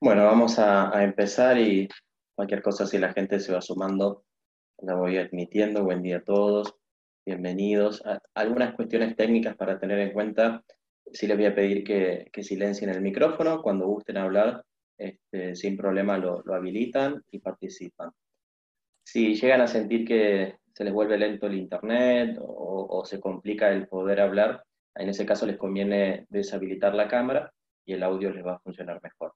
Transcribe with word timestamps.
Bueno, 0.00 0.24
vamos 0.24 0.58
a, 0.58 1.02
empezar 1.02 1.58
y 1.58 1.88
cualquier 2.34 2.62
cosa 2.62 2.86
si 2.86 2.98
la 2.98 3.12
gente 3.12 3.40
se 3.40 3.52
va 3.52 3.62
sumando, 3.62 4.24
la 4.82 4.94
voy 4.96 5.16
admitiendo. 5.16 5.82
Buen 5.84 6.02
día 6.02 6.18
a 6.18 6.24
todos, 6.24 6.74
bienvenidos. 7.24 8.02
algunas 8.34 8.74
cuestiones 8.74 9.16
técnicas 9.16 9.56
para 9.56 9.78
tener 9.78 9.98
en 10.00 10.12
cuenta. 10.12 10.62
Sí 11.12 11.26
les 11.26 11.36
voy 11.36 11.46
a 11.46 11.54
pedir 11.54 11.84
que, 11.84 12.42
silencien 12.42 12.90
el 12.90 13.00
micrófono. 13.00 13.62
Cuando 13.62 13.86
gusten 13.86 14.18
hablar, 14.18 14.64
este, 14.98 15.56
sin 15.56 15.76
problema 15.76 16.18
lo, 16.18 16.42
habilitan 16.52 17.22
y 17.30 17.38
participan. 17.38 18.10
Si 19.04 19.34
llegan 19.36 19.62
a 19.62 19.66
sentir 19.68 20.06
que 20.06 20.56
se 20.74 20.84
les 20.84 20.92
vuelve 20.92 21.16
lento 21.16 21.46
el 21.46 21.54
internet 21.54 22.38
o, 22.40 22.86
o 22.90 23.04
se 23.06 23.20
complica 23.20 23.70
el 23.70 23.88
poder 23.88 24.20
hablar, 24.20 24.64
en 24.96 25.08
ese 25.08 25.24
caso 25.24 25.46
les 25.46 25.56
conviene 25.56 26.26
deshabilitar 26.28 26.94
la 26.94 27.08
cámara 27.08 27.52
y 27.86 27.94
el 27.94 28.02
audio 28.02 28.30
les 28.30 28.44
va 28.44 28.54
a 28.56 28.60
funcionar 28.60 29.00
mejor. 29.02 29.34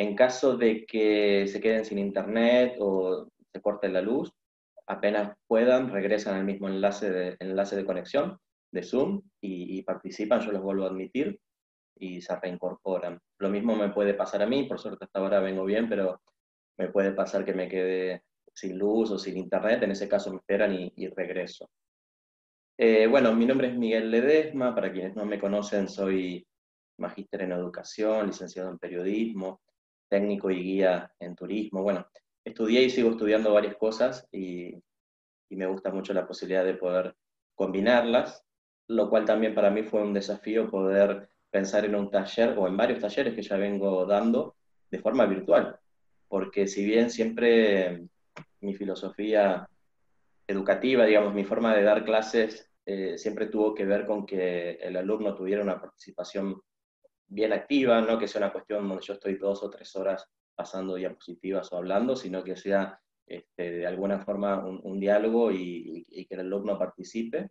En 0.00 0.16
caso 0.16 0.56
de 0.56 0.86
que 0.86 1.46
se 1.46 1.60
queden 1.60 1.84
sin 1.84 1.98
internet 1.98 2.76
o 2.80 3.28
se 3.52 3.60
corte 3.60 3.86
la 3.90 4.00
luz, 4.00 4.32
apenas 4.86 5.36
puedan, 5.46 5.92
regresan 5.92 6.36
al 6.36 6.46
mismo 6.46 6.70
enlace 6.70 7.10
de, 7.10 7.36
enlace 7.38 7.76
de 7.76 7.84
conexión 7.84 8.38
de 8.72 8.82
Zoom 8.82 9.20
y, 9.42 9.82
participan, 9.82 10.40
yo 10.40 10.52
los 10.52 10.62
vuelvo 10.62 10.84
a 10.84 10.86
admitir 10.86 11.38
y 11.98 12.22
se 12.22 12.34
reincorporan. 12.34 13.20
Lo 13.40 13.50
mismo 13.50 13.76
me 13.76 13.90
puede 13.90 14.14
pasar 14.14 14.40
a 14.40 14.46
mí, 14.46 14.64
por 14.64 14.80
suerte 14.80 15.04
hasta 15.04 15.18
ahora 15.18 15.40
vengo 15.40 15.66
bien, 15.66 15.86
pero 15.86 16.22
me 16.78 16.88
puede 16.88 17.12
pasar 17.12 17.44
que 17.44 17.52
me 17.52 17.68
quede 17.68 18.22
sin 18.54 18.78
luz 18.78 19.10
o 19.10 19.18
sin 19.18 19.36
internet, 19.36 19.82
en 19.82 19.90
ese 19.90 20.08
caso 20.08 20.30
me 20.30 20.38
esperan 20.38 20.72
y, 20.96 21.08
regreso. 21.08 21.68
Eh, 22.78 23.06
bueno, 23.06 23.34
mi 23.34 23.44
nombre 23.44 23.68
es 23.68 23.76
Miguel 23.76 24.10
Ledesma, 24.10 24.74
para 24.74 24.90
quienes 24.90 25.14
no 25.14 25.26
me 25.26 25.38
conocen 25.38 25.90
soy 25.90 26.46
magíster 26.96 27.42
en 27.42 27.52
educación, 27.52 28.28
licenciado 28.28 28.70
en 28.70 28.78
periodismo, 28.78 29.60
técnico 30.10 30.50
y 30.50 30.62
guía 30.62 31.10
en 31.18 31.34
turismo. 31.34 31.82
Bueno, 31.82 32.06
estudié 32.44 32.82
y 32.82 32.90
sigo 32.90 33.10
estudiando 33.10 33.54
varias 33.54 33.76
cosas 33.76 34.28
y, 34.30 34.74
me 35.50 35.66
gusta 35.66 35.90
mucho 35.90 36.14
la 36.14 36.28
posibilidad 36.28 36.64
de 36.64 36.74
poder 36.74 37.16
combinarlas, 37.56 38.44
lo 38.86 39.10
cual 39.10 39.24
también 39.24 39.52
para 39.52 39.70
mí 39.70 39.82
fue 39.82 40.00
un 40.00 40.14
desafío 40.14 40.70
poder 40.70 41.28
pensar 41.50 41.84
en 41.84 41.96
un 41.96 42.08
taller 42.08 42.56
o 42.56 42.68
en 42.68 42.76
varios 42.76 43.00
talleres 43.00 43.34
que 43.34 43.42
ya 43.42 43.56
vengo 43.56 44.06
dando 44.06 44.54
de 44.90 45.00
forma 45.00 45.26
virtual, 45.26 45.76
porque 46.28 46.68
si 46.68 46.84
bien 46.84 47.10
siempre 47.10 48.04
mi 48.60 48.74
filosofía 48.74 49.68
educativa, 50.46 51.04
digamos, 51.04 51.34
mi 51.34 51.44
forma 51.44 51.74
de 51.74 51.82
dar 51.82 52.04
clases 52.04 52.70
eh, 52.86 53.18
siempre 53.18 53.46
tuvo 53.46 53.74
que 53.74 53.84
ver 53.84 54.06
con 54.06 54.24
que 54.24 54.72
el 54.72 54.96
alumno 54.96 55.34
tuviera 55.34 55.62
una 55.62 55.80
participación 55.80 56.60
bien 57.30 57.52
activa, 57.52 58.00
no 58.00 58.18
que 58.18 58.28
sea 58.28 58.42
una 58.42 58.52
cuestión 58.52 58.86
donde 58.88 59.04
yo 59.04 59.14
estoy 59.14 59.36
dos 59.36 59.62
o 59.62 59.70
tres 59.70 59.94
horas 59.96 60.28
pasando 60.54 60.96
diapositivas 60.96 61.72
o 61.72 61.78
hablando, 61.78 62.16
sino 62.16 62.44
que 62.44 62.56
sea 62.56 63.00
este, 63.26 63.70
de 63.70 63.86
alguna 63.86 64.18
forma 64.18 64.66
un, 64.66 65.00
diálogo 65.00 65.52
y, 65.52 66.04
que 66.28 66.34
el 66.34 66.40
alumno 66.40 66.78
participe, 66.78 67.50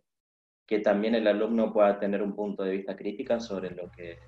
que 0.66 0.80
también 0.80 1.14
el 1.14 1.26
alumno 1.26 1.72
pueda 1.72 1.98
tener 1.98 2.22
un 2.22 2.36
punto 2.36 2.62
de 2.62 2.72
vista 2.72 2.94
crítica 2.94 3.40
sobre 3.40 3.70
lo 3.70 3.90
que 3.90 4.18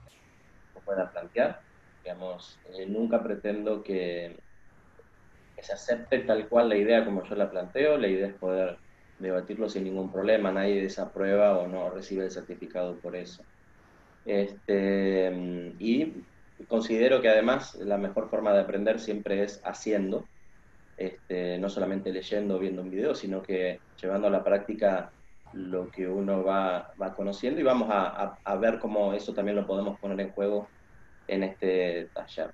pueda 0.85 1.13
plantear. 1.13 1.63
Digamos, 2.03 2.61
eh, 2.65 2.87
nunca 2.87 3.23
pretendo 3.23 3.83
que, 3.83 4.43
que 5.55 5.63
se 5.63 5.75
acepte 5.75 6.21
tal 6.21 6.49
cual 6.49 6.71
la 6.71 6.77
idea 6.77 7.05
como 7.05 7.23
yo 7.23 7.35
la 7.37 7.51
planteo, 7.51 7.99
la 7.99 8.09
idea 8.09 8.29
es 8.29 8.35
poder 8.35 8.79
debatirlo 9.19 9.69
sin 9.69 9.85
ningún 9.85 10.11
problema, 10.11 10.51
nadie 10.51 10.83
desaprueba 10.83 11.59
o 11.59 11.69
no 11.69 11.91
recibe 11.91 12.25
el 12.25 12.31
certificado 12.31 12.99
por 13.01 13.15
eso. 13.15 13.45
Este, 14.25 15.75
y 15.79 16.13
considero 16.69 17.21
que 17.21 17.29
además 17.29 17.75
la 17.77 17.99
mejor 17.99 18.29
forma 18.29 18.53
de 18.53 18.61
aprender 18.61 19.01
siempre 19.01 19.43
es 19.43 19.61
haciendo, 19.65 20.27
este, 20.97 21.59
no 21.59 21.69
solamente 21.69 22.13
leyendo 22.13 22.57
o 22.57 22.59
viendo 22.59 22.83
un 22.83 22.91
video, 22.91 23.15
sino 23.15 23.43
que 23.43 23.81
llevando 24.01 24.29
a 24.29 24.31
la 24.31 24.45
práctica 24.45 25.11
lo 25.53 25.91
que 25.91 26.09
uno 26.09 26.45
va, 26.45 26.93
va 27.01 27.15
conociendo 27.15 27.61
y 27.61 27.65
vamos 27.65 27.89
a, 27.91 28.39
a, 28.43 28.57
ver 28.57 28.79
cómo 28.79 29.13
eso 29.13 29.35
también 29.35 29.57
lo 29.57 29.67
podemos 29.67 29.99
poner 29.99 30.19
en 30.21 30.31
juego 30.31 30.69
en 31.29 31.43
este 31.43 32.09
taller. 32.15 32.51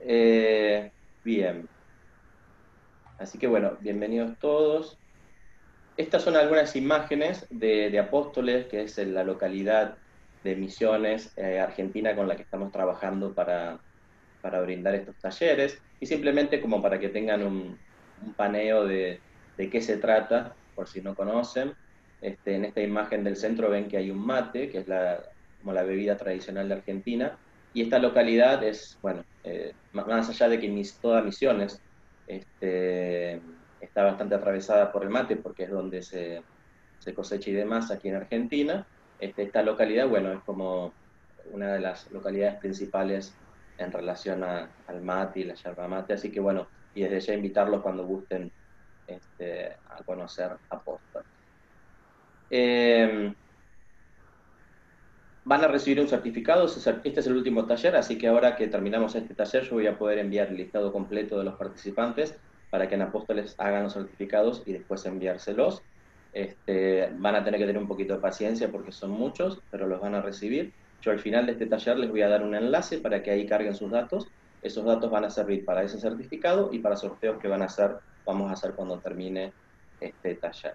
Eh, 0.00 0.90
bien. 1.24 1.68
Así 3.18 3.38
que 3.38 3.46
bueno, 3.46 3.76
bienvenidos 3.80 4.38
todos. 4.38 4.98
Estas 5.96 6.22
son 6.22 6.36
algunas 6.36 6.76
imágenes 6.76 7.46
de, 7.50 7.90
de 7.90 7.98
Apóstoles, 7.98 8.66
que 8.66 8.82
es 8.82 8.98
en 8.98 9.14
la 9.14 9.24
localidad 9.24 9.96
de 10.44 10.54
Misiones 10.54 11.32
eh, 11.36 11.58
Argentina 11.58 12.14
con 12.14 12.28
la 12.28 12.36
que 12.36 12.42
estamos 12.42 12.70
trabajando 12.70 13.34
para, 13.34 13.78
para, 14.42 14.60
brindar 14.60 14.94
estos 14.94 15.16
talleres 15.16 15.80
y 15.98 16.06
simplemente 16.06 16.60
como 16.60 16.82
para 16.82 17.00
que 17.00 17.08
tengan 17.08 17.42
un, 17.42 17.78
paneo 18.36 18.86
de, 18.86 19.20
de, 19.56 19.70
qué 19.70 19.80
se 19.80 19.96
trata, 19.96 20.54
por 20.74 20.86
si 20.86 21.00
no 21.00 21.14
conocen. 21.14 21.72
Este, 22.20 22.54
en 22.54 22.64
esta 22.64 22.80
imagen 22.80 23.24
del 23.24 23.36
centro 23.36 23.68
ven 23.68 23.88
que 23.88 23.96
hay 23.96 24.10
un 24.10 24.24
mate, 24.24 24.70
que 24.70 24.78
es 24.78 24.88
la, 24.88 25.22
como 25.60 25.72
la 25.72 25.82
bebida 25.82 26.16
tradicional 26.16 26.68
de 26.68 26.74
Argentina, 26.74 27.36
y 27.74 27.82
esta 27.82 27.98
localidad 27.98 28.62
es, 28.62 28.98
bueno, 29.02 29.24
eh, 29.42 29.72
más 29.92 30.28
allá 30.28 30.48
de 30.48 30.60
que 30.60 30.68
mis, 30.68 30.94
toda 30.98 31.22
Misiones 31.22 31.82
este, 32.26 33.40
está 33.80 34.04
bastante 34.04 34.36
atravesada 34.36 34.92
por 34.92 35.02
el 35.02 35.10
mate, 35.10 35.36
porque 35.36 35.64
es 35.64 35.70
donde 35.70 36.02
se, 36.02 36.42
se 36.98 37.14
cosecha 37.14 37.50
y 37.50 37.54
demás 37.54 37.90
aquí 37.90 38.08
en 38.08 38.16
Argentina, 38.16 38.86
este, 39.18 39.42
esta 39.42 39.62
localidad, 39.62 40.08
bueno, 40.08 40.32
es 40.32 40.40
como 40.40 40.92
una 41.52 41.72
de 41.72 41.80
las 41.80 42.10
localidades 42.10 42.58
principales 42.58 43.34
en 43.78 43.92
relación 43.92 44.44
al 44.44 45.02
mate 45.02 45.40
y 45.40 45.44
la 45.44 45.54
yerba 45.54 45.88
mate, 45.88 46.14
así 46.14 46.30
que 46.30 46.40
bueno, 46.40 46.68
y 46.94 47.02
desde 47.02 47.20
ya 47.20 47.34
invitarlos 47.34 47.82
cuando 47.82 48.06
gusten 48.06 48.50
este, 49.06 49.76
a 49.88 50.02
conocer 50.04 50.52
Apóstol. 50.70 51.24
Eh, 52.50 53.34
van 55.44 55.64
a 55.64 55.68
recibir 55.68 56.00
un 56.00 56.08
certificado, 56.08 56.66
este 56.66 57.20
es 57.20 57.26
el 57.26 57.36
último 57.36 57.66
taller, 57.66 57.96
así 57.96 58.16
que 58.16 58.28
ahora 58.28 58.56
que 58.56 58.68
terminamos 58.68 59.14
este 59.14 59.34
taller 59.34 59.64
yo 59.64 59.74
voy 59.74 59.86
a 59.86 59.98
poder 59.98 60.18
enviar 60.18 60.48
el 60.48 60.56
listado 60.56 60.92
completo 60.92 61.38
de 61.38 61.44
los 61.44 61.56
participantes 61.56 62.38
para 62.70 62.88
que 62.88 62.94
en 62.94 63.02
Apóstoles 63.02 63.54
hagan 63.58 63.84
los 63.84 63.92
certificados 63.92 64.62
y 64.66 64.72
después 64.72 65.04
enviárselos. 65.06 65.82
Este, 66.34 67.10
van 67.16 67.36
a 67.36 67.44
tener 67.44 67.60
que 67.60 67.66
tener 67.66 67.80
un 67.80 67.86
poquito 67.86 68.14
de 68.14 68.20
paciencia 68.20 68.68
porque 68.68 68.90
son 68.90 69.12
muchos, 69.12 69.60
pero 69.70 69.86
los 69.86 70.00
van 70.00 70.16
a 70.16 70.20
recibir. 70.20 70.72
Yo 71.00 71.12
al 71.12 71.20
final 71.20 71.46
de 71.46 71.52
este 71.52 71.66
taller 71.66 71.96
les 71.96 72.10
voy 72.10 72.22
a 72.22 72.28
dar 72.28 72.42
un 72.42 72.56
enlace 72.56 72.98
para 72.98 73.22
que 73.22 73.30
ahí 73.30 73.46
carguen 73.46 73.74
sus 73.74 73.90
datos. 73.90 74.26
Esos 74.60 74.84
datos 74.84 75.10
van 75.10 75.24
a 75.24 75.30
servir 75.30 75.64
para 75.64 75.84
ese 75.84 76.00
certificado 76.00 76.70
y 76.72 76.80
para 76.80 76.96
sorteos 76.96 77.38
que 77.40 77.46
van 77.46 77.62
a 77.62 77.66
hacer, 77.66 77.96
vamos 78.26 78.50
a 78.50 78.54
hacer 78.54 78.72
cuando 78.72 78.98
termine 78.98 79.52
este 80.00 80.34
taller. 80.34 80.74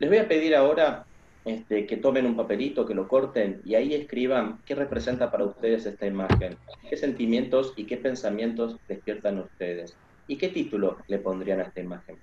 Les 0.00 0.10
voy 0.10 0.18
a 0.18 0.26
pedir 0.26 0.56
ahora 0.56 1.06
este, 1.44 1.86
que 1.86 1.98
tomen 1.98 2.26
un 2.26 2.36
papelito, 2.36 2.84
que 2.84 2.94
lo 2.94 3.06
corten 3.06 3.60
y 3.64 3.76
ahí 3.76 3.94
escriban 3.94 4.58
qué 4.66 4.74
representa 4.74 5.30
para 5.30 5.44
ustedes 5.44 5.86
esta 5.86 6.06
imagen, 6.06 6.56
qué 6.90 6.96
sentimientos 6.96 7.74
y 7.76 7.84
qué 7.84 7.96
pensamientos 7.96 8.76
despiertan 8.88 9.38
ustedes 9.38 9.96
y 10.26 10.36
qué 10.36 10.48
título 10.48 10.96
le 11.06 11.18
pondrían 11.18 11.60
a 11.60 11.64
esta 11.64 11.80
imagen 11.80 12.16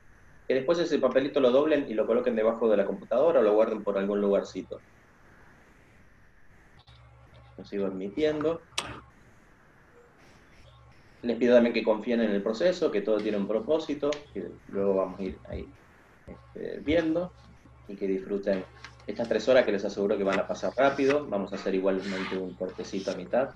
que 0.51 0.56
después 0.56 0.78
ese 0.79 1.00
papelito 1.00 1.39
lo 1.39 1.50
doblen 1.50 1.85
y 1.89 1.94
lo 1.94 2.06
coloquen 2.06 2.35
debajo 2.35 2.67
de 2.67 2.75
la 2.75 2.85
computadora 2.85 3.39
o 3.39 3.41
lo 3.41 3.53
guarden 3.53 3.85
por 3.85 3.97
algún 3.97 4.19
lugarcito. 4.19 4.81
Lo 7.57 7.63
sigo 7.63 7.85
admitiendo. 7.85 8.59
Les 11.22 11.38
pido 11.38 11.56
también 11.56 11.73
que 11.73 11.85
confíen 11.85 12.19
en 12.19 12.31
el 12.31 12.44
proceso, 12.44 12.91
que 12.91 13.00
todo 13.00 13.19
tiene 13.19 13.38
un 13.38 13.47
propósito, 13.47 14.11
que 14.34 14.51
luego 14.67 14.95
vamos 14.95 15.22
a 15.22 15.23
ir 15.23 15.40
ahí 15.47 15.69
este, 16.28 16.81
viendo 16.81 17.31
y 17.88 17.95
que 17.95 18.06
disfruten 18.06 18.66
estas 19.07 19.29
tres 19.29 19.47
horas 19.47 19.63
que 19.63 19.72
les 19.72 19.85
aseguro 19.85 20.17
que 20.17 20.25
van 20.25 20.41
a 20.41 20.47
pasar 20.47 20.73
rápido. 20.75 21.25
Vamos 21.29 21.53
a 21.53 21.56
hacer 21.56 21.73
igualmente 21.75 22.38
un 22.38 22.56
cortecito 22.56 23.11
a 23.11 23.16
mitad 23.16 23.51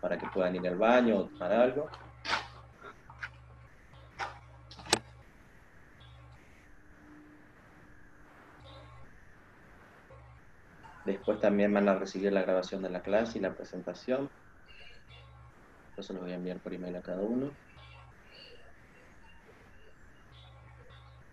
para 0.00 0.16
que 0.16 0.28
puedan 0.32 0.54
ir 0.54 0.68
al 0.68 0.76
baño 0.76 1.18
o 1.18 1.24
tomar 1.24 1.52
algo. 1.52 1.88
Después 11.08 11.40
también 11.40 11.72
van 11.72 11.88
a 11.88 11.94
recibir 11.94 12.30
la 12.30 12.42
grabación 12.42 12.82
de 12.82 12.90
la 12.90 13.00
clase 13.00 13.38
y 13.38 13.40
la 13.40 13.54
presentación. 13.54 14.28
Yo 15.96 16.02
se 16.02 16.12
los 16.12 16.20
voy 16.20 16.32
a 16.32 16.34
enviar 16.34 16.58
por 16.58 16.74
email 16.74 16.96
a 16.96 17.00
cada 17.00 17.22
uno. 17.22 17.50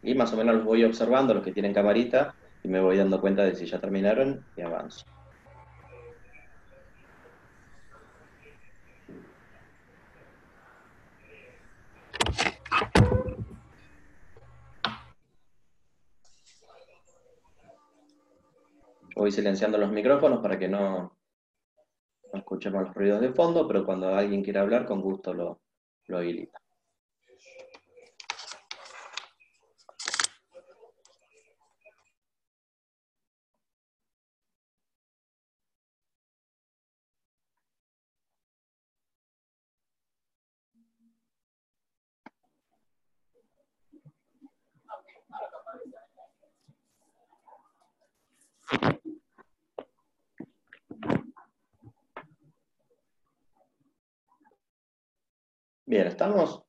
Y 0.01 0.15
más 0.15 0.31
o 0.31 0.37
menos 0.37 0.55
los 0.55 0.63
voy 0.63 0.85
observando, 0.85 1.33
los 1.33 1.43
que 1.43 1.51
tienen 1.51 1.73
camarita, 1.73 2.33
y 2.63 2.69
me 2.69 2.79
voy 2.79 2.95
dando 2.95 3.19
cuenta 3.19 3.43
de 3.43 3.53
si 3.53 3.65
ya 3.65 3.77
terminaron 3.77 4.45
y 4.55 4.61
avanzo. 4.61 5.03
Voy 19.25 19.31
silenciando 19.31 19.79
los 19.79 19.91
micrófonos 19.91 20.39
para 20.39 20.59
que 20.59 20.67
no, 20.67 21.17
escuchemos 22.31 22.83
los 22.83 22.93
ruidos 22.93 23.21
de 23.21 23.33
fondo, 23.33 23.67
pero 23.67 23.83
cuando 23.83 24.13
alguien 24.13 24.43
quiera 24.43 24.61
hablar, 24.61 24.85
con 24.85 25.01
gusto 25.01 25.33
lo, 25.33 25.61
lo 26.05 26.17
habilita. 26.19 26.61
Bien, 55.95 56.07
¿estamos? 56.07 56.61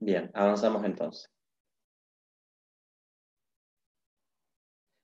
Bien, 0.00 0.30
avanzamos 0.34 0.84
entonces. 0.84 1.30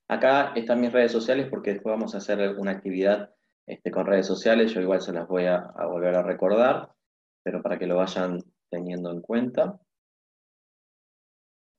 Acá 0.08 0.52
están 0.54 0.80
mis 0.80 0.92
redes 0.92 1.12
sociales 1.12 1.46
porque 1.48 1.72
después 1.72 1.94
vamos 1.94 2.14
a 2.14 2.18
hacer 2.18 2.56
una 2.58 2.72
actividad 2.72 3.34
este, 3.66 3.90
con 3.90 4.06
redes 4.06 4.26
sociales, 4.26 4.72
yo 4.72 4.80
igual 4.80 5.00
se 5.00 5.12
las 5.12 5.26
voy 5.28 5.46
a 5.46 5.60
volver 5.86 6.14
a 6.14 6.22
recordar, 6.22 6.92
pero 7.42 7.62
para 7.62 7.78
que 7.78 7.86
lo 7.86 7.96
vayan 7.96 8.42
teniendo 8.70 9.10
en 9.10 9.20
cuenta. 9.20 9.80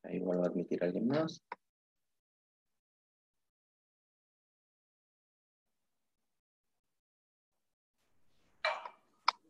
Ahí 0.04 0.20
vuelvo 0.20 0.44
a 0.44 0.48
admitir 0.48 0.82
a 0.84 0.88
alguien 0.88 1.08
más. 1.08 1.44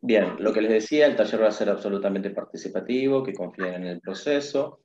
Bien, 0.02 0.36
lo 0.38 0.52
que 0.52 0.62
les 0.62 0.70
decía, 0.70 1.06
el 1.06 1.14
taller 1.14 1.42
va 1.42 1.48
a 1.48 1.52
ser 1.52 1.68
absolutamente 1.68 2.30
participativo, 2.30 3.22
que 3.22 3.34
confíen 3.34 3.74
en 3.74 3.86
el 3.86 4.00
proceso. 4.00 4.80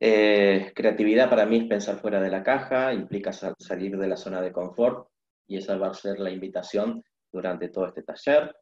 Eh, 0.00 0.72
creatividad 0.74 1.28
para 1.28 1.44
mí 1.44 1.58
es 1.58 1.64
pensar 1.66 1.98
fuera 2.00 2.22
de 2.22 2.30
la 2.30 2.42
caja, 2.42 2.94
implica 2.94 3.32
salir 3.32 3.98
de 3.98 4.08
la 4.08 4.16
zona 4.16 4.40
de 4.40 4.50
confort, 4.50 5.08
y 5.46 5.58
esa 5.58 5.76
va 5.76 5.88
a 5.88 5.94
ser 5.94 6.18
la 6.20 6.30
invitación 6.30 7.04
durante 7.30 7.68
todo 7.68 7.86
este 7.88 8.02
taller. 8.02 8.56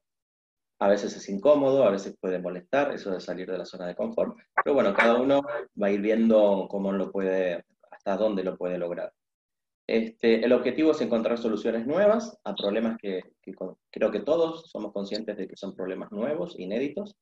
A 0.80 0.88
veces 0.88 1.16
es 1.16 1.28
incómodo, 1.28 1.84
a 1.84 1.90
veces 1.90 2.16
puede 2.20 2.38
molestar 2.38 2.92
eso 2.92 3.10
de 3.10 3.20
salir 3.20 3.50
de 3.50 3.58
la 3.58 3.64
zona 3.64 3.86
de 3.86 3.96
confort, 3.96 4.36
pero 4.62 4.74
bueno, 4.74 4.94
cada 4.94 5.20
uno 5.20 5.42
va 5.80 5.88
a 5.88 5.90
ir 5.90 6.00
viendo 6.00 6.68
cómo 6.70 6.92
lo 6.92 7.10
puede, 7.10 7.64
hasta 7.90 8.16
dónde 8.16 8.44
lo 8.44 8.56
puede 8.56 8.78
lograr. 8.78 9.12
Este, 9.88 10.44
el 10.44 10.52
objetivo 10.52 10.90
es 10.92 11.00
encontrar 11.00 11.38
soluciones 11.38 11.86
nuevas 11.86 12.38
a 12.44 12.54
problemas 12.54 12.98
que, 12.98 13.22
creo 13.90 14.10
que 14.10 14.20
todos 14.20 14.70
somos 14.70 14.92
conscientes 14.92 15.36
de 15.36 15.48
que 15.48 15.56
son 15.56 15.74
problemas 15.74 16.12
nuevos, 16.12 16.58
inéditos, 16.58 17.16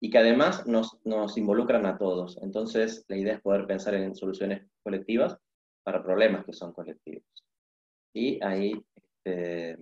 y 0.00 0.10
que 0.10 0.18
además 0.18 0.66
nos, 0.66 0.98
nos, 1.04 1.36
involucran 1.36 1.84
a 1.84 1.98
todos. 1.98 2.38
Entonces, 2.40 3.04
la 3.08 3.16
idea 3.16 3.34
es 3.34 3.40
poder 3.42 3.66
pensar 3.66 3.94
en 3.94 4.14
soluciones 4.14 4.66
colectivas 4.82 5.36
para 5.82 6.02
problemas 6.02 6.44
que 6.44 6.52
son 6.52 6.72
colectivos. 6.72 7.24
Y 8.14 8.42
ahí 8.42 8.72
este, 8.94 9.76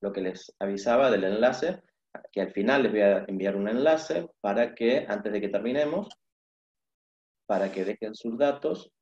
lo 0.00 0.12
que 0.12 0.22
les 0.22 0.54
avisaba 0.58 1.10
del 1.10 1.24
enlace 1.24 1.82
que 2.32 2.40
al 2.40 2.52
final 2.52 2.82
les 2.82 2.92
voy 2.92 3.00
a 3.00 3.24
enviar 3.26 3.56
un 3.56 3.68
enlace 3.68 4.28
para 4.40 4.74
que, 4.74 5.06
antes 5.08 5.32
de 5.32 5.40
que 5.40 5.48
terminemos, 5.48 6.08
para 7.46 7.72
que 7.72 7.84
dejen 7.84 8.14
sus 8.14 8.38
datos, 8.38 8.92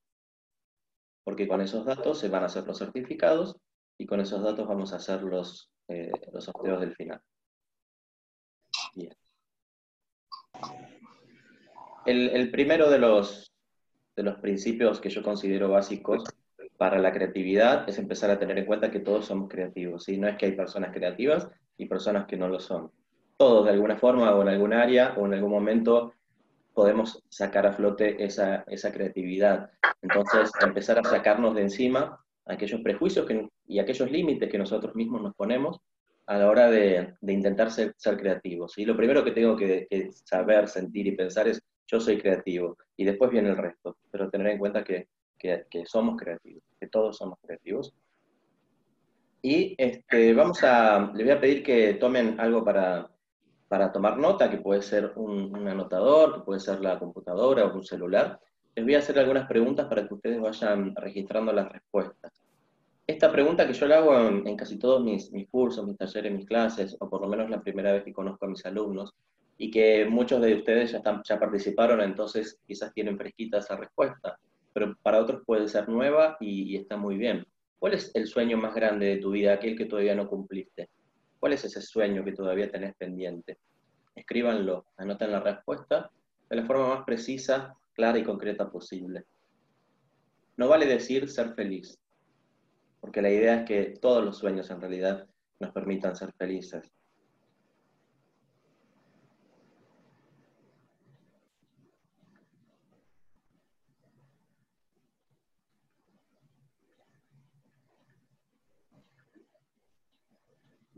porque 1.25 1.47
con 1.47 1.61
esos 1.61 1.85
datos 1.85 2.19
se 2.19 2.29
van 2.29 2.43
a 2.43 2.47
hacer 2.47 2.67
los 2.67 2.79
certificados 2.79 3.57
y 3.99 4.07
con 4.07 4.21
esos 4.21 4.43
datos 4.43 4.67
vamos 4.67 4.93
a 4.93 4.97
hacer 4.97 5.23
los, 5.23 5.71
eh, 5.89 6.11
los 6.33 6.45
sorteos 6.45 6.81
del 6.81 6.95
final. 6.95 7.21
El, 12.07 12.31
el, 12.31 12.51
primero 12.51 12.89
de 12.89 12.99
los, 12.99 13.53
de 14.17 14.23
los 14.23 14.37
principios 14.37 15.01
que 15.01 15.11
yo 15.11 15.23
considero 15.23 15.69
básicos 15.69 16.25
para 16.79 16.99
la 16.99 17.13
creatividad 17.13 17.87
es 17.89 17.99
empezar 17.99 18.31
a 18.31 18.39
tener 18.39 18.57
en 18.57 18.65
cuenta 18.65 18.91
que 18.91 19.01
todos 19.01 19.27
somos 19.27 19.51
creativos. 19.51 20.09
y 20.09 20.17
No 20.17 20.29
es 20.29 20.39
que 20.39 20.47
hay 20.47 20.53
personas 20.53 20.93
creativas 20.95 21.51
y 21.77 21.87
personas 21.87 22.27
que 22.27 22.39
no 22.39 22.49
lo 22.49 22.61
son 22.61 22.91
todos 23.39 23.65
de 23.65 23.71
alguna 23.71 23.97
forma 23.97 24.35
o 24.35 24.43
en 24.43 24.49
algún 24.49 24.73
área 24.75 25.15
o 25.17 25.25
en 25.25 25.35
algún 25.35 25.53
momento 25.53 26.13
podemos 26.75 27.23
sacar 27.29 27.67
a 27.67 27.73
flote 27.73 28.23
esa, 28.23 28.65
creatividad. 28.93 29.71
Entonces, 30.03 30.51
empezar 30.61 30.99
a 30.99 31.05
sacarnos 31.05 31.55
de 31.55 31.63
encima 31.63 32.23
aquellos 32.47 32.81
prejuicios 32.83 33.27
y 33.67 33.79
aquellos 33.79 34.11
límites 34.11 34.51
que 34.51 34.59
nosotros 34.59 34.95
mismos 34.95 35.23
nos 35.23 35.35
ponemos 35.35 35.81
a 36.27 36.39
la 36.39 36.49
hora 36.49 36.71
de, 36.71 37.15
intentar 37.23 37.71
ser, 37.71 37.95
creativos. 38.19 38.77
Y 38.77 38.85
lo 38.85 38.97
primero 38.97 39.25
que 39.25 39.31
tengo 39.31 39.57
que, 39.57 39.89
saber, 40.25 40.69
sentir 40.69 41.07
y 41.07 41.17
pensar 41.17 41.49
es, 41.49 41.63
yo 41.87 42.01
soy 42.01 42.19
creativo, 42.19 42.77
y 42.97 43.05
después 43.05 43.31
viene 43.31 43.49
el 43.49 43.57
resto, 43.57 43.97
pero 44.11 44.29
tener 44.29 44.49
en 44.49 44.59
cuenta 44.59 44.85
que, 44.85 45.09
somos 45.87 46.17
creativos, 46.21 46.63
que 46.79 46.89
todos 46.89 47.17
somos 47.17 47.39
creativos. 47.41 47.95
Y 49.43 49.75
este, 49.79 50.35
vamos 50.35 50.63
a, 50.65 51.13
les 51.15 51.27
voy 51.27 51.35
a 51.35 51.41
pedir 51.41 51.63
que 51.63 51.95
tomen 51.95 52.39
algo 52.39 52.65
para, 52.65 53.09
para 53.69 53.93
tomar 53.93 54.17
nota, 54.19 54.51
que 54.51 54.59
puede 54.59 54.83
ser 54.83 55.13
un, 55.17 55.55
anotador, 55.69 56.35
que 56.35 56.41
puede 56.41 56.61
ser 56.61 56.81
la 56.81 56.99
computadora 56.99 57.67
o 57.67 57.75
un 57.75 57.85
celular. 57.85 58.41
Les 58.75 58.85
voy 58.85 58.95
a 58.95 58.99
hacer 58.99 59.19
algunas 59.19 59.47
preguntas 59.47 59.87
para 59.87 60.09
que 60.09 60.15
ustedes 60.15 60.41
vayan 60.41 60.95
registrando 60.97 61.53
las 61.53 61.71
respuestas. 61.71 62.33
Esta 63.07 63.31
pregunta 63.31 63.67
que 63.67 63.73
yo 63.75 63.87
le 63.87 63.95
hago 63.95 64.19
en, 64.19 64.57
casi 64.57 64.79
todos 64.79 65.03
mis, 65.03 65.31
cursos, 65.51 65.87
mis 65.87 65.97
talleres, 65.97 66.33
mis 66.33 66.47
clases, 66.47 66.97
o 66.99 67.09
por 67.09 67.21
lo 67.21 67.29
menos 67.29 67.51
la 67.51 67.61
primera 67.61 67.93
vez 67.93 68.05
que 68.05 68.13
conozco 68.13 68.47
a 68.47 68.49
mis 68.49 68.65
alumnos, 68.65 69.15
y 69.59 69.71
que 69.71 70.07
muchos 70.07 70.41
de 70.41 70.55
ustedes 70.55 70.93
ya 70.93 71.39
participaron, 71.39 72.01
entonces 72.01 72.61
quizás 72.67 72.93
tienen 72.95 73.19
fresquita 73.19 73.59
esa 73.59 73.77
respuesta, 73.77 74.39
pero 74.73 74.95
para 75.03 75.21
otros 75.21 75.43
puede 75.45 75.67
ser 75.69 75.89
nueva 75.89 76.37
y, 76.41 76.75
y 76.75 76.77
está 76.77 76.97
muy 76.97 77.17
bien. 77.17 77.45
¿Cuál 77.79 77.95
es 77.95 78.11
el 78.15 78.27
sueño 78.27 78.57
más 78.57 78.75
grande 78.75 79.07
de 79.07 79.17
tu 79.17 79.31
vida, 79.31 79.55
aquel 79.55 79.77
que 79.77 79.87
todavía 79.87 80.15
no 80.15 80.29
cumpliste? 80.29 80.89
¿Cuál 81.39 81.53
es 81.53 81.65
ese 81.65 81.81
sueño 81.81 82.25
que 82.25 82.33
todavía 82.33 82.71
tenés 82.71 82.95
pendiente? 82.97 83.59
Escríbanlo, 84.15 84.87
anoten 84.97 85.31
la 85.31 85.41
respuesta 85.41 86.11
de 86.51 86.57
la 86.57 86.67
forma 86.67 86.89
más 86.89 87.05
precisa, 87.05 87.77
clara 87.93 88.19
y 88.19 88.25
concreta 88.25 88.71
posible. 88.71 89.27
No 90.57 90.69
vale 90.69 90.87
decir 90.87 91.29
ser 91.31 91.55
feliz, 91.55 91.99
porque 93.01 93.23
la 93.23 93.31
idea 93.31 93.61
es 93.61 93.67
que 93.67 93.99
todos 94.01 94.25
los 94.25 94.39
sueños 94.39 94.71
en 94.71 94.81
realidad 94.81 95.27
nos 95.61 95.73
permitan 95.73 96.17
ser 96.17 96.33
felices. 96.33 96.91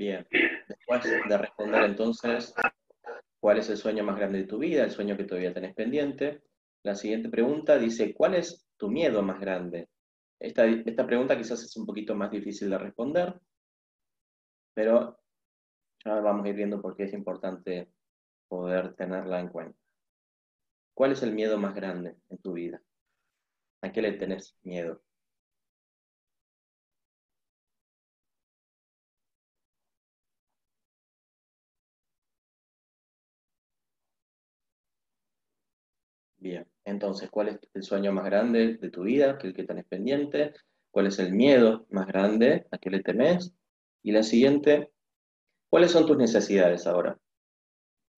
Bien, 0.00 0.26
después 0.66 1.04
de 1.28 1.36
responder 1.36 1.82
entonces 1.82 2.54
cuál 3.38 3.58
es 3.58 3.68
el 3.68 3.76
sueño 3.76 4.02
más 4.02 4.16
grande 4.16 4.38
de 4.38 4.46
tu 4.46 4.56
vida, 4.56 4.82
el 4.82 4.92
sueño 4.92 5.14
que 5.14 5.24
todavía 5.24 5.52
tenés 5.52 5.74
pendiente, 5.74 6.42
la 6.82 6.94
siguiente 6.94 7.28
pregunta 7.28 7.76
dice, 7.76 8.14
¿cuál 8.14 8.34
es 8.34 8.66
tu 8.78 8.88
miedo 8.88 9.20
más 9.20 9.38
grande? 9.38 9.90
Esta, 10.38 10.64
esta 10.64 11.06
pregunta 11.06 11.36
quizás 11.36 11.62
es 11.62 11.76
un 11.76 11.84
poquito 11.84 12.14
más 12.14 12.30
difícil 12.30 12.70
de 12.70 12.78
responder, 12.78 13.38
pero 14.72 15.20
ya 16.02 16.14
vamos 16.14 16.46
a 16.46 16.48
ir 16.48 16.54
viendo 16.54 16.80
por 16.80 16.96
qué 16.96 17.02
es 17.02 17.12
importante 17.12 17.92
poder 18.48 18.94
tenerla 18.94 19.38
en 19.38 19.48
cuenta. 19.48 19.78
¿Cuál 20.94 21.12
es 21.12 21.22
el 21.22 21.34
miedo 21.34 21.58
más 21.58 21.74
grande 21.74 22.16
en 22.30 22.38
tu 22.38 22.54
vida? 22.54 22.80
¿A 23.82 23.92
qué 23.92 24.00
le 24.00 24.12
tenés 24.12 24.56
miedo? 24.62 25.02
Bien, 36.40 36.66
entonces, 36.84 37.30
¿cuál 37.30 37.48
es 37.50 37.60
el 37.74 37.82
sueño 37.84 38.12
más 38.12 38.24
grande 38.24 38.76
de 38.78 38.90
tu 38.90 39.02
vida, 39.02 39.38
el 39.42 39.54
que 39.54 39.62
tenés 39.64 39.84
pendiente? 39.84 40.54
¿Cuál 40.90 41.06
es 41.06 41.18
el 41.18 41.32
miedo 41.32 41.86
más 41.90 42.06
grande 42.08 42.66
a 42.70 42.78
que 42.78 42.90
le 42.90 43.00
temes? 43.02 43.52
Y 44.02 44.10
la 44.12 44.22
siguiente, 44.22 44.90
¿cuáles 45.70 45.92
son 45.92 46.06
tus 46.06 46.16
necesidades 46.18 46.86
ahora? 46.86 47.18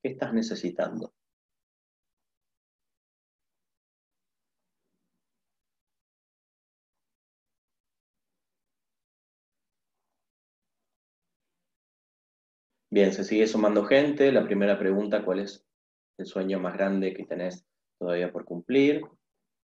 ¿Qué 0.03 0.11
estás 0.11 0.33
necesitando? 0.33 1.13
Bien, 12.91 13.13
se 13.13 13.25
sigue 13.25 13.49
sumando 13.49 13.85
gente. 13.87 14.31
La 14.31 14.45
primera 14.45 14.79
pregunta, 14.79 15.25
¿cuál 15.25 15.41
es 15.41 15.65
el 16.19 16.27
sueño 16.27 16.61
más 16.61 16.75
grande 16.75 17.13
que 17.13 17.25
tenés 17.25 17.67
todavía 18.03 18.33
por 18.33 18.45
cumplir? 18.45 19.03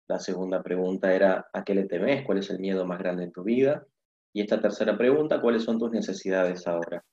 La 0.07 0.17
segunda 0.17 0.63
pregunta 0.63 1.13
era, 1.13 1.49
¿a 1.51 1.63
qué 1.65 1.75
le 1.75 1.83
temes? 1.83 2.25
¿Cuál 2.25 2.37
es 2.37 2.49
el 2.49 2.59
miedo 2.59 2.85
más 2.85 2.97
grande 2.97 3.25
en 3.25 3.31
tu 3.31 3.43
vida? 3.43 3.85
Y 4.33 4.41
esta 4.41 4.61
tercera 4.61 4.97
pregunta, 4.97 5.41
¿cuáles 5.41 5.63
son 5.63 5.77
tus 5.77 5.91
necesidades 5.91 6.65
ahora? 6.65 7.03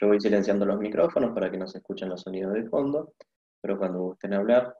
Yo 0.00 0.06
voy 0.06 0.20
silenciando 0.20 0.64
los 0.64 0.78
micrófonos 0.78 1.34
para 1.34 1.50
que 1.50 1.58
no 1.58 1.66
se 1.66 1.78
escuchen 1.78 2.08
los 2.08 2.22
sonidos 2.22 2.54
de 2.54 2.68
fondo, 2.68 3.14
pero 3.60 3.76
cuando 3.76 3.98
gusten 4.02 4.34
hablar, 4.34 4.76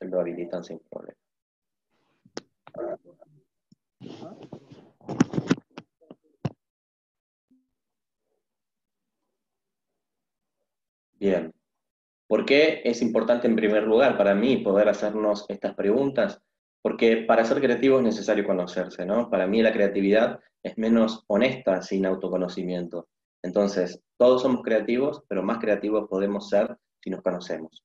lo 0.00 0.20
habilitan 0.20 0.62
sin 0.62 0.80
problema. 0.80 1.16
Bien. 11.18 11.59
¿Por 12.30 12.44
qué 12.44 12.80
es 12.84 13.02
importante 13.02 13.48
en 13.48 13.56
primer 13.56 13.82
lugar 13.82 14.16
para 14.16 14.36
mí 14.36 14.58
poder 14.58 14.88
hacernos 14.88 15.46
estas 15.48 15.74
preguntas? 15.74 16.40
Porque 16.80 17.24
para 17.26 17.44
ser 17.44 17.60
creativo 17.60 17.98
es 17.98 18.04
necesario 18.04 18.46
conocerse, 18.46 19.04
¿no? 19.04 19.28
Para 19.28 19.48
mí 19.48 19.60
la 19.62 19.72
creatividad 19.72 20.38
es 20.62 20.78
menos 20.78 21.24
honesta 21.26 21.82
sin 21.82 22.06
autoconocimiento. 22.06 23.08
Entonces, 23.42 24.00
todos 24.16 24.42
somos 24.42 24.62
creativos, 24.62 25.24
pero 25.26 25.42
más 25.42 25.58
creativos 25.58 26.08
podemos 26.08 26.48
ser 26.48 26.76
si 27.02 27.10
nos 27.10 27.20
conocemos. 27.20 27.84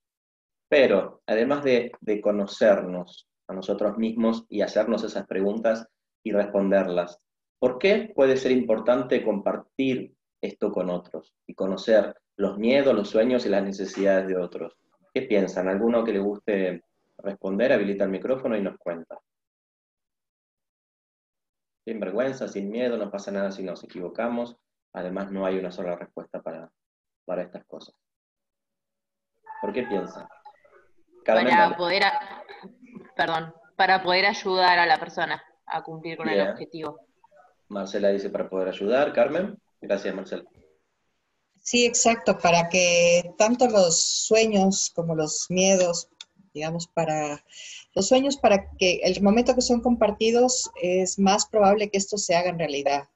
Pero, 0.69 1.23
además 1.25 1.63
de, 1.63 1.91
de 2.01 2.21
conocernos 2.21 3.27
a 3.47 3.53
nosotros 3.55 3.97
mismos 3.97 4.45
y 4.47 4.61
hacernos 4.61 5.03
esas 5.03 5.25
preguntas 5.25 5.87
y 6.23 6.33
responderlas, 6.33 7.17
¿por 7.59 7.79
qué 7.79 8.11
puede 8.13 8.37
ser 8.37 8.51
importante 8.51 9.23
compartir 9.23 10.13
esto 10.39 10.71
con 10.71 10.91
otros 10.91 11.33
y 11.47 11.55
conocer 11.55 12.13
los 12.37 12.57
miedos, 12.57 12.93
los 12.93 13.09
sueños 13.09 13.45
y 13.45 13.49
las 13.49 13.63
necesidades 13.63 14.27
de 14.27 14.37
otros. 14.37 14.77
¿Qué 15.13 15.23
piensan? 15.23 15.67
¿Alguno 15.67 16.03
que 16.03 16.13
le 16.13 16.19
guste 16.19 16.83
responder? 17.17 17.73
Habilita 17.73 18.03
el 18.03 18.09
micrófono 18.09 18.57
y 18.57 18.61
nos 18.61 18.77
cuenta. 18.77 19.17
Sin 21.85 21.99
vergüenza, 21.99 22.47
sin 22.47 22.69
miedo, 22.69 22.97
no 22.97 23.11
pasa 23.11 23.31
nada 23.31 23.51
si 23.51 23.63
nos 23.63 23.83
equivocamos. 23.83 24.57
Además, 24.93 25.31
no 25.31 25.45
hay 25.45 25.57
una 25.57 25.71
sola 25.71 25.95
respuesta 25.95 26.41
para, 26.41 26.69
para 27.25 27.43
estas 27.43 27.63
cosas. 27.65 27.95
¿Por 29.61 29.71
qué 29.71 29.83
piensan? 29.83 30.27
para 31.25 31.75
poder, 31.75 32.03
perdón, 33.15 33.53
para 33.75 34.03
poder 34.03 34.25
ayudar 34.25 34.77
a 34.77 34.85
la 34.85 34.99
persona 34.99 35.43
a 35.65 35.81
cumplir 35.81 36.17
con 36.17 36.29
el 36.29 36.49
objetivo. 36.49 36.99
Marcela 37.69 38.09
dice 38.09 38.29
para 38.29 38.47
poder 38.47 38.69
ayudar. 38.69 39.11
Carmen, 39.11 39.57
gracias 39.81 40.13
Marcela. 40.13 40.43
Sí, 41.65 41.83
exacto, 41.83 42.37
para 42.37 42.69
que 42.69 43.33
tanto 43.39 43.67
los 43.67 43.99
sueños 43.99 44.91
como 44.93 45.15
los 45.15 45.47
miedos, 45.49 46.09
digamos, 46.53 46.85
para 46.85 47.43
los 47.95 48.07
sueños, 48.07 48.37
para 48.37 48.69
que 48.77 49.01
el 49.03 49.19
momento 49.23 49.55
que 49.55 49.61
son 49.61 49.81
compartidos 49.81 50.69
es 50.79 51.17
más 51.17 51.47
probable 51.47 51.89
que 51.89 51.97
estos 51.97 52.23
se 52.23 52.35
hagan 52.35 52.59
realidad. 52.59 53.09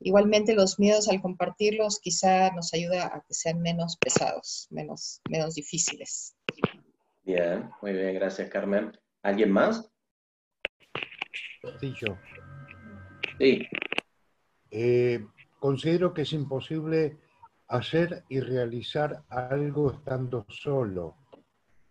Igualmente 0.00 0.54
los 0.54 0.78
miedos 0.78 1.06
al 1.06 1.20
compartirlos 1.20 2.00
quizá 2.00 2.50
nos 2.52 2.72
ayuda 2.72 3.08
a 3.08 3.24
que 3.28 3.34
sean 3.34 3.60
menos 3.60 3.98
pesados, 3.98 4.68
menos, 4.70 5.20
menos 5.28 5.54
difíciles. 5.54 6.34
Bien, 7.24 7.70
muy 7.82 7.92
bien, 7.92 8.14
gracias 8.14 8.48
Carmen. 8.48 8.98
¿Alguien 9.22 9.52
más? 9.52 9.92
Sí, 11.78 11.92
yo. 12.00 12.16
Sí. 13.38 13.68
Eh, 14.70 15.26
considero 15.60 16.14
que 16.14 16.22
es 16.22 16.32
imposible 16.32 17.20
hacer 17.72 18.22
y 18.28 18.38
realizar 18.40 19.22
algo 19.30 19.92
estando 19.92 20.44
solo. 20.48 21.16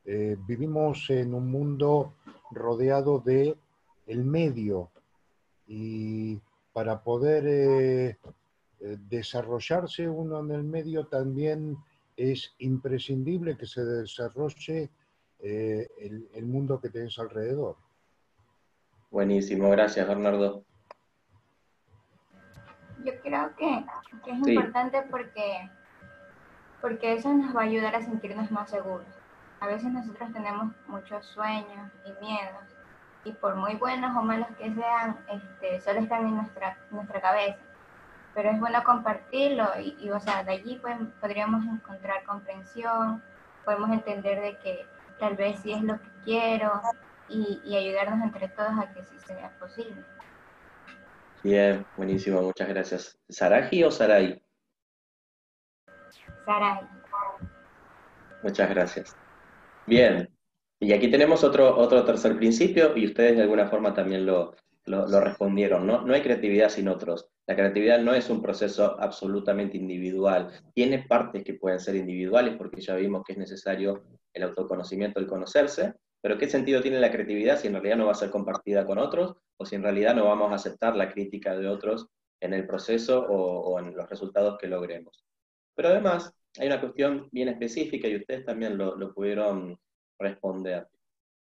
Eh, 0.06 0.38
vivimos 0.48 1.10
en 1.10 1.34
un 1.34 1.50
mundo 1.50 2.14
rodeado 2.52 3.20
de 3.20 3.58
el 4.06 4.24
medio 4.24 4.92
y 5.68 6.40
para 6.72 7.02
poder 7.02 7.46
eh, 7.48 8.18
eh, 8.80 8.98
desarrollarse 9.10 10.08
uno 10.08 10.40
en 10.42 10.52
el 10.52 10.64
medio 10.64 11.08
también 11.08 11.78
es 12.16 12.54
imprescindible 12.60 13.58
que 13.58 13.66
se 13.66 13.84
desarrolle 13.84 14.92
el, 15.40 16.46
mundo 16.46 16.80
que 16.80 16.90
tienes 16.90 17.18
alrededor. 17.18 17.76
Buenísimo, 19.10 19.72
gracias 19.72 20.08
Bernardo. 20.08 20.64
Yo 23.04 23.14
creo 23.22 23.56
que, 23.56 23.86
es 24.28 24.48
importante 24.48 25.02
porque, 25.10 25.70
porque 26.82 27.14
eso 27.14 27.34
nos 27.34 27.56
va 27.56 27.62
a 27.62 27.66
ayudar 27.66 27.96
a 27.96 28.02
sentirnos 28.02 28.52
más 28.52 28.70
seguros. 28.70 29.08
A 29.60 29.68
veces 29.68 29.92
nosotros 29.92 30.32
tenemos 30.34 30.74
muchos 30.88 31.26
sueños 31.26 31.92
y 32.06 32.26
miedos 32.26 32.64
y 33.24 33.32
por 33.34 33.56
muy 33.56 33.76
buenos 33.76 34.16
o 34.16 34.22
malos 34.22 34.48
que 34.58 34.74
sean, 34.74 35.18
este, 35.30 35.80
solo 35.82 36.00
están 36.00 36.26
en 36.26 36.36
nuestra, 36.36 36.78
nuestra 36.90 37.22
cabeza. 37.22 37.60
Pero 38.34 38.50
es 38.50 38.60
bueno 38.60 38.84
compartirlo 38.84 39.68
y, 39.80 40.10
o 40.10 40.20
sea, 40.20 40.44
de 40.44 40.54
allí 40.54 40.80
pues, 40.82 40.98
podríamos 41.20 41.66
encontrar 41.66 42.24
comprensión, 42.24 43.22
podemos 43.66 43.92
entender 43.92 44.42
de 44.42 44.58
que 44.58 44.86
tal 45.20 45.36
vez 45.36 45.60
sí 45.60 45.74
es 45.74 45.84
lo 45.84 46.00
que 46.00 46.10
quiero 46.24 46.82
y, 47.28 47.62
y 47.64 47.76
ayudarnos 47.76 48.24
entre 48.24 48.48
todos 48.48 48.72
a 48.80 48.92
que 48.94 49.04
sí 49.04 49.20
sea 49.20 49.52
posible. 49.60 50.04
Bien, 51.44 51.86
buenísimo, 51.98 52.42
muchas 52.42 52.68
gracias. 52.70 53.20
¿Saraji 53.30 53.84
o 53.84 53.92
Sarai? 53.92 54.42
Sarai. 56.46 56.88
Muchas 58.44 58.70
gracias. 58.70 59.16
Bien, 59.88 60.30
y 60.80 60.94
aquí 60.94 61.10
tenemos 61.10 61.44
otro, 61.44 61.78
otro 61.78 62.04
tercer 62.06 62.38
principio 62.38 62.96
y 62.96 63.06
ustedes 63.06 63.36
de 63.36 63.44
alguna 63.44 63.68
forma 63.68 63.94
también 63.94 64.26
lo, 64.26 64.56
lo, 64.86 65.20
respondieron, 65.20 65.86
¿no? 65.86 66.02
No 66.02 66.14
hay 66.14 66.22
creatividad 66.22 66.70
sin 66.70 66.88
otros. 66.88 67.30
La 67.48 67.56
creatividad 67.56 68.00
no 68.00 68.14
es 68.14 68.30
un 68.30 68.42
proceso 68.42 69.00
absolutamente 69.00 69.78
individual. 69.78 70.52
Tiene 70.74 71.06
partes 71.08 71.44
que 71.44 71.54
pueden 71.54 71.80
ser 71.80 71.96
individuales 71.96 72.56
porque 72.58 72.82
ya 72.82 72.96
vimos 72.96 73.24
que 73.24 73.34
es 73.34 73.38
necesario 73.38 74.04
el 74.34 74.44
autoconocimiento, 74.44 75.20
el 75.20 75.28
conocerse, 75.28 75.94
pero 76.22 76.38
¿qué 76.38 76.48
sentido 76.48 76.82
tiene 76.82 77.00
la 77.00 77.12
creatividad 77.12 77.60
si 77.60 77.68
en 77.68 77.74
realidad 77.74 77.98
no 77.98 78.06
va 78.06 78.12
a 78.12 78.16
ser 78.16 78.30
compartida 78.30 78.86
con 78.86 79.00
otros 79.00 79.36
o 79.58 79.66
si 79.66 79.76
en 79.76 79.84
realidad 79.84 80.16
no 80.16 80.26
vamos 80.26 80.52
a 80.52 80.56
aceptar 80.56 80.96
la 80.96 81.12
crítica 81.12 81.58
de 81.58 81.68
otros 81.68 82.08
en 82.40 82.54
el 82.54 82.66
proceso 82.68 83.26
o, 83.28 83.80
en 83.80 83.96
los 83.96 84.08
resultados 84.10 84.58
que 84.60 84.68
logremos? 84.68 85.26
Pero 85.76 85.90
además 85.90 86.32
hay 86.60 86.68
una 86.68 86.80
cuestión 86.80 87.28
bien 87.32 87.50
específica 87.50 88.08
y 88.08 88.18
ustedes 88.18 88.46
también 88.46 88.78
lo, 88.78 89.14
pudieron 89.14 89.80
responder. 90.20 90.88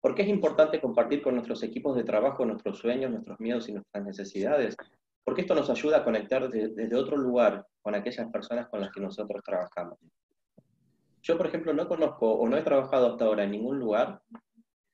¿Por 0.01 0.15
qué 0.15 0.23
es 0.23 0.29
importante 0.29 0.81
compartir 0.81 1.21
con 1.21 1.35
nuestros 1.35 1.63
equipos 1.63 1.95
de 1.95 2.05
trabajo 2.05 2.47
nuestros 2.47 2.79
sueños, 2.79 3.11
nuestros 3.11 3.39
miedos 3.39 3.69
y 3.69 3.73
nuestras 3.73 4.03
necesidades? 4.03 4.77
Porque 5.23 5.43
esto 5.43 5.55
nos 5.55 5.69
ayuda 5.69 5.99
a 5.99 6.05
conectar 6.05 6.49
desde 6.49 6.97
otro 6.97 7.19
lugar 7.19 7.67
con 7.83 7.95
aquellas 7.95 8.31
personas 8.31 8.69
con 8.69 8.81
las 8.81 8.91
que 8.91 9.01
nosotros 9.01 9.43
trabajamos. 9.45 9.99
Yo, 11.23 11.37
por 11.37 11.47
ejemplo, 11.47 11.75
no 11.75 11.87
conozco 11.87 12.33
o 12.33 12.49
no 12.49 12.57
he 12.57 12.63
trabajado 12.63 13.09
hasta 13.09 13.27
ahora 13.27 13.45
en 13.45 13.51
ningún 13.51 13.79
lugar 13.79 14.23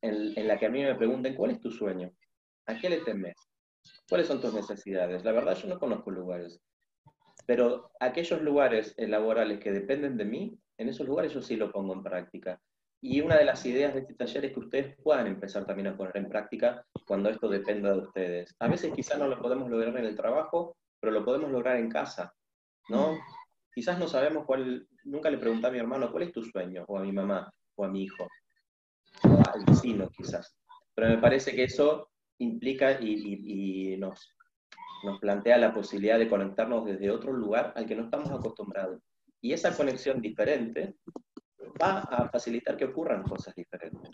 en, 0.07 0.49
la 0.49 0.59
que 0.59 0.67
a 0.67 0.71
mí 0.71 0.83
me 0.83 0.95
pregunten, 0.95 1.35
¿cuál 1.35 1.51
es 1.51 1.61
tu 1.61 1.71
sueño? 1.71 2.11
¿A 2.67 2.79
qué 2.79 2.89
le 2.89 2.99
temes? 2.99 3.35
¿Cuáles 4.09 4.27
son 4.27 4.41
tus 4.41 4.55
necesidades? 4.55 5.25
La 5.25 5.33
verdad, 5.33 5.57
yo 5.57 5.69
no 5.69 5.79
conozco 5.79 6.11
lugares. 6.11 6.61
Pero 7.47 7.91
aquellos 8.01 8.43
lugares 8.43 8.95
laborales 8.99 9.61
que 9.61 9.73
dependen 9.73 10.17
de 10.17 10.25
mí, 10.25 10.59
en 10.79 10.89
esos 10.89 11.07
lugares 11.07 11.33
yo 11.33 11.43
sí 11.43 11.57
lo 11.57 11.71
pongo 11.71 11.95
en 11.95 12.03
práctica. 12.03 12.61
Y 13.01 13.21
una 13.21 13.37
de 13.37 13.45
las 13.45 13.65
ideas 13.67 13.95
de 13.95 14.01
este 14.01 14.15
taller 14.15 14.47
es 14.47 14.53
que 14.53 14.61
ustedes 14.61 14.97
puedan 15.03 15.27
empezar 15.27 15.67
también 15.67 15.89
a 15.89 15.97
poner 15.97 16.17
en 16.17 16.29
práctica 16.29 16.85
cuando 17.07 17.29
esto 17.29 17.49
dependa 17.49 17.93
de 17.93 17.99
ustedes. 17.99 18.55
A 18.59 18.69
veces 18.69 18.93
quizás 18.95 19.19
no 19.19 19.29
lo 19.29 19.41
podemos 19.41 19.71
lograr 19.71 19.97
en 19.97 20.07
el 20.07 20.17
trabajo, 20.17 20.77
pero 20.99 21.13
lo 21.13 21.25
podemos 21.25 21.51
lograr 21.51 21.77
en 21.77 21.91
casa, 21.91 22.35
¿no? 22.89 23.19
Quizás 23.73 23.99
no 23.99 24.09
sabemos 24.09 24.45
cuál, 24.47 24.89
nunca 25.05 25.31
le 25.31 25.39
pregunté 25.39 25.67
a 25.67 25.71
mi 25.71 25.79
hermano, 25.79 26.11
¿cuál 26.11 26.25
es 26.25 26.33
tu 26.33 26.43
sueño? 26.43 26.85
O 26.89 26.99
a 26.99 27.03
mi 27.03 27.13
mamá, 27.13 27.53
o 27.77 27.85
a 27.85 27.89
mi 27.89 28.05
hijo 28.05 28.27
al 29.23 29.65
vecino 29.65 30.09
quizás. 30.11 30.57
Pero 30.95 31.09
me 31.09 31.19
parece 31.19 31.55
que 31.55 31.65
eso 31.65 32.11
implica 32.39 33.01
y, 33.01 33.97
nos, 33.99 34.37
nos 35.05 35.19
plantea 35.21 35.59
la 35.59 35.75
posibilidad 35.75 36.19
de 36.19 36.29
conectarnos 36.29 36.85
desde 36.85 37.11
otro 37.11 37.33
lugar 37.33 37.73
al 37.77 37.87
que 37.87 37.97
no 37.97 38.05
estamos 38.05 38.31
acostumbrados. 38.31 39.03
Y 39.41 39.53
esa 39.53 39.77
conexión 39.77 40.21
diferente 40.21 40.97
va 41.81 42.01
a 42.01 42.29
facilitar 42.29 42.77
que 42.77 42.87
ocurran 42.87 43.23
cosas 43.23 43.55
diferentes. 43.55 44.11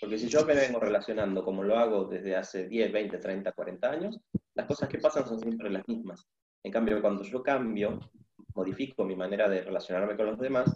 Porque 0.00 0.18
si 0.18 0.28
yo 0.28 0.44
me 0.44 0.54
vengo 0.54 0.80
relacionando 0.80 1.44
como 1.44 1.62
lo 1.62 1.78
hago 1.78 2.04
desde 2.04 2.36
hace 2.36 2.68
10, 2.68 2.92
20, 2.92 3.18
30, 3.18 3.52
40 3.52 3.90
años, 3.90 4.20
las 4.54 4.66
cosas 4.66 4.88
que 4.88 4.98
pasan 4.98 5.26
son 5.26 5.40
siempre 5.40 5.70
las 5.70 5.86
mismas. 5.86 6.26
En 6.62 6.72
cambio, 6.72 7.00
cuando 7.00 7.22
yo 7.22 7.42
cambio, 7.42 8.00
modifico 8.54 9.04
mi 9.04 9.16
manera 9.16 9.48
de 9.48 9.62
relacionarme 9.62 10.16
con 10.16 10.26
los 10.26 10.38
demás, 10.38 10.74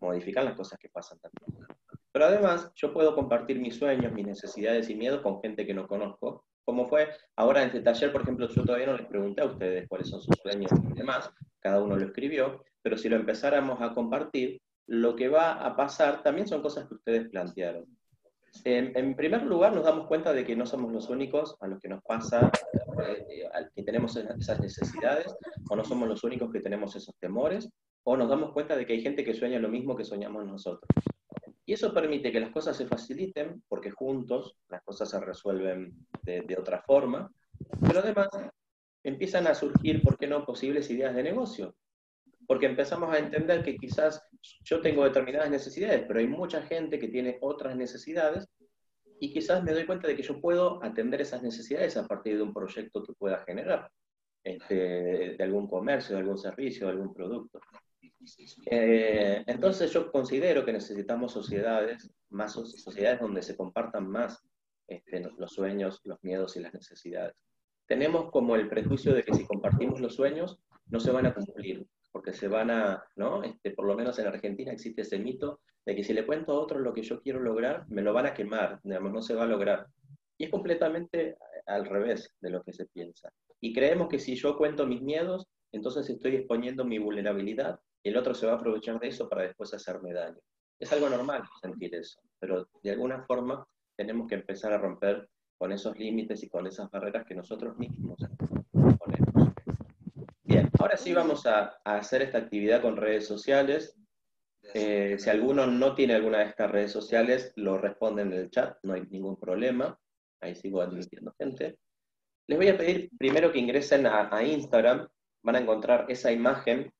modifican 0.00 0.44
las 0.44 0.54
cosas 0.54 0.78
que 0.78 0.88
pasan 0.88 1.18
también. 1.20 1.66
Pero 2.12 2.26
además, 2.26 2.72
yo 2.74 2.92
puedo 2.92 3.14
compartir 3.14 3.60
mis 3.60 3.76
sueños, 3.76 4.12
mis 4.12 4.26
necesidades 4.26 4.88
y 4.90 4.94
miedos 4.94 5.20
con 5.20 5.40
gente 5.40 5.66
que 5.66 5.74
no 5.74 5.86
conozco, 5.86 6.44
cómo 6.64 6.86
fue. 6.86 7.08
Ahora 7.36 7.62
en 7.62 7.68
este 7.68 7.80
taller, 7.80 8.12
por 8.12 8.22
ejemplo, 8.22 8.48
yo 8.48 8.64
todavía 8.64 8.86
no 8.86 8.96
les 8.96 9.06
pregunté 9.06 9.42
a 9.42 9.46
ustedes 9.46 9.88
cuáles 9.88 10.08
son 10.08 10.20
sus 10.20 10.36
sueños 10.42 10.70
y 10.90 10.94
demás, 10.94 11.30
cada 11.60 11.82
uno 11.82 11.96
lo 11.96 12.04
escribió, 12.04 12.62
pero 12.82 12.98
si 12.98 13.08
lo 13.08 13.16
empezáramos 13.16 13.80
a 13.80 13.94
compartir, 13.94 14.60
lo 14.86 15.16
que 15.16 15.28
va 15.28 15.52
a 15.52 15.76
pasar 15.76 16.22
también 16.22 16.46
son 16.46 16.62
cosas 16.62 16.86
que 16.88 16.94
ustedes 16.94 17.28
plantearon. 17.28 17.86
En, 18.64 19.14
primer 19.14 19.42
lugar, 19.42 19.74
nos 19.74 19.84
damos 19.84 20.06
cuenta 20.06 20.32
de 20.32 20.44
que 20.44 20.56
no 20.56 20.66
somos 20.66 20.92
los 20.92 21.08
únicos 21.10 21.56
a 21.60 21.66
los 21.68 21.80
que 21.80 21.88
nos 21.88 22.02
pasa, 22.02 22.50
eh, 23.06 23.24
que 23.74 23.82
tenemos 23.82 24.16
esas 24.16 24.60
necesidades, 24.60 25.34
o 25.70 25.76
no 25.76 25.84
somos 25.84 26.08
los 26.08 26.24
únicos 26.24 26.50
que 26.50 26.60
tenemos 26.60 26.96
esos 26.96 27.14
temores, 27.18 27.68
o 28.04 28.16
nos 28.16 28.28
damos 28.28 28.52
cuenta 28.52 28.76
de 28.76 28.86
que 28.86 28.94
hay 28.94 29.02
gente 29.02 29.24
que 29.24 29.34
sueña 29.34 29.58
lo 29.58 29.68
mismo 29.68 29.96
que 29.96 30.04
soñamos 30.04 30.46
nosotros. 30.46 30.88
Y 31.68 31.74
eso 31.74 31.92
permite 31.92 32.32
que 32.32 32.40
las 32.40 32.48
cosas 32.48 32.78
se 32.78 32.86
faciliten, 32.86 33.62
porque 33.68 33.90
juntos 33.90 34.56
las 34.70 34.82
cosas 34.84 35.10
se 35.10 35.20
resuelven 35.20 35.92
de, 36.22 36.56
otra 36.58 36.80
forma, 36.80 37.30
pero 37.86 37.98
además 37.98 38.28
empiezan 39.04 39.46
a 39.46 39.54
surgir, 39.54 40.00
¿por 40.00 40.16
qué 40.16 40.26
no?, 40.26 40.46
posibles 40.46 40.88
ideas 40.88 41.14
de 41.14 41.22
negocio. 41.22 41.76
Porque 42.46 42.64
empezamos 42.64 43.14
a 43.14 43.18
entender 43.18 43.62
que 43.62 43.76
quizás 43.76 44.26
yo 44.64 44.80
tengo 44.80 45.04
determinadas 45.04 45.50
necesidades, 45.50 46.06
pero 46.08 46.20
hay 46.20 46.26
mucha 46.26 46.62
gente 46.62 46.98
que 46.98 47.08
tiene 47.08 47.36
otras 47.42 47.76
necesidades 47.76 48.48
y 49.20 49.30
quizás 49.30 49.62
me 49.62 49.74
doy 49.74 49.84
cuenta 49.84 50.08
de 50.08 50.16
que 50.16 50.22
yo 50.22 50.40
puedo 50.40 50.82
atender 50.82 51.20
esas 51.20 51.42
necesidades 51.42 51.98
a 51.98 52.06
partir 52.06 52.38
de 52.38 52.44
un 52.44 52.54
proyecto 52.54 53.04
que 53.04 53.12
pueda 53.12 53.44
generar, 53.44 53.90
este, 54.42 55.36
de 55.36 55.44
algún 55.44 55.68
comercio, 55.68 56.16
de 56.16 56.22
algún 56.22 56.38
servicio, 56.38 56.86
de 56.86 56.92
algún 56.94 57.12
producto. 57.12 57.60
Eh, 58.66 59.44
entonces 59.46 59.92
yo 59.92 60.10
considero 60.10 60.64
que 60.64 60.72
necesitamos 60.72 61.32
sociedades, 61.32 62.10
más 62.30 62.52
sociedades 62.52 63.20
donde 63.20 63.42
se 63.42 63.56
compartan 63.56 64.08
más 64.08 64.42
este, 64.86 65.30
los 65.36 65.52
sueños, 65.52 66.00
los 66.04 66.22
miedos 66.22 66.56
y 66.56 66.60
las 66.60 66.74
necesidades. 66.74 67.34
Tenemos 67.86 68.30
como 68.30 68.56
el 68.56 68.68
prejuicio 68.68 69.14
de 69.14 69.22
que 69.22 69.34
si 69.34 69.46
compartimos 69.46 70.00
los 70.00 70.14
sueños, 70.14 70.58
no 70.86 71.00
se 71.00 71.10
van 71.10 71.26
a 71.26 71.34
cumplir, 71.34 71.86
porque 72.10 72.32
se 72.32 72.48
van 72.48 72.70
a, 72.70 73.04
¿no? 73.16 73.42
Este, 73.42 73.70
por 73.70 73.86
lo 73.86 73.94
menos 73.94 74.18
en 74.18 74.26
Argentina 74.26 74.72
existe 74.72 75.02
ese 75.02 75.18
mito 75.18 75.60
de 75.86 75.94
que 75.94 76.04
si 76.04 76.12
le 76.12 76.26
cuento 76.26 76.52
a 76.52 76.60
otros 76.60 76.82
lo 76.82 76.92
que 76.92 77.02
yo 77.02 77.20
quiero 77.22 77.40
lograr, 77.40 77.86
me 77.88 78.02
lo 78.02 78.12
van 78.12 78.26
a 78.26 78.34
quemar, 78.34 78.80
no 78.84 79.22
se 79.22 79.34
va 79.34 79.44
a 79.44 79.46
lograr. 79.46 79.86
Y 80.36 80.44
es 80.44 80.50
completamente 80.50 81.36
al 81.66 81.86
revés 81.86 82.34
de 82.40 82.50
lo 82.50 82.62
que 82.62 82.72
se 82.72 82.86
piensa. 82.86 83.30
Y 83.60 83.72
creemos 83.72 84.08
que 84.08 84.18
si 84.18 84.36
yo 84.36 84.56
cuento 84.56 84.86
mis 84.86 85.02
miedos, 85.02 85.46
entonces 85.72 86.08
estoy 86.08 86.36
exponiendo 86.36 86.84
mi 86.84 86.98
vulnerabilidad 86.98 87.80
y 88.02 88.10
el 88.10 88.16
otro 88.16 88.34
se 88.34 88.46
va 88.46 88.52
a 88.52 88.56
aprovechar 88.56 88.98
de 89.00 89.08
eso 89.08 89.28
para 89.28 89.42
después 89.42 89.72
hacerme 89.74 90.12
daño. 90.12 90.38
Es 90.78 90.92
algo 90.92 91.08
normal 91.08 91.42
sentir 91.60 91.94
eso, 91.94 92.20
pero 92.38 92.68
de 92.82 92.90
alguna 92.92 93.24
forma 93.24 93.66
tenemos 93.96 94.28
que 94.28 94.36
empezar 94.36 94.72
a 94.72 94.78
romper 94.78 95.28
con 95.58 95.72
esos 95.72 95.98
límites 95.98 96.42
y 96.44 96.48
con 96.48 96.66
esas 96.66 96.88
barreras 96.90 97.26
que 97.26 97.34
nosotros 97.34 97.76
mismos 97.76 98.16
ponemos. 98.70 99.52
Bien, 100.44 100.70
ahora 100.78 100.96
sí 100.96 101.12
vamos 101.12 101.46
a, 101.46 101.80
hacer 101.84 102.22
esta 102.22 102.38
actividad 102.38 102.80
con 102.80 102.96
redes 102.96 103.26
sociales. 103.26 103.96
Eh, 104.74 105.16
si 105.18 105.30
alguno 105.30 105.66
no 105.66 105.94
tiene 105.94 106.14
alguna 106.14 106.38
de 106.38 106.44
estas 106.44 106.70
redes 106.70 106.92
sociales, 106.92 107.52
lo 107.56 107.78
responden 107.78 108.32
en 108.32 108.38
el 108.38 108.50
chat, 108.50 108.78
no 108.84 108.94
hay 108.94 109.02
ningún 109.10 109.38
problema. 109.38 109.98
Ahí 110.40 110.54
sigo 110.54 110.80
admitiendo 110.80 111.34
gente. 111.36 111.78
Les 112.46 112.56
voy 112.56 112.68
a 112.68 112.78
pedir 112.78 113.10
primero 113.18 113.50
que 113.50 113.58
ingresen 113.58 114.06
a 114.06 114.42
Instagram, 114.42 115.08
van 115.42 115.56
a 115.56 115.60
encontrar 115.60 116.06
esa 116.08 116.32
imagen 116.32 116.92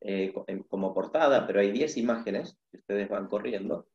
eh, 0.00 0.32
como 0.68 0.94
portada, 0.94 1.46
pero 1.46 1.60
hay 1.60 1.72
10 1.72 1.96
imágenes 1.96 2.58
que 2.70 2.78
ustedes 2.78 3.08
van 3.08 3.28
corriendo. 3.28 3.88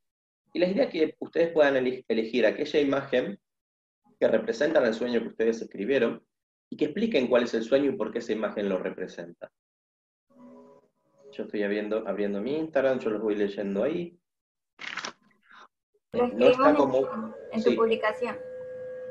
Y 0.54 0.60
la 0.60 0.68
idea 0.68 0.86
es 0.86 0.90
que 0.92 1.16
ustedes 1.20 1.52
puedan 1.54 1.78
elegir 1.78 2.46
aquella 2.46 2.80
imagen 2.80 3.40
que 4.20 4.28
representan 4.28 4.86
el 4.86 4.94
sueño 4.94 5.22
que 5.22 5.30
ustedes 5.30 5.62
escribieron 5.62 6.24
y 6.70 6.78
que 6.78 6.86
expliquen 6.86 7.28
cuál 7.28 7.44
es 7.44 7.54
el 7.54 7.64
sueño 7.64 7.92
y 7.92 7.96
por 7.96 8.12
qué 8.12 8.20
esa 8.20 8.34
imagen 8.34 8.70
lo 8.70 8.78
representa. 8.78 9.52
Yo 11.32 11.44
estoy 11.44 11.64
abriendo, 11.64 12.08
abriendo 12.08 12.42
mi 12.42 12.58
Instagram, 12.58 13.00
yo 13.00 13.10
los 13.10 13.22
voy 13.22 13.36
leyendo 13.36 13.84
ahí. 13.84 14.18
no 16.14 16.48
está 16.48 16.76
como, 16.76 17.34
en, 17.52 17.64
tu 17.64 17.76
publicación. 17.76 18.38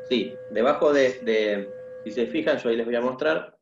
Sí, 0.08 0.34
debajo 0.50 0.92
de, 0.92 1.20
de, 1.20 1.70
si 2.04 2.10
se 2.10 2.26
fijan, 2.26 2.58
yo 2.58 2.68
ahí 2.68 2.76
les 2.76 2.86
voy 2.86 2.96
a 2.96 3.00
mostrar, 3.00 3.56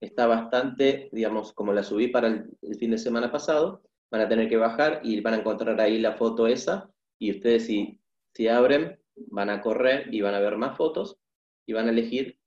está 0.00 0.26
bastante, 0.26 1.08
digamos, 1.12 1.52
como 1.52 1.72
la 1.72 1.82
subí 1.82 2.08
para 2.08 2.28
el, 2.28 2.76
fin 2.78 2.90
de 2.90 2.98
semana 2.98 3.30
pasado, 3.30 3.82
van 4.10 4.22
a 4.22 4.28
tener 4.28 4.48
que 4.48 4.56
bajar 4.56 5.00
y 5.02 5.20
van 5.20 5.34
a 5.34 5.38
encontrar 5.38 5.80
ahí 5.80 5.98
la 5.98 6.14
foto 6.14 6.46
esa, 6.46 6.90
y 7.18 7.32
ustedes 7.32 7.66
si, 7.66 8.00
si 8.34 8.48
abren, 8.48 8.98
van 9.14 9.50
a 9.50 9.60
correr 9.60 10.12
y 10.12 10.20
van 10.20 10.34
a 10.34 10.40
ver 10.40 10.56
más 10.56 10.76
fotos, 10.76 11.18
y 11.66 11.72
van 11.72 11.86
a 11.86 11.90
elegir 11.90 12.38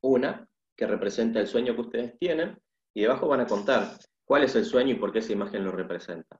una 0.00 0.48
que 0.76 0.86
representa 0.86 1.40
el 1.40 1.46
sueño 1.46 1.74
que 1.74 1.80
ustedes 1.80 2.18
tienen, 2.18 2.58
y 2.94 3.02
debajo 3.02 3.26
van 3.28 3.40
a 3.40 3.46
contar 3.46 3.96
cuál 4.24 4.44
es 4.44 4.54
el 4.54 4.64
sueño 4.64 4.92
y 4.92 4.98
por 4.98 5.12
qué 5.12 5.20
esa 5.20 5.32
imagen 5.32 5.64
lo 5.64 5.72
representa. 5.72 6.38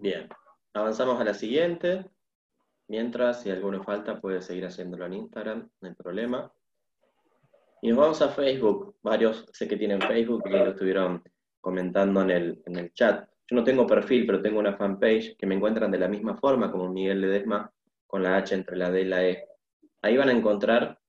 Bien, 0.00 0.28
avanzamos 0.74 1.20
a 1.20 1.24
la 1.24 1.34
siguiente. 1.34 2.06
Mientras, 2.86 3.42
si 3.42 3.50
alguno 3.50 3.82
falta, 3.82 4.20
puede 4.20 4.40
seguir 4.40 4.64
haciéndolo 4.64 5.06
en 5.06 5.14
Instagram, 5.14 5.68
no 5.80 5.88
hay 5.88 5.94
problema. 5.96 6.52
Y 7.82 7.88
nos 7.88 7.98
vamos 7.98 8.22
a 8.22 8.28
Facebook. 8.28 8.94
Varios 9.02 9.44
sé 9.52 9.66
que 9.66 9.76
tienen 9.76 10.00
Facebook 10.00 10.44
y 10.46 10.50
lo 10.50 10.68
estuvieron 10.68 11.24
comentando 11.60 12.22
en 12.22 12.30
el, 12.30 12.62
en 12.66 12.76
el 12.76 12.92
chat. 12.92 13.28
Yo 13.50 13.56
no 13.56 13.64
tengo 13.64 13.88
perfil, 13.88 14.24
pero 14.24 14.40
tengo 14.40 14.60
una 14.60 14.76
fanpage 14.76 15.36
que 15.36 15.46
me 15.46 15.56
encuentran 15.56 15.90
de 15.90 15.98
la 15.98 16.06
misma 16.06 16.36
forma 16.36 16.70
como 16.70 16.92
Miguel 16.92 17.20
Ledesma, 17.20 17.72
con 18.06 18.22
la 18.22 18.36
H 18.36 18.54
entre 18.54 18.76
la 18.76 18.92
D 18.92 19.00
y 19.00 19.04
la 19.04 19.24
E. 19.24 19.48
Ahí 20.02 20.16
van 20.16 20.28
a 20.28 20.32
encontrar 20.32 21.00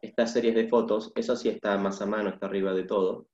estas 0.00 0.32
series 0.32 0.54
de 0.54 0.66
fotos, 0.66 1.12
esa 1.14 1.36
sí 1.36 1.50
está 1.50 1.76
más 1.76 2.00
a 2.00 2.06
mano, 2.06 2.30
está 2.30 2.46
arriba 2.46 2.72
de 2.72 2.84
todo. 2.84 3.26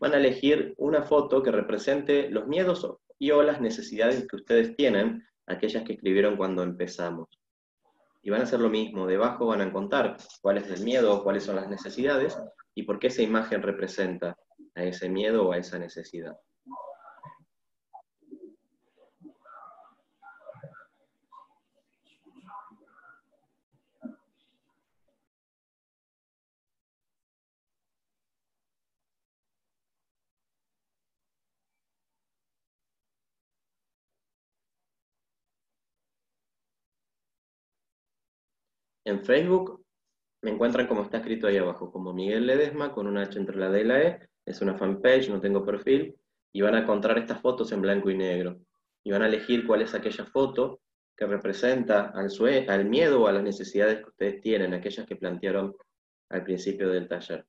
Van 0.00 0.14
a 0.14 0.16
elegir 0.16 0.74
una 0.78 1.02
foto 1.02 1.44
que 1.44 1.52
represente 1.52 2.28
los 2.28 2.48
miedos 2.48 2.84
y 3.22 3.30
o 3.30 3.40
las 3.40 3.60
necesidades 3.60 4.26
que 4.26 4.34
ustedes 4.34 4.74
tienen, 4.74 5.24
aquellas 5.46 5.84
que 5.84 5.92
escribieron 5.92 6.36
cuando 6.36 6.64
empezamos. 6.64 7.28
Y 8.20 8.30
van 8.30 8.40
a 8.40 8.42
hacer 8.42 8.58
lo 8.58 8.68
mismo, 8.68 9.06
debajo 9.06 9.46
van 9.46 9.60
a 9.60 9.72
contar 9.72 10.16
cuál 10.40 10.58
es 10.58 10.68
el 10.68 10.82
miedo, 10.82 11.22
cuáles 11.22 11.44
son 11.44 11.54
las 11.54 11.68
necesidades 11.68 12.36
y 12.74 12.82
por 12.82 12.98
qué 12.98 13.06
esa 13.06 13.22
imagen 13.22 13.62
representa 13.62 14.36
a 14.74 14.82
ese 14.82 15.08
miedo 15.08 15.46
o 15.46 15.52
a 15.52 15.58
esa 15.58 15.78
necesidad. 15.78 16.36
En 39.04 39.24
Facebook 39.24 39.84
me 40.42 40.50
encuentran 40.50 40.86
como 40.86 41.02
está 41.02 41.18
escrito 41.18 41.46
ahí 41.46 41.56
abajo, 41.56 41.90
como 41.92 42.12
Miguel 42.12 42.46
Ledesma, 42.46 42.92
con 42.92 43.06
una 43.06 43.22
H 43.22 43.38
entre 43.38 43.56
la 43.56 43.70
D 43.70 43.80
y 43.80 43.84
la 43.84 44.02
E, 44.02 44.28
es 44.44 44.60
una 44.60 44.76
fanpage, 44.76 45.28
no 45.28 45.40
tengo 45.40 45.64
perfil, 45.64 46.16
y 46.52 46.60
van 46.60 46.74
a 46.74 46.80
encontrar 46.80 47.18
estas 47.18 47.40
fotos 47.40 47.70
en 47.72 47.80
blanco 47.80 48.10
y 48.10 48.16
negro. 48.16 48.60
Y 49.04 49.10
van 49.10 49.22
a 49.22 49.26
elegir 49.26 49.66
cuál 49.66 49.82
es 49.82 49.94
aquella 49.94 50.24
foto 50.24 50.80
que 51.16 51.26
representa 51.26 52.12
al, 52.14 52.28
al 52.68 52.84
miedo 52.84 53.22
o 53.22 53.26
a 53.26 53.32
las 53.32 53.42
necesidades 53.42 53.98
que 53.98 54.10
ustedes 54.10 54.40
tienen, 54.40 54.74
aquellas 54.74 55.06
que 55.06 55.16
plantearon 55.16 55.74
al 56.30 56.44
principio 56.44 56.88
del 56.90 57.08
taller. 57.08 57.46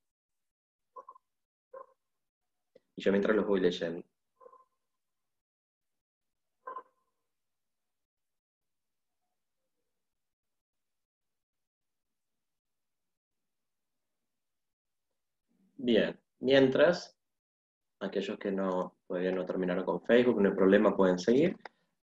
Y 2.96 3.02
yo 3.02 3.12
mientras 3.12 3.36
los 3.36 3.48
voy 3.48 3.60
leyendo. 3.60 4.04
Bien, 15.84 16.18
mientras, 16.40 17.14
aquellos 18.00 18.40
que 18.40 18.54
no, 18.54 18.96
todavía 19.06 19.34
no 19.34 19.46
terminaron 19.46 19.84
con 19.84 20.02
Facebook, 20.02 20.42
no 20.42 20.48
hay 20.48 20.56
problema, 20.56 20.96
pueden 20.96 21.20
seguir, 21.20 21.58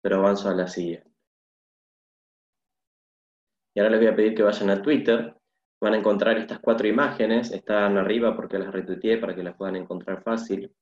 pero 0.02 0.20
avanzo 0.20 0.48
a 0.48 0.56
la 0.56 0.66
siguiente. 0.66 1.12
Y 3.74 3.82
ahora 3.82 3.90
les 3.90 4.00
voy 4.00 4.08
a 4.08 4.16
pedir 4.16 4.34
que 4.34 4.44
vayan 4.44 4.70
a 4.70 4.82
Twitter, 4.82 5.36
van 5.82 5.94
a 5.94 5.98
encontrar 5.98 6.38
estas 6.38 6.60
cuatro 6.60 6.88
imágenes, 6.88 7.52
están 7.52 7.98
arriba 7.98 8.34
porque 8.34 8.58
las 8.58 8.72
retuiteé 8.72 9.18
para 9.18 9.36
que 9.36 9.44
las 9.44 9.58
puedan 9.58 9.76
encontrar 9.76 10.24
fácil. 10.24 10.74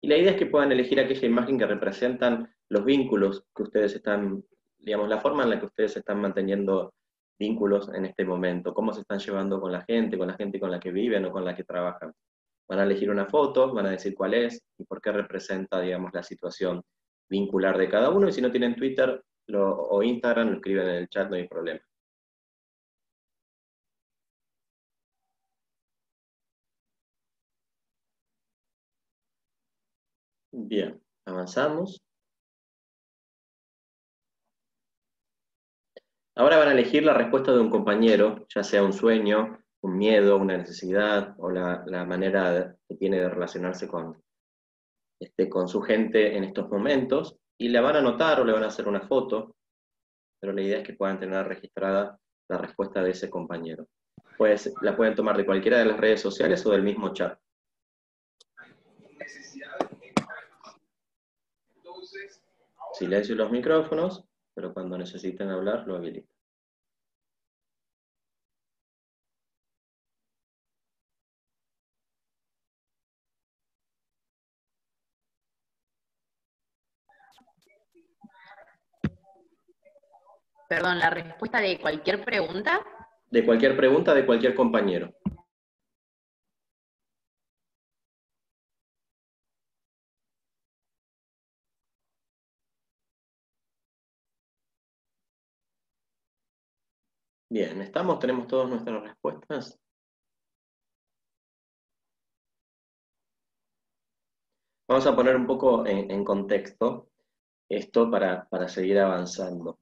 Y 0.00 0.08
la 0.08 0.16
idea 0.16 0.30
es 0.30 0.38
que 0.38 0.46
puedan 0.46 0.72
elegir 0.72 0.98
aquella 1.00 1.26
imagen 1.26 1.58
que 1.58 1.66
representan 1.66 2.50
los 2.70 2.82
vínculos 2.82 3.44
que 3.54 3.64
ustedes 3.64 3.94
están, 3.94 4.42
digamos, 4.78 5.10
la 5.10 5.20
forma 5.20 5.42
en 5.42 5.50
la 5.50 5.60
que 5.60 5.66
ustedes 5.66 5.98
están 5.98 6.22
manteniendo 6.22 6.94
vínculos 7.38 7.90
en 7.92 8.06
este 8.06 8.24
momento, 8.24 8.72
cómo 8.72 8.94
se 8.94 9.02
están 9.02 9.18
llevando 9.18 9.60
con 9.60 9.70
la 9.70 9.82
gente, 9.82 10.16
con 10.16 10.28
la 10.28 10.34
gente 10.34 10.58
con 10.58 10.70
la 10.70 10.80
que 10.80 10.90
viven 10.90 11.26
o 11.26 11.30
con 11.30 11.44
la 11.44 11.54
que 11.54 11.64
trabajan. 11.64 12.14
Van 12.68 12.80
a 12.80 12.84
elegir 12.84 13.10
una 13.10 13.26
foto, 13.26 13.72
van 13.72 13.86
a 13.86 13.90
decir 13.90 14.14
cuál 14.14 14.34
es 14.34 14.60
y 14.78 14.84
por 14.84 15.00
qué 15.00 15.12
representa, 15.12 15.80
digamos, 15.80 16.12
la 16.12 16.22
situación 16.22 16.82
vincular 17.28 17.76
de 17.78 17.88
cada 17.88 18.10
uno, 18.10 18.28
y 18.28 18.32
si 18.32 18.40
no 18.42 18.50
tienen 18.50 18.76
Twitter 18.76 19.22
o 19.54 20.02
Instagram, 20.02 20.48
lo 20.48 20.54
escriben 20.56 20.88
en 20.88 20.96
el 20.96 21.08
chat, 21.08 21.28
no 21.30 21.36
hay 21.36 21.48
problema. 21.48 21.80
Bien, 30.52 31.00
avanzamos. 31.24 32.00
Ahora 36.34 36.58
van 36.58 36.68
a 36.68 36.72
elegir 36.72 37.02
la 37.04 37.14
respuesta 37.14 37.52
de 37.52 37.60
un 37.60 37.68
compañero, 37.70 38.46
ya 38.54 38.62
sea 38.62 38.82
un 38.84 38.92
sueño, 38.92 39.58
un 39.82 39.96
miedo, 39.96 40.36
una 40.36 40.56
necesidad 40.56 41.34
o 41.38 41.50
la, 41.50 41.84
manera 42.04 42.76
que 42.88 42.96
tiene 42.96 43.18
de 43.18 43.28
relacionarse 43.28 43.88
con, 43.88 44.22
este, 45.20 45.48
con 45.48 45.68
su 45.68 45.80
gente 45.80 46.36
en 46.36 46.44
estos 46.44 46.68
momentos, 46.68 47.36
y 47.58 47.68
le 47.68 47.80
van 47.80 47.96
a 47.96 47.98
anotar 48.00 48.40
o 48.40 48.44
le 48.44 48.52
van 48.52 48.64
a 48.64 48.68
hacer 48.68 48.86
una 48.88 49.00
foto, 49.00 49.56
pero 50.40 50.52
la 50.52 50.62
idea 50.62 50.78
es 50.78 50.86
que 50.86 50.94
puedan 50.94 51.18
tener 51.18 51.46
registrada 51.46 52.18
la 52.48 52.58
respuesta 52.58 53.02
de 53.02 53.10
ese 53.10 53.28
compañero. 53.28 53.86
Pues 54.36 54.72
la 54.82 54.96
pueden 54.96 55.16
tomar 55.16 55.36
de 55.36 55.44
cualquiera 55.44 55.78
de 55.78 55.86
las 55.86 55.98
redes 55.98 56.20
sociales 56.20 56.64
o 56.64 56.70
del 56.70 56.82
mismo 56.82 57.12
chat. 57.12 57.38
Silencio 62.92 63.34
los 63.34 63.50
micrófonos 63.50 64.28
pero 64.58 64.74
cuando 64.74 64.98
necesiten 64.98 65.50
hablar 65.50 65.86
lo 65.86 65.94
habilito. 65.94 66.28
Perdón, 80.68 80.98
la 80.98 81.10
respuesta 81.10 81.60
de 81.60 81.80
cualquier 81.80 82.24
pregunta. 82.24 82.84
De 83.30 83.44
cualquier 83.44 83.76
pregunta 83.76 84.14
de 84.14 84.26
cualquier 84.26 84.54
compañero. 84.54 85.12
Bien, 97.50 97.80
¿estamos? 97.82 98.18
¿Tenemos 98.18 98.46
todas 98.46 98.68
nuestras 98.68 99.02
respuestas? 99.02 99.78
Vamos 104.86 105.06
a 105.06 105.16
poner 105.16 105.36
un 105.36 105.46
poco 105.46 105.86
en, 105.86 106.24
contexto 106.24 107.08
esto 107.68 108.10
para, 108.10 108.46
seguir 108.68 108.98
avanzando. 108.98 109.78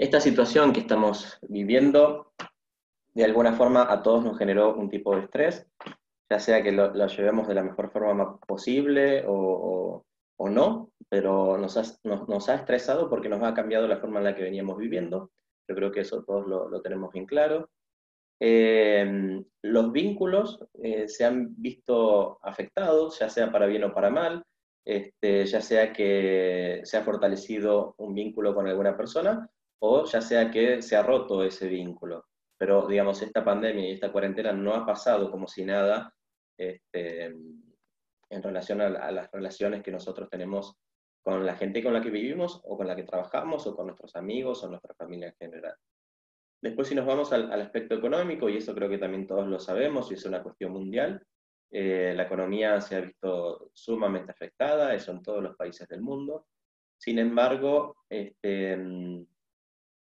Esta 0.00 0.18
situación 0.18 0.72
que 0.72 0.80
estamos 0.80 1.38
viviendo, 1.42 2.32
de 3.12 3.22
alguna 3.22 3.52
forma 3.52 3.92
a 3.92 4.02
todos 4.02 4.24
nos 4.24 4.38
generó 4.38 4.74
un 4.74 4.88
tipo 4.88 5.14
de 5.14 5.24
estrés, 5.24 5.66
ya 6.30 6.40
sea 6.40 6.62
que 6.62 6.72
lo, 6.72 7.06
llevemos 7.06 7.46
de 7.46 7.54
la 7.54 7.62
mejor 7.62 7.90
forma 7.90 8.40
posible 8.40 9.24
o, 9.28 10.06
no, 10.38 10.90
pero 11.10 11.58
nos 11.58 11.76
ha, 11.76 11.82
nos 12.02 12.48
ha 12.48 12.54
estresado 12.54 13.10
porque 13.10 13.28
nos 13.28 13.42
ha 13.42 13.52
cambiado 13.52 13.86
la 13.86 13.98
forma 13.98 14.20
en 14.20 14.24
la 14.24 14.34
que 14.34 14.42
veníamos 14.42 14.78
viviendo 14.78 15.30
yo 15.68 15.76
creo 15.76 15.92
que 15.92 16.00
eso 16.00 16.24
todos 16.24 16.46
lo, 16.46 16.80
tenemos 16.80 17.12
bien 17.12 17.26
claro. 17.26 17.68
Eh, 18.40 19.44
los 19.60 19.92
vínculos 19.92 20.64
eh, 20.82 21.08
se 21.08 21.26
han 21.26 21.54
visto 21.60 22.38
afectados, 22.42 23.18
ya 23.18 23.28
sea 23.28 23.52
para 23.52 23.66
bien 23.66 23.84
o 23.84 23.92
para 23.92 24.08
mal, 24.08 24.42
este, 24.82 25.44
ya 25.44 25.60
sea 25.60 25.92
que 25.92 26.80
se 26.84 26.96
ha 26.96 27.02
fortalecido 27.02 27.94
un 27.98 28.14
vínculo 28.14 28.54
con 28.54 28.66
alguna 28.66 28.96
persona 28.96 29.46
o 29.80 30.04
ya 30.04 30.20
sea 30.20 30.50
que 30.50 30.82
se 30.82 30.96
ha 30.96 31.02
roto 31.02 31.42
ese 31.42 31.68
vínculo. 31.68 32.26
Pero, 32.56 32.86
digamos, 32.86 33.22
esta 33.22 33.44
pandemia 33.44 33.88
y 33.88 33.92
esta 33.92 34.12
cuarentena 34.12 34.52
no 34.52 34.74
ha 34.74 34.84
pasado 34.84 35.30
como 35.30 35.48
si 35.48 35.64
nada 35.64 36.14
este, 36.58 37.24
en 38.30 38.42
relación 38.42 38.80
a, 38.80 39.10
las 39.10 39.30
relaciones 39.30 39.82
que 39.82 39.90
nosotros 39.90 40.28
tenemos 40.28 40.76
con 41.22 41.44
la 41.44 41.56
gente 41.56 41.82
con 41.82 41.92
la 41.92 42.00
que 42.00 42.10
vivimos 42.10 42.60
o 42.64 42.76
con 42.76 42.86
la 42.86 42.96
que 42.96 43.02
trabajamos 43.02 43.66
o 43.66 43.74
con 43.74 43.86
nuestros 43.86 44.14
amigos 44.16 44.62
o 44.62 44.68
nuestra 44.68 44.94
familia 44.94 45.28
en 45.28 45.34
general. 45.36 45.74
Después 46.62 46.88
si 46.88 46.94
nos 46.94 47.06
vamos 47.06 47.32
al, 47.32 47.50
aspecto 47.52 47.94
económico, 47.94 48.48
y 48.48 48.58
eso 48.58 48.74
creo 48.74 48.88
que 48.88 48.98
también 48.98 49.26
todos 49.26 49.46
lo 49.46 49.58
sabemos 49.58 50.10
y 50.10 50.14
es 50.14 50.24
una 50.26 50.42
cuestión 50.42 50.72
mundial, 50.72 51.26
eh, 51.70 52.12
la 52.14 52.24
economía 52.24 52.80
se 52.80 52.96
ha 52.96 53.00
visto 53.00 53.70
sumamente 53.72 54.32
afectada, 54.32 54.94
eso 54.94 55.12
en 55.12 55.22
todos 55.22 55.42
los 55.42 55.56
países 55.56 55.88
del 55.88 56.02
mundo. 56.02 56.46
Sin 56.98 57.18
embargo, 57.18 57.96
este, 58.08 58.76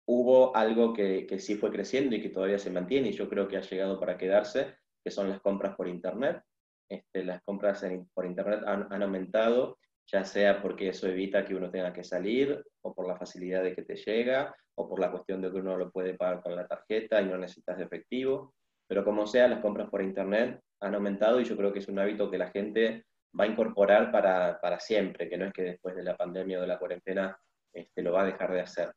hubo 0.08 0.56
algo 0.56 0.94
que, 0.94 1.26
que, 1.26 1.40
sí 1.40 1.56
fue 1.56 1.72
creciendo 1.72 2.16
y 2.16 2.22
que 2.22 2.30
todavía 2.30 2.60
se 2.60 2.70
mantiene, 2.70 3.10
y 3.10 3.14
yo 3.14 3.30
creo 3.30 3.48
que 3.48 3.58
ha 3.58 3.62
llegado 3.62 4.00
para 4.00 4.18
quedarse, 4.18 4.76
que 5.04 5.12
son 5.12 5.30
las 5.30 5.42
compras 5.42 5.76
por 5.76 5.88
Internet. 5.88 6.42
Este, 6.90 7.24
las 7.24 7.42
compras 7.44 7.84
por 8.14 8.26
Internet 8.26 8.62
han, 8.66 8.92
han 8.92 9.04
aumentado 9.04 9.78
ya 10.08 10.24
sea 10.24 10.62
porque 10.62 10.90
eso 10.90 11.08
evita 11.08 11.46
que 11.46 11.56
uno 11.56 11.72
tenga 11.72 11.92
que 11.92 12.04
salir, 12.04 12.64
o 12.82 12.94
por 12.94 13.08
la 13.08 13.18
facilidad 13.18 13.64
de 13.64 13.74
que 13.74 13.84
te 13.84 13.96
llega, 13.96 14.56
o 14.76 14.88
por 14.88 15.00
la 15.00 15.12
cuestión 15.12 15.42
de 15.42 15.52
que 15.52 15.58
uno 15.58 15.78
lo 15.78 15.92
puede 15.92 16.14
pagar 16.14 16.42
con 16.42 16.56
la 16.56 16.68
tarjeta 16.68 17.22
y 17.22 17.26
no 17.26 17.38
necesitas 17.38 17.78
de 17.78 17.86
efectivo. 17.86 18.54
Pero 18.88 19.04
como 19.04 19.26
sea, 19.26 19.48
las 19.48 19.62
compras 19.62 19.90
por 19.90 20.02
Internet 20.02 20.62
han 20.82 20.96
aumentado 20.96 21.40
y 21.40 21.46
yo 21.46 21.58
creo 21.58 21.74
que 21.74 21.80
es 21.80 21.88
un 21.88 22.00
hábito 22.00 22.30
que 22.30 22.38
la 22.38 22.52
gente 22.52 23.06
va 23.38 23.46
a 23.46 23.48
incorporar 23.48 24.12
para, 24.12 24.60
para 24.62 24.80
siempre, 24.80 25.28
que 25.28 25.38
no 25.38 25.46
es 25.46 25.54
que 25.54 25.64
después 25.64 25.96
de 25.96 26.04
la 26.04 26.16
pandemia 26.16 26.60
o 26.60 26.62
de 26.62 26.68
la 26.68 26.80
cuarentena 26.80 27.38
este, 27.74 28.02
lo 28.04 28.14
va 28.14 28.22
a 28.22 28.26
dejar 28.26 28.54
de 28.54 28.62
hacer. 28.62 28.94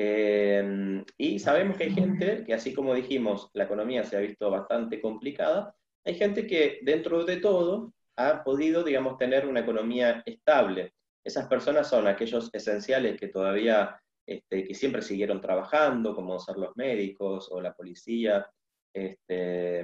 Eh, 0.00 1.04
y 1.16 1.40
sabemos 1.40 1.76
que 1.76 1.84
hay 1.84 1.90
gente 1.90 2.44
que, 2.44 2.54
así 2.54 2.72
como 2.72 2.94
dijimos, 2.94 3.50
la 3.52 3.64
economía 3.64 4.04
se 4.04 4.16
ha 4.16 4.20
visto 4.20 4.48
bastante 4.48 5.00
complicada, 5.00 5.74
hay 6.04 6.14
gente 6.14 6.46
que 6.46 6.78
dentro 6.82 7.24
de 7.24 7.38
todo 7.38 7.92
ha 8.14 8.44
podido, 8.44 8.84
digamos, 8.84 9.18
tener 9.18 9.44
una 9.44 9.58
economía 9.58 10.22
estable. 10.24 10.94
Esas 11.24 11.48
personas 11.48 11.88
son 11.88 12.06
aquellos 12.06 12.48
esenciales 12.52 13.18
que 13.18 13.26
todavía, 13.26 14.00
este, 14.24 14.62
que 14.62 14.74
siempre 14.74 15.02
siguieron 15.02 15.40
trabajando, 15.40 16.14
como 16.14 16.38
ser 16.38 16.58
los 16.58 16.76
médicos 16.76 17.48
o 17.50 17.60
la 17.60 17.74
policía, 17.74 18.48
este, 18.92 19.82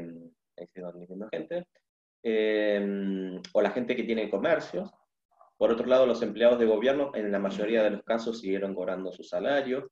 gente, 1.31 1.67
em, 2.23 3.43
o 3.53 3.61
la 3.61 3.71
gente 3.71 3.97
que 3.97 4.05
tiene 4.05 4.31
comercios. 4.31 4.89
Por 5.57 5.73
otro 5.73 5.87
lado, 5.87 6.07
los 6.07 6.23
empleados 6.23 6.61
de 6.61 6.67
gobierno 6.67 7.11
en 7.17 7.33
la 7.33 7.41
mayoría 7.41 7.83
de 7.83 7.91
los 7.91 8.05
casos 8.05 8.39
siguieron 8.39 8.77
cobrando 8.77 9.11
su 9.11 9.25
salario. 9.25 9.91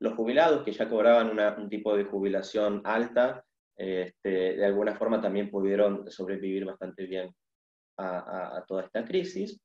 Los 0.00 0.14
jubilados 0.14 0.62
que 0.64 0.72
ya 0.72 0.88
cobraban 0.88 1.38
un 1.58 1.68
tipo 1.68 1.96
de 1.96 2.04
jubilación 2.04 2.82
alta, 2.84 3.44
este, 3.76 4.56
de 4.56 4.64
alguna 4.64 4.94
forma 4.94 5.20
también 5.20 5.50
pudieron 5.50 6.10
sobrevivir 6.10 6.64
bastante 6.64 7.06
bien 7.06 7.34
a, 7.96 8.64
toda 8.66 8.84
esta 8.84 9.04
crisis, 9.04 9.60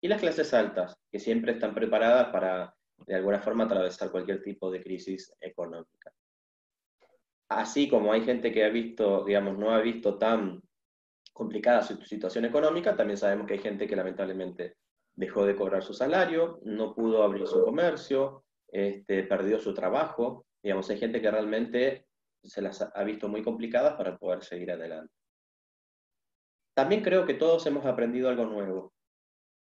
y 0.00 0.08
las 0.08 0.20
clases 0.20 0.52
altas, 0.54 0.96
que 1.10 1.18
siempre 1.18 1.52
están 1.52 1.74
preparadas 1.74 2.28
para, 2.28 2.74
de 3.06 3.14
alguna 3.14 3.40
forma, 3.40 3.64
atravesar 3.64 4.10
cualquier 4.10 4.42
tipo 4.42 4.70
de 4.70 4.82
crisis 4.82 5.34
económica. 5.40 6.12
Así 7.48 7.88
como 7.88 8.12
hay 8.12 8.22
gente 8.22 8.52
que 8.52 8.64
ha 8.64 8.70
visto, 8.70 9.24
digamos, 9.24 9.58
no 9.58 9.70
ha 9.70 9.80
visto 9.80 10.16
tan 10.18 10.62
complicada 11.32 11.82
su 11.82 11.96
situación 12.02 12.44
económica, 12.44 12.96
también 12.96 13.18
sabemos 13.18 13.46
que 13.46 13.54
hay 13.54 13.60
gente 13.60 13.86
que 13.86 13.96
lamentablemente 13.96 14.76
dejó 15.14 15.44
de 15.44 15.56
cobrar 15.56 15.82
su 15.82 15.92
salario, 15.92 16.60
no 16.64 16.94
pudo 16.94 17.22
abrir 17.22 17.46
su 17.46 17.62
comercio, 17.64 18.43
este, 18.74 19.22
perdió 19.22 19.60
su 19.60 19.72
trabajo. 19.72 20.46
Digamos, 20.60 20.90
hay 20.90 20.98
gente 20.98 21.22
que 21.22 21.30
realmente 21.30 22.06
se 22.42 22.60
las 22.60 22.82
ha 22.82 23.04
visto 23.04 23.28
muy 23.28 23.40
complicadas 23.40 23.94
para 23.94 24.18
poder 24.18 24.42
seguir 24.42 24.72
adelante. 24.72 25.14
También 26.74 27.02
creo 27.02 27.24
que 27.24 27.34
todos 27.34 27.64
hemos 27.66 27.86
aprendido 27.86 28.28
algo 28.28 28.46
nuevo. 28.46 28.92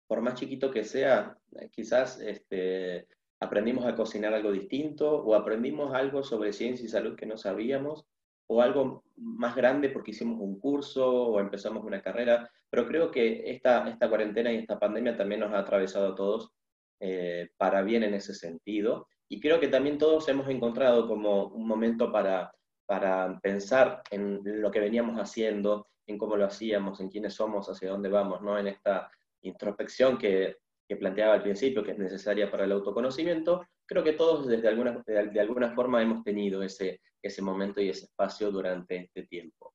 Por 0.08 0.22
más 0.22 0.36
chiquito 0.36 0.72
que 0.72 0.86
sea, 0.86 1.38
eh, 1.60 1.70
quizás 1.70 2.22
este, 2.22 3.10
aprendimos 3.42 3.86
a 3.86 3.96
cocinar 3.96 4.34
algo 4.34 4.54
distinto 4.54 5.24
o 5.24 5.36
aprendimos 5.36 5.94
algo 5.94 6.24
sobre 6.24 6.54
ciencia 6.54 6.86
y 6.86 6.90
salud 6.90 7.18
que 7.18 7.26
no 7.26 7.38
sabíamos 7.38 8.06
o 8.48 8.62
algo 8.62 9.04
más 9.18 9.58
grande 9.58 9.90
porque 9.90 10.12
hicimos 10.12 10.40
un 10.40 10.58
curso 10.58 11.12
o 11.12 11.40
empezamos 11.42 11.84
una 11.84 12.02
carrera, 12.02 12.50
pero 12.70 12.88
creo 12.88 13.12
que 13.12 13.50
esta, 13.52 13.90
esta 13.90 14.08
cuarentena 14.08 14.54
y 14.54 14.58
esta 14.58 14.80
pandemia 14.80 15.18
también 15.18 15.42
nos 15.42 15.52
ha 15.52 15.60
atravesado 15.60 16.14
a 16.14 16.16
todos 16.16 16.54
eh, 17.00 17.50
para 17.58 17.82
bien 17.82 18.04
en 18.04 18.14
ese 18.14 18.34
sentido. 18.34 19.08
Y 19.28 19.40
creo 19.40 19.60
que 19.60 19.68
también 19.68 19.98
todos 19.98 20.28
hemos 20.30 20.48
encontrado 20.50 21.08
como 21.08 21.48
un 21.48 21.68
momento 21.68 22.12
para, 22.12 22.54
para 22.86 23.40
pensar 23.42 24.02
en 24.12 24.42
lo 24.44 24.72
que 24.72 24.80
veníamos 24.80 25.20
haciendo, 25.20 25.88
en 26.08 26.18
cómo 26.18 26.36
lo 26.36 26.46
hacíamos, 26.46 27.00
en 27.00 27.10
quiénes 27.10 27.34
somos, 27.34 27.68
hacia 27.70 27.90
dónde 27.90 28.10
vamos, 28.10 28.42
¿no? 28.42 28.58
En 28.58 28.68
esta 28.68 29.10
introspección 29.42 30.18
que, 30.18 30.58
que 30.88 30.98
planteaba 30.98 31.34
al 31.34 31.44
principio, 31.44 31.84
que 31.84 31.92
es 31.92 31.98
necesaria 31.98 32.52
para 32.52 32.66
el 32.66 32.72
autoconocimiento, 32.72 33.66
creo 33.86 34.04
que 34.04 34.14
todos 34.14 34.48
desde 34.48 34.68
alguna, 34.68 35.04
de, 35.06 35.40
alguna 35.40 35.74
forma 35.74 36.02
hemos 36.02 36.24
tenido 36.24 36.62
ese, 36.62 37.02
ese 37.22 37.42
momento 37.42 37.82
y 37.82 37.90
ese 37.90 38.06
espacio 38.06 38.52
durante 38.52 38.96
este 38.98 39.26
tiempo. 39.26 39.74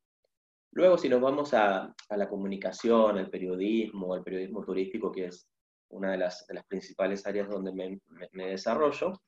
Luego, 0.72 0.96
si 0.96 1.09
nos 1.09 1.20
vamos 1.20 1.52
a, 1.52 1.92
la 2.11 2.28
comunicación, 2.28 3.18
al 3.18 3.28
periodismo, 3.28 4.14
al 4.14 4.22
periodismo 4.22 4.64
turístico, 4.64 5.11
que 5.11 5.26
es 5.26 5.48
una 5.90 6.12
de 6.12 6.18
las, 6.18 6.46
principales 6.68 7.26
áreas 7.26 7.48
donde 7.48 7.72
me, 7.72 8.46
desarrollo, 8.46 9.20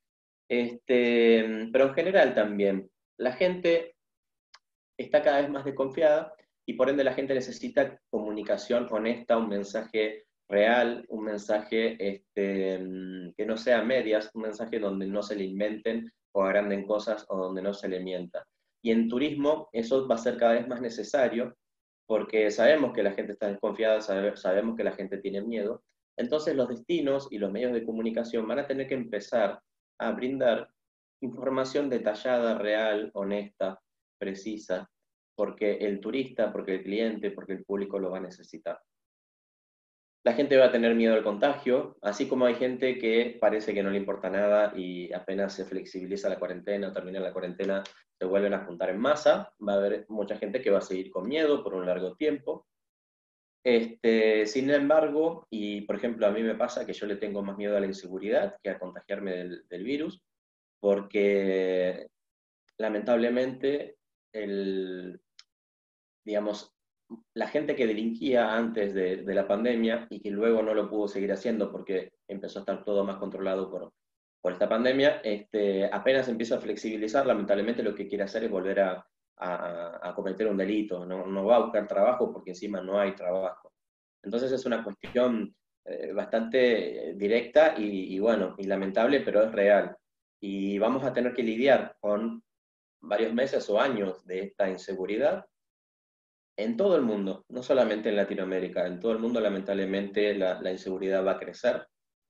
este, 0.48 1.68
pero 1.72 1.88
en 1.88 1.94
general 1.94 2.34
también, 2.34 2.90
la 3.18 3.32
gente 3.32 3.94
está 4.98 5.22
cada 5.22 5.40
vez 5.40 5.50
más 5.50 5.64
desconfiada 5.64 6.34
y 6.66 6.74
por 6.74 6.88
ende 6.88 7.04
la 7.04 7.14
gente 7.14 7.34
necesita 7.34 7.98
comunicación 8.10 8.88
honesta, 8.90 9.36
un 9.36 9.48
mensaje 9.48 10.24
real, 10.48 11.04
un 11.08 11.24
mensaje 11.24 11.96
este, 11.98 12.78
que 13.36 13.46
no 13.46 13.56
sea 13.56 13.82
medias, 13.82 14.30
un 14.34 14.42
mensaje 14.42 14.78
donde 14.78 15.06
no 15.06 15.22
se 15.22 15.36
le 15.36 15.44
inventen 15.44 16.12
o 16.32 16.42
agranden 16.42 16.86
cosas 16.86 17.24
o 17.28 17.36
donde 17.36 17.62
no 17.62 17.72
se 17.72 17.88
le 17.88 18.00
mienta. 18.00 18.44
Y 18.82 18.90
en 18.90 19.08
turismo 19.08 19.68
eso 19.72 20.06
va 20.06 20.16
a 20.16 20.18
ser 20.18 20.36
cada 20.36 20.54
vez 20.54 20.68
más 20.68 20.80
necesario 20.80 21.56
porque 22.06 22.50
sabemos 22.50 22.92
que 22.92 23.02
la 23.02 23.12
gente 23.12 23.32
está 23.32 23.48
desconfiada, 23.48 24.00
sabemos 24.00 24.76
que 24.76 24.84
la 24.84 24.92
gente 24.92 25.18
tiene 25.18 25.40
miedo. 25.40 25.82
Entonces 26.16 26.54
los 26.54 26.68
destinos 26.68 27.28
y 27.30 27.38
los 27.38 27.50
medios 27.50 27.72
de 27.72 27.84
comunicación 27.84 28.46
van 28.46 28.60
a 28.60 28.66
tener 28.66 28.86
que 28.86 28.94
empezar 28.94 29.60
a 29.98 30.10
brindar 30.12 30.68
información 31.20 31.88
detallada, 31.88 32.58
real, 32.58 33.10
honesta, 33.14 33.80
precisa, 34.18 34.90
porque 35.34 35.76
el 35.78 36.00
turista, 36.00 36.52
porque 36.52 36.74
el 36.76 36.82
cliente, 36.82 37.30
porque 37.30 37.54
el 37.54 37.64
público 37.64 37.98
lo 37.98 38.10
va 38.10 38.18
a 38.18 38.22
necesitar 38.22 38.80
la 40.24 40.34
gente 40.34 40.56
va 40.56 40.66
a 40.66 40.70
tener 40.70 40.94
miedo 40.94 41.14
al 41.14 41.24
contagio, 41.24 41.96
así 42.00 42.28
como 42.28 42.46
hay 42.46 42.54
gente 42.54 42.98
que 42.98 43.38
parece 43.40 43.74
que 43.74 43.82
no 43.82 43.90
le 43.90 43.98
importa 43.98 44.30
nada 44.30 44.72
y 44.76 45.12
apenas 45.12 45.52
se 45.52 45.64
flexibiliza 45.64 46.28
la 46.28 46.38
cuarentena 46.38 46.88
o 46.88 46.92
termina 46.92 47.18
la 47.18 47.32
cuarentena, 47.32 47.82
se 48.16 48.24
vuelven 48.24 48.54
a 48.54 48.64
juntar 48.64 48.90
en 48.90 49.00
masa. 49.00 49.52
Va 49.66 49.74
a 49.74 49.76
haber 49.76 50.06
mucha 50.08 50.36
gente 50.36 50.62
que 50.62 50.70
va 50.70 50.78
a 50.78 50.82
seguir 50.82 51.10
con 51.10 51.28
miedo 51.28 51.64
por 51.64 51.74
un 51.74 51.86
largo 51.86 52.14
tiempo. 52.14 52.66
Este, 53.64 54.44
sin 54.46 54.70
embargo, 54.70 55.46
y 55.48 55.82
por 55.82 55.96
ejemplo 55.96 56.26
a 56.26 56.32
mí 56.32 56.42
me 56.42 56.56
pasa 56.56 56.84
que 56.84 56.92
yo 56.92 57.06
le 57.06 57.16
tengo 57.16 57.42
más 57.42 57.56
miedo 57.56 57.76
a 57.76 57.80
la 57.80 57.86
inseguridad 57.86 58.56
que 58.62 58.70
a 58.70 58.78
contagiarme 58.78 59.32
del, 59.68 59.84
virus, 59.84 60.20
porque 60.80 62.08
lamentablemente 62.78 63.98
el, 64.32 65.20
digamos, 66.24 66.72
la 67.34 67.46
gente 67.46 67.76
que 67.76 67.86
delinquía 67.86 68.56
antes 68.56 68.94
de, 68.94 69.22
la 69.32 69.46
pandemia 69.46 70.08
y 70.10 70.20
que 70.20 70.30
luego 70.30 70.62
no 70.62 70.74
lo 70.74 70.90
pudo 70.90 71.06
seguir 71.06 71.30
haciendo 71.30 71.70
porque 71.70 72.12
empezó 72.26 72.58
a 72.58 72.62
estar 72.62 72.82
todo 72.84 73.04
más 73.04 73.18
controlado 73.18 73.70
por, 73.70 73.92
por 74.40 74.52
esta 74.52 74.68
pandemia, 74.68 75.20
este, 75.22 75.84
apenas 75.84 76.28
empieza 76.28 76.56
a 76.56 76.60
flexibilizar, 76.60 77.26
lamentablemente 77.26 77.84
lo 77.84 77.94
que 77.94 78.08
quiere 78.08 78.24
hacer 78.24 78.42
es 78.42 78.50
volver 78.50 78.80
a, 78.80 79.06
a, 79.38 80.12
cometer 80.14 80.46
un 80.46 80.56
delito, 80.56 81.04
no, 81.04 81.26
no, 81.26 81.44
va 81.44 81.56
a 81.56 81.60
buscar 81.64 81.86
trabajo 81.88 82.32
porque 82.32 82.50
encima 82.50 82.80
no 82.80 82.98
hay 82.98 83.14
trabajo. 83.14 83.72
Entonces 84.22 84.52
es 84.52 84.64
una 84.66 84.84
cuestión 84.84 85.54
eh, 85.84 86.12
bastante 86.12 87.14
directa 87.16 87.74
y, 87.76 88.14
y 88.14 88.18
bueno, 88.20 88.54
y 88.58 88.64
lamentable, 88.64 89.20
pero 89.20 89.42
es 89.42 89.52
real. 89.52 89.96
Y 90.40 90.78
vamos 90.78 91.04
a 91.04 91.12
tener 91.12 91.34
que 91.34 91.42
lidiar 91.42 91.96
con 92.00 92.42
varios 93.00 93.32
meses 93.32 93.68
o 93.68 93.80
años 93.80 94.24
de 94.26 94.40
esta 94.40 94.68
inseguridad 94.68 95.44
en 96.56 96.76
todo 96.76 96.96
el 96.96 97.02
mundo, 97.02 97.44
no 97.48 97.62
solamente 97.62 98.08
en 98.08 98.16
Latinoamérica, 98.16 98.86
en 98.86 99.00
todo 99.00 99.12
el 99.12 99.18
mundo 99.18 99.40
lamentablemente 99.40 100.34
la, 100.34 100.70
inseguridad 100.70 101.24
va 101.24 101.32
a 101.32 101.38
crecer. 101.38 101.86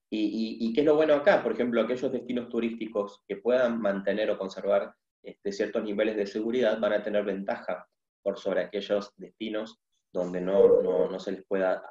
Y, 0.09 0.71
qué 0.73 0.81
es 0.81 0.85
lo 0.85 0.95
bueno 0.95 1.15
acá? 1.15 1.41
Por 1.41 1.53
ejemplo, 1.53 1.81
aquellos 1.81 2.11
destinos 2.11 2.47
turísticos 2.47 3.23
que 3.27 3.37
puedan 3.37 3.81
mantener 3.81 4.29
o 4.29 4.37
conservar 4.37 4.93
este, 5.23 5.51
ciertos 5.51 5.83
niveles 5.83 6.15
de 6.15 6.27
seguridad 6.27 6.79
van 6.79 6.93
a 6.93 7.03
tener 7.03 7.23
ventaja 7.23 7.87
por 8.21 8.37
sobre 8.37 8.61
aquellos 8.61 9.13
destinos 9.17 9.79
donde 10.11 10.41
no, 10.41 10.81
no, 10.81 11.19
se 11.19 11.31
les 11.31 11.45
pueda 11.45 11.83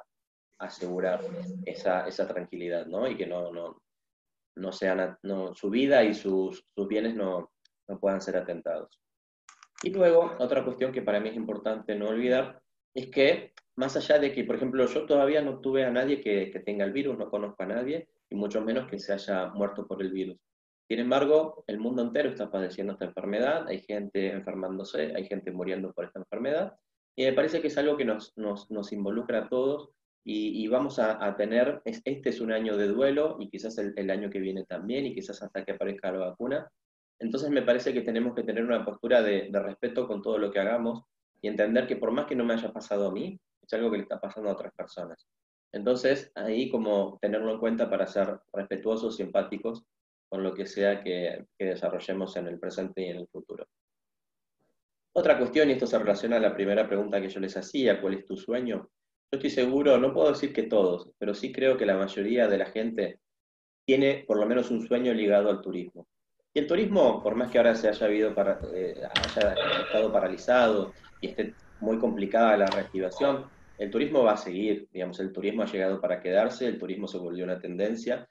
asegurar 0.59 1.21
esa, 1.65 2.07
esa 2.07 2.27
tranquilidad, 2.27 2.85
¿no? 2.85 3.07
Y 3.07 3.17
que 3.17 3.27
no, 3.27 3.51
no, 3.51 3.81
no 4.55 4.71
sean, 4.71 5.17
no, 5.23 5.53
su 5.53 5.69
vida 5.69 6.03
y 6.03 6.13
sus, 6.13 6.65
sus 6.73 6.87
bienes 6.87 7.15
no, 7.15 7.51
no 7.87 7.99
puedan 7.99 8.21
ser 8.21 8.37
atentados. 8.37 8.99
Y 9.83 9.89
luego, 9.89 10.33
otra 10.39 10.63
cuestión 10.63 10.93
que 10.93 11.01
para 11.01 11.19
mí 11.19 11.29
es 11.29 11.35
importante 11.35 11.95
no 11.95 12.07
olvidar, 12.07 12.61
es 12.93 13.07
que 13.07 13.53
más 13.75 13.95
allá 13.97 14.19
de 14.19 14.31
que, 14.31 14.43
por 14.43 14.55
ejemplo, 14.55 14.85
yo 14.85 15.05
todavía 15.05 15.41
no 15.41 15.59
tuve 15.59 15.83
a 15.83 15.91
nadie 15.91 16.21
que, 16.21 16.47
tenga 16.65 16.85
el 16.85 16.93
virus, 16.93 17.17
no 17.17 17.29
conozco 17.29 17.63
a 17.63 17.67
nadie, 17.67 18.07
y 18.29 18.35
mucho 18.35 18.61
menos 18.61 18.87
que 18.87 18.99
se 18.99 19.13
haya 19.13 19.47
muerto 19.47 19.87
por 19.87 20.01
el 20.01 20.11
virus. 20.11 20.37
Sin 20.93 20.99
embargo, 20.99 21.63
el 21.65 21.79
mundo 21.79 22.03
entero 22.03 22.29
está 22.29 22.51
padeciendo 22.51 22.93
esta 22.93 23.05
enfermedad, 23.05 23.67
hay 23.67 23.81
gente 23.81 24.31
enfermándose, 24.31 25.11
hay 25.15 25.25
gente 25.25 25.51
muriendo 25.51 25.91
por 25.91 26.05
esta 26.05 26.19
enfermedad, 26.19 26.77
y 27.15 27.23
me 27.23 27.33
parece 27.33 27.61
que 27.61 27.69
es 27.69 27.77
algo 27.79 27.97
que 27.97 28.05
nos, 28.05 28.31
nos, 28.37 28.93
involucra 28.93 29.39
a 29.39 29.49
todos 29.49 29.89
y, 30.23 30.67
vamos 30.67 30.99
a, 30.99 31.35
tener, 31.35 31.81
este 31.85 32.29
es 32.29 32.39
un 32.39 32.51
año 32.51 32.77
de 32.77 32.89
duelo 32.89 33.37
y 33.39 33.49
quizás 33.49 33.75
el, 33.79 34.11
año 34.11 34.29
que 34.29 34.37
viene 34.37 34.65
también 34.65 35.07
y 35.07 35.15
quizás 35.15 35.41
hasta 35.41 35.65
que 35.65 35.71
aparezca 35.71 36.11
la 36.11 36.27
vacuna, 36.27 36.69
entonces 37.17 37.49
me 37.49 37.63
parece 37.63 37.91
que 37.91 38.01
tenemos 38.01 38.35
que 38.35 38.43
tener 38.43 38.63
una 38.63 38.85
postura 38.85 39.23
de, 39.23 39.49
respeto 39.51 40.07
con 40.07 40.21
todo 40.21 40.37
lo 40.37 40.51
que 40.51 40.59
hagamos 40.59 41.01
y 41.41 41.47
entender 41.47 41.87
que 41.87 41.95
por 41.95 42.11
más 42.11 42.27
que 42.27 42.35
no 42.35 42.45
me 42.45 42.53
haya 42.53 42.71
pasado 42.71 43.07
a 43.07 43.11
mí, 43.11 43.39
es 43.63 43.73
algo 43.73 43.89
que 43.89 43.97
le 43.97 44.03
está 44.03 44.21
pasando 44.21 44.51
a 44.51 44.53
otras 44.53 44.71
personas. 44.75 45.25
Entonces, 45.71 46.31
ahí 46.35 46.69
como 46.69 47.17
tenerlo 47.19 47.51
en 47.51 47.59
cuenta 47.59 47.89
para 47.89 48.05
ser 48.05 48.39
respetuosos 48.53 49.19
y 49.19 49.23
empáticos 49.23 49.87
con 50.33 50.41
lo 50.41 50.55
que 50.55 50.65
sea 50.65 50.99
que, 50.99 51.45
desarrollemos 51.59 52.35
en 52.37 52.47
el 52.47 52.57
presente 52.57 53.03
y 53.03 53.09
en 53.09 53.17
el 53.17 53.27
futuro. 53.27 53.67
Otra 55.15 55.37
cuestión, 55.37 55.69
y 55.69 55.73
esto 55.73 55.85
se 55.85 55.99
relaciona 55.99 56.37
a 56.37 56.39
la 56.39 56.55
primera 56.55 56.87
pregunta 56.87 57.21
que 57.21 57.29
yo 57.29 57.39
les 57.39 57.55
hacía, 57.55 58.01
¿cuál 58.01 58.15
es 58.15 58.25
tu 58.25 58.35
sueño? 58.35 58.89
Yo 59.31 59.37
estoy 59.37 59.51
seguro, 59.51 59.95
no 59.99 60.11
puedo 60.11 60.29
decir 60.29 60.51
que 60.51 60.63
todos, 60.63 61.11
pero 61.19 61.35
sí 61.35 61.51
creo 61.51 61.77
que 61.77 61.85
la 61.85 61.97
mayoría 61.97 62.47
de 62.47 62.57
la 62.57 62.65
gente 62.65 63.19
tiene 63.85 64.23
por 64.27 64.39
lo 64.39 64.47
menos 64.47 64.71
un 64.71 64.81
sueño 64.87 65.13
ligado 65.13 65.51
al 65.51 65.61
turismo. 65.61 66.07
Y 66.51 66.61
el 66.61 66.65
turismo, 66.65 67.21
por 67.21 67.35
más 67.35 67.51
que 67.51 67.59
ahora 67.59 67.75
se 67.75 67.89
haya, 67.89 68.07
habido 68.07 68.33
eh, 68.73 69.03
haya 69.03 69.53
estado 69.83 70.11
paralizado 70.11 70.93
y 71.21 71.27
esté 71.27 71.53
muy 71.79 71.99
complicada 71.99 72.57
la 72.57 72.65
reactivación, 72.65 73.51
el 73.77 73.91
turismo 73.91 74.23
va 74.23 74.31
a 74.31 74.37
seguir, 74.37 74.87
digamos, 74.91 75.19
el 75.19 75.31
turismo 75.31 75.61
ha 75.61 75.67
llegado 75.67 76.01
para 76.01 76.19
quedarse, 76.19 76.65
el 76.65 76.79
turismo 76.79 77.07
se 77.07 77.19
volvió 77.19 77.43
una 77.43 77.59
tendencia, 77.59 78.27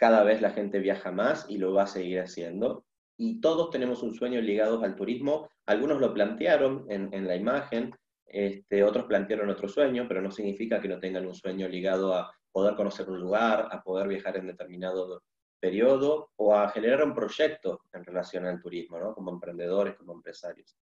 cada 0.00 0.24
vez 0.24 0.40
la 0.40 0.52
gente 0.52 0.78
viaja 0.78 1.12
más 1.12 1.44
y 1.50 1.58
lo 1.58 1.74
va 1.74 1.82
a 1.82 1.86
seguir 1.86 2.20
haciendo. 2.20 2.86
Y 3.18 3.42
todos 3.42 3.68
tenemos 3.68 4.02
un 4.02 4.14
sueño 4.14 4.40
ligado 4.40 4.82
al 4.82 4.96
turismo, 4.96 5.50
algunos 5.66 6.00
lo 6.00 6.14
plantearon 6.14 6.86
en, 6.88 7.26
la 7.26 7.36
imagen, 7.36 7.94
este, 8.24 8.82
otros 8.82 9.04
plantearon 9.04 9.50
otro 9.50 9.68
sueño, 9.68 10.06
pero 10.08 10.22
no 10.22 10.30
significa 10.30 10.80
que 10.80 10.88
no 10.88 10.98
tengan 10.98 11.26
un 11.26 11.34
sueño 11.34 11.68
ligado 11.68 12.14
a 12.14 12.34
poder 12.50 12.76
conocer 12.76 13.10
un 13.10 13.20
lugar, 13.20 13.68
a 13.70 13.82
poder 13.82 14.08
viajar 14.08 14.38
en 14.38 14.46
determinado 14.46 15.22
periodo 15.60 16.30
o 16.36 16.54
a 16.54 16.70
generar 16.70 17.04
un 17.04 17.14
proyecto 17.14 17.82
en 17.92 18.02
relación 18.02 18.46
al 18.46 18.62
turismo, 18.62 18.98
¿no? 18.98 19.14
como 19.14 19.30
emprendedores, 19.30 19.96
como 19.96 20.14
empresarios. 20.14 20.78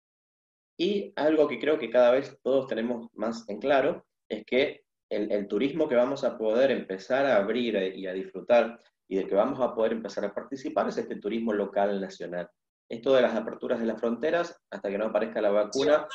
Y 0.76 1.14
algo 1.16 1.48
que 1.48 1.60
creo 1.60 1.78
que 1.78 1.92
cada 1.92 2.10
vez 2.10 2.40
todos 2.42 2.66
tenemos 2.66 3.10
más 3.14 3.48
en 3.48 3.60
claro 3.60 4.08
es 4.28 4.44
que 4.44 4.86
el, 5.08 5.48
turismo 5.48 5.88
que 5.88 5.94
vamos 5.94 6.24
a 6.24 6.36
poder 6.36 6.72
empezar 6.72 7.28
a 7.28 7.36
abrir 7.36 7.76
y 7.96 8.08
a 8.08 8.14
disfrutar 8.14 8.80
y 9.08 9.18
del 9.18 9.28
que 9.28 9.36
vamos 9.36 9.60
a 9.60 9.74
poder 9.74 9.94
empezar 9.94 10.26
a 10.26 10.34
participar 10.34 10.88
es 10.90 10.98
este 10.98 11.18
turismo 11.18 11.54
local 11.54 12.00
nacional. 12.00 12.50
Esto 12.90 13.14
de 13.14 13.22
las 13.22 13.36
aperturas 13.36 13.80
de 13.80 13.86
las 13.86 14.00
fronteras, 14.00 14.60
hasta 14.70 14.90
que 14.90 14.98
no 14.98 15.06
aparezca 15.06 15.42
la 15.42 15.52
vacuna, 15.52 16.08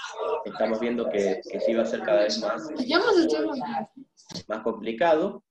estamos 0.44 0.78
viendo 0.80 1.08
que, 1.08 1.40
que 1.50 1.60
sí 1.60 1.74
va 1.74 1.82
a 1.82 1.86
ser 1.86 2.00
cada 2.02 2.22
vez 2.22 2.38
más, 2.40 2.68
más 4.48 4.62
complicado, 4.62 5.42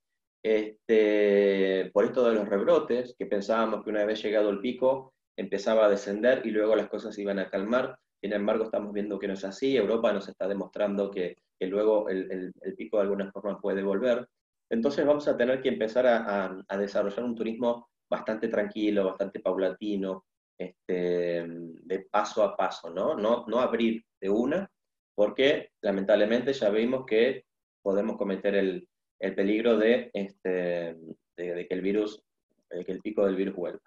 este, 0.43 1.89
por 1.93 2.05
esto 2.05 2.27
de 2.27 2.35
los 2.35 2.47
rebrotes, 2.47 3.15
que 3.17 3.25
pensábamos 3.25 3.83
que 3.83 3.89
una 3.89 4.05
vez 4.05 4.23
llegado 4.23 4.49
el 4.49 4.61
pico 4.61 5.13
empezaba 5.35 5.85
a 5.85 5.89
descender 5.89 6.45
y 6.45 6.51
luego 6.51 6.75
las 6.75 6.87
cosas 6.87 7.17
iban 7.17 7.39
a 7.39 7.49
calmar. 7.49 7.97
Sin 8.21 8.33
embargo, 8.33 8.63
estamos 8.63 8.93
viendo 8.93 9.19
que 9.19 9.27
no 9.27 9.33
es 9.33 9.43
así. 9.43 9.75
Europa 9.75 10.13
nos 10.13 10.29
está 10.29 10.47
demostrando 10.47 11.11
que, 11.11 11.35
luego 11.59 12.07
el, 12.09 12.53
pico 12.77 12.97
de 12.97 13.03
alguna 13.03 13.31
forma 13.31 13.59
puede 13.59 13.83
volver. 13.83 14.27
Entonces 14.69 15.05
vamos 15.05 15.27
a 15.27 15.37
tener 15.37 15.61
que 15.61 15.69
empezar 15.69 16.05
a, 16.07 16.77
desarrollar 16.77 17.23
un 17.23 17.35
turismo 17.35 17.89
bastante 18.09 18.47
tranquilo, 18.47 19.05
bastante 19.05 19.39
paulatino, 19.39 20.25
este, 20.57 21.45
de 21.47 22.07
paso 22.11 22.43
a 22.43 22.55
paso, 22.55 22.89
¿no? 22.89 23.15
¿no? 23.15 23.59
Abrir 23.59 24.03
de 24.19 24.29
una, 24.29 24.69
porque 25.15 25.71
lamentablemente 25.81 26.53
ya 26.53 26.69
vimos 26.69 27.05
que 27.05 27.45
podemos 27.81 28.17
cometer 28.17 28.55
el, 28.55 28.87
el 29.19 29.35
peligro 29.35 29.77
de, 29.77 30.09
este, 30.13 30.97
de, 31.35 31.67
que 31.67 31.73
el 31.73 31.81
virus, 31.81 32.21
de 32.69 32.83
que 32.83 32.91
el 32.91 33.01
pico 33.01 33.25
del 33.25 33.35
virus 33.35 33.55
vuelva. 33.55 33.81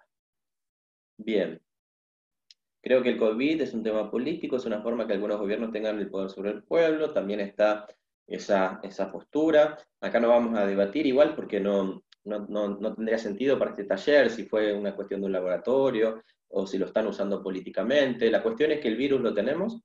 Bien. 1.17 1.61
Creo 2.83 3.03
que 3.03 3.09
el 3.09 3.19
COVID 3.19 3.61
es 3.61 3.73
un 3.75 3.83
tema 3.83 4.09
político, 4.09 4.55
es 4.55 4.65
una 4.65 4.81
forma 4.81 5.05
que 5.05 5.13
algunos 5.13 5.39
gobiernos 5.39 5.71
tengan 5.71 5.99
el 5.99 6.09
poder 6.09 6.31
sobre 6.31 6.49
el 6.49 6.63
pueblo, 6.63 7.13
también 7.13 7.39
está 7.39 7.87
esa, 8.31 8.79
esa 8.83 9.11
postura. 9.11 9.77
Acá 9.99 10.19
no 10.19 10.29
vamos 10.29 10.57
a 10.57 10.65
debatir 10.65 11.05
igual 11.05 11.35
porque 11.35 11.59
no, 11.59 12.03
no, 12.23 12.39
no, 12.47 12.95
tendría 12.95 13.17
sentido 13.17 13.59
para 13.59 13.71
este 13.71 13.83
taller 13.83 14.29
si 14.29 14.45
fue 14.45 14.73
una 14.73 14.95
cuestión 14.95 15.21
de 15.21 15.27
un 15.27 15.33
laboratorio 15.33 16.23
o 16.49 16.65
si 16.65 16.77
lo 16.77 16.85
están 16.85 17.07
usando 17.07 17.43
políticamente. 17.43 18.31
La 18.31 18.41
cuestión 18.41 18.71
es 18.71 18.79
que 18.79 18.87
el 18.87 18.97
virus 18.97 19.21
lo 19.21 19.33
tenemos 19.33 19.81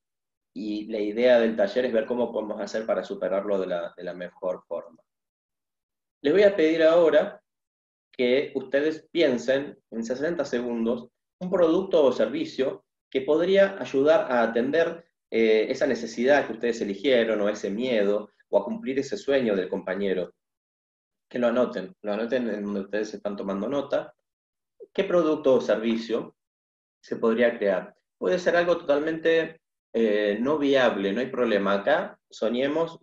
y 0.54 0.86
la 0.86 1.00
idea 1.00 1.38
del 1.38 1.56
taller 1.56 1.86
es 1.86 1.92
ver 1.92 2.06
cómo 2.06 2.32
podemos 2.32 2.60
hacer 2.60 2.86
para 2.86 3.04
superarlo 3.04 3.58
de 3.58 3.66
la, 3.66 3.92
de 3.96 4.04
la 4.04 4.14
mejor 4.14 4.62
forma. 4.66 5.02
Les 6.22 6.32
voy 6.32 6.44
a 6.44 6.56
pedir 6.56 6.82
ahora 6.82 7.42
que 8.10 8.52
ustedes 8.54 9.06
piensen 9.10 9.78
en 9.90 10.04
60 10.04 10.44
segundos 10.44 11.08
un 11.38 11.50
producto 11.50 12.02
o 12.02 12.12
servicio 12.12 12.84
que 13.10 13.20
podría 13.20 13.76
ayudar 13.78 14.32
a 14.32 14.42
atender 14.42 15.04
eh, 15.30 15.66
esa 15.68 15.86
necesidad 15.86 16.46
que 16.46 16.54
ustedes 16.54 16.80
eligieron 16.80 17.40
o 17.40 17.48
ese 17.48 17.70
miedo 17.70 18.30
o 18.48 18.58
a 18.58 18.64
cumplir 18.64 18.98
ese 18.98 19.16
sueño 19.16 19.54
del 19.56 19.68
compañero. 19.68 20.34
Que 21.28 21.38
lo 21.38 21.48
anoten, 21.48 21.94
lo 22.02 22.12
anoten 22.12 22.48
en 22.48 22.64
donde 22.64 22.80
ustedes 22.80 23.14
están 23.14 23.36
tomando 23.36 23.68
nota. 23.68 24.14
¿Qué 24.92 25.04
producto 25.04 25.54
o 25.54 25.60
servicio 25.60 26.36
se 27.00 27.16
podría 27.16 27.58
crear? 27.58 27.94
Puede 28.18 28.38
ser 28.38 28.56
algo 28.56 28.78
totalmente 28.78 29.60
eh, 29.92 30.38
no 30.40 30.58
viable, 30.58 31.12
no 31.12 31.20
hay 31.20 31.26
problema. 31.26 31.74
Acá 31.74 32.18
soñemos, 32.30 32.98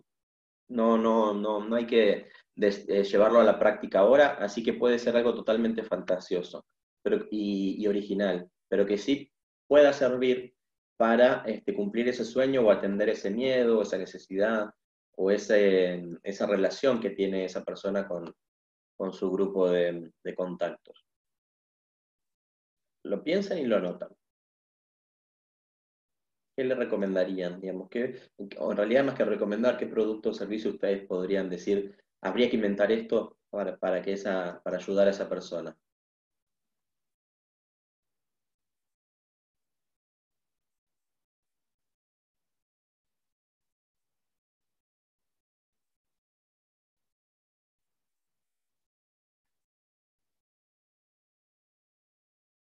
no, 0.68 0.96
no, 0.96 1.34
no, 1.34 1.64
no 1.64 1.76
hay 1.76 1.86
que 1.86 2.28
eh, 2.56 3.04
llevarlo 3.04 3.40
a 3.40 3.44
la 3.44 3.58
práctica 3.58 4.00
ahora, 4.00 4.38
así 4.40 4.62
que 4.62 4.74
puede 4.74 4.98
ser 4.98 5.16
algo 5.16 5.34
totalmente 5.34 5.82
fantasioso 5.82 6.64
pero, 7.02 7.26
y, 7.30 7.86
original, 7.86 8.48
pero 8.68 8.86
que 8.86 8.96
sí 8.96 9.30
pueda 9.66 9.92
servir 9.92 10.54
para 10.96 11.42
este, 11.46 11.74
cumplir 11.74 12.08
ese 12.08 12.24
sueño 12.24 12.62
o 12.62 12.70
atender 12.70 13.08
ese 13.08 13.30
miedo, 13.30 13.82
esa 13.82 13.98
necesidad 13.98 14.70
o 15.16 15.30
esa 15.30 16.46
relación 16.46 17.00
que 17.00 17.10
tiene 17.10 17.44
esa 17.44 17.64
persona 17.64 18.06
con, 18.06 18.34
con 18.96 19.12
su 19.12 19.30
grupo 19.30 19.70
de, 19.70 20.12
de 20.22 20.34
contactos. 20.34 21.04
Lo 23.04 23.22
piensan 23.22 23.58
y 23.58 23.66
lo 23.66 23.76
anotan. 23.76 24.14
¿qué 26.56 26.64
le 26.64 26.74
recomendarían? 26.74 27.60
Digamos, 27.60 27.88
que, 27.88 28.20
en 28.38 28.76
realidad, 28.76 29.04
más 29.04 29.14
que 29.14 29.24
recomendar, 29.24 29.76
¿qué 29.76 29.86
producto 29.86 30.30
o 30.30 30.34
servicio 30.34 30.70
ustedes 30.70 31.06
podrían 31.06 31.50
decir? 31.50 31.96
Habría 32.22 32.48
que 32.48 32.56
inventar 32.56 32.92
esto 32.92 33.38
para, 33.50 33.76
para, 33.76 34.02
que 34.02 34.12
esa, 34.12 34.60
para 34.62 34.78
ayudar 34.78 35.08
a 35.08 35.10
esa 35.10 35.28
persona. 35.28 35.76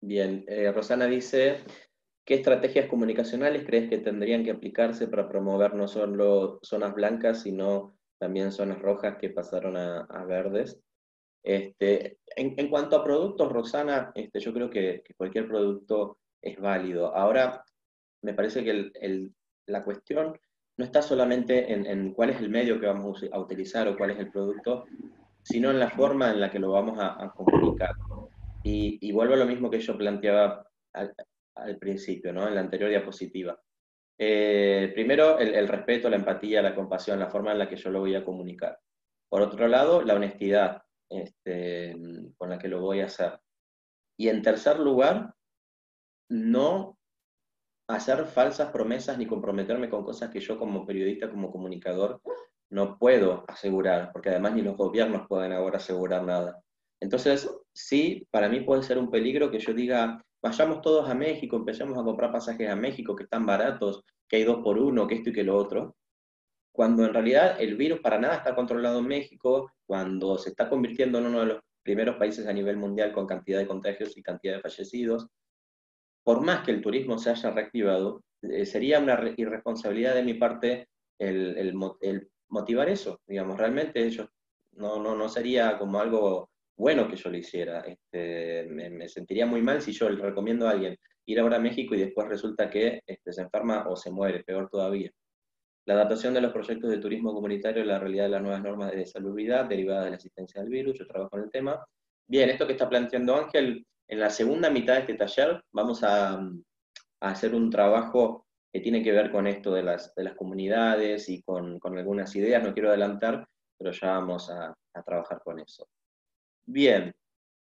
Bien, 0.06 0.46
eh, 0.48 0.72
Rosana 0.72 1.08
dice, 1.08 1.64
¿Qué 2.26 2.34
estrategias 2.34 2.88
comunicacionales 2.88 3.66
crees 3.66 3.88
que 3.88 4.00
tendrían 4.00 4.44
que 4.44 4.50
aplicarse 4.50 5.08
para 5.08 5.30
promover 5.30 5.76
no 5.76 5.88
solo 5.88 6.60
zonas 6.64 6.96
blancas, 6.96 7.44
sino 7.44 7.96
también 8.18 8.52
zonas 8.52 8.82
rojas 8.82 9.18
que 9.18 9.30
pasaron 9.30 9.78
a, 9.78 10.26
verdes? 10.26 10.82
Este, 11.44 12.18
en, 12.36 12.68
cuanto 12.68 12.96
a 12.96 13.04
productos, 13.04 13.52
Rosana, 13.52 14.12
este, 14.16 14.40
yo 14.40 14.52
creo 14.54 14.72
que, 14.72 15.04
cualquier 15.16 15.48
producto 15.48 16.18
es 16.42 16.60
válido. 16.60 17.16
Ahora, 17.16 17.64
me 18.24 18.34
parece 18.34 18.64
que 18.64 19.30
la 19.68 19.84
cuestión 19.84 20.36
no 20.78 20.86
está 20.86 21.04
solamente 21.04 21.72
en, 21.72 22.12
cuál 22.14 22.32
es 22.32 22.40
el 22.40 22.50
medio 22.50 22.80
que 22.80 22.88
vamos 22.88 23.24
a 23.32 23.40
utilizar 23.40 23.88
o 23.88 23.96
cuál 23.96 24.10
es 24.10 24.18
el 24.18 24.32
producto, 24.32 24.86
sino 25.44 25.70
en 25.70 25.80
la 25.80 25.92
forma 25.92 26.32
en 26.32 26.42
la 26.42 26.50
que 26.50 26.58
lo 26.58 26.72
vamos 26.72 26.98
a, 27.00 27.32
comunicar. 27.36 27.94
Y, 28.68 29.12
vuelvo 29.12 29.36
a 29.36 29.38
lo 29.38 29.46
mismo 29.46 29.70
que 29.70 29.80
yo 29.80 29.96
planteaba 29.96 30.68
al 30.94 31.78
principio, 31.78 32.34
¿no? 32.34 32.48
en 32.48 32.56
la 32.56 32.62
anterior 32.62 32.90
diapositiva. 32.90 33.60
Eh, 34.18 34.92
primero, 34.96 35.38
el, 35.38 35.68
respeto, 35.68 36.10
la 36.10 36.16
empatía, 36.16 36.64
la 36.64 36.74
compasión, 36.74 37.20
la 37.20 37.30
forma 37.30 37.52
en 37.52 37.60
la 37.60 37.70
que 37.70 37.76
yo 37.76 37.92
lo 37.92 38.00
voy 38.00 38.16
a 38.16 38.26
comunicar. 38.26 38.80
Por 39.30 39.44
otro 39.44 39.68
lado, 39.68 40.02
la 40.02 40.16
honestidad 40.16 40.82
este, 41.10 41.96
con 42.38 42.50
la 42.50 42.58
que 42.58 42.68
lo 42.68 42.82
voy 42.82 43.02
a 43.02 43.06
hacer. 43.06 43.40
Y 44.18 44.30
en 44.30 44.42
tercer 44.42 44.80
lugar, 44.80 45.36
no 46.30 46.98
hacer 47.88 48.26
falsas 48.26 48.72
promesas 48.72 49.20
ni 49.20 49.28
comprometerme 49.28 49.92
con 49.92 50.04
cosas 50.04 50.32
que 50.32 50.40
yo 50.40 50.58
como 50.58 50.88
periodista, 50.88 51.30
como 51.30 51.52
comunicador, 51.52 52.20
no 52.72 52.98
puedo 52.98 53.46
asegurar, 53.48 54.12
porque 54.12 54.30
además 54.30 54.54
ni 54.54 54.64
los 54.64 54.76
gobiernos 54.76 55.28
pueden 55.28 55.52
ahora 55.52 55.78
asegurar 55.78 56.24
nada. 56.24 56.65
Entonces, 57.00 57.50
sí, 57.74 58.28
para 58.32 58.50
mí 58.50 58.62
puede 58.62 58.84
ser 58.84 58.98
un 58.98 59.12
peligro 59.12 59.52
que 59.52 59.60
yo 59.60 59.74
diga, 59.74 60.24
vayamos 60.42 60.82
todos 60.82 61.10
a 61.10 61.16
México, 61.16 61.56
empecemos 61.58 61.98
a 61.98 62.04
comprar 62.04 62.32
pasajes 62.32 62.70
a 62.70 62.76
México 62.76 63.16
que 63.16 63.24
están 63.24 63.46
baratos, 63.46 64.04
que 64.28 64.38
hay 64.38 64.44
dos 64.44 64.64
por 64.64 64.78
uno, 64.78 65.08
que 65.08 65.16
esto 65.16 65.30
y 65.30 65.34
que 65.34 65.44
lo 65.44 65.58
otro, 65.58 65.96
cuando 66.72 67.06
en 67.06 67.14
realidad 67.14 67.60
el 67.60 67.76
virus 67.76 68.00
para 68.02 68.20
nada 68.20 68.36
está 68.36 68.54
controlado 68.54 69.00
en 69.00 69.08
México, 69.08 69.72
cuando 69.86 70.38
se 70.38 70.50
está 70.50 70.70
convirtiendo 70.70 71.20
en 71.20 71.28
uno 71.28 71.40
de 71.40 71.46
los 71.46 71.60
primeros 71.84 72.18
países 72.18 72.46
a 72.48 72.54
nivel 72.54 72.78
mundial 72.78 73.14
con 73.14 73.26
cantidad 73.26 73.60
de 73.60 73.68
contagios 73.68 74.18
y 74.18 74.22
cantidad 74.22 74.56
de 74.56 74.62
fallecidos, 74.62 75.28
por 76.24 76.42
más 76.42 76.66
que 76.66 76.72
el 76.72 76.82
turismo 76.82 77.18
se 77.18 77.30
haya 77.30 77.52
reactivado, 77.52 78.24
eh, 78.42 78.66
sería 78.66 79.00
una 79.00 79.34
irresponsabilidad 79.38 80.16
de 80.16 80.24
mi 80.24 80.34
parte 80.34 80.90
el, 81.18 81.74
motivar 82.50 82.90
eso, 82.90 83.22
digamos, 83.26 83.58
realmente 83.58 84.06
ellos 84.06 84.28
no, 84.74 85.02
no, 85.02 85.16
no 85.16 85.30
sería 85.30 85.78
como 85.78 86.00
algo 86.00 86.50
bueno 86.78 87.08
que 87.08 87.16
yo 87.16 87.30
lo 87.30 87.38
hiciera. 87.38 87.82
Este, 87.82 88.66
me, 88.70 89.08
sentiría 89.08 89.46
muy 89.46 89.62
mal 89.62 89.82
si 89.82 89.92
yo 89.92 90.10
le 90.10 90.22
recomiendo 90.22 90.68
a 90.68 90.72
alguien 90.72 90.98
ir 91.26 91.40
ahora 91.40 91.58
a 91.58 91.60
México 91.60 91.96
y 91.96 92.00
después 92.00 92.28
resulta 92.28 92.70
que 92.70 93.02
este, 93.06 93.34
se 93.34 93.42
enferma 93.42 93.88
o 93.88 93.96
se 93.96 94.12
muere, 94.12 94.44
peor 94.44 94.70
todavía. 94.70 95.12
La 95.86 95.96
adaptación 95.96 96.34
de 96.34 96.42
los 96.42 96.52
proyectos 96.52 96.90
de 96.90 96.98
turismo 96.98 97.34
comunitario 97.34 97.84
a 97.84 97.86
la 97.86 98.00
realidad 98.00 98.26
de 98.26 98.32
las 98.32 98.42
nuevas 98.42 98.62
normas 98.62 98.92
de 98.92 99.06
salubridad 99.06 99.66
derivadas 99.66 100.06
de 100.06 100.10
la 100.12 100.16
existencia 100.16 100.62
del 100.62 100.70
virus, 100.70 100.98
yo 100.98 101.08
trabajo 101.08 101.38
en 101.38 101.44
el 101.44 101.52
tema. 101.52 101.84
Bien, 102.28 102.50
esto 102.50 102.66
que 102.66 102.74
está 102.74 102.90
planteando 102.90 103.36
Ángel, 103.36 103.86
en 104.08 104.20
la 104.20 104.30
segunda 104.30 104.70
mitad 104.70 104.96
de 104.96 105.00
este 105.02 105.14
taller 105.16 105.64
vamos 105.72 106.04
a, 106.04 106.40
hacer 107.22 107.56
un 107.56 107.72
trabajo 107.72 108.46
que 108.72 108.82
tiene 108.82 109.02
que 109.02 109.12
ver 109.12 109.32
con 109.32 109.48
esto 109.48 109.74
de 109.74 109.82
las, 109.82 110.14
de 110.16 110.24
las 110.26 110.36
comunidades 110.36 111.30
y 111.30 111.42
con, 111.42 111.80
con, 111.80 111.98
algunas 111.98 112.36
ideas, 112.36 112.62
no 112.62 112.74
quiero 112.74 112.90
adelantar, 112.90 113.48
pero 113.80 113.92
ya 113.92 114.12
vamos 114.12 114.52
a 114.52 114.76
trabajar 115.06 115.42
con 115.44 115.60
eso. 115.60 115.88
Bien, 116.66 117.14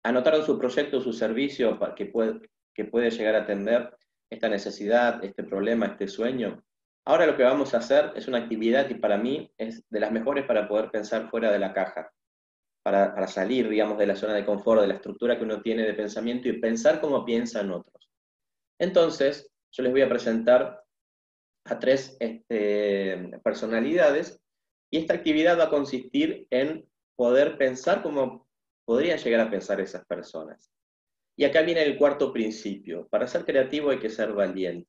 anotaron 0.02 0.44
su 0.44 0.58
proyecto, 0.58 1.00
su 1.00 1.12
servicio 1.12 1.78
que 1.94 2.06
puede, 2.06 2.40
que 2.74 2.84
puede 2.84 3.10
llegar 3.10 3.34
a 3.34 3.42
atender 3.42 3.96
esta 4.30 4.48
necesidad, 4.48 5.22
este 5.24 5.44
problema, 5.44 5.86
este 5.86 6.08
sueño. 6.08 6.64
Ahora 7.06 7.26
lo 7.26 7.36
que 7.36 7.42
vamos 7.42 7.74
a 7.74 7.78
hacer 7.78 8.12
es 8.16 8.28
una 8.28 8.38
actividad 8.38 8.88
que 8.88 8.96
para 8.96 9.18
mí 9.18 9.52
es 9.58 9.84
de 9.90 10.00
las 10.00 10.10
mejores 10.10 10.46
para 10.46 10.66
poder 10.66 10.90
pensar 10.90 11.28
fuera 11.28 11.52
de 11.52 11.58
la 11.58 11.74
caja, 11.74 12.10
para, 12.82 13.14
para 13.14 13.26
salir, 13.26 13.68
digamos, 13.68 13.98
de 13.98 14.06
la 14.06 14.16
zona 14.16 14.34
de 14.34 14.46
confort, 14.46 14.80
de 14.80 14.88
la 14.88 14.94
estructura 14.94 15.36
que 15.36 15.44
uno 15.44 15.60
tiene 15.60 15.82
de 15.82 15.94
pensamiento 15.94 16.48
y 16.48 16.60
pensar 16.60 17.00
como 17.00 17.24
piensan 17.24 17.70
otros. 17.70 18.10
Entonces, 18.78 19.50
yo 19.70 19.82
les 19.82 19.92
voy 19.92 20.02
a 20.02 20.08
presentar 20.08 20.82
a 21.66 21.78
tres 21.78 22.16
este, 22.20 23.38
personalidades 23.42 24.40
y 24.90 24.98
esta 24.98 25.14
actividad 25.14 25.58
va 25.58 25.64
a 25.64 25.70
consistir 25.70 26.46
en 26.50 26.86
poder 27.16 27.56
pensar 27.58 28.02
como 28.02 28.43
podrían 28.84 29.18
llegar 29.18 29.40
a 29.40 29.50
pensar 29.50 29.80
esas 29.80 30.04
personas. 30.04 30.70
Y 31.36 31.44
acá 31.44 31.62
viene 31.62 31.82
el 31.82 31.98
cuarto 31.98 32.32
principio. 32.32 33.08
Para 33.08 33.26
ser 33.26 33.44
creativo 33.44 33.90
hay 33.90 33.98
que 33.98 34.10
ser 34.10 34.32
valiente. 34.32 34.88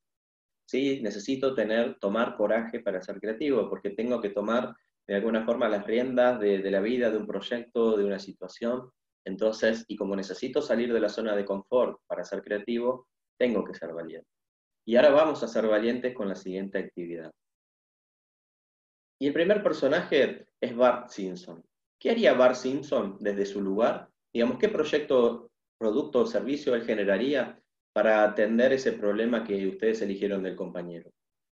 ¿sí? 0.66 1.00
Necesito 1.02 1.54
tener, 1.54 1.98
tomar 1.98 2.36
coraje 2.36 2.80
para 2.80 3.02
ser 3.02 3.20
creativo, 3.20 3.68
porque 3.68 3.90
tengo 3.90 4.20
que 4.20 4.30
tomar 4.30 4.74
de 5.06 5.14
alguna 5.14 5.44
forma 5.44 5.68
las 5.68 5.86
riendas 5.86 6.40
de, 6.40 6.58
de 6.58 6.70
la 6.70 6.80
vida, 6.80 7.10
de 7.10 7.18
un 7.18 7.26
proyecto, 7.26 7.96
de 7.96 8.04
una 8.04 8.18
situación. 8.18 8.90
Entonces, 9.24 9.84
y 9.88 9.96
como 9.96 10.14
necesito 10.14 10.62
salir 10.62 10.92
de 10.92 11.00
la 11.00 11.08
zona 11.08 11.34
de 11.34 11.44
confort 11.44 12.00
para 12.06 12.24
ser 12.24 12.42
creativo, 12.42 13.08
tengo 13.38 13.64
que 13.64 13.74
ser 13.74 13.92
valiente. 13.92 14.28
Y 14.84 14.96
ahora 14.96 15.10
vamos 15.10 15.42
a 15.42 15.48
ser 15.48 15.66
valientes 15.66 16.14
con 16.14 16.28
la 16.28 16.36
siguiente 16.36 16.78
actividad. 16.78 17.32
Y 19.18 19.28
el 19.28 19.32
primer 19.32 19.62
personaje 19.62 20.46
es 20.60 20.76
Bart 20.76 21.08
Simpson. 21.08 21.64
¿Qué 21.98 22.10
haría 22.10 22.34
Bart 22.34 22.56
Simpson 22.56 23.16
desde 23.20 23.46
su 23.46 23.60
lugar? 23.60 24.08
Digamos, 24.32 24.58
¿qué 24.58 24.68
proyecto, 24.68 25.50
producto 25.78 26.20
o 26.20 26.26
servicio 26.26 26.74
él 26.74 26.84
generaría 26.84 27.60
para 27.92 28.22
atender 28.22 28.72
ese 28.72 28.92
problema 28.92 29.44
que 29.44 29.66
ustedes 29.66 30.02
eligieron 30.02 30.42
del 30.42 30.56
compañero? 30.56 31.10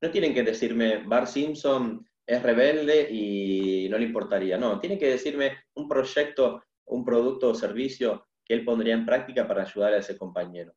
No 0.02 0.10
tienen 0.10 0.34
que 0.34 0.42
decirme, 0.42 0.98
Bart 1.06 1.28
Simpson 1.28 2.06
es 2.26 2.42
rebelde 2.42 3.08
y 3.10 3.88
no 3.88 3.98
le 3.98 4.04
importaría. 4.04 4.58
No, 4.58 4.78
tienen 4.78 4.98
que 4.98 5.08
decirme 5.08 5.58
un 5.74 5.88
proyecto, 5.88 6.62
un 6.86 7.04
producto 7.04 7.50
o 7.50 7.54
servicio 7.54 8.26
que 8.44 8.54
él 8.54 8.64
pondría 8.64 8.94
en 8.94 9.06
práctica 9.06 9.48
para 9.48 9.62
ayudar 9.62 9.94
a 9.94 9.98
ese 9.98 10.18
compañero. 10.18 10.74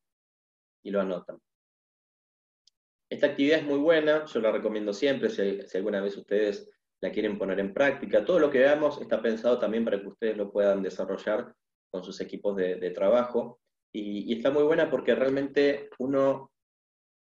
Y 0.83 0.91
lo 0.91 1.01
anotan. 1.01 1.37
Esta 3.09 3.27
actividad 3.27 3.59
es 3.59 3.65
muy 3.65 3.79
buena, 3.79 4.23
yo 4.25 4.39
la 4.39 4.51
recomiendo 4.51 4.93
siempre, 4.93 5.29
si, 5.29 5.63
si 5.67 5.77
alguna 5.77 5.99
vez 5.99 6.15
ustedes 6.15 6.69
la 7.01 7.11
quieren 7.11 7.37
poner 7.37 7.59
en 7.59 7.73
práctica. 7.73 8.25
Todo 8.25 8.39
lo 8.39 8.49
que 8.49 8.59
veamos 8.59 8.99
está 9.01 9.21
pensado 9.21 9.59
también 9.59 9.85
para 9.85 9.99
que 9.99 10.07
ustedes 10.07 10.37
lo 10.37 10.51
puedan 10.51 10.81
desarrollar 10.81 11.53
con 11.91 12.03
sus 12.03 12.19
equipos 12.21 12.55
de, 12.55 12.91
trabajo. 12.91 13.59
Y, 13.93 14.35
está 14.35 14.51
muy 14.51 14.63
buena 14.63 14.89
porque 14.89 15.15
realmente 15.15 15.89
uno 15.99 16.51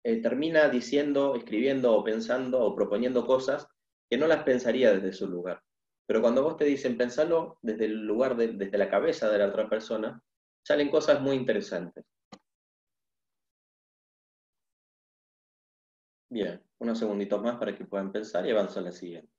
eh, 0.03 0.22
termina 0.22 0.70
diciendo, 0.70 1.36
escribiendo 1.36 1.93
o 1.93 2.03
pensando 2.03 2.61
o 2.61 2.76
proponiendo 2.76 3.26
cosas 3.26 3.68
que 4.09 4.18
no 4.18 4.28
las 4.28 4.43
pensaría 4.43 4.93
desde 4.93 5.13
su 5.13 5.28
lugar. 5.28 5.61
Pero 6.07 6.22
cuando 6.22 6.43
vos 6.43 6.55
te 6.55 6.65
dicen 6.65 6.97
pensarlo 6.97 7.59
desde 7.61 7.86
el 7.86 8.05
lugar, 8.05 8.38
desde 8.38 8.78
la 8.78 8.89
cabeza 8.89 9.30
de 9.30 9.39
la 9.39 9.47
otra 9.47 9.70
persona, 9.70 10.22
salen 10.65 10.89
cosas 10.89 11.22
muy 11.22 11.36
interesantes. 11.36 12.05
Bien, 16.30 16.61
unos 16.80 16.99
segunditos 16.99 17.41
más 17.41 17.57
para 17.57 17.76
que 17.76 17.86
puedan 17.86 18.11
pensar 18.11 18.45
y 18.45 18.51
avanzo 18.51 18.80
a 18.80 18.84
la 18.84 18.91
siguiente. 18.91 19.32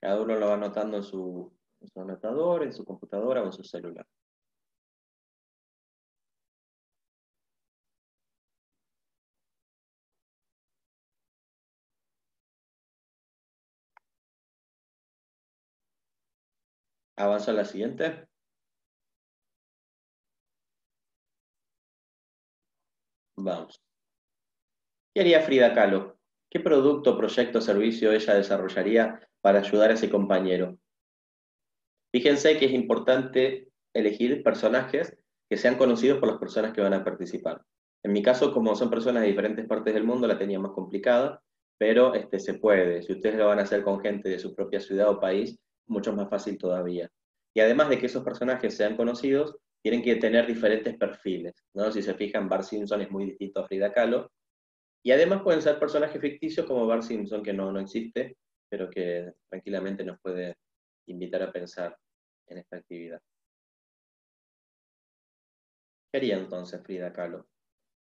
Cada 0.00 0.20
uno 0.20 0.34
lo 0.36 0.48
va 0.48 0.54
anotando 0.54 0.96
en 0.96 1.02
su, 1.04 1.52
anotador, 1.96 2.62
en 2.64 2.72
su 2.72 2.84
computadora 2.84 3.42
o 3.42 3.46
en 3.46 3.52
su 3.52 3.62
celular. 3.64 4.06
Avanza 17.16 17.50
a 17.50 17.54
la 17.54 17.64
siguiente. 17.66 18.28
Vamos. 23.36 23.80
¿Qué 25.14 25.20
haría 25.20 25.40
Frida 25.42 25.74
Kahlo? 25.74 26.17
¿Qué 26.50 26.60
producto, 26.60 27.16
proyecto, 27.16 27.60
servicio 27.60 28.12
ella 28.12 28.34
desarrollaría 28.34 29.20
para 29.42 29.60
ayudar 29.60 29.90
a 29.90 29.94
ese 29.94 30.08
compañero? 30.08 30.78
Fíjense 32.10 32.58
que 32.58 32.66
es 32.66 32.72
importante 32.72 33.68
elegir 33.94 34.42
personajes 34.42 35.16
que 35.50 35.56
sean 35.56 35.76
conocidos 35.76 36.18
por 36.18 36.28
las 36.28 36.38
personas 36.38 36.72
que 36.72 36.80
van 36.80 36.94
a 36.94 37.04
participar. 37.04 37.62
En 38.02 38.12
mi 38.12 38.22
caso, 38.22 38.52
como 38.52 38.74
son 38.76 38.90
personas 38.90 39.22
de 39.22 39.28
diferentes 39.28 39.66
partes 39.66 39.92
del 39.92 40.04
mundo, 40.04 40.26
la 40.26 40.38
tenía 40.38 40.58
más 40.58 40.72
complicada, 40.72 41.42
pero 41.78 42.14
este, 42.14 42.38
se 42.38 42.54
puede. 42.54 43.02
Si 43.02 43.12
ustedes 43.12 43.36
lo 43.36 43.48
van 43.48 43.58
a 43.58 43.62
hacer 43.62 43.82
con 43.82 44.00
gente 44.00 44.28
de 44.28 44.38
su 44.38 44.54
propia 44.54 44.80
ciudad 44.80 45.10
o 45.10 45.20
país, 45.20 45.58
mucho 45.86 46.12
más 46.12 46.28
fácil 46.28 46.56
todavía. 46.56 47.10
Y 47.54 47.60
además 47.60 47.88
de 47.88 47.98
que 47.98 48.06
esos 48.06 48.24
personajes 48.24 48.76
sean 48.76 48.96
conocidos, 48.96 49.56
tienen 49.82 50.02
que 50.02 50.16
tener 50.16 50.46
diferentes 50.46 50.96
perfiles. 50.96 51.54
¿no? 51.74 51.90
Si 51.90 52.02
se 52.02 52.14
fijan, 52.14 52.48
Bart 52.48 52.64
Simpson 52.64 53.02
es 53.02 53.10
muy 53.10 53.26
distinto 53.26 53.60
a 53.60 53.66
Frida 53.66 53.92
Kahlo. 53.92 54.30
Y 55.02 55.12
además 55.12 55.42
pueden 55.42 55.62
ser 55.62 55.78
personajes 55.78 56.20
ficticios 56.20 56.66
como 56.66 56.86
Bart 56.86 57.02
Simpson, 57.02 57.42
que 57.42 57.52
no, 57.52 57.72
no 57.72 57.80
existe, 57.80 58.36
pero 58.68 58.90
que 58.90 59.32
tranquilamente 59.48 60.04
nos 60.04 60.20
puede 60.20 60.56
invitar 61.06 61.42
a 61.42 61.52
pensar 61.52 61.96
en 62.46 62.58
esta 62.58 62.76
actividad. 62.76 63.20
¿Qué 66.10 66.18
haría 66.18 66.36
entonces 66.36 66.82
Frida 66.82 67.12
Kahlo? 67.12 67.46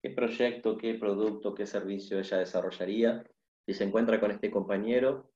¿Qué 0.03 0.11
proyecto, 0.11 0.77
qué 0.77 0.95
producto, 0.95 1.55
qué 1.55 1.67
servicio 1.67 2.19
ella 2.19 2.39
desarrollaría 2.39 3.25
si 3.67 3.73
se 3.75 3.85
encuentra 3.85 4.21
con 4.21 4.31
este 4.31 4.51
compañero 4.51 5.31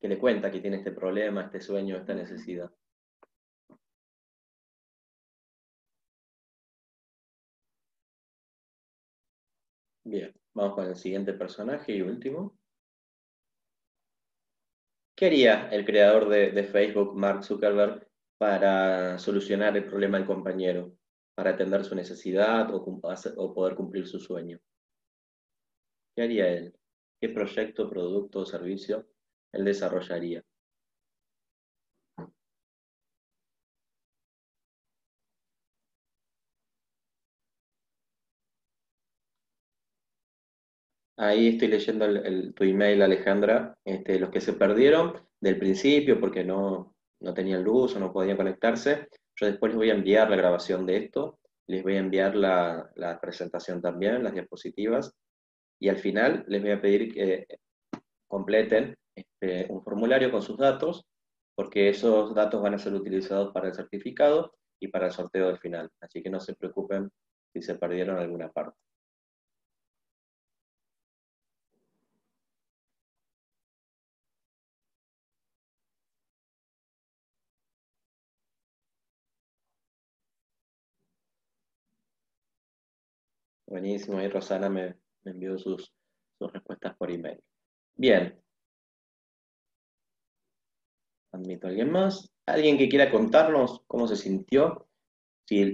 que 0.00 0.08
le 0.08 0.18
cuenta 0.18 0.50
que 0.50 0.60
tiene 0.60 0.78
este 0.78 0.92
problema, 0.92 1.44
este 1.44 1.60
sueño, 1.60 1.96
esta 1.96 2.14
necesidad? 2.14 2.70
Bien, 10.04 10.34
vamos 10.54 10.74
con 10.74 10.86
el 10.86 10.96
siguiente 10.96 11.32
personaje 11.32 11.92
y 11.92 12.02
último. 12.02 12.56
¿Qué 15.16 15.26
haría 15.26 15.68
el 15.70 15.84
creador 15.84 16.28
de, 16.28 16.64
Facebook, 16.64 17.14
Mark 17.14 17.44
Zuckerberg, 17.44 18.08
para 18.38 19.18
solucionar 19.18 19.76
el 19.76 19.84
problema 19.84 20.16
del 20.16 20.26
compañero, 20.26 20.96
para 21.34 21.50
atender 21.50 21.84
su 21.84 21.94
necesidad 21.94 22.74
o, 22.74 22.78
o 22.78 23.54
poder 23.54 23.74
cumplir 23.74 24.06
su 24.06 24.18
sueño? 24.18 24.58
¿Qué 26.16 26.22
haría 26.22 26.48
él? 26.48 26.74
¿Qué 27.20 27.28
proyecto, 27.28 27.90
producto 27.90 28.40
o 28.40 28.46
servicio 28.46 29.06
él 29.52 29.64
desarrollaría? 29.64 30.42
Ahí 41.22 41.48
estoy 41.48 41.68
leyendo 41.68 42.06
tu 42.54 42.64
email, 42.64 43.02
Alejandra. 43.02 43.76
Este, 43.84 44.18
los 44.18 44.30
que 44.30 44.40
se 44.40 44.54
perdieron 44.54 45.12
del 45.38 45.58
principio 45.58 46.18
porque 46.18 46.44
no, 46.44 46.94
tenían 47.34 47.62
luz 47.62 47.94
o 47.94 48.00
no 48.00 48.10
podían 48.10 48.38
conectarse, 48.38 49.06
yo 49.36 49.46
después 49.46 49.72
les 49.72 49.76
voy 49.76 49.90
a 49.90 49.94
enviar 49.94 50.30
la 50.30 50.36
grabación 50.36 50.86
de 50.86 50.96
esto, 50.96 51.38
les 51.66 51.82
voy 51.82 51.96
a 51.96 51.98
enviar 51.98 52.34
la, 52.34 53.18
presentación 53.20 53.82
también, 53.82 54.24
las 54.24 54.32
diapositivas, 54.32 55.12
y 55.78 55.90
al 55.90 55.98
final 55.98 56.42
les 56.48 56.62
voy 56.62 56.70
a 56.70 56.80
pedir 56.80 57.12
que 57.12 57.46
completen 58.26 58.94
este, 59.14 59.70
un 59.70 59.82
formulario 59.82 60.30
con 60.30 60.40
sus 60.40 60.56
datos, 60.56 61.04
porque 61.54 61.90
esos 61.90 62.34
datos 62.34 62.62
van 62.62 62.72
a 62.72 62.78
ser 62.78 62.94
utilizados 62.94 63.52
para 63.52 63.68
el 63.68 63.74
certificado 63.74 64.54
y 64.80 64.88
para 64.88 65.08
el 65.08 65.12
sorteo 65.12 65.48
del 65.48 65.58
final. 65.58 65.90
Así 66.00 66.22
que 66.22 66.30
no 66.30 66.40
se 66.40 66.54
preocupen 66.54 67.10
si 67.52 67.60
se 67.60 67.74
perdieron 67.74 68.16
alguna 68.16 68.48
parte. 68.50 68.78
Buenísimo, 83.70 84.18
ahí 84.18 84.26
Rosana 84.26 84.68
me, 84.68 84.96
envió 85.24 85.56
sus, 85.56 85.94
respuestas 86.40 86.96
por 86.96 87.08
email. 87.08 87.40
Bien. 87.94 88.36
Admito 91.30 91.68
a 91.68 91.70
alguien 91.70 91.92
más. 91.92 92.28
¿Alguien 92.46 92.76
que 92.76 92.88
quiera 92.88 93.12
contarnos 93.12 93.82
cómo 93.86 94.08
se 94.08 94.16
sintió? 94.16 94.88
Si, 95.46 95.72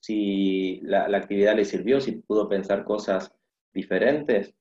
si 0.00 0.80
la, 0.82 1.04
actividad 1.16 1.54
le 1.54 1.64
sirvió, 1.64 2.00
si 2.00 2.12
pudo 2.12 2.48
pensar 2.48 2.84
cosas 2.84 3.32
diferentes. 3.72 4.52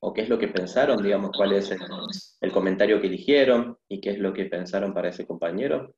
¿O 0.00 0.14
qué 0.14 0.22
es 0.22 0.30
lo 0.30 0.38
que 0.38 0.48
pensaron? 0.48 1.02
Digamos, 1.02 1.32
cuál 1.36 1.52
es 1.52 1.70
el 2.40 2.50
comentario 2.50 2.98
que 2.98 3.08
eligieron 3.08 3.78
y 3.88 4.00
qué 4.00 4.12
es 4.12 4.18
lo 4.18 4.32
que 4.32 4.46
pensaron 4.46 4.94
para 4.94 5.10
ese 5.10 5.26
compañero. 5.26 5.94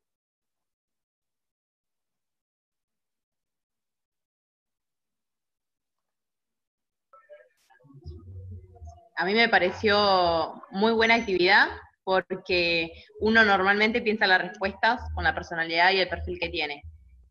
A 9.17 9.25
mí 9.25 9.35
me 9.35 9.49
pareció 9.49 10.63
muy 10.71 10.93
buena 10.93 11.15
actividad 11.15 11.69
porque 12.05 12.93
uno 13.21 13.45
normalmente 13.45 14.03
piensa 14.03 14.27
las 14.27 14.43
respuestas 14.43 15.01
con 15.15 15.25
la 15.25 15.35
personalidad 15.35 15.91
y 15.91 15.99
el 15.99 16.09
perfil 16.09 16.39
que 16.39 16.51
tiene. 16.51 16.83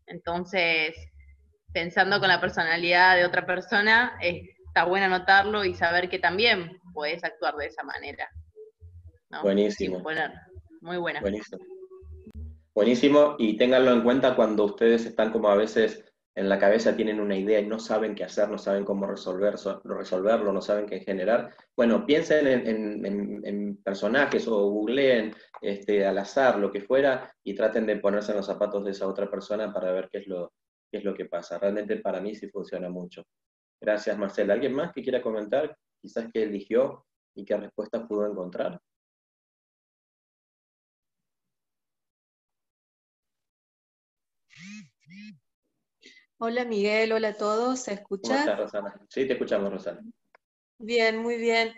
Entonces, 0.06 0.94
pensando 1.72 2.18
con 2.20 2.28
la 2.28 2.40
personalidad 2.40 3.16
de 3.16 3.24
otra 3.24 3.46
persona, 3.46 4.18
está 4.20 4.84
bueno 4.84 5.08
notarlo 5.08 5.64
y 5.64 5.74
saber 5.74 6.10
que 6.10 6.18
también 6.18 6.78
puedes 6.92 7.24
actuar 7.24 7.54
de 7.56 7.66
esa 7.66 7.82
manera. 7.84 8.28
Buenísimo. 9.42 10.02
muy 10.80 10.96
buena. 10.98 11.20
Buenísimo. 11.20 11.64
Buenísimo, 12.74 13.36
y 13.38 13.56
ténganlo 13.56 13.90
en 13.92 14.02
cuenta 14.02 14.36
cuando 14.36 14.64
ustedes 14.64 15.06
están 15.06 15.32
como 15.32 15.48
a 15.48 15.56
veces 15.56 16.04
en 16.36 16.50
la 16.50 16.58
cabeza 16.58 16.94
tienen 16.94 17.18
una 17.18 17.36
idea 17.36 17.60
y 17.60 17.66
no 17.66 17.78
saben 17.78 18.14
qué 18.14 18.24
hacer, 18.24 18.50
no 18.50 18.58
saben 18.58 18.84
cómo 18.84 19.06
resolver, 19.06 19.54
resolverlo, 19.84 20.52
no 20.52 20.60
saben 20.60 20.86
qué 20.86 21.00
generar, 21.00 21.56
bueno, 21.74 22.04
piensen 22.04 22.46
en, 22.46 23.76
personajes 23.82 24.46
o 24.48 24.68
googleen 24.70 25.34
este, 25.62 26.04
al 26.04 26.18
azar, 26.18 26.58
lo 26.58 26.70
que 26.70 26.82
fuera, 26.82 27.32
y 27.42 27.54
traten 27.54 27.86
de 27.86 27.96
ponerse 27.96 28.32
en 28.32 28.38
los 28.38 28.46
zapatos 28.46 28.84
de 28.84 28.90
esa 28.90 29.06
otra 29.08 29.30
persona 29.30 29.72
para 29.72 29.92
ver 29.92 30.08
qué 30.10 30.18
es 30.18 30.26
lo, 30.26 30.52
qué 30.90 30.98
es 30.98 31.04
lo 31.04 31.14
que 31.14 31.24
pasa. 31.24 31.58
Realmente 31.58 31.96
para 31.96 32.20
mí 32.20 32.34
sí 32.34 32.48
funciona 32.48 32.90
mucho. 32.90 33.22
Gracias, 33.80 34.18
Marcela. 34.18 34.54
¿Alguien 34.54 34.74
más 34.74 34.92
que 34.92 35.02
quiera 35.02 35.22
comentar? 35.22 35.76
Quizás 36.02 36.26
qué 36.32 36.42
eligió 36.42 37.06
y 37.34 37.44
qué 37.44 37.56
respuesta 37.56 38.06
pudo 38.06 38.26
encontrar. 38.26 38.80
Hola 46.38 46.66
Miguel, 46.66 47.12
hola 47.12 47.28
a 47.28 47.34
todos, 47.34 47.80
¿se 47.80 47.94
escucha? 47.94 48.54
Rosana? 48.56 48.94
Sí, 49.08 49.26
te 49.26 49.32
escuchamos, 49.32 49.72
Rosana. 49.72 50.02
Bien, 50.78 51.16
muy 51.16 51.38
bien. 51.38 51.72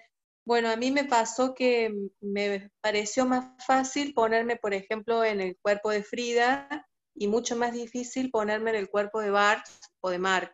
Bueno, 0.45 0.69
a 0.69 0.77
mí 0.77 0.91
me 0.91 1.05
pasó 1.05 1.55
que 1.55 1.95
me 2.21 2.71
pareció 2.81 3.25
más 3.25 3.65
fácil 3.65 4.15
ponerme, 4.15 4.57
por 4.57 4.75
ejemplo, 4.75 5.23
en 5.23 5.41
el 5.41 5.57
cuerpo 5.59 5.91
de 5.91 6.03
Frida 6.03 6.89
y 7.15 7.29
mucho 7.29 7.55
más 7.55 7.73
difícil 7.73 8.31
ponerme 8.31 8.71
en 8.71 8.77
el 8.77 8.91
cuerpo 8.91 9.21
de 9.21 9.31
Bart 9.31 9.65
o 10.01 10.11
de 10.11 10.19
Mark. 10.19 10.53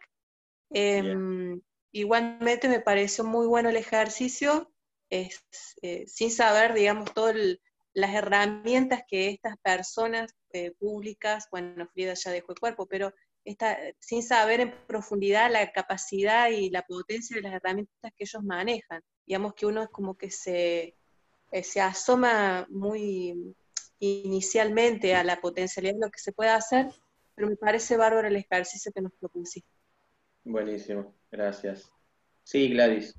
Em, 0.71 1.63
igualmente 1.93 2.69
me 2.69 2.81
pareció 2.81 3.25
muy 3.25 3.47
bueno 3.47 3.71
el 3.71 3.77
ejercicio, 3.77 4.71
es, 5.09 5.43
eh, 5.81 6.05
sin 6.09 6.31
saber, 6.31 6.75
digamos, 6.75 7.15
todo 7.15 7.31
el, 7.31 7.63
las 7.95 8.13
herramientas 8.13 9.05
que 9.09 9.29
estas 9.31 9.57
personas 9.59 10.35
eh, 10.53 10.73
públicas, 10.73 11.47
bueno, 11.51 11.89
Frida 11.95 12.13
ya 12.15 12.33
dejó 12.33 12.53
el 12.53 12.59
cuerpo, 12.59 12.87
pero 12.87 13.15
esta, 13.45 13.79
sin 14.01 14.23
saber 14.23 14.61
en 14.61 14.75
profundidad 14.87 15.51
la 15.51 15.71
capacidad 15.73 16.51
y 16.51 16.71
la 16.71 16.83
potencia 16.83 17.37
de 17.37 17.43
las 17.43 17.55
herramientas 17.55 18.13
que 18.17 18.25
ellos 18.25 18.43
manejan. 18.43 19.03
Digamos 19.27 19.55
que 19.55 19.67
uno 19.67 19.83
es 19.83 19.89
como 19.91 20.17
que 20.17 20.31
se, 20.31 20.97
eh, 21.53 21.63
se 21.63 21.81
asoma 21.81 22.67
muy 22.71 23.55
inicialmente 23.99 25.15
a 25.15 25.25
la 25.25 25.41
potencialidad 25.41 25.95
de 25.95 26.01
lo 26.01 26.11
que 26.11 26.19
se 26.19 26.33
puede 26.33 26.51
hacer, 26.51 26.89
pero 27.35 27.49
me 27.49 27.57
parece 27.57 27.97
bárbaro 27.97 28.29
el 28.29 28.37
ejercicio 28.37 28.93
que 28.93 29.01
nos 29.01 29.13
propusiste. 29.19 29.69
Buenísimo, 30.45 31.15
gracias. 31.31 31.91
Sí, 32.43 32.69
Gladys. 32.69 33.15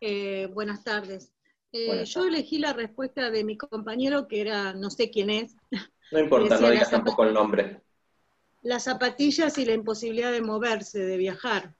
Eh, 0.00 0.46
buenas 0.52 0.82
tardes. 0.82 1.32
Eh, 1.72 2.04
yo 2.04 2.26
elegí 2.26 2.58
la 2.58 2.72
respuesta 2.72 3.30
de 3.30 3.42
mi 3.42 3.56
compañero, 3.56 4.28
que 4.28 4.40
era, 4.40 4.74
no 4.74 4.90
sé 4.90 5.10
quién 5.10 5.30
es. 5.30 5.56
No 6.12 6.20
importa, 6.20 6.58
no 6.60 6.70
digas 6.70 6.90
tampoco 6.90 7.24
el 7.24 7.34
nombre. 7.34 7.80
Las 8.64 8.84
zapatillas 8.84 9.56
y 9.58 9.64
la 9.64 9.74
imposibilidad 9.74 10.32
de 10.32 10.42
moverse, 10.42 10.98
de 10.98 11.16
viajar. 11.16 11.76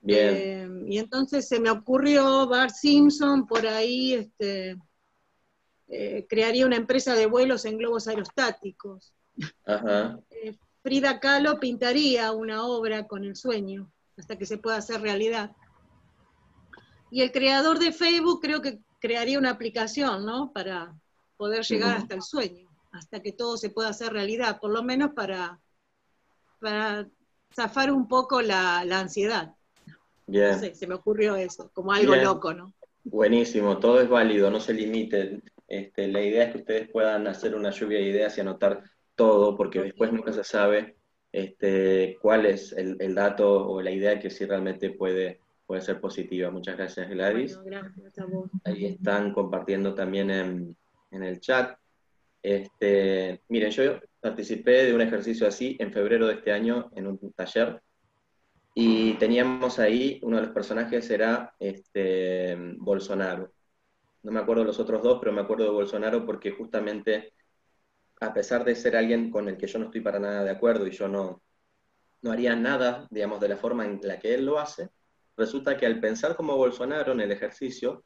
Bien. 0.00 0.34
Eh, 0.34 0.68
y 0.88 0.98
entonces 0.98 1.46
se 1.46 1.60
me 1.60 1.70
ocurrió 1.70 2.46
Bart 2.46 2.74
Simpson 2.74 3.46
por 3.46 3.66
ahí, 3.66 4.14
este, 4.14 4.78
eh, 5.88 6.26
crearía 6.28 6.64
una 6.64 6.76
empresa 6.76 7.14
de 7.14 7.26
vuelos 7.26 7.66
en 7.66 7.76
globos 7.76 8.08
aerostáticos. 8.08 9.12
Frida 10.82 11.18
Kahlo 11.18 11.58
pintaría 11.58 12.32
una 12.32 12.64
obra 12.64 13.06
con 13.06 13.24
el 13.24 13.36
sueño, 13.36 13.90
hasta 14.16 14.36
que 14.36 14.46
se 14.46 14.58
pueda 14.58 14.76
hacer 14.76 15.00
realidad. 15.00 15.52
Y 17.10 17.22
el 17.22 17.32
creador 17.32 17.78
de 17.78 17.92
Facebook 17.92 18.40
creo 18.40 18.60
que 18.60 18.80
crearía 19.00 19.38
una 19.38 19.50
aplicación, 19.50 20.24
¿no? 20.24 20.52
Para 20.52 20.94
poder 21.36 21.64
llegar 21.64 21.96
hasta 21.96 22.14
el 22.14 22.22
sueño, 22.22 22.68
hasta 22.94 23.20
que 23.20 23.32
todo 23.32 23.56
se 23.56 23.70
pueda 23.70 23.90
hacer 23.90 24.12
realidad, 24.12 24.58
por 24.60 24.70
lo 24.70 24.82
menos 24.82 25.12
para, 25.14 25.60
para 26.60 27.08
zafar 27.54 27.92
un 27.92 28.08
poco 28.08 28.40
la, 28.42 28.80
ansiedad. 28.80 29.54
Bien. 30.26 30.74
se 30.74 30.86
me 30.86 30.94
ocurrió 30.94 31.36
eso, 31.36 31.70
como 31.74 31.92
algo 31.92 32.16
loco, 32.16 32.54
¿no? 32.54 32.72
Buenísimo, 33.02 33.78
todo 33.78 34.00
es 34.00 34.08
válido, 34.08 34.50
no 34.50 34.60
se 34.60 34.72
limite. 34.72 35.42
Este, 35.68 36.08
la 36.08 36.22
idea 36.22 36.44
es 36.44 36.52
que 36.52 36.58
ustedes 36.58 36.88
puedan 36.90 37.26
hacer 37.26 37.54
una 37.54 37.70
lluvia 37.70 37.98
de 37.98 38.08
ideas 38.08 38.38
y 38.38 38.40
anotar 38.40 38.82
todo, 39.14 39.56
porque 39.56 39.82
después 39.82 40.10
nunca 40.12 40.32
se 40.32 40.44
sabe 40.44 40.96
este, 41.30 42.16
cuál 42.22 42.46
es 42.46 42.72
el, 42.72 42.96
el, 43.00 43.14
dato 43.14 43.68
o 43.68 43.82
la 43.82 43.90
idea 43.90 44.18
que 44.18 44.30
sí 44.30 44.46
realmente 44.46 44.90
puede 44.90 45.40
puede 45.66 45.82
ser 45.82 46.00
positiva. 46.00 46.50
Muchas 46.50 46.76
gracias, 46.76 47.08
Gladys. 47.08 47.58
Ahí 48.64 48.86
están 48.86 49.32
compartiendo 49.32 49.94
también 49.94 50.30
en, 50.30 50.76
el 51.10 51.40
chat. 51.40 51.78
Este, 52.44 53.40
miren, 53.48 53.70
yo 53.70 54.00
participé 54.20 54.84
de 54.84 54.94
un 54.94 55.00
ejercicio 55.00 55.48
así 55.48 55.78
en 55.80 55.90
febrero 55.90 56.26
de 56.26 56.34
este 56.34 56.52
año 56.52 56.90
en 56.94 57.06
un 57.06 57.32
taller 57.32 57.82
y 58.74 59.14
teníamos 59.14 59.78
ahí, 59.78 60.20
uno 60.22 60.36
de 60.36 60.42
los 60.42 60.52
personajes 60.52 61.08
era 61.08 61.54
este, 61.58 62.54
Bolsonaro. 62.76 63.50
No 64.22 64.30
me 64.30 64.40
acuerdo 64.40 64.60
de 64.60 64.66
los 64.66 64.78
otros 64.78 65.02
dos, 65.02 65.20
pero 65.20 65.32
me 65.32 65.40
acuerdo 65.40 65.64
de 65.64 65.70
Bolsonaro 65.70 66.26
porque 66.26 66.50
justamente, 66.50 67.32
a 68.20 68.34
pesar 68.34 68.62
de 68.62 68.76
ser 68.76 68.94
alguien 68.94 69.30
con 69.30 69.48
el 69.48 69.56
que 69.56 69.66
yo 69.66 69.78
no 69.78 69.86
estoy 69.86 70.02
para 70.02 70.18
nada 70.18 70.44
de 70.44 70.50
acuerdo 70.50 70.86
y 70.86 70.90
yo 70.90 71.08
no, 71.08 71.42
no 72.20 72.30
haría 72.30 72.54
nada, 72.54 73.08
digamos, 73.10 73.40
de 73.40 73.48
la 73.48 73.56
forma 73.56 73.86
en 73.86 74.00
la 74.02 74.18
que 74.18 74.34
él 74.34 74.44
lo 74.44 74.58
hace, 74.58 74.90
resulta 75.34 75.78
que 75.78 75.86
al 75.86 75.98
pensar 75.98 76.36
como 76.36 76.58
Bolsonaro 76.58 77.12
en 77.12 77.22
el 77.22 77.32
ejercicio, 77.32 78.04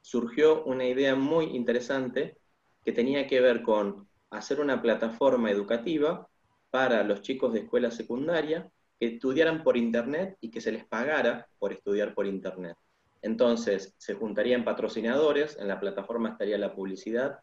surgió 0.00 0.64
una 0.64 0.86
idea 0.86 1.14
muy 1.16 1.54
interesante 1.54 2.38
que 2.84 2.92
tenía 2.92 3.26
que 3.26 3.40
ver 3.40 3.62
con 3.62 4.08
hacer 4.30 4.60
una 4.60 4.82
plataforma 4.82 5.50
educativa 5.50 6.28
para 6.70 7.04
los 7.04 7.22
chicos 7.22 7.52
de 7.52 7.60
escuela 7.60 7.90
secundaria 7.90 8.70
que 8.98 9.06
estudiaran 9.14 9.62
por 9.62 9.76
Internet 9.76 10.36
y 10.40 10.50
que 10.50 10.60
se 10.60 10.72
les 10.72 10.84
pagara 10.84 11.48
por 11.58 11.72
estudiar 11.72 12.14
por 12.14 12.26
Internet. 12.26 12.76
Entonces, 13.22 13.94
se 13.96 14.14
juntarían 14.14 14.64
patrocinadores, 14.64 15.56
en 15.58 15.68
la 15.68 15.80
plataforma 15.80 16.30
estaría 16.30 16.58
la 16.58 16.74
publicidad, 16.74 17.38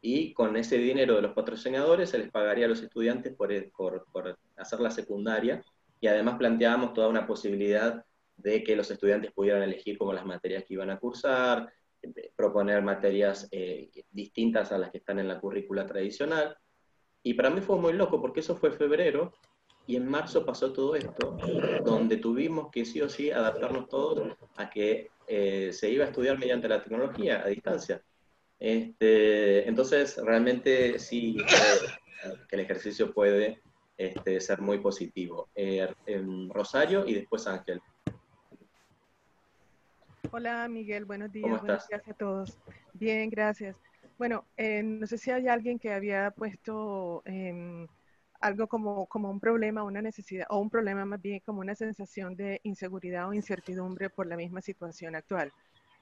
y 0.00 0.32
con 0.34 0.56
ese 0.56 0.76
dinero 0.76 1.16
de 1.16 1.22
los 1.22 1.32
patrocinadores 1.32 2.10
se 2.10 2.18
les 2.18 2.30
pagaría 2.30 2.66
a 2.66 2.68
los 2.68 2.82
estudiantes 2.82 3.34
por, 3.34 3.50
por 4.12 4.38
hacer 4.56 4.80
la 4.80 4.90
secundaria, 4.90 5.64
y 6.00 6.06
además 6.06 6.36
planteábamos 6.36 6.92
toda 6.92 7.08
una 7.08 7.26
posibilidad 7.26 8.04
de 8.36 8.62
que 8.62 8.76
los 8.76 8.90
estudiantes 8.90 9.32
pudieran 9.32 9.62
elegir 9.62 9.96
como 9.96 10.12
las 10.12 10.26
materias 10.26 10.64
que 10.64 10.74
iban 10.74 10.90
a 10.90 10.98
cursar, 10.98 11.72
proponer 12.36 12.82
materias 12.82 13.48
eh, 13.50 13.90
distintas 14.10 14.72
a 14.72 14.78
las 14.78 14.90
que 14.90 14.98
están 14.98 15.18
en 15.18 15.28
la 15.28 15.40
currícula 15.40 15.86
tradicional. 15.86 16.56
Y 17.22 17.34
para 17.34 17.50
mí 17.50 17.60
fue 17.60 17.76
muy 17.78 17.92
loco 17.92 18.20
porque 18.20 18.40
eso 18.40 18.56
fue 18.56 18.72
febrero 18.72 19.32
y 19.86 19.96
en 19.96 20.08
marzo 20.08 20.44
pasó 20.44 20.72
todo 20.72 20.96
esto, 20.96 21.36
donde 21.84 22.16
tuvimos 22.16 22.70
que 22.70 22.84
sí 22.84 23.00
o 23.02 23.08
sí 23.08 23.30
adaptarnos 23.30 23.88
todos 23.88 24.36
a 24.56 24.70
que 24.70 25.10
eh, 25.26 25.70
se 25.72 25.90
iba 25.90 26.04
a 26.04 26.08
estudiar 26.08 26.38
mediante 26.38 26.68
la 26.68 26.82
tecnología 26.82 27.42
a 27.44 27.48
distancia. 27.48 28.02
Este, 28.58 29.68
entonces, 29.68 30.16
realmente 30.16 30.98
sí 30.98 31.36
que 32.48 32.56
el 32.56 32.60
ejercicio 32.60 33.12
puede 33.12 33.60
este, 33.96 34.40
ser 34.40 34.60
muy 34.60 34.78
positivo. 34.78 35.48
Eh, 35.54 35.86
en 36.06 36.48
Rosario 36.50 37.04
y 37.06 37.14
después 37.14 37.46
Ángel. 37.46 37.80
Hola 40.30 40.68
Miguel, 40.68 41.04
buenos 41.04 41.30
días, 41.30 41.60
buenos 41.60 41.86
días 41.88 42.02
a 42.08 42.14
todos. 42.14 42.58
Bien, 42.92 43.30
gracias. 43.30 43.76
Bueno, 44.18 44.44
eh, 44.56 44.82
no 44.82 45.06
sé 45.06 45.18
si 45.18 45.30
hay 45.30 45.48
alguien 45.48 45.78
que 45.78 45.92
había 45.92 46.30
puesto 46.30 47.22
em, 47.24 47.86
algo 48.40 48.66
como, 48.66 49.06
como 49.06 49.30
un 49.30 49.40
problema, 49.40 49.82
una 49.82 50.02
necesidad, 50.02 50.46
o 50.50 50.58
un 50.58 50.70
problema 50.70 51.04
más 51.04 51.20
bien 51.20 51.40
como 51.40 51.60
una 51.60 51.74
sensación 51.74 52.36
de 52.36 52.60
inseguridad 52.64 53.28
o 53.28 53.34
incertidumbre 53.34 54.10
por 54.10 54.26
la 54.26 54.36
misma 54.36 54.60
situación 54.60 55.14
actual. 55.14 55.52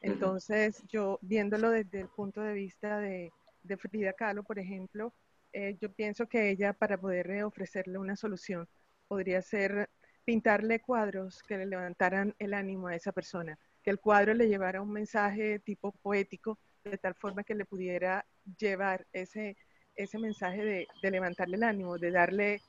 Entonces, 0.01 0.83
yo 0.89 1.19
viéndolo 1.23 1.71
desde 1.71 2.01
el 2.01 2.09
punto 2.09 2.41
de 2.41 2.55
vista 2.55 2.99
de, 2.99 3.33
de 3.63 3.77
Frida 3.77 4.13
Kahlo, 4.13 4.43
por 4.43 4.59
ejemplo, 4.59 5.13
eh, 5.53 5.77
yo 5.81 5.93
pienso 5.93 6.27
que 6.27 6.51
ella 6.51 6.73
para 6.73 6.99
poder 6.99 7.45
ofrecerle 7.45 7.99
una 7.99 8.17
solución 8.17 8.67
podría 9.09 9.43
ser 9.43 9.91
pintarle 10.25 10.81
cuadros 10.81 11.43
que 11.43 11.59
le 11.59 11.67
levantaran 11.67 12.35
el 12.39 12.55
ánimo 12.55 12.89
a 12.89 12.95
esa 12.95 13.13
persona 13.13 13.59
que 13.83 13.91
el 13.91 14.01
cuadro 14.01 14.35
le 14.35 14.49
llevara 14.49 14.83
un 14.83 14.93
mensaje 14.93 15.59
tipo 15.61 15.93
poético, 16.03 16.59
de 16.85 16.99
tal 16.99 17.15
forma 17.15 17.45
que 17.45 17.55
le 17.55 17.65
pudiera 17.65 18.25
llevar 18.59 19.07
ese, 19.13 19.57
ese 19.95 20.19
mensaje 20.19 20.65
de, 20.65 20.89
de 21.03 21.11
levantarle 21.11 21.57
el 21.57 21.63
ánimo, 21.63 21.99
de 21.99 22.11
darle 22.11 22.61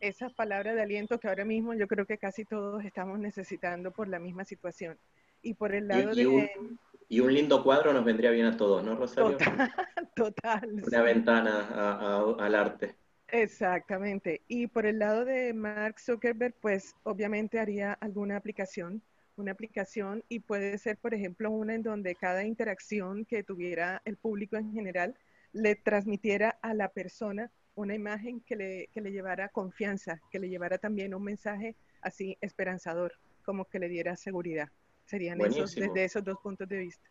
esa 0.00 0.28
palabra 0.30 0.74
de 0.74 0.82
aliento 0.82 1.18
que 1.18 1.28
ahora 1.28 1.44
mismo 1.44 1.74
yo 1.74 1.86
creo 1.86 2.06
que 2.06 2.18
casi 2.18 2.44
todos 2.44 2.84
estamos 2.84 3.18
necesitando 3.20 3.92
por 3.92 4.08
la 4.08 4.18
misma 4.18 4.44
situación. 4.44 4.98
Y 5.42 5.54
por 5.54 5.74
el 5.74 5.88
lado 5.88 6.14
de... 6.14 6.26
Un, 6.26 6.78
y 7.08 7.20
un 7.20 7.32
lindo 7.32 7.62
cuadro 7.62 7.92
nos 7.92 8.04
vendría 8.04 8.30
bien 8.30 8.46
a 8.46 8.56
todos, 8.56 8.82
¿no, 8.82 8.96
Rosario? 8.96 9.36
Total. 9.36 9.72
total 10.16 10.82
Una 10.86 11.02
ventana 11.02 12.34
al 12.38 12.54
arte. 12.54 12.96
Exactamente. 13.28 14.42
Y 14.48 14.66
por 14.66 14.86
el 14.86 14.98
lado 14.98 15.24
de 15.24 15.52
Mark 15.54 16.00
Zuckerberg, 16.00 16.54
pues 16.60 16.94
obviamente 17.02 17.58
haría 17.58 17.92
alguna 17.94 18.36
aplicación 18.36 19.02
una 19.42 19.52
aplicación 19.52 20.24
y 20.28 20.40
puede 20.40 20.78
ser, 20.78 20.96
por 20.96 21.12
ejemplo, 21.12 21.50
una 21.50 21.74
en 21.74 21.82
donde 21.82 22.14
cada 22.14 22.44
interacción 22.44 23.24
que 23.24 23.42
tuviera 23.42 24.00
el 24.04 24.16
público 24.16 24.56
en 24.56 24.72
general 24.72 25.14
le 25.52 25.74
transmitiera 25.74 26.58
a 26.62 26.72
la 26.72 26.88
persona 26.88 27.50
una 27.74 27.94
imagen 27.94 28.40
que 28.40 28.56
le, 28.56 28.88
que 28.92 29.00
le 29.00 29.12
llevara 29.12 29.48
confianza, 29.48 30.20
que 30.30 30.38
le 30.38 30.48
llevara 30.48 30.78
también 30.78 31.14
un 31.14 31.24
mensaje 31.24 31.74
así 32.00 32.38
esperanzador, 32.40 33.12
como 33.44 33.66
que 33.66 33.78
le 33.78 33.88
diera 33.88 34.16
seguridad. 34.16 34.68
Serían 35.04 35.40
esos, 35.40 35.74
desde 35.74 36.04
esos 36.04 36.24
dos 36.24 36.38
puntos 36.42 36.68
de 36.68 36.78
vista. 36.78 37.10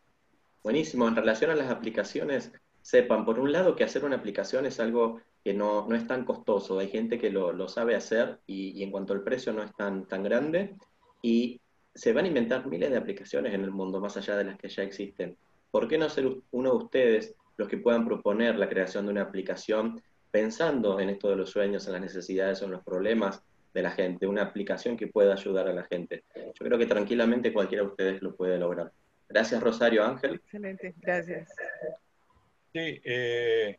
Buenísimo. 0.63 1.07
En 1.07 1.15
relación 1.15 1.51
a 1.51 1.55
las 1.55 1.69
aplicaciones, 1.69 2.51
sepan, 2.82 3.25
por 3.25 3.39
un 3.39 3.51
lado, 3.51 3.75
que 3.75 3.84
hacer 3.84 4.05
una 4.05 4.15
aplicación 4.15 4.65
es 4.65 4.79
algo 4.79 5.21
que 5.43 5.53
no, 5.53 5.88
no 5.88 5.95
es 5.95 6.07
tan 6.07 6.23
costoso. 6.23 6.79
Hay 6.79 6.89
gente 6.89 7.17
que 7.19 7.29
lo, 7.29 7.51
lo 7.51 7.67
sabe 7.67 7.95
hacer 7.95 8.39
y, 8.45 8.71
y, 8.79 8.84
en 8.84 8.91
cuanto 8.91 9.13
al 9.13 9.23
precio 9.23 9.51
no 9.53 9.63
es 9.63 9.75
tan, 9.75 10.07
tan 10.07 10.23
grande. 10.23 10.75
Y 11.21 11.59
se 11.93 12.13
van 12.13 12.25
a 12.25 12.27
inventar 12.27 12.65
miles 12.67 12.89
de 12.89 12.97
aplicaciones 12.97 13.53
en 13.53 13.61
el 13.61 13.71
mundo, 13.71 13.99
más 13.99 14.15
allá 14.17 14.37
de 14.37 14.45
las 14.45 14.57
que 14.57 14.69
ya 14.69 14.83
existen. 14.83 15.37
¿Por 15.69 15.87
qué 15.87 15.97
no 15.97 16.09
ser 16.09 16.27
uno 16.51 16.71
de 16.71 16.77
ustedes 16.77 17.35
los 17.57 17.67
que 17.67 17.77
puedan 17.77 18.05
proponer 18.05 18.55
la 18.55 18.69
creación 18.69 19.05
de 19.05 19.11
una 19.11 19.21
aplicación 19.23 20.01
pensando 20.31 20.99
en 20.99 21.09
esto 21.09 21.29
de 21.29 21.35
los 21.35 21.49
sueños, 21.49 21.85
en 21.85 21.93
las 21.93 22.01
necesidades 22.01 22.61
o 22.61 22.65
en 22.65 22.71
los 22.71 22.83
problemas 22.83 23.43
de 23.73 23.81
la 23.81 23.91
gente, 23.91 24.27
una 24.27 24.43
aplicación 24.43 24.97
que 24.97 25.07
pueda 25.07 25.33
ayudar 25.33 25.67
a 25.67 25.73
la 25.73 25.83
gente? 25.83 26.23
Yo 26.35 26.65
creo 26.65 26.77
que 26.77 26.85
tranquilamente 26.85 27.53
cualquiera 27.53 27.83
de 27.83 27.89
ustedes 27.89 28.21
lo 28.21 28.35
puede 28.35 28.57
lograr. 28.57 28.91
Gracias, 29.27 29.61
Rosario 29.61 30.03
Ángel. 30.03 30.35
Excelente, 30.35 30.93
gracias. 30.97 31.53
Sí, 32.73 33.01
eh, 33.03 33.77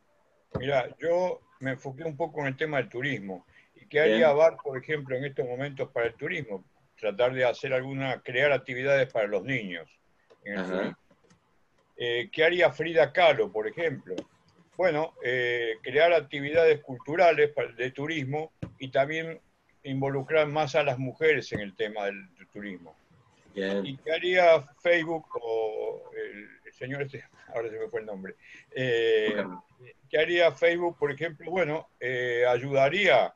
mira, 0.58 0.94
yo 0.98 1.40
me 1.60 1.72
enfoqué 1.72 2.04
un 2.04 2.16
poco 2.16 2.40
en 2.40 2.48
el 2.48 2.56
tema 2.56 2.78
del 2.78 2.88
turismo. 2.88 3.46
¿Y 3.74 3.86
qué 3.86 4.00
haría 4.00 4.32
VAR, 4.32 4.56
por 4.62 4.76
ejemplo, 4.78 5.16
en 5.16 5.24
estos 5.24 5.46
momentos 5.46 5.90
para 5.90 6.06
el 6.06 6.14
turismo? 6.14 6.64
Tratar 7.02 7.34
de 7.34 7.44
hacer 7.44 7.72
alguna, 7.72 8.22
crear 8.22 8.52
actividades 8.52 9.12
para 9.12 9.26
los 9.26 9.42
niños. 9.42 9.90
Eh, 11.96 12.28
¿Qué 12.30 12.44
haría 12.44 12.70
Frida 12.70 13.12
Kahlo, 13.12 13.50
por 13.50 13.66
ejemplo? 13.66 14.14
Bueno, 14.76 15.12
eh, 15.24 15.74
crear 15.82 16.12
actividades 16.12 16.80
culturales 16.80 17.50
de 17.76 17.90
turismo 17.90 18.52
y 18.78 18.88
también 18.92 19.40
involucrar 19.82 20.46
más 20.46 20.76
a 20.76 20.84
las 20.84 20.96
mujeres 20.96 21.50
en 21.50 21.58
el 21.58 21.74
tema 21.74 22.04
del, 22.04 22.28
turismo. 22.52 22.94
¿Y 23.52 23.96
qué 23.96 24.12
haría 24.12 24.62
Facebook 24.80 25.26
o 25.42 26.08
el, 26.16 26.72
señor 26.72 27.02
este, 27.02 27.24
ahora 27.52 27.68
se 27.68 27.80
me 27.80 27.88
fue 27.88 28.00
el 28.00 28.06
nombre, 28.06 28.36
eh, 28.70 29.44
qué 30.08 30.18
haría 30.20 30.52
Facebook, 30.52 30.96
por 30.98 31.10
ejemplo? 31.10 31.50
Bueno, 31.50 31.88
ayudaría 32.48 33.34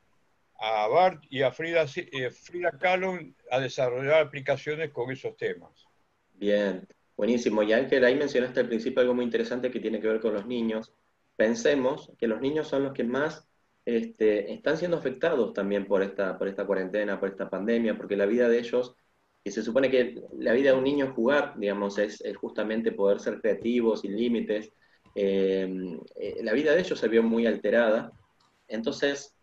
a 0.59 0.89
Bart 0.89 1.25
y 1.29 1.43
a 1.43 1.53
Frida, 1.53 1.87
Frida 1.87 2.71
Kahlo 2.79 3.19
a 3.51 3.61
desarrollar 3.61 4.23
aplicaciones 4.23 4.91
con 4.91 5.11
esos 5.11 5.37
temas. 5.37 5.87
Bien, 6.35 6.87
buenísimo. 7.17 7.63
Y 7.63 7.73
Ángel, 7.73 8.05
ahí 8.05 8.15
mencionaste 8.15 8.61
al 8.61 8.69
principio 8.69 9.01
algo 9.01 9.15
muy 9.15 9.25
interesante 9.25 9.71
que 9.71 9.81
tiene 9.81 10.01
que 10.01 10.09
ver 10.09 10.21
con 10.21 10.35
los 10.35 10.47
niños. 10.47 10.93
Pensemos 11.37 12.13
que 12.19 12.27
los 12.27 12.41
niños 12.41 12.69
son 12.69 12.85
los 12.85 12.93
que 12.93 13.05
más 13.05 13.47
este, 13.85 14.53
están 14.53 14.77
siendo 14.77 14.97
afectados 14.97 15.53
también 15.53 15.87
por 15.87 16.03
esta, 16.03 16.37
por 16.39 16.49
esta 16.49 16.67
cuarentena, 16.67 17.21
por 17.21 17.29
esta 17.29 17.49
pandemia, 17.49 17.97
porque 17.97 18.17
la 18.17 18.27
vida 18.27 18.49
de 18.49 18.59
ellos, 18.59 18.97
y 19.45 19.51
se 19.51 19.63
supone 19.63 19.91
que 19.91 20.21
la 20.39 20.53
vida 20.53 20.73
de 20.73 20.79
un 20.79 20.85
niño 20.85 21.07
es 21.07 21.13
jugar, 21.13 21.55
digamos, 21.57 21.99
es, 21.99 22.23
justamente 22.37 22.91
poder 22.93 23.21
ser 23.21 23.41
creativos, 23.41 24.01
sin 24.01 24.17
límites. 24.17 24.73
Eh, 25.15 25.99
eh, 26.17 26.41
la 26.43 26.53
vida 26.53 26.75
de 26.75 26.81
ellos 26.81 26.99
se 26.99 27.09
vio 27.09 27.23
muy 27.23 27.47
alterada. 27.47 28.11
Entonces, 28.67 29.36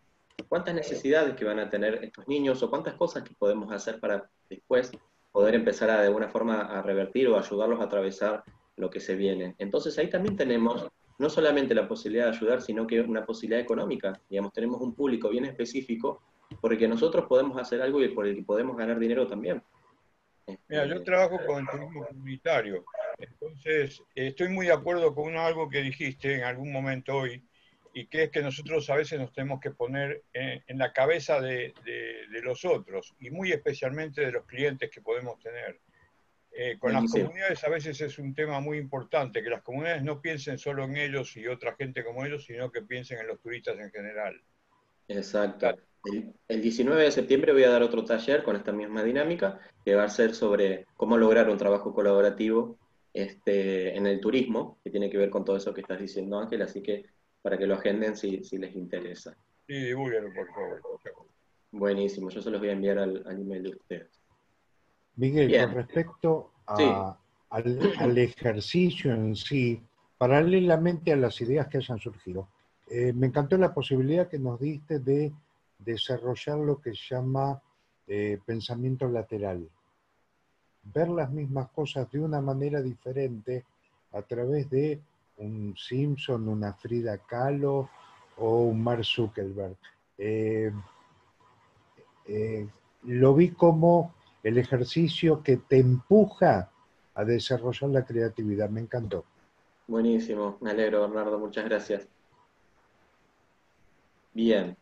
¿cuántas 0.48 0.74
necesidades 0.74 1.34
que 1.34 1.44
van 1.44 1.58
a 1.58 1.70
tener 1.70 2.02
estos 2.02 2.26
niños 2.28 2.62
o 2.62 2.70
cuántas 2.70 2.94
cosas 2.94 3.22
que 3.22 3.34
podemos 3.34 3.72
hacer 3.72 4.00
para 4.00 4.28
después 4.48 4.92
poder 5.32 5.54
empezar 5.54 5.90
a, 5.90 6.00
de 6.00 6.06
alguna 6.06 6.28
forma 6.28 6.62
a 6.62 6.82
revertir 6.82 7.28
o 7.28 7.38
ayudarlos 7.38 7.80
a 7.80 7.84
atravesar 7.84 8.44
lo 8.76 8.90
que 8.90 9.00
se 9.00 9.14
viene. 9.16 9.54
Entonces 9.58 9.96
ahí 9.98 10.08
también 10.08 10.36
tenemos 10.36 10.88
no 11.18 11.30
solamente 11.30 11.74
la 11.74 11.86
posibilidad 11.86 12.30
de 12.30 12.36
ayudar, 12.36 12.62
sino 12.62 12.86
que 12.86 13.00
una 13.00 13.24
posibilidad 13.24 13.60
económica. 13.60 14.20
Digamos, 14.28 14.52
tenemos 14.52 14.80
un 14.80 14.94
público 14.94 15.28
bien 15.28 15.44
específico 15.44 16.22
porque 16.60 16.88
nosotros 16.88 17.26
podemos 17.26 17.60
hacer 17.60 17.80
algo 17.82 18.02
y 18.02 18.08
por 18.08 18.26
el 18.26 18.36
que 18.36 18.42
podemos 18.42 18.76
ganar 18.76 18.98
dinero 18.98 19.26
también. 19.26 19.62
Mira, 20.68 20.86
yo 20.86 21.02
trabajo 21.02 21.38
con 21.46 21.66
turismo 21.66 22.06
comunitario, 22.06 22.84
entonces 23.18 24.02
estoy 24.14 24.50
muy 24.50 24.66
de 24.66 24.72
acuerdo 24.72 25.14
con 25.14 25.36
algo 25.36 25.70
que 25.70 25.80
dijiste 25.80 26.34
en 26.34 26.44
algún 26.44 26.70
momento 26.70 27.16
hoy, 27.16 27.42
y 27.94 28.06
que 28.06 28.24
es 28.24 28.30
que 28.30 28.42
nosotros 28.42 28.90
a 28.90 28.96
veces 28.96 29.20
nos 29.20 29.32
tenemos 29.32 29.60
que 29.60 29.70
poner 29.70 30.24
en, 30.32 30.78
la 30.78 30.92
cabeza 30.92 31.40
de, 31.40 31.72
los 32.42 32.64
otros 32.64 33.14
y 33.20 33.30
muy 33.30 33.52
especialmente 33.52 34.20
de 34.20 34.32
los 34.32 34.44
clientes 34.44 34.90
que 34.90 35.00
podemos 35.00 35.38
tener. 35.38 35.80
Eh, 36.56 36.76
con 36.78 36.92
las 36.92 37.10
comunidades 37.10 37.64
a 37.64 37.68
veces 37.68 38.00
es 38.00 38.18
un 38.18 38.34
tema 38.34 38.60
muy 38.60 38.78
importante, 38.78 39.42
que 39.42 39.50
las 39.50 39.62
comunidades 39.62 40.02
no 40.02 40.20
piensen 40.20 40.58
solo 40.58 40.84
en 40.84 40.96
ellos 40.96 41.36
y 41.36 41.46
otra 41.46 41.74
gente 41.76 42.04
como 42.04 42.24
ellos, 42.24 42.44
sino 42.44 42.70
que 42.70 42.82
piensen 42.82 43.18
en 43.20 43.28
los 43.28 43.40
turistas 43.40 43.78
en 43.78 43.90
general. 43.90 44.40
Exacto. 45.08 45.74
El, 46.48 46.60
19 46.60 47.02
de 47.02 47.10
septiembre 47.10 47.52
voy 47.52 47.64
a 47.64 47.70
dar 47.70 47.82
otro 47.82 48.04
taller 48.04 48.42
con 48.42 48.56
esta 48.56 48.72
misma 48.72 49.02
dinámica, 49.02 49.60
que 49.84 49.94
va 49.94 50.04
a 50.04 50.08
ser 50.08 50.34
sobre 50.34 50.86
cómo 50.96 51.16
lograr 51.16 51.48
un 51.48 51.58
trabajo 51.58 51.94
colaborativo 51.94 52.76
este, 53.12 53.96
en 53.96 54.06
el 54.06 54.20
turismo, 54.20 54.78
que 54.82 54.90
tiene 54.90 55.08
que 55.08 55.18
ver 55.18 55.30
con 55.30 55.44
todo 55.44 55.56
eso 55.56 55.72
que 55.72 55.80
estás 55.80 56.00
diciendo, 56.00 56.38
Ángel, 56.38 56.62
así 56.62 56.82
que 56.82 57.06
para 57.44 57.58
que 57.58 57.66
lo 57.66 57.74
agenden 57.74 58.16
si, 58.16 58.40
les 58.56 58.74
interesa. 58.74 59.36
Sí, 59.66 59.74
divulguenlo, 59.74 60.32
por 60.32 60.48
favor. 60.48 60.80
Buenísimo, 61.72 62.30
yo 62.30 62.40
se 62.40 62.50
los 62.50 62.58
voy 62.58 62.70
a 62.70 62.72
enviar 62.72 62.98
al, 62.98 63.22
email 63.28 63.64
de 63.64 63.68
ustedes. 63.68 64.18
Miguel, 65.16 65.54
con 65.60 65.74
respecto 65.74 66.52
al, 67.50 68.16
ejercicio 68.16 69.12
en 69.12 69.36
sí, 69.36 69.78
paralelamente 70.16 71.12
a 71.12 71.16
las 71.16 71.38
ideas 71.42 71.68
que 71.68 71.76
hayan 71.76 71.98
surgido, 71.98 72.48
eh, 72.88 73.12
me 73.12 73.26
encantó 73.26 73.58
la 73.58 73.74
posibilidad 73.74 74.26
que 74.26 74.38
nos 74.38 74.58
diste 74.58 75.00
de 75.00 75.30
desarrollar 75.78 76.56
lo 76.56 76.80
que 76.80 76.94
se 76.94 77.14
llama 77.14 77.60
eh, 78.06 78.38
pensamiento 78.46 79.06
lateral. 79.06 79.68
Ver 80.82 81.08
las 81.10 81.30
mismas 81.30 81.68
cosas 81.72 82.10
de 82.10 82.20
una 82.20 82.40
manera 82.40 82.80
diferente 82.80 83.66
a 84.12 84.22
través 84.22 84.70
de 84.70 84.98
un 85.38 85.74
Simpson, 85.76 86.48
una 86.48 86.72
Frida 86.74 87.18
Kahlo 87.18 87.90
o 88.36 88.62
un 88.62 88.82
Mark 88.82 89.04
Zuckerberg. 89.04 89.76
Eh, 90.18 90.72
eh, 92.26 92.68
lo 93.04 93.34
vi 93.34 93.50
como 93.50 94.14
el 94.42 94.58
ejercicio 94.58 95.42
que 95.42 95.56
te 95.56 95.78
empuja 95.78 96.70
a 97.14 97.24
desarrollar 97.24 97.90
la 97.90 98.04
creatividad. 98.04 98.70
Me 98.70 98.80
encantó. 98.80 99.24
Buenísimo, 99.86 100.56
me 100.60 100.70
alegro, 100.70 101.02
Bernardo, 101.02 101.38
muchas 101.38 101.64
gracias. 101.64 102.08
Bien, 104.32 104.76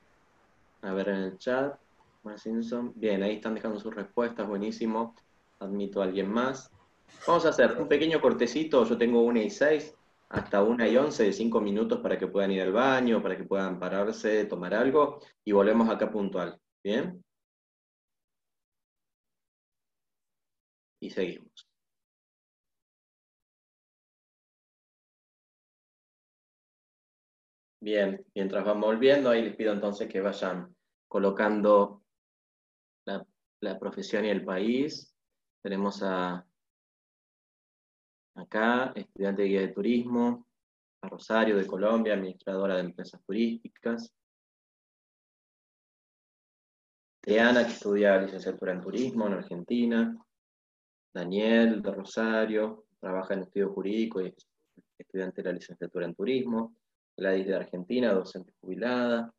a 0.80 0.92
ver 0.92 1.08
en 1.08 1.16
el 1.16 1.38
chat, 1.38 1.76
Mark 2.22 2.38
Simpson. 2.38 2.92
Bien, 2.94 3.22
ahí 3.22 3.34
están 3.34 3.54
dejando 3.54 3.80
sus 3.80 3.94
respuestas, 3.94 4.46
buenísimo. 4.46 5.14
Admito 5.58 6.00
a 6.00 6.04
alguien 6.04 6.30
más. 6.30 6.70
Vamos 7.26 7.44
a 7.46 7.50
hacer 7.50 7.76
un 7.78 7.88
pequeño 7.88 8.20
cortecito, 8.20 8.84
yo 8.84 8.96
tengo 8.96 9.22
una 9.22 9.40
y 9.40 9.50
seis, 9.50 9.94
hasta 10.32 10.62
una 10.62 10.88
y 10.88 10.96
once 10.96 11.24
de 11.24 11.32
cinco 11.32 11.60
minutos 11.60 12.00
para 12.00 12.18
que 12.18 12.26
puedan 12.26 12.50
ir 12.52 12.62
al 12.62 12.72
baño, 12.72 13.22
para 13.22 13.36
que 13.36 13.44
puedan 13.44 13.78
pararse, 13.78 14.46
tomar 14.46 14.74
algo, 14.74 15.20
y 15.44 15.52
volvemos 15.52 15.88
acá 15.90 16.10
puntual. 16.10 16.58
¿Bien? 16.82 17.22
Y 21.00 21.10
seguimos. 21.10 21.68
Bien, 27.80 28.24
mientras 28.34 28.64
van 28.64 28.80
volviendo, 28.80 29.28
ahí 29.28 29.42
les 29.42 29.56
pido 29.56 29.72
entonces 29.72 30.08
que 30.08 30.20
vayan 30.20 30.74
colocando 31.08 32.04
la, 33.04 33.26
la 33.60 33.78
profesión 33.78 34.24
y 34.24 34.30
el 34.30 34.44
país. 34.44 35.14
Tenemos 35.62 36.02
a 36.02 36.46
Acá, 38.34 38.92
estudiante 38.94 39.42
de 39.42 39.48
guía 39.48 39.60
de 39.60 39.68
turismo, 39.68 40.46
a 41.02 41.08
Rosario 41.08 41.56
de 41.56 41.66
Colombia, 41.66 42.14
administradora 42.14 42.76
de 42.76 42.82
empresas 42.82 43.20
turísticas. 43.24 44.12
Triana, 47.20 47.64
que 47.64 47.72
estudia 47.72 48.18
licenciatura 48.18 48.72
en 48.72 48.80
turismo 48.80 49.26
en 49.26 49.34
Argentina. 49.34 50.16
Daniel 51.14 51.82
de 51.82 51.90
Rosario, 51.92 52.86
trabaja 52.98 53.34
en 53.34 53.42
estudio 53.42 53.72
jurídico 53.72 54.22
y 54.22 54.28
es 54.28 54.46
estudiante 54.98 55.42
de 55.42 55.48
la 55.48 55.54
licenciatura 55.54 56.06
en 56.06 56.14
turismo. 56.14 56.74
Gladys 57.16 57.46
de 57.46 57.54
Argentina, 57.54 58.14
docente 58.14 58.52
jubilada. 58.60 59.32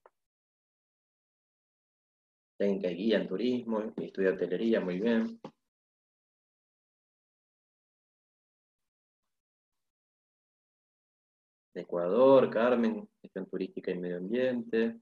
Técnica 2.57 2.91
y 2.91 2.95
guía 2.95 3.17
en 3.17 3.27
turismo, 3.27 3.81
estudia 3.97 4.33
hotelería, 4.33 4.79
muy 4.79 4.99
bien. 4.99 5.41
De 11.73 11.81
Ecuador, 11.81 12.49
Carmen, 12.49 13.07
gestión 13.21 13.47
turística 13.47 13.91
y 13.91 13.97
medio 13.97 14.17
ambiente. 14.17 14.99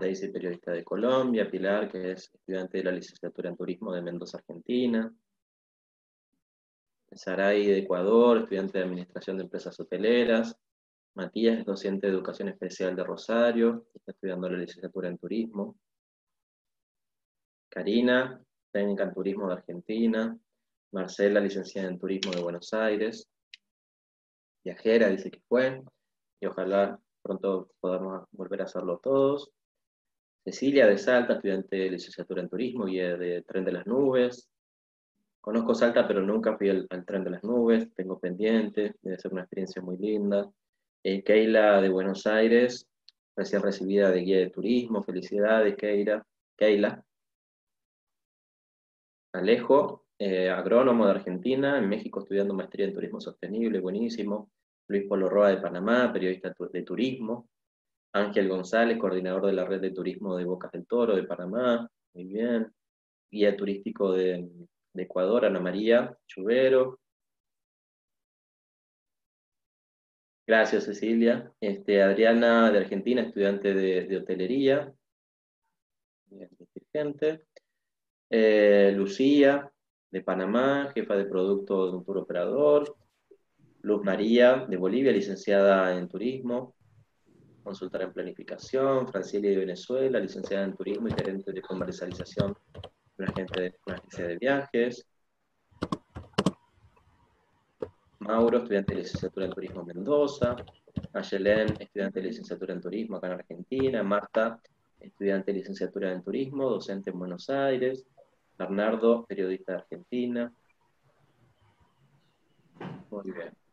Daisy, 0.00 0.28
periodista 0.28 0.72
de 0.72 0.82
Colombia, 0.82 1.48
Pilar, 1.48 1.90
que 1.90 2.12
es 2.12 2.30
estudiante 2.34 2.78
de 2.78 2.84
la 2.84 2.92
licenciatura 2.92 3.50
en 3.50 3.56
turismo 3.56 3.92
de 3.92 4.02
Mendoza, 4.02 4.38
Argentina. 4.38 5.12
Saray 7.12 7.66
de 7.66 7.78
Ecuador, 7.78 8.38
estudiante 8.38 8.78
de 8.78 8.84
administración 8.84 9.36
de 9.36 9.44
empresas 9.44 9.78
hoteleras. 9.78 10.56
Matías 11.14 11.60
es 11.60 11.64
docente 11.64 12.08
de 12.08 12.12
educación 12.12 12.48
especial 12.48 12.96
de 12.96 13.04
Rosario, 13.04 13.86
está 13.94 14.10
estudiando 14.10 14.48
la 14.48 14.58
licenciatura 14.58 15.08
en 15.08 15.18
turismo. 15.18 15.76
Karina, 17.68 18.42
técnica 18.72 19.04
en 19.04 19.14
turismo 19.14 19.46
de 19.46 19.54
Argentina. 19.54 20.36
Marcela, 20.90 21.38
licenciada 21.38 21.88
en 21.88 21.98
turismo 21.98 22.32
de 22.32 22.42
Buenos 22.42 22.72
Aires 22.72 23.28
viajera, 24.64 25.08
dice 25.08 25.30
que 25.30 25.40
fue, 25.48 25.82
y 26.40 26.46
ojalá 26.46 26.98
pronto 27.22 27.70
podamos 27.80 28.26
volver 28.32 28.62
a 28.62 28.64
hacerlo 28.64 28.98
todos. 28.98 29.50
Cecilia 30.44 30.86
de 30.86 30.98
Salta, 30.98 31.34
estudiante 31.34 31.76
de 31.76 31.90
licenciatura 31.90 32.42
en 32.42 32.48
turismo 32.48 32.86
y 32.86 32.98
de 32.98 33.42
Tren 33.46 33.64
de 33.64 33.72
las 33.72 33.86
Nubes. 33.86 34.50
Conozco 35.40 35.74
Salta, 35.74 36.06
pero 36.06 36.22
nunca 36.22 36.56
fui 36.56 36.68
al, 36.68 36.86
Tren 37.06 37.24
de 37.24 37.30
las 37.30 37.44
Nubes, 37.44 37.92
tengo 37.94 38.18
pendiente, 38.18 38.94
debe 39.00 39.18
ser 39.18 39.32
una 39.32 39.42
experiencia 39.42 39.80
muy 39.80 39.96
linda. 39.96 40.50
Eh, 41.02 41.22
Keila 41.22 41.80
de 41.80 41.88
Buenos 41.88 42.26
Aires, 42.26 42.86
recién 43.36 43.62
recibida 43.62 44.10
de 44.10 44.20
guía 44.20 44.38
de 44.38 44.50
turismo, 44.50 45.02
felicidades 45.02 45.76
Keila. 45.76 46.26
Keila. 46.56 47.04
Alejo, 49.32 50.06
eh, 50.18 50.48
agrónomo 50.48 51.06
de 51.06 51.12
Argentina, 51.12 51.78
en 51.78 51.88
México 51.88 52.20
estudiando 52.20 52.54
maestría 52.54 52.86
en 52.86 52.94
turismo 52.94 53.20
sostenible, 53.20 53.80
buenísimo. 53.80 54.50
Luis 54.88 55.04
Polo 55.08 55.28
Roa 55.28 55.50
de 55.50 55.58
Panamá, 55.58 56.12
periodista 56.12 56.54
de 56.72 56.82
turismo. 56.82 57.48
Ángel 58.12 58.48
González, 58.48 58.98
coordinador 58.98 59.46
de 59.46 59.52
la 59.52 59.64
red 59.64 59.80
de 59.80 59.90
turismo 59.90 60.36
de 60.36 60.44
Bocas 60.44 60.70
del 60.70 60.86
Toro 60.86 61.16
de 61.16 61.24
Panamá, 61.24 61.90
muy 62.14 62.24
bien. 62.24 62.72
Guía 63.30 63.56
turístico 63.56 64.12
de, 64.12 64.48
Ecuador, 64.94 65.44
Ana 65.44 65.58
María 65.58 66.16
Chubero. 66.26 67.00
Gracias, 70.46 70.84
Cecilia. 70.84 71.52
Este, 71.60 72.02
Adriana 72.02 72.70
de 72.70 72.78
Argentina, 72.78 73.22
estudiante 73.22 73.74
de, 73.74 74.16
hotelería. 74.16 74.94
Eh, 78.30 78.92
Lucía 78.96 79.72
de 80.12 80.22
Panamá, 80.22 80.92
jefa 80.94 81.16
de 81.16 81.24
producto 81.24 81.86
de 81.86 81.96
un 81.96 82.04
tour 82.04 82.18
operador. 82.18 82.96
Luz 83.84 84.02
María 84.02 84.64
de 84.66 84.78
Bolivia, 84.78 85.12
licenciada 85.12 85.94
en 85.94 86.08
turismo, 86.08 86.74
consultora 87.62 88.04
en 88.04 88.14
planificación. 88.14 89.06
Francilia 89.06 89.50
de 89.50 89.58
Venezuela, 89.58 90.18
licenciada 90.18 90.64
en 90.64 90.74
turismo 90.74 91.08
y 91.08 91.12
gerente 91.12 91.52
de 91.52 91.60
comercialización 91.60 92.56
de 92.72 93.24
una 93.84 93.96
agencia 93.96 94.26
de 94.26 94.38
viajes. 94.38 95.06
Mauro, 98.20 98.56
estudiante 98.56 98.94
de 98.94 99.02
licenciatura 99.02 99.46
en 99.46 99.52
Turismo 99.52 99.84
Mendoza, 99.84 100.56
Ayelén, 101.12 101.76
estudiante 101.78 102.20
de 102.20 102.28
licenciatura 102.28 102.72
en 102.72 102.80
Turismo 102.80 103.16
acá 103.18 103.26
en 103.26 103.32
Argentina, 103.34 104.02
Marta, 104.02 104.62
estudiante 104.98 105.52
de 105.52 105.58
licenciatura 105.58 106.10
en 106.10 106.22
Turismo, 106.22 106.70
docente 106.70 107.10
en 107.10 107.18
Buenos 107.18 107.50
Aires, 107.50 108.06
Bernardo, 108.58 109.26
periodista 109.26 109.72
de 109.72 109.78
Argentina. 109.78 110.52
Muy 113.10 113.30
bien. 113.30 113.63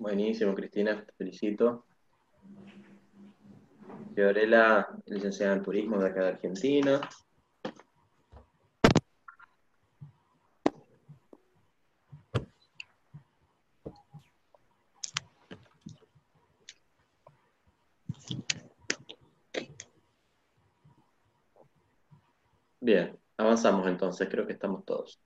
Buenísimo, 0.00 0.54
Cristina, 0.54 1.04
te 1.04 1.12
felicito. 1.12 1.84
Fiorella, 4.14 4.88
licenciada 5.04 5.52
en 5.56 5.62
Turismo 5.62 5.98
de 5.98 6.08
acá 6.08 6.22
de 6.22 6.28
Argentina. 6.28 7.00
Bien, 22.80 23.18
avanzamos 23.36 23.86
entonces, 23.86 24.26
creo 24.30 24.46
que 24.46 24.54
estamos 24.54 24.82
todos. 24.86 25.20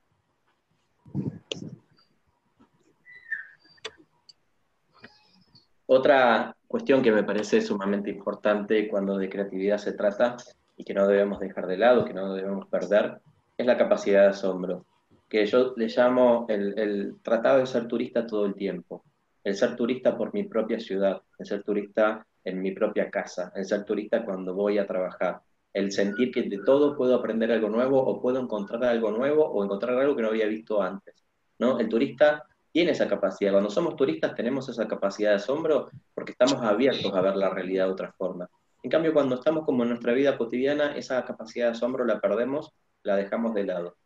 Otra 5.86 6.56
cuestión 6.66 7.02
que 7.02 7.12
me 7.12 7.24
parece 7.24 7.60
sumamente 7.60 8.10
importante 8.10 8.88
cuando 8.88 9.18
de 9.18 9.28
creatividad 9.28 9.76
se 9.78 9.92
trata 9.92 10.36
y 10.76 10.84
que 10.84 10.94
no 10.94 11.06
debemos 11.06 11.40
dejar 11.40 11.66
de 11.66 11.76
lado, 11.76 12.04
que 12.04 12.14
no 12.14 12.32
debemos 12.34 12.66
perder, 12.68 13.20
es 13.56 13.66
la 13.66 13.76
capacidad 13.76 14.22
de 14.22 14.28
asombro, 14.28 14.86
que 15.28 15.44
yo 15.46 15.74
le 15.76 15.88
llamo 15.88 16.46
el, 16.48 17.16
tratado 17.22 17.58
de 17.58 17.66
ser 17.66 17.86
turista 17.86 18.26
todo 18.26 18.46
el 18.46 18.54
tiempo, 18.54 19.04
el 19.44 19.54
ser 19.54 19.76
turista 19.76 20.16
por 20.16 20.32
mi 20.32 20.44
propia 20.44 20.80
ciudad, 20.80 21.20
el 21.38 21.46
ser 21.46 21.62
turista 21.62 22.26
en 22.42 22.62
mi 22.62 22.72
propia 22.72 23.10
casa, 23.10 23.52
el 23.54 23.66
ser 23.66 23.84
turista 23.84 24.24
cuando 24.24 24.54
voy 24.54 24.78
a 24.78 24.86
trabajar, 24.86 25.42
el 25.72 25.92
sentir 25.92 26.30
que 26.32 26.42
de 26.42 26.60
todo 26.64 26.96
puedo 26.96 27.14
aprender 27.14 27.52
algo 27.52 27.68
nuevo 27.68 28.00
o 28.00 28.22
puedo 28.22 28.40
encontrar 28.40 28.84
algo 28.84 29.10
nuevo 29.10 29.44
o 29.44 29.62
encontrar 29.62 29.98
algo 29.98 30.16
que 30.16 30.22
no 30.22 30.28
había 30.28 30.46
visto 30.46 30.80
antes. 30.80 31.24
¿no? 31.58 31.78
El 31.78 31.88
turista 31.88 32.46
tiene 32.74 32.90
esa 32.90 33.06
capacidad. 33.06 33.52
Cuando 33.52 33.70
somos 33.70 33.94
turistas 33.94 34.34
tenemos 34.34 34.68
esa 34.68 34.88
capacidad 34.88 35.30
de 35.30 35.36
asombro 35.36 35.90
porque 36.12 36.32
estamos 36.32 36.60
abiertos 36.60 37.14
a 37.14 37.20
ver 37.20 37.36
la 37.36 37.48
realidad 37.48 37.86
de 37.86 37.92
otra 37.92 38.10
forma. 38.10 38.50
En 38.82 38.90
cambio, 38.90 39.12
cuando 39.12 39.36
estamos 39.36 39.64
como 39.64 39.84
en 39.84 39.90
nuestra 39.90 40.12
vida 40.12 40.36
cotidiana, 40.36 40.96
esa 40.96 41.24
capacidad 41.24 41.66
de 41.66 41.72
asombro 41.72 42.04
la 42.04 42.20
perdemos, 42.20 42.72
la 43.04 43.14
dejamos 43.14 43.54
de 43.54 43.62
lado. 43.62 43.96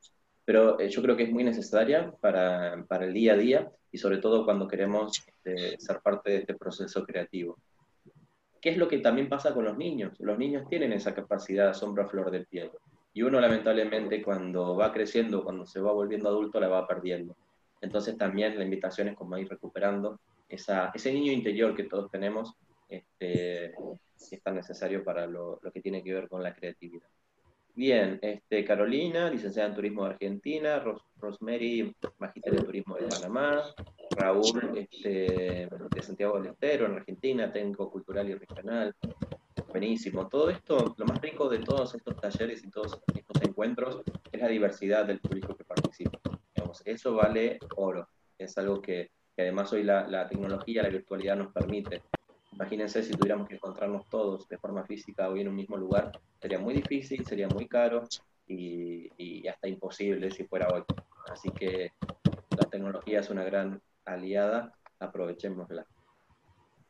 Pero 0.44 0.78
eh, 0.78 0.90
yo 0.90 1.00
creo 1.00 1.16
que 1.16 1.22
es 1.22 1.32
muy 1.32 1.44
necesaria 1.44 2.12
para, 2.20 2.84
para, 2.86 3.06
el 3.06 3.14
día 3.14 3.32
a 3.32 3.36
día 3.38 3.72
y 3.90 3.96
sobre 3.96 4.18
todo 4.18 4.44
cuando 4.44 4.68
queremos 4.68 5.18
este, 5.26 5.80
ser 5.80 6.00
parte 6.00 6.32
de 6.32 6.36
este 6.36 6.54
proceso 6.54 7.04
creativo. 7.06 7.56
¿Qué 8.60 8.68
es 8.68 8.76
lo 8.76 8.86
que 8.86 8.98
también 8.98 9.30
pasa 9.30 9.54
con 9.54 9.64
los 9.64 9.78
niños? 9.78 10.12
Los 10.18 10.36
niños 10.36 10.68
tienen 10.68 10.92
esa 10.92 11.14
capacidad 11.14 11.64
de 11.64 11.70
asombro 11.70 12.02
a 12.02 12.06
flor 12.06 12.30
de 12.30 12.44
piel. 12.44 12.70
Y 13.14 13.22
uno 13.22 13.40
lamentablemente 13.40 14.22
cuando 14.22 14.76
va 14.76 14.92
creciendo, 14.92 15.42
cuando 15.42 15.64
se 15.64 15.80
va 15.80 15.90
volviendo 15.90 16.28
adulto, 16.28 16.60
la 16.60 16.68
va 16.68 16.86
perdiendo. 16.86 17.34
Entonces 17.80 18.16
también 18.16 18.58
la 18.58 18.64
invitación 18.64 19.08
es 19.08 19.16
como 19.16 19.38
ir 19.38 19.48
recuperando 19.48 20.20
ese 20.48 21.12
niño 21.12 21.32
interior 21.32 21.74
que 21.74 21.84
todos 21.84 22.10
tenemos, 22.10 22.54
este, 22.88 23.74
es 24.30 24.42
tan 24.42 24.56
necesario 24.56 25.04
para 25.04 25.26
lo, 25.26 25.60
que 25.72 25.80
tiene 25.80 26.02
que 26.02 26.14
ver 26.14 26.28
con 26.28 26.42
la 26.42 26.54
creatividad. 26.54 27.06
Bien, 27.74 28.18
este, 28.22 28.64
Carolina, 28.64 29.30
licenciada 29.30 29.68
en 29.68 29.74
Turismo 29.74 30.04
de 30.04 30.10
Argentina, 30.10 30.82
Rosemary, 31.20 31.94
magíster 32.18 32.54
en 32.54 32.64
Turismo 32.64 32.96
de 32.96 33.06
Panamá, 33.06 33.62
Raúl, 34.16 34.76
este, 34.76 35.68
de 35.68 36.02
Santiago 36.02 36.40
del 36.40 36.52
Estero, 36.52 36.86
en 36.86 36.94
Argentina, 36.94 37.52
técnico 37.52 37.88
cultural 37.88 38.28
y 38.28 38.34
regional. 38.34 38.96
Buenísimo. 39.68 40.26
Todo 40.28 40.50
esto, 40.50 40.94
lo 40.96 41.04
más 41.04 41.20
rico 41.20 41.48
de 41.48 41.58
todos 41.58 41.94
estos 41.94 42.16
talleres 42.16 42.64
y 42.64 42.70
todos 42.70 43.00
estos 43.14 43.42
encuentros 43.42 44.02
es 44.32 44.40
la 44.40 44.48
diversidad 44.48 45.04
del 45.04 45.20
público 45.20 45.54
que 45.54 45.62
participa. 45.62 46.18
Eso 46.84 47.14
vale 47.14 47.58
oro. 47.76 48.08
Es 48.38 48.56
algo 48.58 48.80
que, 48.80 49.10
además 49.36 49.72
hoy 49.72 49.82
la, 49.82 50.28
tecnología, 50.28 50.82
la 50.82 50.88
virtualidad 50.88 51.36
nos 51.36 51.52
permite. 51.52 52.02
Imagínense 52.52 53.02
si 53.02 53.12
tuviéramos 53.12 53.48
que 53.48 53.54
encontrarnos 53.54 54.08
todos 54.08 54.48
de 54.48 54.58
forma 54.58 54.84
física 54.84 55.28
hoy 55.28 55.42
en 55.42 55.48
un 55.48 55.54
mismo 55.54 55.76
lugar, 55.76 56.12
sería 56.40 56.58
muy 56.58 56.74
difícil, 56.74 57.24
sería 57.24 57.48
muy 57.48 57.68
caro 57.68 58.04
y, 58.46 59.46
hasta 59.46 59.68
imposible 59.68 60.30
si 60.30 60.44
fuera 60.44 60.68
hoy. 60.68 60.82
Así 61.30 61.50
que 61.50 61.92
la 62.50 62.68
tecnología 62.70 63.20
es 63.20 63.30
una 63.30 63.44
gran 63.44 63.80
aliada, 64.04 64.72
aprovechémosla. 64.98 65.86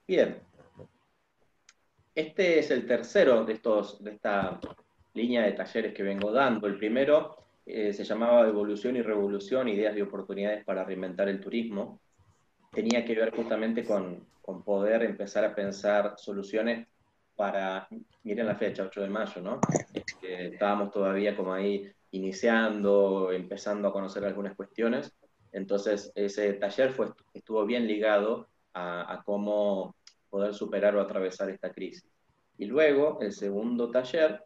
Bien, 0.07 0.41
este 2.15 2.59
es 2.59 2.71
el 2.71 2.87
tercero 2.87 3.45
de, 3.45 3.53
estos, 3.55 4.03
de 4.03 4.13
esta 4.13 4.59
línea 5.15 5.43
de 5.43 5.53
talleres 5.53 5.93
que 5.93 6.03
vengo 6.03 6.33
dando. 6.33 6.67
El 6.67 6.79
primero 6.79 7.38
eh, 7.71 7.93
se 7.93 8.03
llamaba 8.03 8.49
Evolución 8.49 8.97
y 8.97 9.03
Revolución, 9.03 9.69
Ideas 9.69 9.95
y 9.95 10.01
Oportunidades 10.01 10.65
para 10.65 10.85
Reinventar 10.85 11.29
el 11.29 11.39
Turismo. 11.39 12.01
Tenía 12.73 13.05
que 13.05 13.15
ver 13.15 13.31
justamente 13.35 13.85
con, 13.85 14.27
con 14.41 14.63
poder 14.63 15.03
empezar 15.03 15.45
a 15.45 15.55
pensar 15.55 16.15
soluciones 16.17 16.89
para, 17.37 17.87
miren 18.25 18.47
la 18.47 18.55
fecha, 18.55 18.85
8 18.85 19.03
de 19.03 19.11
mayo, 19.11 19.43
¿no? 19.43 19.61
estábamos 20.23 20.91
todavía 20.91 21.37
como 21.37 21.53
ahí 21.53 21.91
iniciando, 22.13 23.33
empezando 23.33 23.89
a 23.89 23.93
conocer 23.93 24.25
algunas 24.25 24.57
cuestiones. 24.57 25.13
Entonces, 25.53 26.11
ese 26.15 26.55
taller 26.55 26.93
fue, 26.93 27.09
estuvo 27.35 27.67
bien 27.67 27.87
ligado 27.87 28.49
a, 28.73 29.13
a 29.13 29.23
cómo 29.25 29.95
poder 30.31 30.55
superar 30.55 30.97
o 30.97 31.03
atravesar 31.03 31.51
esta 31.51 31.71
crisis. 31.71 32.11
Y 32.57 32.65
luego, 32.65 33.19
el 33.21 33.33
segundo 33.33 33.91
taller 33.91 34.43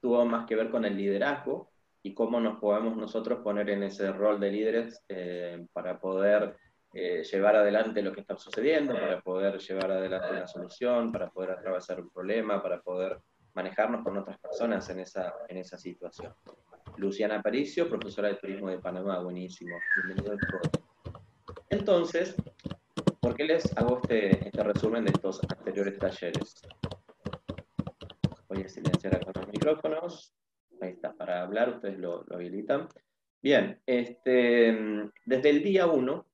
tuvo 0.00 0.24
más 0.24 0.46
que 0.46 0.56
ver 0.56 0.70
con 0.70 0.86
el 0.86 0.96
liderazgo 0.96 1.71
y 2.02 2.14
cómo 2.14 2.40
nos 2.40 2.58
podemos 2.58 2.96
nosotros 2.96 3.40
poner 3.42 3.70
en 3.70 3.84
ese 3.84 4.10
rol 4.12 4.40
de 4.40 4.50
líderes 4.50 5.04
eh, 5.08 5.66
para 5.72 6.00
poder 6.00 6.56
eh, 6.94 7.22
llevar 7.22 7.56
adelante 7.56 8.02
lo 8.02 8.12
que 8.12 8.20
está 8.20 8.36
sucediendo, 8.36 8.94
para 8.94 9.20
poder 9.20 9.58
llevar 9.58 9.92
adelante 9.92 10.30
una 10.30 10.46
solución, 10.46 11.12
para 11.12 11.30
poder 11.30 11.52
atravesar 11.52 12.00
un 12.00 12.10
problema, 12.10 12.62
para 12.62 12.80
poder 12.80 13.18
manejarnos 13.54 14.02
con 14.02 14.16
otras 14.18 14.38
personas 14.38 14.88
en 14.90 15.00
esa, 15.00 15.32
en 15.48 15.58
esa 15.58 15.78
situación. 15.78 16.34
Luciana 16.96 17.38
Aparicio, 17.38 17.88
profesora 17.88 18.28
de 18.28 18.34
turismo 18.34 18.68
de 18.68 18.78
Panamá, 18.78 19.20
buenísimo. 19.20 19.78
Bienvenido 19.96 20.32
al 20.32 20.38
Entonces, 21.70 22.34
¿por 23.20 23.34
qué 23.36 23.44
les 23.44 23.76
hago 23.78 24.00
este, 24.02 24.48
este 24.48 24.62
resumen 24.62 25.04
de 25.04 25.12
estos 25.12 25.40
anteriores 25.48 25.98
talleres? 25.98 26.60
Voy 28.48 28.62
a 28.62 28.68
silenciar 28.68 29.14
acá 29.14 29.30
los 29.34 29.48
micrófonos. 29.48 30.34
Ahí 30.82 30.90
está, 30.90 31.14
para 31.14 31.42
hablar 31.42 31.70
ustedes 31.70 31.98
lo, 31.98 32.24
habilitan. 32.30 32.88
Bien, 33.40 33.80
este, 33.86 35.10
desde 35.24 35.50
el 35.50 35.62
día 35.62 35.86
1 35.86 36.26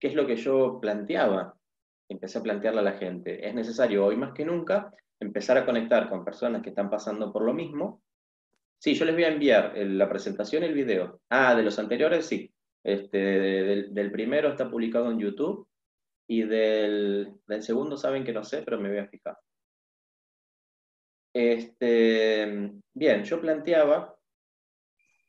¿Qué 0.00 0.08
es 0.08 0.14
lo 0.14 0.26
que 0.26 0.36
yo 0.36 0.80
planteaba? 0.80 1.54
Empecé 2.08 2.38
a 2.38 2.42
plantearle 2.42 2.80
a 2.80 2.84
la 2.84 2.92
gente. 2.92 3.46
Es 3.46 3.54
necesario 3.54 4.06
hoy 4.06 4.16
más 4.16 4.32
que 4.32 4.46
nunca 4.46 4.90
empezar 5.20 5.58
a 5.58 5.66
conectar 5.66 6.08
con 6.08 6.24
personas 6.24 6.62
que 6.62 6.70
están 6.70 6.88
pasando 6.88 7.30
por 7.30 7.42
lo 7.42 7.52
mismo. 7.52 8.02
Sí, 8.78 8.94
yo 8.94 9.04
les 9.04 9.14
voy 9.14 9.24
a 9.24 9.32
enviar 9.32 9.76
la 9.76 10.08
presentación 10.08 10.62
y 10.62 10.66
el 10.66 10.74
video. 10.74 11.20
Ah, 11.28 11.54
de 11.54 11.62
los 11.62 11.78
anteriores, 11.78 12.24
sí. 12.24 12.50
Este, 12.82 13.18
del, 13.18 14.10
primero 14.10 14.48
está 14.48 14.70
publicado 14.70 15.10
en 15.10 15.18
YouTube 15.18 15.68
y 16.26 16.44
del, 16.44 17.34
segundo 17.60 17.98
saben 17.98 18.24
que 18.24 18.32
no 18.32 18.42
sé, 18.42 18.62
pero 18.62 18.80
me 18.80 18.88
voy 18.88 18.98
a 18.98 19.08
fijar. 19.08 19.36
Este, 21.32 22.72
bien, 22.92 23.24
yo 23.24 23.40
planteaba 23.40 24.16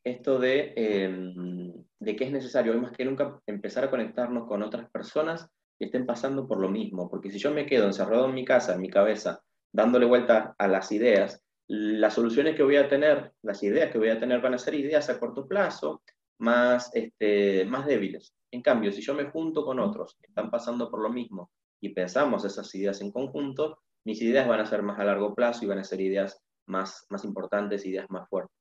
esto 0.03 0.39
de 0.39 0.73
em, 0.75 1.85
de 2.01 2.15
que 2.15 2.23
es 2.23 2.31
necesario 2.31 2.73
hoy 2.73 2.79
más 2.81 2.91
que 2.91 3.05
nunca 3.05 3.39
empezar 3.45 3.83
a 3.83 3.89
conectarnos 3.91 4.47
con 4.47 4.63
otras 4.63 4.89
personas 4.89 5.47
que 5.77 5.85
estén 5.85 6.07
pasando 6.07 6.47
por 6.47 6.59
lo 6.59 6.67
mismo, 6.67 7.07
porque 7.09 7.29
si 7.29 7.37
yo 7.37 7.51
me 7.51 7.67
quedo 7.67 7.85
encerrado 7.85 8.25
en 8.25 8.33
mi 8.33 8.43
casa, 8.43 8.73
en 8.73 8.81
mi 8.81 8.89
cabeza, 8.89 9.39
dándole 9.71 10.07
vuelta 10.07 10.55
a 10.57 10.67
las 10.67 10.91
ideas, 10.91 11.43
las 11.67 12.15
soluciones 12.15 12.55
que 12.55 12.63
voy 12.63 12.77
a 12.77 12.89
tener, 12.89 13.33
las 13.43 13.61
ideas 13.61 13.91
que 13.91 13.99
voy 13.99 14.09
a 14.09 14.19
tener 14.19 14.41
van 14.41 14.55
a 14.55 14.57
ser 14.57 14.73
ideas 14.73 15.09
a 15.09 15.19
corto 15.19 15.47
plazo, 15.47 16.01
más, 16.39 16.89
este, 16.95 17.65
más 17.65 17.85
débiles. 17.85 18.33
En 18.49 18.63
cambio, 18.63 18.91
si 18.91 19.01
yo 19.01 19.13
me 19.13 19.29
junto 19.29 19.63
con 19.63 19.79
otros 19.79 20.17
que 20.19 20.27
están 20.27 20.49
pasando 20.49 20.89
por 20.89 21.01
lo 21.01 21.09
mismo 21.09 21.51
y 21.79 21.89
pensamos 21.89 22.43
esas 22.45 22.73
ideas 22.73 22.99
en 23.01 23.11
conjunto, 23.11 23.83
mis 24.05 24.21
ideas 24.21 24.47
van 24.47 24.59
a 24.59 24.65
ser 24.65 24.81
más 24.81 24.99
a 24.99 25.05
largo 25.05 25.35
plazo 25.35 25.65
y 25.65 25.67
van 25.67 25.79
a 25.79 25.83
ser 25.83 26.01
ideas 26.01 26.41
más, 26.65 27.05
más 27.09 27.23
importantes, 27.23 27.85
ideas 27.85 28.09
más 28.09 28.27
fuertes. 28.29 28.55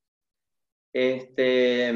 Este, 0.93 1.87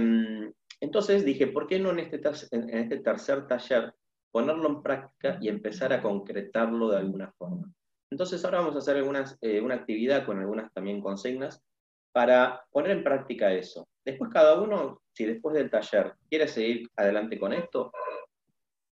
entonces 0.80 1.26
dije, 1.26 1.48
¿por 1.48 1.68
qué 1.68 1.80
no 1.80 1.92
en 1.92 2.00
este, 2.00 2.22
en 2.52 2.78
este 2.78 2.98
tercer 2.98 3.48
taller 3.48 3.94
ponerlo 4.32 4.68
en 4.70 4.82
práctica 4.82 5.38
y 5.42 5.50
empezar 5.50 5.94
a 5.94 6.02
concretarlo 6.02 6.90
de 6.90 6.98
alguna 6.98 7.32
forma? 7.38 7.72
Entonces 8.10 8.44
ahora 8.46 8.60
vamos 8.60 8.76
a 8.76 8.80
hacer 8.80 8.98
algunas, 8.98 9.38
eh, 9.42 9.60
una 9.60 9.76
actividad 9.76 10.26
con 10.26 10.40
algunas 10.40 10.72
también 10.74 11.02
consignas 11.02 11.62
para 12.14 12.64
poner 12.72 12.92
en 12.92 13.04
práctica 13.04 13.52
eso. 13.52 13.88
Después 14.06 14.32
cada 14.32 14.62
uno, 14.62 15.02
si 15.12 15.26
después 15.26 15.56
del 15.56 15.70
taller 15.70 16.14
quiere 16.30 16.48
seguir 16.48 16.88
adelante 16.96 17.40
con 17.40 17.52
esto, 17.52 17.92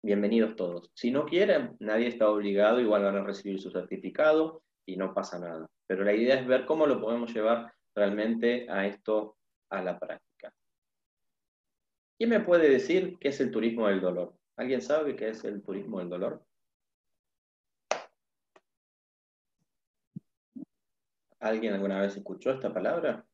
bienvenidos 0.02 0.56
todos. 0.56 0.90
Si 0.94 1.10
no 1.10 1.26
quieren, 1.26 1.76
nadie 1.80 2.08
está 2.08 2.28
obligado, 2.30 2.80
igual 2.80 3.02
van 3.02 3.16
a 3.16 3.24
recibir 3.24 3.60
su 3.60 3.70
certificado 3.70 4.62
y 4.86 4.96
no 4.96 5.12
pasa 5.12 5.38
nada. 5.38 5.68
Pero 5.86 6.04
la 6.04 6.14
idea 6.14 6.38
es 6.40 6.46
ver 6.46 6.66
cómo 6.66 6.86
lo 6.86 7.00
podemos 7.00 7.32
llevar 7.34 7.72
realmente 7.94 8.66
a 8.70 8.86
esto, 8.86 9.36
a 9.70 9.82
la 9.82 9.98
práctica. 9.98 10.52
¿Quién 12.16 12.30
me 12.30 12.40
puede 12.40 12.68
decir 12.68 13.16
qué 13.20 13.28
es 13.28 13.40
el 13.40 13.50
turismo 13.50 13.88
del 13.88 14.00
dolor? 14.00 14.34
¿Alguien 14.56 14.82
sabe 14.82 15.14
qué 15.14 15.28
es 15.28 15.44
el 15.44 15.62
turismo 15.62 15.98
del 15.98 16.08
dolor? 16.08 16.44
¿Alguien 21.40 21.74
alguna 21.74 22.00
vez 22.00 22.16
escuchó 22.16 22.50
esta 22.50 22.72
palabra? 22.72 23.24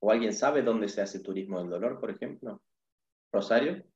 ¿O 0.00 0.10
alguien 0.10 0.34
sabe 0.34 0.62
dónde 0.62 0.88
se 0.88 1.00
hace 1.00 1.20
turismo 1.20 1.60
del 1.60 1.70
dolor, 1.70 1.98
por 1.98 2.10
ejemplo? 2.10 2.62
¿Rosario? 3.32 3.89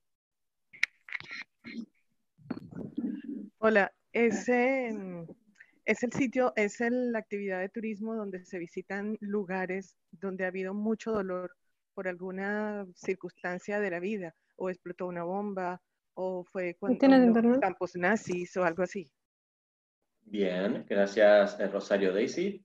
Hola, 3.67 3.91
es, 4.13 4.47
es 4.47 6.03
el 6.03 6.13
sitio, 6.13 6.53
es 6.55 6.81
la 6.81 7.19
actividad 7.19 7.61
de 7.61 7.71
turismo 7.71 8.15
donde 8.15 8.45
se 8.45 8.59
visitan 8.59 9.17
lugares 9.21 9.97
donde 10.11 10.45
ha 10.45 10.49
habido 10.49 10.75
mucho 10.75 11.13
dolor 11.13 11.51
por 11.95 12.07
alguna 12.07 12.85
circunstancia 12.95 13.81
de 13.81 13.91
la 13.91 14.01
vida, 14.01 14.35
o 14.57 14.69
explotó 14.69 15.07
una 15.07 15.25
bomba, 15.25 15.81
o 16.13 16.45
fue 16.45 16.77
cuando 16.79 16.99
campos 17.59 17.97
nazis 17.97 18.55
o 18.59 18.65
algo 18.65 18.83
así. 18.83 19.11
Bien, 20.25 20.85
gracias 20.87 21.59
eh, 21.59 21.67
Rosario 21.67 22.13
Daisy. 22.13 22.63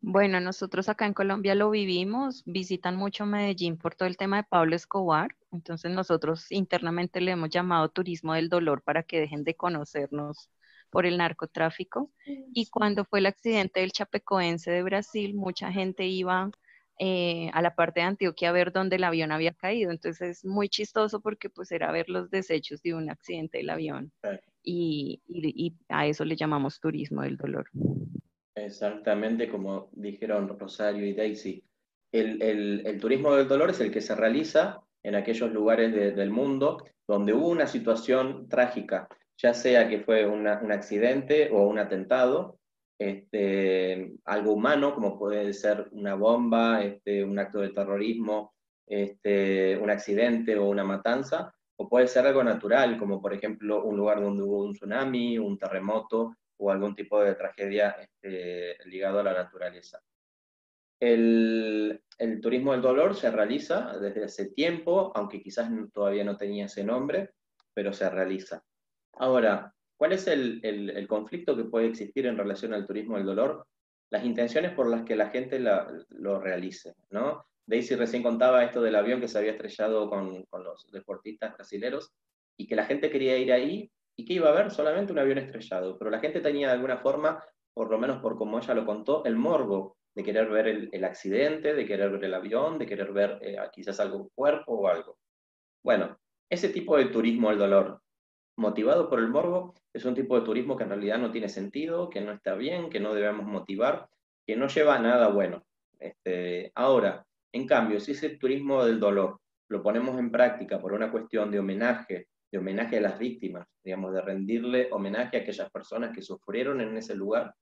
Bueno, 0.00 0.40
nosotros 0.40 0.88
acá 0.88 1.06
en 1.06 1.14
Colombia 1.14 1.54
lo 1.54 1.70
vivimos, 1.70 2.42
visitan 2.46 2.96
mucho 2.96 3.26
Medellín 3.26 3.78
por 3.78 3.94
todo 3.94 4.08
el 4.08 4.16
tema 4.16 4.38
de 4.38 4.48
Pablo 4.50 4.74
Escobar, 4.74 5.36
entonces 5.56 5.90
nosotros 5.90 6.50
internamente 6.52 7.20
le 7.20 7.32
hemos 7.32 7.50
llamado 7.50 7.88
turismo 7.88 8.34
del 8.34 8.48
dolor 8.48 8.82
para 8.82 9.02
que 9.02 9.20
dejen 9.20 9.44
de 9.44 9.54
conocernos 9.54 10.50
por 10.90 11.06
el 11.06 11.18
narcotráfico. 11.18 12.10
Y 12.52 12.68
cuando 12.68 13.04
fue 13.04 13.18
el 13.18 13.26
accidente 13.26 13.80
del 13.80 13.92
Chapecoense 13.92 14.70
de 14.70 14.82
Brasil, 14.82 15.34
mucha 15.34 15.72
gente 15.72 16.06
iba 16.06 16.50
eh, 16.98 17.50
a 17.52 17.60
la 17.60 17.74
parte 17.74 18.00
de 18.00 18.06
Antioquia 18.06 18.50
a 18.50 18.52
ver 18.52 18.72
dónde 18.72 18.96
el 18.96 19.04
avión 19.04 19.32
había 19.32 19.52
caído. 19.52 19.90
Entonces 19.90 20.38
es 20.38 20.44
muy 20.44 20.68
chistoso 20.68 21.20
porque 21.20 21.50
pues 21.50 21.72
era 21.72 21.90
ver 21.90 22.08
los 22.08 22.30
desechos 22.30 22.80
de 22.82 22.94
un 22.94 23.10
accidente 23.10 23.58
del 23.58 23.70
avión. 23.70 24.12
y 24.62 25.20
a 25.88 26.06
eso 26.06 26.24
le 26.24 26.36
llamamos 26.36 26.80
turismo 26.80 27.22
del 27.22 27.36
dolor. 27.36 27.68
Exactamente 28.56 29.50
como 29.50 29.90
dijeron 29.92 30.48
Rosario 30.58 31.06
y 31.06 31.12
Daisy. 31.12 31.62
El, 32.10 32.98
turismo 33.00 33.34
del 33.34 33.48
dolor 33.48 33.70
es 33.70 33.80
el 33.80 33.90
que 33.90 34.00
se 34.00 34.14
realiza 34.14 34.80
en 35.06 35.14
aquellos 35.14 35.52
lugares 35.52 35.94
del 35.94 36.30
mundo 36.30 36.84
donde 37.06 37.32
hubo 37.32 37.48
una 37.48 37.68
situación 37.68 38.48
trágica, 38.48 39.08
ya 39.36 39.54
sea 39.54 39.88
que 39.88 40.00
fue 40.00 40.26
un 40.26 40.48
accidente 40.48 41.48
o 41.52 41.68
un 41.68 41.78
atentado, 41.78 42.58
este, 42.98 44.14
algo 44.24 44.54
humano, 44.54 44.94
como 44.94 45.16
puede 45.16 45.52
ser 45.52 45.86
una 45.92 46.16
bomba, 46.16 46.82
este, 46.82 47.22
un 47.22 47.38
acto 47.38 47.60
de 47.60 47.68
terrorismo, 47.68 48.54
este, 48.84 49.76
un 49.76 49.90
accidente 49.90 50.58
o 50.58 50.68
una 50.68 50.82
matanza, 50.82 51.54
o 51.76 51.88
puede 51.88 52.08
ser 52.08 52.26
algo 52.26 52.42
natural, 52.42 52.98
como 52.98 53.22
por 53.22 53.32
ejemplo 53.32 53.84
un 53.84 53.96
lugar 53.96 54.20
donde 54.20 54.42
hubo 54.42 54.64
un 54.64 54.72
tsunami, 54.72 55.38
un 55.38 55.56
terremoto, 55.56 56.34
o 56.58 56.70
algún 56.72 56.96
tipo 56.96 57.22
de 57.22 57.36
tragedia 57.36 57.94
ligado 58.86 59.20
a 59.20 59.22
la 59.22 59.34
naturaleza. 59.34 60.00
El, 61.00 62.02
turismo 62.40 62.72
del 62.72 62.82
dolor 62.82 63.14
se 63.14 63.30
realiza 63.30 63.98
desde 63.98 64.24
hace 64.24 64.46
tiempo, 64.50 65.12
aunque 65.14 65.42
quizás 65.42 65.70
todavía 65.92 66.24
no 66.24 66.36
tenía 66.36 66.66
ese 66.66 66.84
nombre, 66.84 67.30
pero 67.74 67.92
se 67.92 68.08
realiza. 68.08 68.62
Ahora, 69.14 69.74
¿cuál 69.96 70.12
es 70.12 70.26
el, 70.26 71.06
conflicto 71.08 71.56
que 71.56 71.64
puede 71.64 71.86
existir 71.86 72.26
en 72.26 72.38
relación 72.38 72.72
al 72.72 72.86
turismo 72.86 73.16
del 73.16 73.26
dolor? 73.26 73.66
Las 74.10 74.24
intenciones 74.24 74.72
por 74.72 74.88
las 74.88 75.02
que 75.04 75.16
la 75.16 75.30
gente 75.30 75.58
lo 75.58 76.40
realice, 76.40 76.94
¿no? 77.10 77.44
Daisy 77.66 77.96
recién 77.96 78.22
contaba 78.22 78.64
esto 78.64 78.80
del 78.80 78.94
avión 78.94 79.20
que 79.20 79.26
se 79.26 79.38
había 79.38 79.50
estrellado 79.52 80.08
con, 80.08 80.46
los 80.52 80.90
deportistas 80.92 81.54
brasileros 81.56 82.12
y 82.56 82.68
que 82.68 82.76
la 82.76 82.86
gente 82.86 83.10
quería 83.10 83.36
ir 83.36 83.52
ahí 83.52 83.90
y 84.14 84.24
que 84.24 84.34
iba 84.34 84.48
a 84.48 84.52
haber 84.52 84.70
solamente 84.70 85.12
un 85.12 85.18
avión 85.18 85.38
estrellado, 85.38 85.98
pero 85.98 86.10
la 86.10 86.20
gente 86.20 86.40
tenía 86.40 86.68
de 86.68 86.74
alguna 86.74 86.98
forma, 86.98 87.42
por 87.74 87.90
lo 87.90 87.98
menos 87.98 88.22
por 88.22 88.38
como 88.38 88.58
ella 88.58 88.72
lo 88.72 88.86
contó, 88.86 89.24
el 89.24 89.34
morbo 89.34 89.98
de 90.16 90.24
querer 90.24 90.48
ver 90.48 90.66
el, 90.90 91.04
accidente, 91.04 91.74
de 91.74 91.86
querer 91.86 92.10
ver 92.10 92.24
el 92.24 92.34
avión, 92.34 92.78
de 92.78 92.86
querer 92.86 93.12
ver 93.12 93.38
eh, 93.42 93.58
quizás 93.72 94.00
algún 94.00 94.30
cuerpo 94.34 94.72
o 94.72 94.88
algo. 94.88 95.18
Bueno, 95.84 96.18
ese 96.50 96.70
tipo 96.70 96.96
de 96.96 97.06
turismo 97.06 97.50
al 97.50 97.58
dolor, 97.58 98.00
motivado 98.56 99.10
por 99.10 99.20
el 99.20 99.28
morbo, 99.28 99.74
es 99.92 100.04
un 100.06 100.14
tipo 100.14 100.38
de 100.38 100.44
turismo 100.44 100.76
que 100.76 100.84
en 100.84 100.88
realidad 100.88 101.18
no 101.18 101.30
tiene 101.30 101.50
sentido, 101.50 102.08
que 102.08 102.22
no 102.22 102.32
está 102.32 102.54
bien, 102.54 102.88
que 102.88 102.98
no 102.98 103.14
debemos 103.14 103.44
motivar, 103.46 104.08
que 104.46 104.56
no 104.56 104.68
lleva 104.68 104.96
a 104.96 105.00
nada 105.00 105.28
bueno. 105.28 105.62
Este, 105.98 106.72
ahora, 106.74 107.26
en 107.52 107.66
cambio, 107.66 108.00
si 108.00 108.12
ese 108.12 108.30
turismo 108.38 108.84
del 108.84 108.98
dolor 108.98 109.38
lo 109.68 109.82
ponemos 109.82 110.18
en 110.18 110.30
práctica 110.30 110.80
por 110.80 110.94
una 110.94 111.12
cuestión 111.12 111.50
de 111.50 111.58
homenaje 111.58 112.28
de 112.50 112.58
homenaje 112.58 112.98
a 112.98 113.00
las 113.00 113.18
víctimas, 113.18 113.66
digamos, 113.82 114.12
de 114.12 114.20
rendirle 114.20 114.88
homenaje 114.92 115.36
a 115.36 115.40
aquellas 115.40 115.70
personas 115.70 116.14
que 116.14 116.22
sufrieron 116.22 116.80
en 116.80 116.96
ese 116.96 117.14
lugar, 117.14 117.54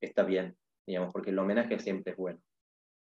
está 0.00 0.22
bien, 0.22 0.56
digamos, 0.88 1.12
porque 1.12 1.30
el 1.30 1.38
homenaje 1.38 1.78
siempre 1.78 2.12
es 2.12 2.18
bueno. 2.18 2.40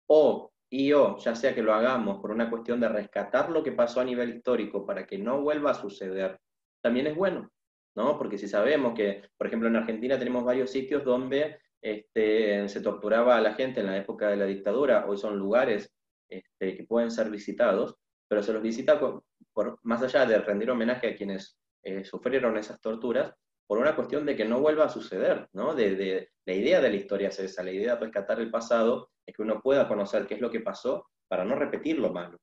O, 0.09 0.51
y 0.71 0.93
o, 0.95 1.19
ya 1.19 1.35
sea 1.35 1.55
que 1.55 1.63
lo 1.63 1.75
hagamos 1.75 2.21
por 2.21 2.31
una 2.31 2.49
cuestión 2.49 2.81
de 2.81 2.89
rescatar 2.89 3.51
lo 3.51 3.63
que 3.63 3.73
pasó 3.73 4.01
a 4.01 4.05
nivel 4.05 4.31
histórico 4.35 4.87
para 4.87 5.07
que 5.07 5.19
no 5.19 5.43
vuelva 5.43 5.73
a 5.73 5.75
suceder, 5.75 6.41
también 6.83 7.07
es 7.07 7.15
bueno, 7.15 7.51
¿no? 7.95 8.17
Porque 8.17 8.39
si 8.39 8.49
sabemos 8.49 8.95
que, 8.95 9.29
por 9.37 9.47
ejemplo, 9.47 9.69
en 9.69 9.77
Argentina 9.77 10.19
tenemos 10.19 10.43
varios 10.43 10.71
sitios 10.71 11.05
donde 11.05 11.59
este, 11.83 12.67
se 12.69 12.81
torturaba 12.81 13.37
a 13.37 13.43
la 13.43 13.53
gente 13.53 13.81
en 13.81 13.87
la 13.87 13.99
época 13.99 14.29
de 14.29 14.37
la 14.37 14.47
dictadura, 14.47 15.07
hoy 15.07 15.19
son 15.19 15.39
lugares 15.39 15.95
este, 16.31 16.77
que 16.77 16.85
pueden 16.85 17.11
ser 17.11 17.31
visitados, 17.31 17.97
pero 18.27 18.43
se 18.43 18.55
los 18.55 18.63
visita 18.63 18.99
por, 18.99 19.79
más 19.83 20.03
allá 20.03 20.25
de 20.25 20.39
rendir 20.39 20.71
homenaje 20.71 21.09
a 21.09 21.15
quienes 21.15 21.59
eh, 21.83 22.05
sufrieron 22.05 22.57
esas 22.57 22.81
torturas, 22.81 23.35
por 23.67 23.79
una 23.79 23.97
cuestión 23.97 24.25
de 24.25 24.37
que 24.37 24.45
no 24.45 24.61
vuelva 24.61 24.85
a 24.85 24.89
suceder, 24.89 25.49
¿no? 25.53 25.75
De, 25.75 26.31
la 26.45 26.55
idea 26.55 26.81
de 26.81 26.91
la 26.91 26.97
historia 26.97 27.29
es 27.29 27.39
esa, 27.41 27.63
la 27.63 27.73
idea 27.73 27.95
de 27.95 28.01
rescatar 28.01 28.41
el 28.41 28.51
pasado 28.51 29.11
es 29.27 29.35
que 29.35 29.43
uno 29.43 29.61
pueda 29.61 29.89
conocer 29.89 30.27
qué 30.27 30.35
es 30.35 30.41
lo 30.41 30.51
que 30.51 30.61
pasó 30.61 31.07
para 31.29 31.45
no 31.45 31.57
repetir 31.57 31.99
lo 31.99 32.13
malo. 32.13 32.39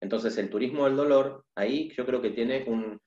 Entonces 0.00 0.36
el 0.36 0.50
turismo 0.50 0.84
del 0.84 0.96
dolor, 0.96 1.44
ahí 1.54 1.90
yo 1.90 2.04
creo 2.04 2.20
que 2.20 2.30
tiene 2.30 2.64
un, 2.66 3.00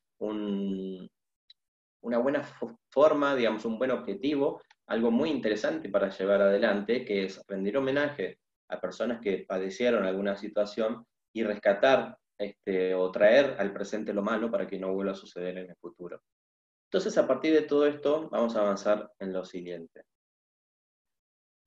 una 2.02 2.18
buena 2.18 2.44
forma, 2.90 3.36
digamos, 3.36 3.66
un 3.66 3.78
buen 3.78 3.92
objetivo, 3.92 4.62
algo 4.88 5.12
muy 5.12 5.30
interesante 5.30 5.90
para 5.90 6.10
llevar 6.10 6.42
adelante, 6.42 7.06
que 7.06 7.26
es 7.26 7.42
rendir 7.48 7.78
homenaje 7.78 8.40
a 8.70 8.80
personas 8.80 9.22
que 9.22 9.46
padecieron 9.48 10.06
alguna 10.06 10.36
situación 10.36 11.06
y 11.34 11.44
rescatar 11.44 12.18
este, 12.38 12.94
o 12.94 13.12
traer 13.12 13.56
al 13.60 13.74
presente 13.74 14.14
lo 14.14 14.22
malo 14.22 14.52
para 14.52 14.68
que 14.68 14.80
no 14.80 14.94
vuelva 14.94 15.14
a 15.14 15.16
suceder 15.16 15.58
en 15.58 15.70
el 15.70 15.76
futuro. 15.76 16.22
Entonces, 16.96 17.18
a 17.18 17.28
partir 17.28 17.54
de 17.54 17.64
todo 17.64 17.86
esto, 17.88 18.30
vamos 18.30 18.56
a 18.56 18.62
avanzar 18.62 19.12
en 19.20 19.34
lo 19.34 19.44
siguiente. 19.44 20.04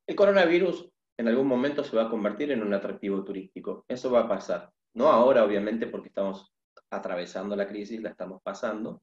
El 0.07 0.16
coronavirus 0.16 0.89
en 1.18 1.29
algún 1.29 1.47
momento 1.47 1.85
se 1.85 1.95
va 1.95 2.05
a 2.05 2.09
convertir 2.09 2.51
en 2.51 2.62
un 2.62 2.72
atractivo 2.72 3.22
turístico. 3.22 3.85
Eso 3.89 4.11
va 4.11 4.20
a 4.20 4.29
pasar. 4.29 4.72
No 4.95 5.11
ahora, 5.11 5.45
obviamente, 5.45 5.87
porque 5.87 6.09
estamos 6.09 6.51
atravesando 6.89 7.55
la 7.57 7.68
crisis, 7.68 8.01
la 8.01 8.09
estamos 8.09 8.41
pasando. 8.43 9.03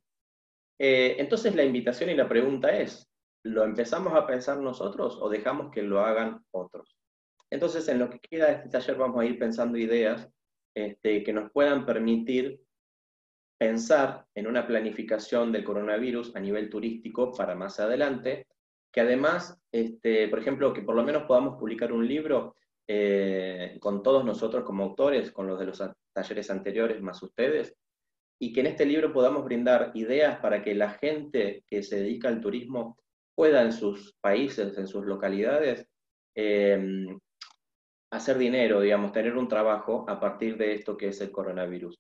Eh, 0.80 1.16
entonces, 1.20 1.54
la 1.54 1.64
invitación 1.64 2.10
y 2.10 2.16
la 2.16 2.28
pregunta 2.28 2.76
es, 2.76 3.08
¿lo 3.44 3.64
empezamos 3.64 4.16
a 4.16 4.26
pensar 4.26 4.58
nosotros 4.58 5.20
o 5.22 5.30
dejamos 5.30 5.70
que 5.70 5.84
lo 5.84 6.00
hagan 6.00 6.44
otros? 6.50 6.98
Entonces, 7.52 7.88
en 7.88 8.00
lo 8.00 8.10
que 8.10 8.18
queda 8.20 8.48
de 8.48 8.54
este 8.54 8.70
taller 8.70 8.96
vamos 8.96 9.22
a 9.22 9.26
ir 9.26 9.38
pensando 9.38 9.78
ideas 9.78 10.28
este, 10.76 11.24
que 11.24 11.34
nos 11.34 11.52
puedan 11.52 11.86
permitir 11.86 12.65
pensar 13.58 14.26
en 14.36 14.48
una 14.48 14.68
planificación 14.68 15.52
del 15.52 15.64
coronavirus 15.64 16.36
a 16.36 16.40
nivel 16.40 16.70
turístico 16.70 17.32
para 17.32 17.56
más 17.56 17.80
adelante, 17.80 18.48
que 18.92 19.02
además, 19.02 19.58
este, 19.72 20.28
por 20.28 20.40
ejemplo, 20.40 20.74
que 20.74 20.82
por 20.82 20.96
lo 20.96 21.04
menos 21.04 21.24
podamos 21.24 21.58
publicar 21.60 21.92
un 21.92 22.08
libro 22.08 22.56
eh, 22.88 23.78
con 23.80 24.04
todos 24.04 24.24
nosotros 24.24 24.64
como 24.64 24.84
autores, 24.84 25.32
con 25.32 25.48
los 25.48 25.60
de 25.60 25.66
los 25.66 25.84
talleres 26.14 26.50
anteriores 26.50 27.02
más 27.02 27.22
ustedes, 27.24 27.76
y 28.40 28.52
que 28.52 28.60
en 28.60 28.68
este 28.68 28.86
libro 28.86 29.14
podamos 29.14 29.46
brindar 29.46 29.92
ideas 29.96 30.40
para 30.40 30.62
que 30.62 30.76
la 30.76 30.92
gente 30.92 31.64
que 31.68 31.84
se 31.84 31.98
dedica 31.98 32.28
al 32.28 32.42
turismo 32.42 32.98
pueda 33.34 33.62
en 33.62 33.72
sus 33.72 34.14
países, 34.22 34.78
en 34.78 34.88
sus 34.88 35.06
localidades, 35.06 35.88
eh, 36.36 37.08
hacer 38.12 38.38
dinero, 38.38 38.82
digamos, 38.82 39.12
tener 39.12 39.36
un 39.38 39.48
trabajo 39.48 40.06
a 40.08 40.20
partir 40.20 40.58
de 40.58 40.74
esto 40.74 40.98
que 40.98 41.10
es 41.10 41.22
el 41.22 41.32
coronavirus. 41.32 41.98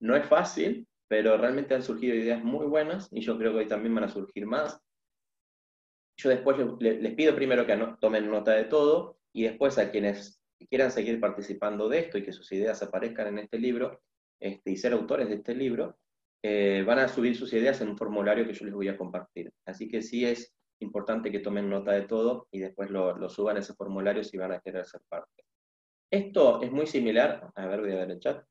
No 0.00 0.16
es 0.16 0.26
fácil, 0.26 0.86
pero 1.08 1.36
realmente 1.36 1.74
han 1.74 1.82
surgido 1.82 2.14
ideas 2.14 2.42
muy 2.42 2.66
buenas 2.66 3.08
y 3.12 3.20
yo 3.20 3.38
creo 3.38 3.52
que 3.52 3.58
hoy 3.58 3.68
también 3.68 3.94
van 3.94 4.04
a 4.04 4.08
surgir 4.08 4.46
más. 4.46 4.80
Yo 6.18 6.30
después 6.30 6.56
les, 6.80 7.14
pido 7.14 7.34
primero 7.34 7.66
que 7.66 7.78
tomen 8.00 8.30
nota 8.30 8.52
de 8.52 8.64
todo 8.64 9.18
y 9.32 9.44
después 9.44 9.78
a 9.78 9.90
quienes 9.90 10.42
quieran 10.70 10.90
seguir 10.90 11.20
participando 11.20 11.88
de 11.88 12.00
esto 12.00 12.18
y 12.18 12.22
que 12.22 12.32
sus 12.32 12.50
ideas 12.52 12.82
aparezcan 12.82 13.28
en 13.28 13.38
este 13.40 13.58
libro 13.58 14.00
este, 14.40 14.70
y 14.70 14.76
ser 14.76 14.94
autores 14.94 15.28
de 15.28 15.36
este 15.36 15.54
libro, 15.54 15.98
eh, 16.42 16.82
van 16.86 16.98
a 16.98 17.08
subir 17.08 17.36
sus 17.36 17.52
ideas 17.52 17.80
en 17.80 17.90
un 17.90 17.98
formulario 17.98 18.46
que 18.46 18.54
yo 18.54 18.64
les 18.64 18.74
voy 18.74 18.88
a 18.88 18.96
compartir. 18.96 19.52
Así 19.66 19.88
que 19.88 20.02
sí 20.02 20.24
es 20.24 20.54
importante 20.80 21.30
que 21.30 21.40
tomen 21.40 21.68
nota 21.68 21.92
de 21.92 22.02
todo 22.02 22.48
y 22.50 22.60
después 22.60 22.90
lo, 22.90 23.16
lo 23.16 23.28
suban 23.28 23.56
a 23.56 23.60
ese 23.60 23.74
formulario 23.74 24.24
si 24.24 24.36
van 24.36 24.52
a 24.52 24.60
querer 24.60 24.86
ser 24.86 25.02
parte. 25.08 25.44
Esto 26.10 26.62
es 26.62 26.70
muy 26.70 26.86
similar, 26.86 27.50
a 27.54 27.66
ver, 27.66 27.80
voy 27.80 27.92
a 27.92 27.96
ver 27.96 28.10
el 28.12 28.20
chat, 28.20 28.44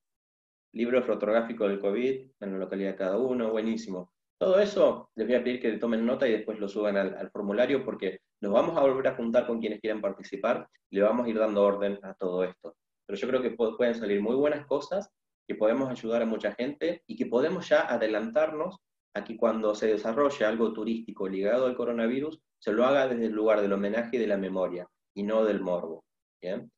libro 0.76 1.02
fotográfico 1.02 1.68
del 1.68 1.80
COVID, 1.80 2.32
en 2.42 2.52
la 2.52 2.58
localidad 2.58 2.92
de 2.92 2.98
cada 2.98 3.18
uno, 3.18 3.50
buenísimo. 3.50 4.12
Todo 4.38 4.60
eso 4.60 5.10
les 5.16 5.26
voy 5.26 5.36
a 5.38 5.44
pedir 5.44 5.62
que 5.62 5.72
tomen 5.78 6.06
nota 6.06 6.28
y 6.28 6.34
después 6.34 6.60
lo 6.60 6.68
suban 6.68 6.98
al, 6.98 7.32
formulario 7.32 7.86
porque 7.86 8.20
nos 8.42 8.52
vamos 8.52 8.78
a 8.78 8.82
volver 8.82 9.08
a 9.08 9.16
juntar 9.16 9.48
con 9.48 9.62
quienes 9.62 9.80
quieran 9.80 10.02
participar 10.02 10.68
y 10.90 10.98
le 10.98 11.04
vamos 11.04 11.26
a 11.26 11.30
ir 11.30 11.40
dando 11.40 11.64
orden 11.64 11.98
a 12.04 12.14
todo 12.16 12.44
esto. 12.44 12.76
Pero 13.08 13.18
yo 13.18 13.28
creo 13.30 13.42
que 13.42 13.52
pueden 13.52 13.96
salir 13.96 14.22
muy 14.22 14.36
buenas 14.36 14.66
cosas, 14.66 15.10
que 15.48 15.56
podemos 15.56 15.90
ayudar 15.90 16.22
a 16.22 16.26
mucha 16.26 16.52
gente 16.54 17.02
y 17.08 17.16
que 17.16 17.28
podemos 17.28 17.70
ya 17.70 17.88
adelantarnos 17.88 18.78
a 19.14 19.24
que 19.24 19.38
cuando 19.38 19.74
se 19.76 19.88
desarrolle 19.88 20.44
algo 20.44 20.74
turístico 20.74 21.30
ligado 21.30 21.68
al 21.68 21.76
coronavirus, 21.78 22.38
se 22.60 22.74
lo 22.74 22.84
haga 22.84 23.08
desde 23.08 23.28
el 23.28 23.32
lugar 23.32 23.62
del 23.62 23.72
homenaje 23.72 24.18
y 24.18 24.20
de 24.20 24.28
la 24.28 24.38
memoria 24.38 24.86
y 25.14 25.24
no 25.24 25.46
del 25.46 25.62
morbo. 25.62 26.04
¿bien? 26.42 26.70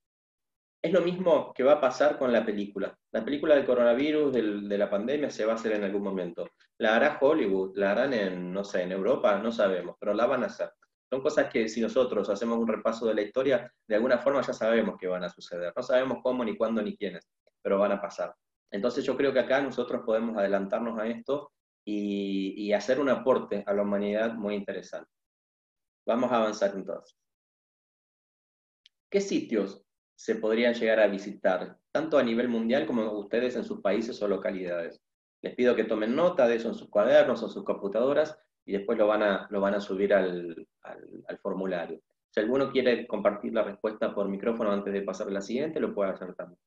Es 0.82 0.94
lo 0.94 1.02
mismo 1.02 1.54
que 1.54 1.64
va 1.64 1.74
a 1.74 1.82
pasar 1.82 2.18
con 2.18 2.32
la 2.32 2.46
película. 2.46 2.98
La 3.12 3.26
película 3.26 3.56
del 3.56 3.66
coronavirus, 3.66 4.32
de 4.32 4.78
la 4.78 4.90
pandemia, 4.90 5.30
se 5.30 5.44
va 5.46 5.54
a 5.54 5.56
hacer 5.56 5.74
en 5.74 5.84
algún 5.84 6.04
momento. 6.04 6.50
La 6.78 6.96
hará 6.96 7.18
Hollywood, 7.20 7.76
la 7.76 7.92
harán 7.92 8.14
en, 8.14 8.54
no 8.54 8.64
sé, 8.64 8.84
en 8.84 8.92
Europa, 8.92 9.38
no 9.40 9.52
sabemos, 9.52 9.96
pero 10.00 10.14
la 10.14 10.28
van 10.28 10.44
a 10.44 10.48
hacer. 10.48 10.72
Son 11.10 11.22
cosas 11.22 11.50
que 11.52 11.68
si 11.68 11.82
nosotros 11.82 12.30
hacemos 12.30 12.60
un 12.60 12.68
repaso 12.68 13.08
de 13.08 13.16
la 13.16 13.22
historia, 13.22 13.74
de 13.88 13.96
alguna 13.96 14.20
forma 14.20 14.42
ya 14.42 14.54
sabemos 14.54 14.98
que 15.00 15.08
van 15.08 15.24
a 15.24 15.30
suceder. 15.30 15.74
No 15.76 15.82
sabemos 15.82 16.20
cómo, 16.22 16.44
ni 16.44 16.56
cuándo, 16.56 16.82
ni 16.82 16.96
quiénes, 16.96 17.28
pero 17.62 17.80
van 17.80 17.94
a 17.94 18.02
pasar. 18.02 18.36
Entonces 18.72 19.04
yo 19.04 19.16
creo 19.18 19.34
que 19.34 19.40
acá 19.40 19.62
nosotros 19.62 20.04
podemos 20.06 20.38
adelantarnos 20.38 21.00
a 21.00 21.08
esto 21.08 21.54
y, 21.86 22.54
y 22.58 22.74
hacer 22.74 23.00
un 23.00 23.10
aporte 23.10 23.64
a 23.66 23.74
la 23.74 23.82
humanidad 23.82 24.34
muy 24.36 24.56
interesante. 24.56 25.10
Vamos 26.06 26.32
a 26.32 26.38
avanzar 26.38 26.74
entonces. 26.76 27.18
¿Qué 29.10 29.22
sitios 29.22 29.87
se 30.18 30.36
podrían 30.36 30.74
llegar 30.74 31.00
a 31.00 31.08
visitar, 31.08 31.78
tanto 31.92 32.18
a 32.18 32.24
nivel 32.24 32.50
mundial 32.50 32.88
como 32.88 33.12
ustedes 33.20 33.56
en 33.56 33.64
sus 33.64 33.82
países 33.82 34.20
o 34.24 34.28
localidades. 34.28 35.00
Les 35.44 35.54
pido 35.54 35.76
que 35.76 35.84
tomen 35.84 36.16
nota 36.16 36.48
de 36.48 36.56
eso 36.56 36.70
en 36.70 36.74
sus 36.74 36.90
cuadernos 36.90 37.44
o 37.44 37.50
sus 37.50 37.64
computadoras 37.64 38.36
y 38.66 38.72
después 38.72 38.98
lo 38.98 39.06
van 39.06 39.22
a, 39.22 39.48
lo 39.52 39.62
van 39.62 39.76
a 39.76 39.80
subir 39.80 40.16
al, 40.16 40.68
formulario. 41.44 42.02
Si 42.32 42.40
alguno 42.40 42.72
quiere 42.72 43.06
compartir 43.06 43.54
la 43.54 43.64
respuesta 43.64 44.14
por 44.14 44.28
micrófono 44.28 44.72
antes 44.72 44.92
de 44.92 45.04
pasar 45.04 45.28
a 45.28 45.32
la 45.32 45.42
siguiente, 45.42 45.80
lo 45.80 45.94
puede 45.94 46.10
hacer 46.10 46.34
también. 46.34 46.60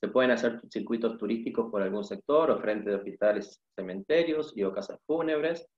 Se 0.00 0.08
pueden 0.08 0.30
hacer 0.30 0.62
circuitos 0.70 1.18
turísticos 1.18 1.70
por 1.70 1.82
algún 1.82 2.04
sector 2.04 2.50
o 2.50 2.60
frente 2.60 2.88
de 2.88 2.96
hospitales, 2.96 3.62
cementerios 3.76 4.56
y 4.56 4.64
o 4.64 4.72
casas 4.72 4.98
fúnebres. 5.06 5.68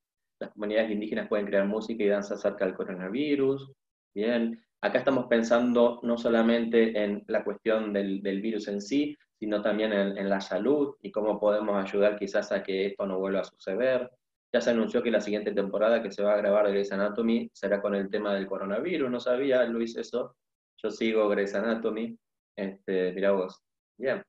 Las 0.41 0.53
comunidades 0.53 0.93
indígenas 0.93 1.29
pueden 1.29 1.47
crear 1.47 1.67
música 1.67 2.05
y 2.05 2.09
danza 2.09 2.35
acerca 2.35 2.65
del 2.65 2.75
coronavirus. 2.75 3.73
Bien, 4.15 4.65
Acá 4.83 4.99
estamos 4.99 5.27
pensando 5.27 6.01
no 6.03 6.19
solamente 6.19 7.03
en 7.03 7.25
la 7.29 7.43
cuestión 7.43 7.93
del, 7.93 8.21
virus 8.21 8.69
en 8.69 8.81
sí, 8.81 9.17
sino 9.39 9.63
también 9.63 9.93
en, 9.93 10.29
la 10.29 10.41
salud 10.41 10.97
y 11.03 11.11
cómo 11.11 11.41
podemos 11.41 11.83
ayudar 11.83 12.19
quizás 12.19 12.53
a 12.53 12.63
que 12.63 12.87
esto 12.87 13.07
no 13.07 13.19
vuelva 13.19 13.41
a 13.41 13.45
suceder. 13.45 14.11
Ya 14.53 14.61
se 14.61 14.71
anunció 14.71 15.03
que 15.03 15.11
la 15.11 15.21
siguiente 15.21 15.53
temporada 15.53 16.03
que 16.03 16.11
se 16.11 16.23
va 16.23 16.35
a 16.35 16.37
grabar 16.37 16.67
de 16.67 16.73
Grey's 16.73 16.93
Anatomy 16.93 17.51
será 17.53 17.83
con 17.83 17.95
el 17.95 18.11
tema 18.11 18.35
del 18.35 18.47
coronavirus. 18.47 19.11
No 19.11 19.21
sabía, 19.21 19.65
Luis, 19.65 19.97
eso. 19.97 20.37
Yo 20.83 20.91
sigo 20.91 21.29
Grey's 21.29 21.55
Anatomy. 21.55 22.17
Este, 22.57 23.13
mira 23.13 23.33
vos. 23.33 23.61
Bien. 23.99 24.23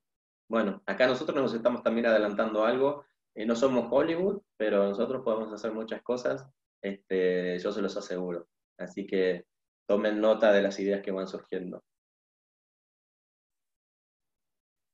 Bueno, 0.49 0.81
acá 0.85 1.07
nosotros 1.07 1.35
nos 1.39 1.53
estamos 1.53 1.83
también 1.83 2.07
adelantando 2.07 2.65
algo. 2.65 3.05
Eh, 3.35 3.45
no 3.45 3.55
somos 3.55 3.87
Hollywood, 3.91 4.41
pero 4.57 4.87
nosotros 4.87 5.23
podemos 5.23 5.53
hacer 5.53 5.71
muchas 5.71 6.01
cosas. 6.01 6.49
Este, 6.81 7.59
yo 7.59 7.71
se 7.71 7.81
los 7.81 7.95
aseguro. 7.95 8.47
Así 8.77 9.05
que 9.05 9.45
tomen 9.88 10.21
nota 10.21 10.51
de 10.51 10.61
las 10.61 10.79
ideas 10.79 11.01
que 11.01 11.11
van 11.11 11.27
surgiendo. 11.27 11.83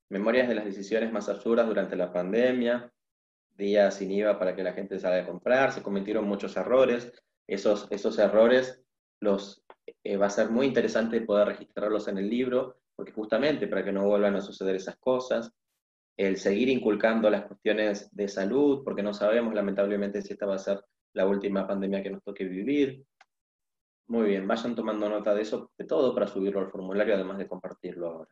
Memorias 0.09 0.47
de 0.47 0.55
las 0.55 0.65
decisiones 0.65 1.11
más 1.11 1.27
absurdas 1.27 1.67
durante 1.67 1.95
la 1.95 2.13
pandemia, 2.13 2.93
días 3.55 3.95
sin 3.95 4.11
IVA 4.11 4.37
para 4.37 4.55
que 4.55 4.63
la 4.63 4.73
gente 4.73 4.99
salga 4.99 5.23
a 5.23 5.25
comprar, 5.25 5.71
se 5.71 5.81
cometieron 5.81 6.25
muchos 6.25 6.55
errores. 6.55 7.11
Esos, 7.47 7.87
esos 7.91 8.19
errores 8.19 8.83
los, 9.19 9.65
eh, 10.03 10.17
va 10.17 10.27
a 10.27 10.29
ser 10.29 10.49
muy 10.49 10.67
interesante 10.67 11.21
poder 11.21 11.47
registrarlos 11.47 12.07
en 12.07 12.19
el 12.19 12.29
libro, 12.29 12.77
porque 12.95 13.11
justamente 13.11 13.67
para 13.67 13.83
que 13.83 13.91
no 13.91 14.05
vuelvan 14.05 14.35
a 14.35 14.41
suceder 14.41 14.75
esas 14.75 14.97
cosas, 14.97 15.51
el 16.15 16.37
seguir 16.37 16.69
inculcando 16.69 17.29
las 17.29 17.45
cuestiones 17.45 18.15
de 18.15 18.27
salud, 18.27 18.83
porque 18.83 19.01
no 19.01 19.13
sabemos 19.13 19.53
lamentablemente 19.55 20.21
si 20.21 20.33
esta 20.33 20.45
va 20.45 20.55
a 20.55 20.59
ser 20.59 20.83
la 21.13 21.27
última 21.27 21.65
pandemia 21.67 22.03
que 22.03 22.11
nos 22.11 22.23
toque 22.23 22.43
vivir, 22.43 23.03
muy 24.07 24.27
bien, 24.27 24.47
vayan 24.47 24.75
tomando 24.75 25.09
nota 25.09 25.33
de 25.33 25.41
eso, 25.41 25.71
de 25.77 25.85
todo, 25.85 26.13
para 26.13 26.27
subirlo 26.27 26.59
al 26.59 26.69
formulario, 26.69 27.15
además 27.15 27.37
de 27.37 27.47
compartirlo 27.47 28.07
ahora. 28.07 28.31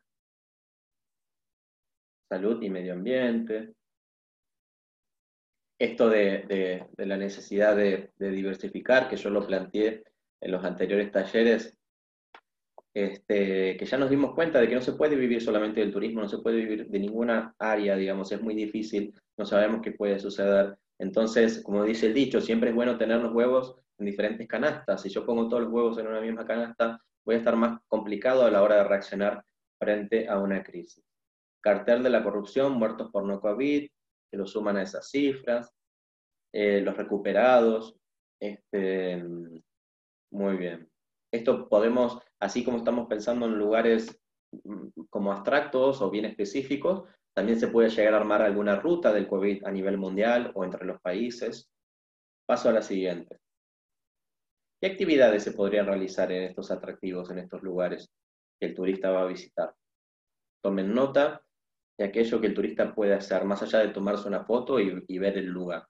Salud 2.30 2.62
y 2.62 2.70
medio 2.70 2.94
ambiente. 2.94 3.74
Esto 5.80 6.10
de, 6.10 6.88
la 6.98 7.18
necesidad 7.18 7.76
de, 7.76 8.12
diversificar, 8.18 9.10
que 9.10 9.18
yo 9.18 9.30
lo 9.30 9.46
planteé 9.48 10.04
en 10.40 10.52
los 10.52 10.64
anteriores 10.64 11.12
talleres, 11.12 11.76
este, 12.94 13.78
que 13.78 13.86
ya 13.86 13.98
nos 13.98 14.10
dimos 14.10 14.36
cuenta 14.36 14.60
de 14.60 14.68
que 14.68 14.76
no 14.76 14.82
se 14.82 14.94
puede 14.94 15.16
vivir 15.16 15.42
solamente 15.42 15.80
del 15.80 15.94
turismo, 15.94 16.22
no 16.22 16.28
se 16.28 16.40
puede 16.40 16.58
vivir 16.58 16.88
de 16.88 17.00
ninguna 17.00 17.56
área, 17.58 17.96
digamos, 17.96 18.32
es 18.32 18.42
muy 18.42 18.54
difícil, 18.54 19.14
no 19.38 19.46
sabemos 19.46 19.82
qué 19.82 19.92
puede 19.92 20.20
suceder. 20.20 20.78
Entonces, 21.00 21.64
como 21.64 21.84
dice 21.84 22.08
el 22.08 22.14
dicho, 22.14 22.42
siempre 22.42 22.70
es 22.70 22.76
bueno 22.76 22.98
tener 22.98 23.20
los 23.22 23.34
huevos 23.34 23.76
en 24.02 24.06
diferentes 24.06 24.48
canastas. 24.48 25.02
Si 25.02 25.10
yo 25.10 25.26
pongo 25.26 25.48
todos 25.48 25.64
los 25.64 25.72
huevos 25.72 25.98
en 25.98 26.08
una 26.08 26.20
misma 26.20 26.46
canasta, 26.46 27.00
voy 27.24 27.36
a 27.36 27.38
estar 27.38 27.56
más 27.56 27.80
complicado 27.88 28.44
a 28.44 28.52
la 28.52 28.62
hora 28.62 28.78
de 28.78 28.84
reaccionar 28.84 29.44
frente 29.80 30.28
a 30.28 30.40
una 30.40 30.64
crisis. 30.64 31.04
Cartel 31.62 32.04
de 32.04 32.10
la 32.10 32.24
corrupción, 32.24 32.74
muertos 32.74 33.12
por 33.12 33.24
no 33.24 33.40
COVID, 33.40 33.88
que 34.32 34.38
lo 34.38 34.48
suman 34.48 34.78
a 34.78 34.82
esas 34.82 35.10
cifras, 35.10 35.72
eh, 36.52 36.82
los 36.82 36.98
recuperados, 36.98 37.96
este, 38.40 39.24
muy 40.32 40.58
bien. 40.58 40.90
Esto 41.32 41.70
podemos, 41.70 42.20
así 42.40 42.64
como 42.64 42.78
estamos 42.78 43.08
pensando 43.08 43.46
en 43.46 43.58
lugares 43.58 44.20
mm, 44.52 45.04
como 45.10 45.32
abstractos 45.32 46.02
o 46.02 46.10
bien 46.10 46.26
específicos, 46.26 47.04
también 47.34 47.60
se 47.60 47.68
puede 47.68 47.90
llegar 47.90 48.16
a 48.16 48.18
armar 48.18 48.42
alguna 48.42 48.78
ruta 48.78 49.14
del 49.14 49.28
COVID 49.28 49.66
a 49.66 49.72
nivel 49.72 49.98
mundial 49.98 50.52
o 50.56 50.66
entre 50.66 50.86
los 50.86 51.00
países. 51.02 51.70
Paso 52.48 52.70
a 52.70 52.74
la 52.74 52.82
siguiente. 52.82 53.40
¿Qué 54.82 54.88
actividades 54.88 55.44
se 55.44 55.52
podrían 55.52 55.86
realizar 55.86 56.32
en 56.32 56.42
estos 56.42 56.72
atractivos, 56.72 57.30
en 57.30 57.38
estos 57.38 57.62
lugares 57.62 58.10
que 58.60 58.66
el 58.66 58.74
turista 58.74 59.12
va 59.12 59.22
a 59.22 59.28
visitar? 59.28 59.76
Tomen 60.64 60.92
nota 60.92 61.44
de 62.00 62.06
aquello 62.06 62.42
que 62.42 62.48
el 62.48 62.56
turista 62.56 62.96
puede 62.96 63.14
hacer, 63.14 63.46
más 63.46 63.62
allá 63.62 63.78
de 63.78 63.90
tomarse 63.90 64.28
una 64.28 64.44
foto 64.44 64.80
y, 64.80 65.20
ver 65.20 65.38
el 65.38 65.46
lugar. 65.46 65.86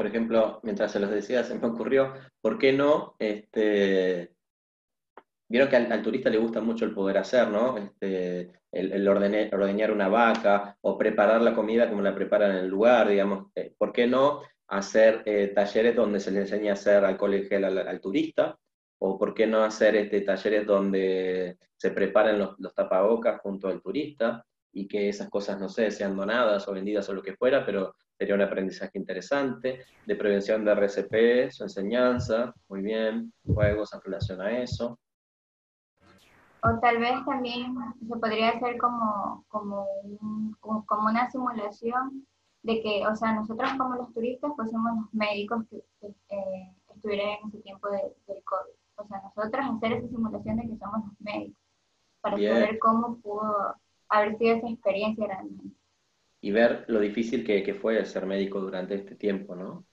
Por 0.00 0.06
ejemplo, 0.06 0.60
mientras 0.62 0.92
se 0.92 0.98
los 0.98 1.10
decía, 1.10 1.44
se 1.44 1.58
me 1.58 1.66
ocurrió, 1.66 2.14
¿por 2.40 2.56
qué 2.56 2.72
no? 2.72 3.16
Este, 3.18 4.34
Vieron 5.46 5.68
que 5.68 5.76
al, 5.76 6.02
turista 6.02 6.30
le 6.30 6.38
gusta 6.38 6.62
mucho 6.62 6.86
el 6.86 6.94
poder 6.94 7.18
hacer, 7.18 7.48
¿no? 7.48 7.76
Este, 7.76 8.50
el, 8.72 9.06
ordeñar 9.06 9.92
una 9.92 10.08
vaca 10.08 10.78
o 10.80 10.96
preparar 10.96 11.42
la 11.42 11.54
comida 11.54 11.90
como 11.90 12.00
la 12.00 12.14
preparan 12.14 12.52
en 12.52 12.56
el 12.64 12.68
lugar, 12.68 13.10
digamos. 13.10 13.52
Eh, 13.54 13.74
¿Por 13.76 13.92
qué 13.92 14.06
no 14.06 14.40
hacer 14.68 15.20
eh, 15.26 15.48
talleres 15.48 15.94
donde 15.94 16.18
se 16.18 16.30
le 16.30 16.40
enseña 16.40 16.70
a 16.70 16.74
hacer 16.76 17.04
alcohol 17.04 17.34
en 17.34 17.44
gel 17.44 17.64
al, 17.66 18.00
turista? 18.00 18.58
o 19.02 19.18
por 19.18 19.34
qué 19.34 19.46
no 19.46 19.64
hacer 19.64 19.96
este, 19.96 20.22
talleres 20.22 20.66
donde 20.66 21.58
se 21.76 21.90
preparen 21.90 22.38
los, 22.38 22.58
los 22.58 22.74
tapabocas 22.74 23.38
junto 23.42 23.68
al 23.68 23.82
turista 23.82 24.46
y 24.72 24.88
que 24.88 25.10
esas 25.10 25.28
cosas, 25.28 25.60
no 25.60 25.68
sé, 25.68 25.90
sean 25.90 26.16
donadas 26.16 26.66
o 26.68 26.72
vendidas 26.72 27.06
o 27.10 27.12
lo 27.12 27.22
que 27.22 27.36
fuera, 27.36 27.66
pero 27.66 27.94
sería 28.20 28.34
un 28.34 28.42
aprendizaje 28.42 28.98
interesante, 28.98 29.86
de 30.04 30.14
prevención 30.14 30.62
de 30.62 30.72
RCP, 30.72 31.50
su 31.50 31.62
enseñanza, 31.62 32.52
muy 32.68 32.82
bien, 32.82 33.32
juegos 33.46 33.94
en 33.94 34.00
relación 34.02 34.42
a 34.42 34.58
eso. 34.58 34.98
O 36.62 36.78
tal 36.82 36.98
vez 36.98 37.14
también 37.24 37.74
se 38.06 38.16
podría 38.18 38.50
hacer 38.50 38.76
como, 38.76 39.46
como, 39.48 39.86
como 40.60 41.08
una 41.08 41.30
simulación 41.30 42.26
de 42.62 42.82
que, 42.82 43.06
o 43.06 43.16
sea, 43.16 43.32
nosotros 43.32 43.70
como 43.78 43.96
los 43.96 44.12
turistas, 44.12 44.52
pues 44.54 44.70
somos 44.70 44.92
los 45.00 45.14
médicos 45.14 45.64
que, 45.70 45.78
eh, 46.28 46.74
estuvieran 46.94 47.38
en 47.42 47.48
ese 47.48 47.58
tiempo 47.62 47.88
de, 47.88 48.02
del 48.26 48.44
COVID. 48.44 48.74
O 48.96 49.06
sea, 49.08 49.22
nosotros 49.22 49.64
hacer 49.64 49.92
esa 49.94 50.08
simulación 50.08 50.56
de 50.58 50.68
que 50.68 50.76
somos 50.76 51.06
los 51.06 51.20
médicos, 51.20 51.56
para 52.20 52.36
saber 52.36 52.78
cómo 52.80 53.16
pudo 53.20 53.76
haber 54.10 54.36
sido 54.36 54.56
esa 54.56 54.68
experiencia 54.68 55.26
realmente. 55.26 55.79
Y 56.40 56.50
ver 56.52 56.84
lo 56.88 57.00
difícil 57.00 57.44
que, 57.44 57.62
que 57.62 57.74
fue 57.74 58.04
ser 58.04 58.26
médico 58.26 58.60
durante 58.60 58.94
este 58.94 59.14
tiempo, 59.14 59.54
¿no? 59.54 59.86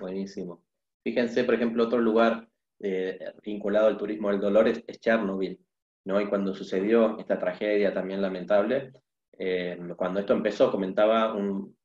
Buenísimo. 0.00 0.62
Fíjense, 1.02 1.44
por 1.44 1.54
ejemplo, 1.54 1.84
otro 1.84 1.98
lugar 1.98 2.48
eh, 2.80 3.32
vinculado 3.42 3.88
al 3.88 3.96
turismo 3.96 4.30
del 4.30 4.40
dolor 4.40 4.68
es, 4.68 4.84
Chernobyl, 5.00 5.58
¿no? 6.04 6.20
Y 6.20 6.28
cuando 6.28 6.54
sucedió 6.54 7.18
esta 7.18 7.38
tragedia 7.38 7.92
también 7.92 8.22
lamentable, 8.22 8.92
eh, 9.38 9.78
cuando 9.96 10.20
esto 10.20 10.32
empezó, 10.32 10.70
comentaba 10.70 11.34
un, 11.34 11.76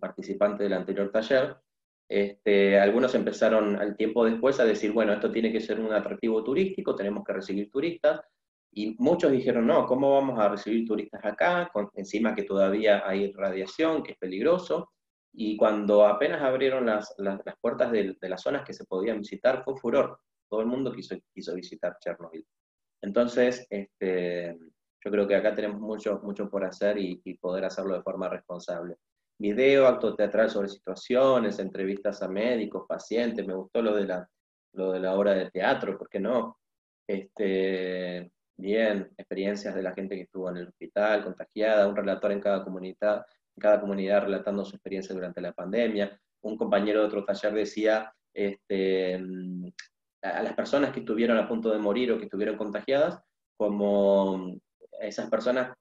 participante 0.00 0.62
del 0.62 0.72
anterior 0.72 1.10
taller, 1.10 1.56
este, 2.08 2.78
algunos 2.78 3.14
empezaron 3.14 3.76
al 3.76 3.96
tiempo 3.96 4.24
después 4.24 4.58
a 4.60 4.64
decir, 4.64 4.92
bueno, 4.92 5.12
esto 5.12 5.30
tiene 5.30 5.52
que 5.52 5.60
ser 5.60 5.78
un 5.78 5.92
atractivo 5.92 6.42
turístico, 6.42 6.94
tenemos 6.94 7.22
que 7.24 7.34
recibir 7.34 7.70
turistas, 7.70 8.20
y 8.72 8.94
muchos 8.98 9.32
dijeron, 9.32 9.66
no, 9.66 9.86
¿cómo 9.86 10.14
vamos 10.14 10.38
a 10.38 10.48
recibir 10.48 10.86
turistas 10.86 11.24
acá? 11.24 11.70
Con, 11.72 11.90
encima 11.94 12.34
que 12.34 12.44
todavía 12.44 13.02
hay 13.06 13.32
radiación, 13.32 14.02
que 14.02 14.12
es 14.12 14.18
peligroso. 14.18 14.92
Y 15.32 15.56
cuando 15.56 16.06
apenas 16.06 16.42
abrieron 16.42 16.86
las, 16.86 17.14
las, 17.18 17.40
puertas 17.60 17.90
de, 17.92 18.16
de, 18.20 18.28
las 18.28 18.42
zonas 18.42 18.64
que 18.64 18.72
se 18.72 18.84
podían 18.84 19.18
visitar, 19.18 19.62
fue 19.64 19.76
furor. 19.76 20.20
Todo 20.48 20.60
el 20.60 20.66
mundo 20.66 20.92
quiso, 20.92 21.16
quiso 21.32 21.54
visitar 21.54 21.96
Chernobyl. 22.00 22.46
Entonces, 23.02 23.66
este, 23.70 24.56
yo 25.04 25.10
creo 25.10 25.28
que 25.28 25.36
acá 25.36 25.54
tenemos 25.54 25.80
mucho, 25.80 26.20
mucho 26.22 26.50
por 26.50 26.64
hacer 26.64 26.98
y, 26.98 27.34
poder 27.40 27.64
hacerlo 27.64 27.94
de 27.94 28.02
forma 28.02 28.28
responsable. 28.28 28.96
Video, 29.38 29.86
acto 29.86 30.14
teatral 30.14 30.50
sobre 30.50 30.68
situaciones, 30.68 31.58
entrevistas 31.60 32.22
a 32.22 32.28
médicos, 32.28 32.86
pacientes, 32.88 33.46
me 33.46 33.54
gustó 33.54 33.80
lo 33.82 33.94
de 33.94 34.06
la, 34.06 34.28
lo 34.72 34.92
de 34.92 35.00
la 35.00 35.14
obra 35.14 35.34
de 35.34 35.50
teatro, 35.50 35.96
¿por 35.96 36.08
qué 36.08 36.18
no? 36.18 36.58
Este, 37.06 38.32
bien, 38.58 39.08
experiencias 39.16 39.74
de 39.74 39.82
la 39.82 39.94
gente 39.94 40.16
que 40.16 40.22
estuvo 40.22 40.50
en 40.50 40.58
el 40.58 40.68
hospital, 40.68 41.24
contagiada, 41.24 41.88
un 41.88 41.96
relator 41.96 42.32
en 42.32 42.40
cada 42.40 42.64
comunidad, 42.64 43.24
en 43.56 43.60
cada 43.60 43.80
comunidad 43.80 44.22
relatando 44.22 44.64
su 44.64 44.76
experiencia 44.76 45.14
durante 45.14 45.40
la 45.40 45.52
pandemia. 45.52 46.20
Un 46.42 46.56
compañero 46.56 47.00
de 47.00 47.06
otro 47.06 47.24
taller 47.24 47.54
decía, 47.54 48.12
este, 48.34 49.14
a 50.22 50.42
las 50.42 50.54
personas 50.54 50.92
que 50.92 51.00
estuvieron 51.00 51.38
a 51.38 51.48
punto 51.48 51.70
de 51.70 51.78
morir 51.78 52.12
o 52.12 52.18
que 52.18 52.24
estuvieron 52.24 52.56
contagiadas, 52.56 53.20
como 53.56 54.58
esas 55.00 55.30
personas 55.30 55.76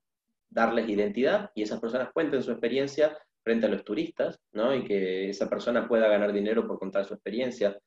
darles 0.49 0.87
identidad 0.87 1.51
y 1.55 1.63
esas 1.63 1.79
personas 1.79 2.11
cuenten 2.13 2.41
su 2.41 2.51
experiencia 2.51 3.17
frente 3.43 3.65
a 3.65 3.69
los 3.69 3.83
turistas, 3.83 4.39
¿no? 4.53 4.73
Y 4.75 4.83
que 4.83 5.29
esa 5.29 5.49
persona 5.49 5.87
pueda 5.87 6.07
ganar 6.07 6.31
dinero 6.31 6.67
por 6.67 6.79
contar 6.79 7.05
su 7.05 7.13
experiencia, 7.13 7.77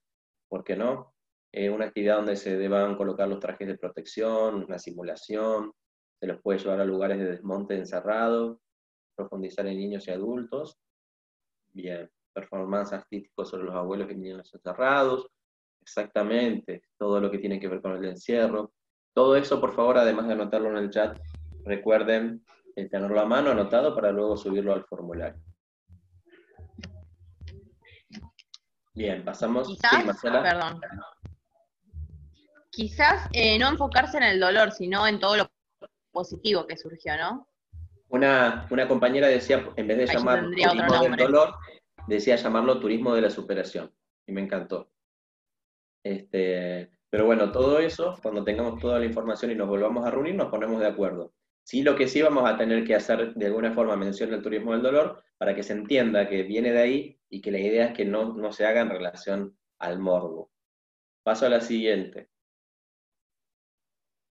¿por 0.48 0.64
qué 0.64 0.76
no? 0.76 1.14
Eh, 1.52 1.68
una 1.68 1.86
actividad 1.86 2.16
donde 2.16 2.36
se 2.36 2.56
deban 2.56 2.96
colocar 2.96 3.28
los 3.28 3.40
trajes 3.40 3.66
de 3.66 3.76
protección, 3.76 4.64
una 4.64 4.78
simulación, 4.78 5.72
se 6.20 6.26
los 6.26 6.40
puede 6.40 6.60
llevar 6.60 6.80
a 6.80 6.84
lugares 6.84 7.18
de 7.18 7.24
desmonte 7.24 7.74
encerrado, 7.76 8.60
profundizar 9.16 9.66
en 9.66 9.78
niños 9.78 10.06
y 10.06 10.12
adultos, 10.12 10.78
bien, 11.72 12.08
performance 12.32 12.92
artístico 12.92 13.44
sobre 13.44 13.64
los 13.64 13.74
abuelos 13.74 14.10
y 14.10 14.14
niños 14.14 14.54
encerrados, 14.54 15.28
exactamente, 15.82 16.82
todo 16.96 17.20
lo 17.20 17.30
que 17.30 17.38
tiene 17.38 17.58
que 17.58 17.68
ver 17.68 17.80
con 17.80 17.96
el 17.96 18.04
encierro, 18.04 18.72
todo 19.12 19.34
eso, 19.34 19.60
por 19.60 19.74
favor, 19.74 19.98
además 19.98 20.28
de 20.28 20.34
anotarlo 20.34 20.70
en 20.70 20.76
el 20.76 20.90
chat, 20.90 21.18
recuerden 21.64 22.44
eh, 22.76 22.88
tenerlo 22.88 23.20
a 23.20 23.26
mano 23.26 23.50
anotado 23.50 23.94
para 23.94 24.12
luego 24.12 24.36
subirlo 24.36 24.72
al 24.72 24.84
formulario. 24.84 25.42
Bien, 28.94 29.24
pasamos. 29.24 29.66
Quizás, 29.66 30.20
perdón. 30.20 30.80
Quizás 32.70 33.28
eh, 33.32 33.58
no 33.58 33.68
enfocarse 33.68 34.16
en 34.16 34.22
el 34.24 34.40
dolor, 34.40 34.72
sino 34.72 35.06
en 35.06 35.18
todo 35.18 35.36
lo 35.36 35.50
positivo 36.12 36.66
que 36.66 36.76
surgió, 36.76 37.16
¿no? 37.16 37.46
Una, 38.08 38.66
una 38.70 38.88
compañera 38.88 39.28
decía, 39.28 39.68
en 39.76 39.86
vez 39.86 39.98
de 39.98 40.06
llamar 40.06 40.42
turismo 40.42 41.02
del 41.02 41.16
dolor, 41.16 41.54
decía 42.06 42.36
llamarlo 42.36 42.80
turismo 42.80 43.14
de 43.14 43.22
la 43.22 43.30
superación. 43.30 43.92
Y 44.26 44.32
me 44.32 44.40
encantó. 44.40 44.90
Este, 46.02 46.90
pero 47.10 47.26
bueno, 47.26 47.50
todo 47.50 47.80
eso, 47.80 48.18
cuando 48.22 48.44
tengamos 48.44 48.80
toda 48.80 48.98
la 48.98 49.04
información 49.04 49.50
y 49.50 49.56
nos 49.56 49.68
volvamos 49.68 50.06
a 50.06 50.10
reunir, 50.10 50.34
nos 50.34 50.48
ponemos 50.48 50.80
de 50.80 50.86
acuerdo. 50.86 51.34
Sí, 51.64 51.82
lo 51.82 51.96
que 51.96 52.08
sí 52.08 52.22
vamos 52.22 52.48
a 52.48 52.56
tener 52.56 52.84
que 52.84 52.94
hacer 52.94 53.34
de 53.34 53.46
alguna 53.46 53.72
forma 53.72 53.96
mención 53.96 54.30
del 54.30 54.42
turismo 54.42 54.72
del 54.72 54.82
dolor 54.82 55.22
para 55.36 55.54
que 55.54 55.62
se 55.62 55.72
entienda 55.72 56.28
que 56.28 56.42
viene 56.42 56.72
de 56.72 56.80
ahí 56.80 57.20
y 57.28 57.40
que 57.40 57.50
la 57.50 57.58
idea 57.58 57.86
es 57.86 57.92
que 57.94 58.04
no, 58.04 58.34
no 58.34 58.52
se 58.52 58.64
haga 58.64 58.80
en 58.80 58.90
relación 58.90 59.56
al 59.78 59.98
morbo. 59.98 60.50
Paso 61.22 61.46
a 61.46 61.50
la 61.50 61.60
siguiente. 61.60 62.29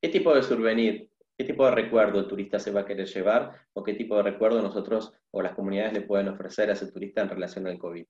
¿Qué 0.00 0.08
tipo 0.10 0.34
de 0.34 0.42
souvenir, 0.42 1.10
qué 1.36 1.44
tipo 1.44 1.64
de 1.64 1.72
recuerdo 1.72 2.20
el 2.20 2.28
turista 2.28 2.58
se 2.58 2.70
va 2.70 2.80
a 2.80 2.86
querer 2.86 3.06
llevar 3.06 3.66
o 3.72 3.82
qué 3.82 3.94
tipo 3.94 4.16
de 4.16 4.22
recuerdo 4.22 4.62
nosotros 4.62 5.12
o 5.32 5.42
las 5.42 5.54
comunidades 5.54 5.92
le 5.92 6.02
pueden 6.02 6.28
ofrecer 6.28 6.70
a 6.70 6.74
ese 6.74 6.92
turista 6.92 7.22
en 7.22 7.30
relación 7.30 7.66
al 7.66 7.78
COVID? 7.78 8.06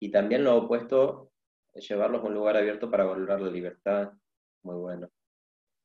Y 0.00 0.10
también 0.10 0.42
lo 0.42 0.56
opuesto 0.56 1.30
llevarlos 1.74 2.22
a 2.22 2.26
un 2.26 2.34
lugar 2.34 2.56
abierto 2.56 2.90
para 2.90 3.04
valorar 3.04 3.40
la 3.40 3.50
libertad, 3.50 4.12
muy 4.64 4.76
bueno. 4.76 5.08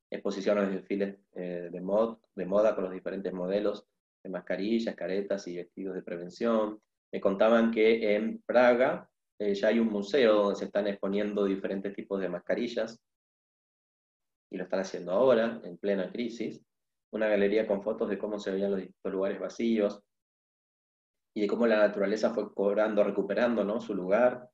Exposiciones 0.10 0.70
de 0.70 0.76
desfiles 0.78 1.18
eh, 1.36 1.70
de, 1.72 1.82
mod, 1.82 2.18
de 2.36 2.46
moda 2.46 2.74
con 2.74 2.86
los 2.86 2.94
diferentes 2.94 3.32
modelos 3.32 3.86
de 4.24 4.30
mascarillas, 4.30 4.96
caretas 4.96 5.48
y 5.48 5.58
vestidos 5.58 5.96
de 5.96 6.02
prevención. 6.02 6.82
Me 7.12 7.22
contaban 7.22 7.72
que 7.72 8.16
en 8.16 8.42
Praga 8.42 9.10
eh, 9.40 9.54
ya 9.54 9.68
hay 9.68 9.80
un 9.80 9.88
museo 9.88 10.34
donde 10.34 10.56
se 10.56 10.66
están 10.66 10.88
exponiendo 10.88 11.46
diferentes 11.46 11.94
tipos 11.94 12.20
de 12.20 12.30
mascarillas, 12.30 13.00
y 14.50 14.58
lo 14.58 14.64
están 14.64 14.82
haciendo 14.82 15.12
ahora, 15.12 15.62
en 15.64 15.78
plena 15.78 16.12
crisis. 16.12 16.64
Una 17.12 17.28
galería 17.28 17.68
con 17.68 17.84
fotos 17.84 18.10
de 18.10 18.18
cómo 18.18 18.40
se 18.40 18.52
veían 18.52 18.72
los 18.72 18.80
distintos 18.80 19.12
lugares 19.12 19.40
vacíos, 19.40 20.04
y 21.38 21.42
de 21.42 21.48
cómo 21.48 21.68
la 21.68 21.78
naturaleza 21.78 22.34
fue 22.34 22.52
cobrando, 22.52 23.04
recuperando 23.04 23.64
¿no? 23.64 23.80
su 23.80 23.94
lugar, 23.94 24.50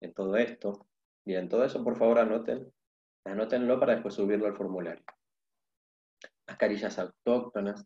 en 0.00 0.14
todo 0.14 0.36
esto. 0.36 0.86
Bien, 1.24 1.48
todo 1.48 1.64
eso 1.64 1.82
por 1.82 1.96
favor 1.96 2.20
anoten, 2.20 2.72
anótenlo 3.24 3.80
para 3.80 3.94
después 3.94 4.14
subirlo 4.14 4.46
al 4.46 4.56
formulario. 4.56 5.04
Mascarillas 6.46 6.96
autóctonas. 6.96 7.84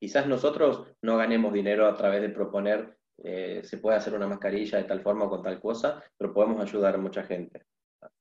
Quizás 0.00 0.26
nosotros 0.26 0.92
no 1.02 1.16
ganemos 1.16 1.52
dinero 1.52 1.86
a 1.86 1.94
través 1.94 2.20
de 2.20 2.30
proponer, 2.30 2.95
eh, 3.22 3.62
se 3.64 3.78
puede 3.78 3.96
hacer 3.96 4.14
una 4.14 4.26
mascarilla 4.26 4.78
de 4.78 4.84
tal 4.84 5.00
forma 5.00 5.24
o 5.24 5.30
con 5.30 5.42
tal 5.42 5.60
cosa, 5.60 6.02
pero 6.16 6.32
podemos 6.32 6.60
ayudar 6.62 6.94
a 6.94 6.98
mucha 6.98 7.22
gente, 7.22 7.62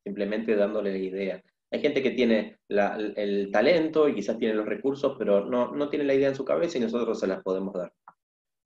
simplemente 0.04 0.56
dándole 0.56 0.92
la 0.92 0.98
idea. 0.98 1.44
Hay 1.72 1.82
gente 1.82 2.02
que 2.02 2.12
tiene 2.12 2.60
el 2.70 3.50
talento 3.52 4.08
y 4.08 4.16
quizás 4.16 4.38
tiene 4.38 4.54
los 4.54 4.66
recursos, 4.66 5.16
pero 5.18 5.46
no, 5.46 5.72
no 5.74 5.90
tiene 5.90 6.06
la 6.06 6.14
idea 6.14 6.30
en 6.30 6.36
su 6.36 6.46
cabeza 6.46 6.78
y 6.78 6.82
nosotros 6.82 7.20
se 7.20 7.28
las 7.28 7.42
podemos 7.44 7.74
dar. 7.74 7.92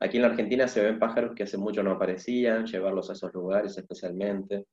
Aquí 0.02 0.18
en 0.18 0.24
la 0.24 0.30
Argentina 0.30 0.68
se 0.68 0.82
ven 0.82 0.98
pájaros 0.98 1.36
que 1.36 1.44
hace 1.44 1.58
mucho 1.58 1.84
no 1.84 1.92
aparecían, 1.92 2.66
llevarlos 2.66 3.10
a 3.10 3.14
esos 3.14 3.34
lugares 3.34 3.78
especialmente. 3.78 4.66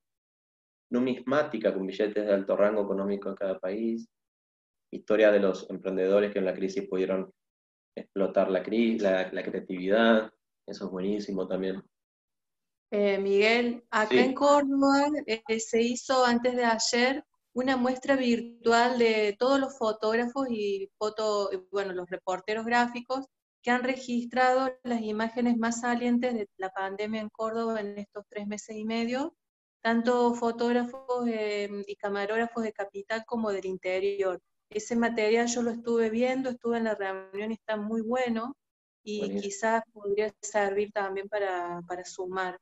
Numismática 0.90 1.74
con 1.74 1.86
billetes 1.86 2.26
de 2.26 2.32
alto 2.32 2.56
rango 2.56 2.82
económico 2.82 3.28
en 3.28 3.34
cada 3.34 3.58
país. 3.58 4.08
Historia 4.92 5.32
de 5.32 5.40
los 5.40 5.68
emprendedores 5.68 6.32
que 6.32 6.38
en 6.38 6.44
la 6.44 6.54
crisis 6.54 6.86
pudieron 6.88 7.32
explotar 7.96 8.50
la, 8.50 8.60
la, 9.32 9.42
creatividad. 9.42 10.30
Eso 10.66 10.86
es 10.86 10.90
buenísimo 10.90 11.46
también. 11.46 11.82
Eh, 12.90 13.18
Miguel, 13.18 13.84
acá 13.90 14.14
en 14.14 14.34
Córdoba 14.34 15.08
eh, 15.26 15.60
se 15.60 15.82
hizo 15.82 16.24
antes 16.24 16.54
de 16.54 16.64
ayer 16.64 17.24
una 17.52 17.76
muestra 17.76 18.16
virtual 18.16 18.98
de 18.98 19.34
todos 19.38 19.58
los 19.58 19.76
fotógrafos 19.78 20.46
y 20.50 20.90
foto, 20.98 21.50
bueno, 21.72 21.92
los 21.94 22.08
reporteros 22.08 22.66
gráficos 22.66 23.26
que 23.62 23.70
han 23.70 23.82
registrado 23.82 24.70
las 24.84 25.00
imágenes 25.00 25.56
más 25.56 25.80
salientes 25.80 26.34
de 26.34 26.48
la 26.58 26.70
pandemia 26.70 27.20
en 27.20 27.30
Córdoba 27.30 27.80
en 27.80 27.98
estos 27.98 28.24
tres 28.28 28.46
meses 28.46 28.76
y 28.76 28.84
medio, 28.84 29.34
tanto 29.82 30.34
fotógrafos 30.34 31.26
eh, 31.26 31.68
y 31.86 31.96
camarógrafos 31.96 32.62
de 32.62 32.72
capital 32.72 33.24
como 33.26 33.50
del 33.50 33.66
interior. 33.66 34.40
Ese 34.70 34.94
material 34.94 35.46
yo 35.48 35.62
lo 35.62 35.70
estuve 35.70 36.10
viendo, 36.10 36.50
estuve 36.50 36.78
en 36.78 36.84
la 36.84 36.94
reunión 36.94 37.50
y 37.50 37.54
está 37.54 37.76
muy 37.76 38.02
bueno 38.02 38.54
y 39.08 39.40
quizás 39.40 39.84
podría 39.92 40.32
servir 40.42 40.90
también 40.90 41.28
para, 41.28 41.80
para 41.86 42.04
sumar. 42.04 42.58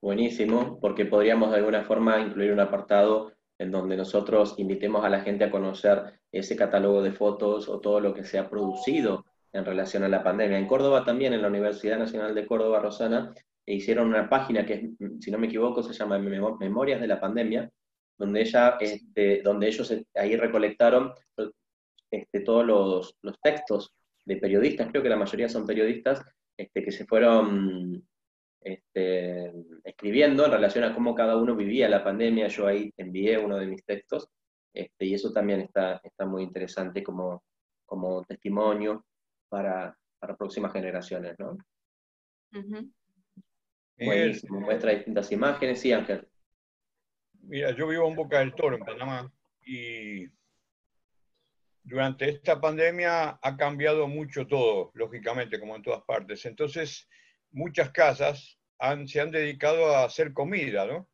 Buenísimo, 0.00 0.78
porque 0.80 1.04
podríamos 1.04 1.50
de 1.50 1.56
alguna 1.56 1.82
forma 1.82 2.20
incluir 2.20 2.52
un 2.52 2.60
apartado 2.60 3.32
en 3.58 3.72
donde 3.72 3.96
nosotros 3.96 4.54
invitemos 4.58 5.04
a 5.04 5.08
la 5.08 5.22
gente 5.22 5.42
a 5.42 5.50
conocer 5.50 6.20
ese 6.30 6.54
catálogo 6.54 7.02
de 7.02 7.10
fotos 7.10 7.68
o 7.68 7.80
todo 7.80 7.98
lo 7.98 8.14
que 8.14 8.22
se 8.22 8.38
ha 8.38 8.48
producido 8.48 9.24
en 9.52 9.64
relación 9.64 10.04
a 10.04 10.08
la 10.08 10.22
pandemia. 10.22 10.58
En 10.58 10.68
Córdoba 10.68 11.04
también, 11.04 11.32
en 11.32 11.42
la 11.42 11.48
Universidad 11.48 11.98
Nacional 11.98 12.36
de 12.36 12.46
Córdoba, 12.46 12.78
Rosana, 12.78 13.34
hicieron 13.66 14.08
una 14.08 14.28
página 14.28 14.64
que, 14.64 14.90
si 15.20 15.30
no 15.32 15.38
me 15.38 15.48
equivoco, 15.48 15.82
se 15.82 15.92
llama 15.92 16.18
Memorias 16.18 17.00
de 17.00 17.06
la 17.08 17.20
Pandemia, 17.20 17.68
donde, 18.16 18.42
ella, 18.42 18.76
este, 18.80 19.42
donde 19.42 19.66
ellos 19.66 19.92
ahí 20.14 20.36
recolectaron 20.36 21.12
este, 22.10 22.40
todos 22.40 22.64
los, 22.64 23.16
los, 23.22 23.40
textos 23.40 23.92
de 24.24 24.36
periodistas, 24.36 24.88
creo 24.90 25.02
que 25.02 25.08
la 25.08 25.16
mayoría 25.16 25.48
son 25.48 25.66
periodistas, 25.66 26.24
este, 26.56 26.82
que 26.82 26.92
se 26.92 27.04
fueron 27.04 28.06
este, 28.60 29.52
escribiendo 29.84 30.46
en 30.46 30.52
relación 30.52 30.84
a 30.84 30.94
cómo 30.94 31.14
cada 31.14 31.36
uno 31.36 31.54
vivía 31.54 31.88
la 31.88 32.02
pandemia. 32.02 32.48
Yo 32.48 32.66
ahí 32.66 32.92
envié 32.96 33.38
uno 33.38 33.58
de 33.58 33.66
mis 33.66 33.84
textos, 33.84 34.28
este, 34.72 35.06
y 35.06 35.14
eso 35.14 35.32
también 35.32 35.60
está, 35.60 36.00
está 36.02 36.26
muy 36.26 36.42
interesante 36.42 37.02
como, 37.02 37.44
como 37.84 38.24
testimonio 38.24 39.04
para, 39.48 39.96
para 40.18 40.36
próximas 40.36 40.72
generaciones, 40.72 41.36
¿no? 41.38 41.58
Buenísimo, 43.98 44.60
muestra 44.60 44.92
distintas 44.92 45.30
imágenes, 45.30 45.80
sí, 45.80 45.92
Ángel. 45.92 46.26
Mira, 47.42 47.72
yo 47.72 47.86
vivo 47.86 48.08
en 48.08 48.16
Boca 48.16 48.38
del 48.38 48.54
Toro, 48.54 48.76
en 48.76 48.84
Panamá, 48.84 49.30
y 49.66 50.26
durante 51.84 52.30
esta 52.30 52.60
pandemia 52.60 53.38
ha 53.40 53.56
cambiado 53.56 54.08
mucho 54.08 54.46
todo, 54.46 54.90
lógicamente, 54.94 55.60
como 55.60 55.76
en 55.76 55.82
todas 55.82 56.02
partes. 56.02 56.44
Entonces, 56.46 57.08
muchas 57.52 57.90
casas 57.90 58.58
se 59.06 59.20
han 59.20 59.30
dedicado 59.30 59.94
a 59.94 60.04
hacer 60.04 60.32
comida, 60.32 60.86
¿no? 60.86 61.08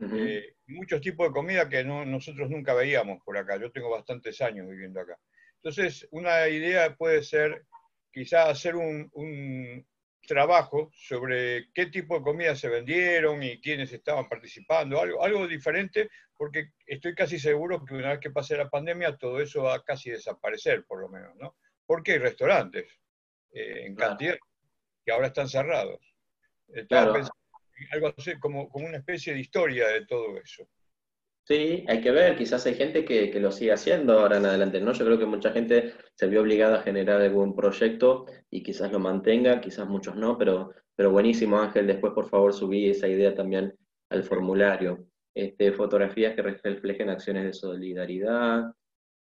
Eh, 0.00 0.56
muchos 0.66 1.00
tipos 1.00 1.28
de 1.28 1.32
comida 1.32 1.68
que 1.68 1.84
nosotros 1.84 2.48
nunca 2.50 2.74
veíamos 2.74 3.22
por 3.24 3.36
acá. 3.36 3.56
Yo 3.56 3.70
tengo 3.70 3.90
bastantes 3.90 4.40
años 4.40 4.68
viviendo 4.68 5.00
acá. 5.00 5.18
Entonces, 5.56 6.06
una 6.10 6.48
idea 6.48 6.94
puede 6.96 7.22
ser 7.22 7.64
quizá 8.12 8.48
hacer 8.48 8.76
un, 8.76 9.86
trabajo 10.26 10.90
sobre 10.94 11.70
qué 11.72 11.86
tipo 11.86 12.16
de 12.16 12.22
comida 12.22 12.56
se 12.56 12.68
vendieron 12.68 13.42
y 13.42 13.60
quiénes 13.60 13.92
estaban 13.92 14.28
participando, 14.28 15.00
algo, 15.00 15.22
algo 15.22 15.46
diferente, 15.46 16.08
porque 16.36 16.72
estoy 16.86 17.14
casi 17.14 17.38
seguro 17.38 17.84
que 17.84 17.94
una 17.94 18.10
vez 18.10 18.20
que 18.20 18.30
pase 18.30 18.56
la 18.56 18.68
pandemia 18.68 19.16
todo 19.16 19.40
eso 19.40 19.62
va 19.62 19.76
a 19.76 19.84
casi 19.84 20.10
desaparecer, 20.10 20.84
por 20.84 21.00
lo 21.00 21.08
menos, 21.08 21.34
¿no? 21.36 21.56
Porque 21.86 22.12
hay 22.12 22.18
restaurantes 22.18 22.86
eh, 23.52 23.86
en 23.86 23.94
cantidad 23.94 24.36
que 25.04 25.12
ahora 25.12 25.28
están 25.28 25.48
cerrados. 25.48 26.00
Estaba 26.68 27.20
algo 27.90 28.14
así 28.16 28.38
como, 28.38 28.68
como 28.68 28.86
una 28.86 28.98
especie 28.98 29.34
de 29.34 29.40
historia 29.40 29.88
de 29.88 30.06
todo 30.06 30.38
eso. 30.38 30.68
Sí, 31.46 31.84
hay 31.88 32.00
que 32.00 32.10
ver, 32.10 32.36
quizás 32.36 32.64
hay 32.64 32.74
gente 32.74 33.04
que, 33.04 33.30
que, 33.30 33.38
lo 33.38 33.52
sigue 33.52 33.72
haciendo 33.72 34.18
ahora 34.18 34.38
en 34.38 34.46
adelante, 34.46 34.80
¿no? 34.80 34.92
Yo 34.92 35.04
creo 35.04 35.18
que 35.18 35.26
mucha 35.26 35.52
gente 35.52 35.92
se 36.14 36.26
vio 36.26 36.40
obligada 36.40 36.78
a 36.78 36.82
generar 36.82 37.20
algún 37.20 37.54
proyecto 37.54 38.24
y 38.50 38.62
quizás 38.62 38.90
lo 38.90 38.98
mantenga, 38.98 39.60
quizás 39.60 39.86
muchos 39.86 40.16
no, 40.16 40.38
pero, 40.38 40.70
pero 40.96 41.10
buenísimo 41.10 41.58
Ángel, 41.60 41.86
después 41.86 42.14
por 42.14 42.30
favor 42.30 42.54
subí 42.54 42.88
esa 42.88 43.08
idea 43.08 43.34
también 43.34 43.74
al 44.08 44.24
formulario. 44.24 45.06
Este, 45.34 45.72
fotografías 45.72 46.34
que 46.34 46.42
reflejen 46.42 47.10
acciones 47.10 47.44
de 47.44 47.52
solidaridad, 47.52 48.72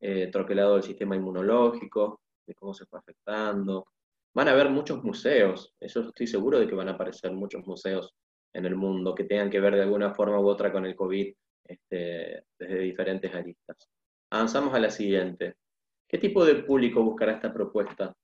eh, 0.00 0.28
troquelado 0.30 0.74
del 0.74 0.82
sistema 0.82 1.16
inmunológico, 1.16 2.20
de 2.46 2.54
cómo 2.54 2.74
se 2.74 2.84
fue 2.84 2.98
afectando. 2.98 3.86
Van 4.34 4.48
a 4.48 4.52
haber 4.52 4.68
muchos 4.68 5.02
museos, 5.02 5.72
eso 5.80 6.00
estoy 6.00 6.26
seguro 6.26 6.60
de 6.60 6.68
que 6.68 6.74
van 6.74 6.88
a 6.88 6.92
aparecer 6.92 7.32
muchos 7.32 7.66
museos 7.66 8.14
en 8.52 8.66
el 8.66 8.76
mundo 8.76 9.14
que 9.14 9.24
tengan 9.24 9.48
que 9.48 9.60
ver 9.60 9.74
de 9.74 9.82
alguna 9.82 10.12
forma 10.12 10.38
u 10.38 10.46
otra 10.46 10.70
con 10.70 10.84
el 10.84 10.94
COVID 10.94 11.32
este, 11.64 12.44
desde 12.58 12.78
diferentes 12.78 13.34
aristas. 13.34 13.88
Avanzamos 14.30 14.74
a 14.74 14.78
la 14.78 14.90
siguiente. 14.90 15.54
¿Qué 16.08 16.18
tipo 16.18 16.44
de 16.44 16.56
público 16.56 17.02
buscará 17.02 17.32
esta 17.32 17.52
propuesta? 17.52 18.14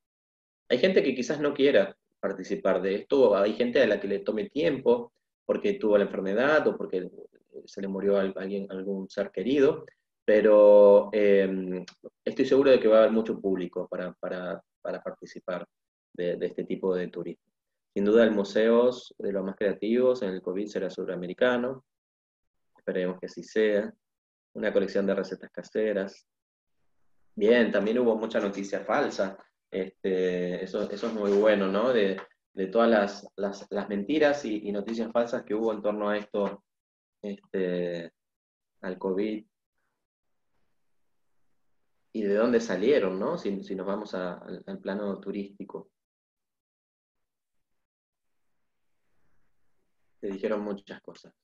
Hay 0.69 0.79
gente 0.79 1.03
que 1.03 1.15
quizás 1.15 1.41
no 1.41 1.55
quiera 1.55 1.97
participar 2.21 2.83
de 2.83 2.97
esto, 2.97 3.37
hay 3.37 3.53
gente 3.55 3.83
a 3.83 3.87
la 3.87 4.01
que 4.01 4.09
le 4.09 4.21
tome 4.21 4.51
tiempo 4.51 5.13
porque 5.45 5.75
tuvo 5.75 5.97
la 5.97 6.05
enfermedad 6.05 6.67
o 6.67 6.77
porque 6.77 7.09
se 7.65 7.81
le 7.81 7.89
murió 7.89 8.19
a 8.19 8.23
alguien, 8.23 8.67
algún 8.71 9.09
ser 9.09 9.31
querido, 9.31 9.85
pero 10.25 11.09
em, 11.13 11.85
estoy 12.25 12.45
seguro 12.45 12.71
de 12.71 12.81
que 12.81 12.89
va 12.89 12.97
a 12.97 12.99
haber 13.01 13.13
mucho 13.13 13.41
público 13.41 13.89
para, 13.89 14.15
participar 14.83 15.67
de, 16.13 16.37
este 16.41 16.65
tipo 16.65 16.95
de 16.95 17.09
turismo. 17.09 17.45
Sin 17.95 18.05
duda 18.05 18.25
el 18.25 18.33
museo 18.33 18.91
de 19.19 19.33
los 19.33 19.45
más 19.45 19.57
creativos 19.57 20.23
en 20.23 20.31
el 20.31 20.43
COVID 20.43 20.67
será 20.67 20.91
suramericano, 20.91 21.85
esperemos 22.87 23.19
que 23.19 23.27
así 23.27 23.43
sea. 23.43 23.93
Una 24.55 24.73
colección 24.73 25.07
de 25.07 25.15
recetas 25.15 25.51
caseras. 25.51 26.27
Bien, 27.35 27.71
también 27.73 27.99
hubo 27.99 28.17
mucha 28.17 28.39
noticia 28.41 28.85
falsa. 28.85 29.37
Este, 29.71 30.65
eso, 30.65 30.89
eso 30.89 31.07
es 31.09 31.13
muy 31.13 31.33
bueno, 31.33 31.67
¿no? 31.67 31.93
De, 31.93 32.17
todas 32.73 33.29
las, 33.37 33.89
mentiras 33.89 34.45
y, 34.45 34.73
noticias 34.73 35.13
falsas 35.13 35.43
que 35.45 35.55
hubo 35.55 35.73
en 35.73 35.83
torno 35.83 36.09
a 36.09 36.17
esto, 36.17 36.65
este, 37.21 38.13
al 38.81 38.99
COVID. 38.99 39.45
Y 42.13 42.23
de 42.23 42.35
dónde 42.35 42.61
salieron, 42.61 43.19
¿no? 43.19 43.37
Si, 43.37 43.51
nos 43.51 43.87
vamos 43.87 44.15
al 44.15 44.79
plano 44.81 45.19
turístico. 45.21 45.91
Se 50.21 50.29
dijeron 50.29 50.63
muchas 50.63 51.03
cosas. 51.03 51.35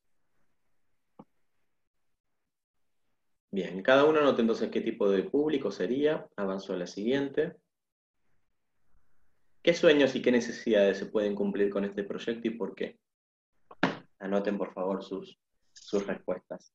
Bien, 3.54 3.82
cada 3.82 4.06
uno 4.06 4.22
nota 4.22 4.40
entonces 4.40 4.70
qué 4.70 4.80
tipo 4.80 5.10
de 5.10 5.24
público 5.24 5.70
sería. 5.70 6.26
Avanzo 6.36 6.72
a 6.72 6.76
la 6.78 6.86
siguiente. 6.86 7.54
¿Qué 9.62 9.74
sueños 9.74 10.16
y 10.16 10.22
qué 10.22 10.32
necesidades 10.32 10.96
se 10.96 11.04
pueden 11.04 11.34
cumplir 11.34 11.68
con 11.68 11.84
este 11.84 12.02
proyecto 12.02 12.48
y 12.48 12.52
por 12.52 12.74
qué? 12.74 12.98
Anoten 14.20 14.56
por 14.56 14.72
favor 14.72 15.04
sus, 15.04 15.38
sus 15.74 16.06
respuestas. 16.06 16.72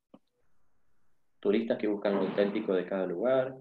Turistas 1.40 1.80
que 1.80 1.88
buscan 1.88 2.14
lo 2.14 2.22
auténtico 2.22 2.76
de 2.76 2.86
cada 2.86 3.08
lugar, 3.08 3.56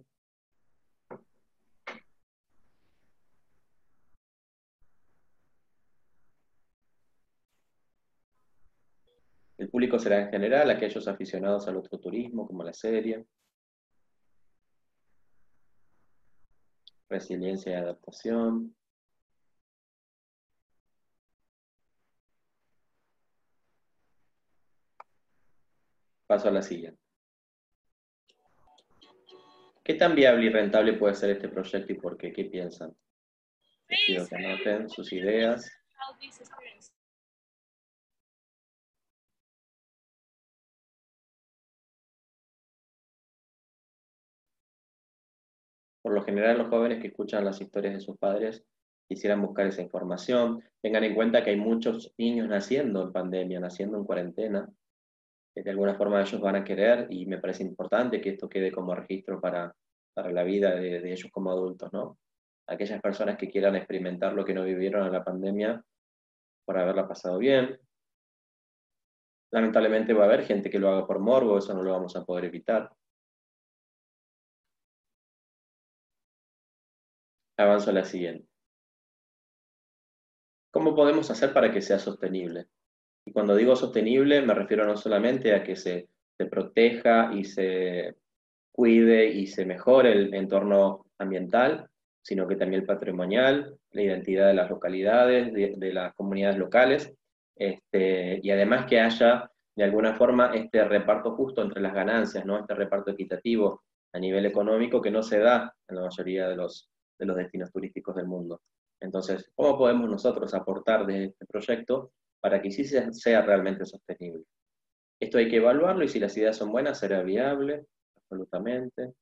público 9.76 9.98
será 9.98 10.22
en 10.22 10.30
general 10.30 10.70
aquellos 10.70 11.06
aficionados 11.06 11.68
al 11.68 11.76
otro 11.76 11.98
turismo, 11.98 12.46
como 12.46 12.64
la 12.64 12.72
serie. 12.72 13.26
Resiliencia 17.10 17.72
y 17.72 17.74
adaptación. 17.74 18.74
Paso 26.26 26.48
a 26.48 26.52
la 26.52 26.62
siguiente. 26.62 26.98
¿Qué 29.84 29.92
tan 29.92 30.14
viable 30.14 30.46
y 30.46 30.48
rentable 30.48 30.94
puede 30.94 31.14
ser 31.14 31.28
este 31.32 31.50
proyecto 31.50 31.92
y 31.92 31.96
por 31.96 32.16
qué? 32.16 32.32
¿Qué 32.32 32.46
piensan? 32.46 32.96
Les 33.88 34.06
pido 34.06 34.26
que 34.26 34.36
anoten 34.36 34.88
sus 34.88 35.12
ideas. 35.12 35.70
Por 46.06 46.14
lo 46.14 46.22
general, 46.22 46.58
los 46.58 46.68
jóvenes 46.68 47.00
que 47.00 47.08
escuchan 47.08 47.44
las 47.44 47.60
historias 47.60 47.94
de 47.94 48.00
sus 48.00 48.16
padres 48.16 48.64
quisieran 49.08 49.42
buscar 49.42 49.66
esa 49.66 49.82
información. 49.82 50.62
Tengan 50.80 51.02
en 51.02 51.16
cuenta 51.16 51.42
que 51.42 51.50
hay 51.50 51.56
muchos 51.56 52.14
niños 52.16 52.48
naciendo 52.48 53.02
en 53.02 53.12
pandemia, 53.12 53.58
naciendo 53.58 53.98
en 53.98 54.04
cuarentena, 54.04 54.70
que 55.52 55.64
de 55.64 55.70
alguna 55.70 55.96
forma 55.96 56.20
ellos 56.20 56.40
van 56.40 56.54
a 56.54 56.62
querer, 56.62 57.08
y 57.10 57.26
me 57.26 57.38
parece 57.38 57.64
importante 57.64 58.20
que 58.20 58.30
esto 58.30 58.48
quede 58.48 58.70
como 58.70 58.94
registro 58.94 59.40
para, 59.40 59.74
para 60.14 60.30
la 60.30 60.44
vida 60.44 60.76
de, 60.76 61.12
ellos 61.12 61.28
como 61.32 61.50
adultos, 61.50 61.92
¿no? 61.92 62.16
Aquellas 62.68 63.02
personas 63.02 63.36
que 63.36 63.50
quieran 63.50 63.74
experimentar 63.74 64.32
lo 64.32 64.44
que 64.44 64.54
no 64.54 64.62
vivieron 64.62 65.04
en 65.04 65.12
la 65.12 65.24
pandemia 65.24 65.84
por 66.64 66.78
haberla 66.78 67.08
pasado 67.08 67.38
bien. 67.38 67.80
Lamentablemente 69.50 70.14
va 70.14 70.22
a 70.22 70.26
haber 70.26 70.44
gente 70.44 70.70
que 70.70 70.78
lo 70.78 70.88
haga 70.88 71.04
por 71.04 71.18
morbo, 71.18 71.58
eso 71.58 71.74
no 71.74 71.82
lo 71.82 71.90
vamos 71.90 72.14
a 72.14 72.24
poder 72.24 72.44
evitar. 72.44 72.92
Avanzo 77.58 77.90
a 77.90 77.94
la 77.94 78.04
siguiente. 78.04 78.46
¿Cómo 80.70 80.94
podemos 80.94 81.30
hacer 81.30 81.54
para 81.54 81.72
que 81.72 81.80
sea 81.80 81.98
sostenible? 81.98 82.66
Y 83.24 83.32
cuando 83.32 83.56
digo 83.56 83.74
sostenible 83.76 84.42
me 84.42 84.52
refiero 84.52 84.84
no 84.84 84.96
solamente 84.96 85.54
a 85.54 85.64
que 85.64 85.74
se, 85.74 86.08
proteja 86.50 87.32
y 87.32 87.44
se 87.44 88.14
cuide 88.70 89.26
y 89.26 89.46
se 89.46 89.64
mejore 89.64 90.12
el 90.12 90.34
entorno 90.34 91.06
ambiental, 91.18 91.88
sino 92.22 92.46
que 92.46 92.56
también 92.56 92.82
el 92.82 92.86
patrimonial, 92.86 93.78
la 93.92 94.02
identidad 94.02 94.48
de 94.48 94.54
las 94.54 94.68
localidades, 94.68 95.50
de, 95.52 95.92
las 95.94 96.12
comunidades 96.14 96.58
locales, 96.58 97.14
Este, 97.56 98.38
y 98.42 98.50
además 98.50 98.84
que 98.84 99.00
haya 99.00 99.50
de 99.74 99.84
alguna 99.84 100.14
forma 100.14 100.54
este 100.54 100.84
reparto 100.84 101.34
justo 101.34 101.62
entre 101.62 101.80
las 101.80 101.94
ganancias, 101.94 102.44
¿no? 102.44 102.58
este 102.58 102.74
reparto 102.74 103.12
equitativo 103.12 103.82
a 104.12 104.18
nivel 104.18 104.44
económico 104.44 105.00
que 105.00 105.10
no 105.10 105.22
se 105.22 105.38
da 105.38 105.74
en 105.88 105.96
la 105.96 106.02
mayoría 106.02 106.48
de 106.48 106.56
los, 106.56 106.90
de 107.18 107.26
los 107.26 107.36
destinos 107.36 107.72
turísticos 107.72 108.16
del 108.16 108.26
mundo. 108.26 108.60
Entonces, 109.00 109.50
¿cómo 109.54 109.76
podemos 109.76 110.08
nosotros 110.08 110.54
aportar 110.54 111.06
de 111.06 111.26
este 111.26 111.46
proyecto 111.46 112.12
para 112.40 112.60
que 112.60 112.70
sí 112.70 112.84
sea 112.84 113.42
realmente 113.42 113.84
sostenible? 113.84 114.44
Esto 115.20 115.38
hay 115.38 115.48
que 115.48 115.56
evaluarlo 115.56 116.04
y 116.04 116.08
si 116.08 116.20
las 116.20 116.36
ideas 116.36 116.56
son 116.56 116.70
buenas, 116.70 116.98
será 116.98 117.22
viable, 117.22 117.86
absolutamente. 118.16 119.14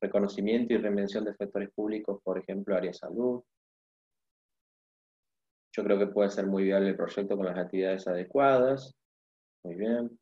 Reconocimiento 0.00 0.74
y 0.74 0.78
reinvención 0.78 1.24
de 1.24 1.34
sectores 1.34 1.70
públicos, 1.72 2.20
por 2.22 2.38
ejemplo, 2.38 2.76
área 2.76 2.90
de 2.90 2.94
salud. 2.94 3.42
Yo 5.72 5.84
creo 5.84 5.98
que 5.98 6.08
puede 6.08 6.30
ser 6.30 6.46
muy 6.46 6.64
viable 6.64 6.88
el 6.88 6.96
proyecto 6.96 7.36
con 7.36 7.46
las 7.46 7.58
actividades 7.58 8.06
adecuadas. 8.08 8.94
Muy 9.64 9.76
bien. 9.76 10.18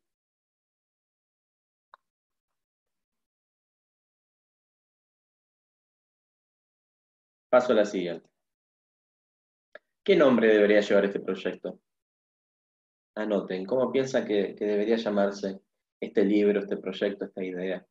Paso 7.49 7.73
a 7.73 7.75
la 7.75 7.85
siguiente. 7.85 8.29
¿Qué 10.03 10.15
nombre 10.15 10.47
debería 10.47 10.81
llevar 10.81 11.05
este 11.05 11.19
proyecto? 11.19 11.79
Anoten, 13.15 13.65
¿cómo 13.65 13.91
piensa 13.91 14.23
que, 14.25 14.53
debería 14.57 14.95
llamarse 14.95 15.59
este 15.99 16.23
libro, 16.23 16.59
este 16.59 16.77
proyecto, 16.77 17.25
esta 17.25 17.43
idea? 17.43 17.85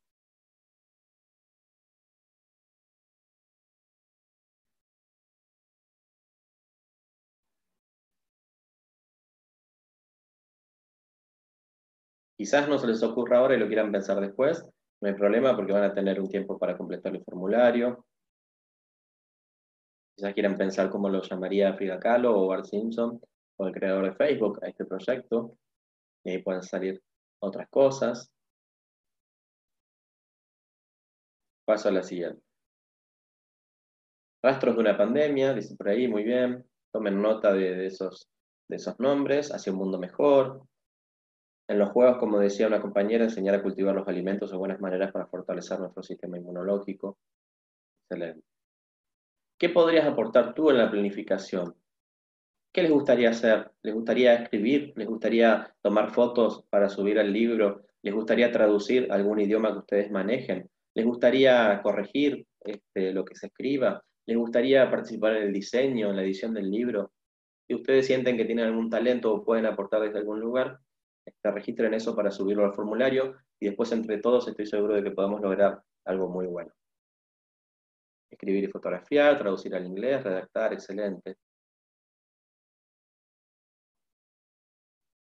Quizás 12.38 12.68
no 12.68 12.78
se 12.78 12.86
les 12.86 13.02
ocurra 13.02 13.38
ahora 13.38 13.56
y 13.56 13.58
lo 13.58 13.66
quieran 13.66 13.92
pensar 13.92 14.20
después, 14.20 14.62
no 15.00 15.08
hay 15.08 15.14
problema 15.14 15.56
porque 15.56 15.72
van 15.72 15.84
a 15.84 15.94
tener 15.94 16.20
un 16.20 16.28
tiempo 16.28 16.58
para 16.58 16.76
completar 16.76 17.14
el 17.14 17.24
formulario. 17.24 18.06
Quizás 20.16 20.32
quieran 20.32 20.56
pensar 20.56 20.88
cómo 20.88 21.10
lo 21.10 21.20
llamaría 21.20 21.74
Frida 21.74 22.00
Kahlo 22.00 22.40
o 22.40 22.46
Bart 22.46 22.64
Simpson 22.64 23.20
o 23.58 23.66
el 23.66 23.74
creador 23.74 24.06
de 24.06 24.14
Facebook 24.14 24.58
a 24.64 24.68
este 24.68 24.86
proyecto. 24.86 25.58
Y 26.24 26.30
ahí 26.30 26.42
pueden 26.42 26.62
salir 26.62 27.02
otras 27.38 27.68
cosas. 27.68 28.32
Paso 31.66 31.90
a 31.90 31.92
la 31.92 32.02
siguiente. 32.02 32.42
Rastros 34.42 34.76
de 34.76 34.80
una 34.80 34.96
pandemia, 34.96 35.52
dice 35.52 35.76
por 35.76 35.88
ahí, 35.88 36.08
muy 36.08 36.22
bien. 36.22 36.64
Tomen 36.92 37.20
nota 37.20 37.52
de, 37.52 37.84
esos, 37.86 38.26
de 38.68 38.76
esos 38.76 38.98
nombres, 38.98 39.52
hacia 39.52 39.72
un 39.72 39.78
mundo 39.78 39.98
mejor. 39.98 40.62
En 41.68 41.78
los 41.78 41.90
juegos, 41.90 42.16
como 42.18 42.38
decía 42.38 42.68
una 42.68 42.80
compañera, 42.80 43.24
enseñar 43.24 43.56
a 43.56 43.62
cultivar 43.62 43.94
los 43.94 44.08
alimentos 44.08 44.52
o 44.52 44.58
buenas 44.58 44.80
maneras 44.80 45.12
para 45.12 45.26
fortalecer 45.26 45.78
nuestro 45.78 46.02
sistema 46.02 46.38
inmunológico. 46.38 47.18
Excelente. 48.04 48.55
¿Qué 49.58 49.70
podrías 49.70 50.06
aportar 50.06 50.52
tú 50.52 50.68
en 50.68 50.76
la 50.76 50.90
planificación? 50.90 51.74
¿Qué 52.74 52.82
les 52.82 52.90
gustaría 52.90 53.30
hacer? 53.30 53.70
¿Les 53.82 53.94
gustaría 53.94 54.34
escribir? 54.34 54.92
¿Les 54.96 55.08
gustaría 55.08 55.74
tomar 55.80 56.10
fotos 56.10 56.64
para 56.68 56.90
subir 56.90 57.18
al 57.18 57.32
libro? 57.32 57.86
¿Les 58.02 58.12
gustaría 58.12 58.52
traducir 58.52 59.10
algún 59.10 59.40
idioma 59.40 59.72
que 59.72 59.78
ustedes 59.78 60.10
manejen? 60.10 60.68
¿Les 60.92 61.06
gustaría 61.06 61.80
corregir 61.82 62.46
este, 62.60 63.14
lo 63.14 63.24
que 63.24 63.34
se 63.34 63.46
escriba? 63.46 64.04
¿Les 64.26 64.36
gustaría 64.36 64.90
participar 64.90 65.36
en 65.36 65.44
el 65.44 65.52
diseño, 65.54 66.10
en 66.10 66.16
la 66.16 66.22
edición 66.22 66.52
del 66.52 66.70
libro? 66.70 67.12
Si 67.66 67.74
ustedes 67.74 68.06
sienten 68.06 68.36
que 68.36 68.44
tienen 68.44 68.66
algún 68.66 68.90
talento 68.90 69.32
o 69.32 69.42
pueden 69.42 69.64
aportar 69.64 70.02
desde 70.02 70.18
algún 70.18 70.38
lugar, 70.38 70.80
este, 71.24 71.50
registren 71.50 71.94
eso 71.94 72.14
para 72.14 72.30
subirlo 72.30 72.66
al 72.66 72.74
formulario 72.74 73.36
y 73.58 73.68
después 73.68 73.90
entre 73.92 74.18
todos 74.18 74.48
estoy 74.48 74.66
seguro 74.66 74.96
de 74.96 75.02
que 75.02 75.12
podemos 75.12 75.40
lograr 75.40 75.80
algo 76.04 76.28
muy 76.28 76.46
bueno. 76.46 76.74
Escribir 78.30 78.64
y 78.64 78.68
fotografiar, 78.68 79.38
traducir 79.38 79.74
al 79.74 79.86
inglés, 79.86 80.22
redactar, 80.22 80.72
excelente. 80.72 81.36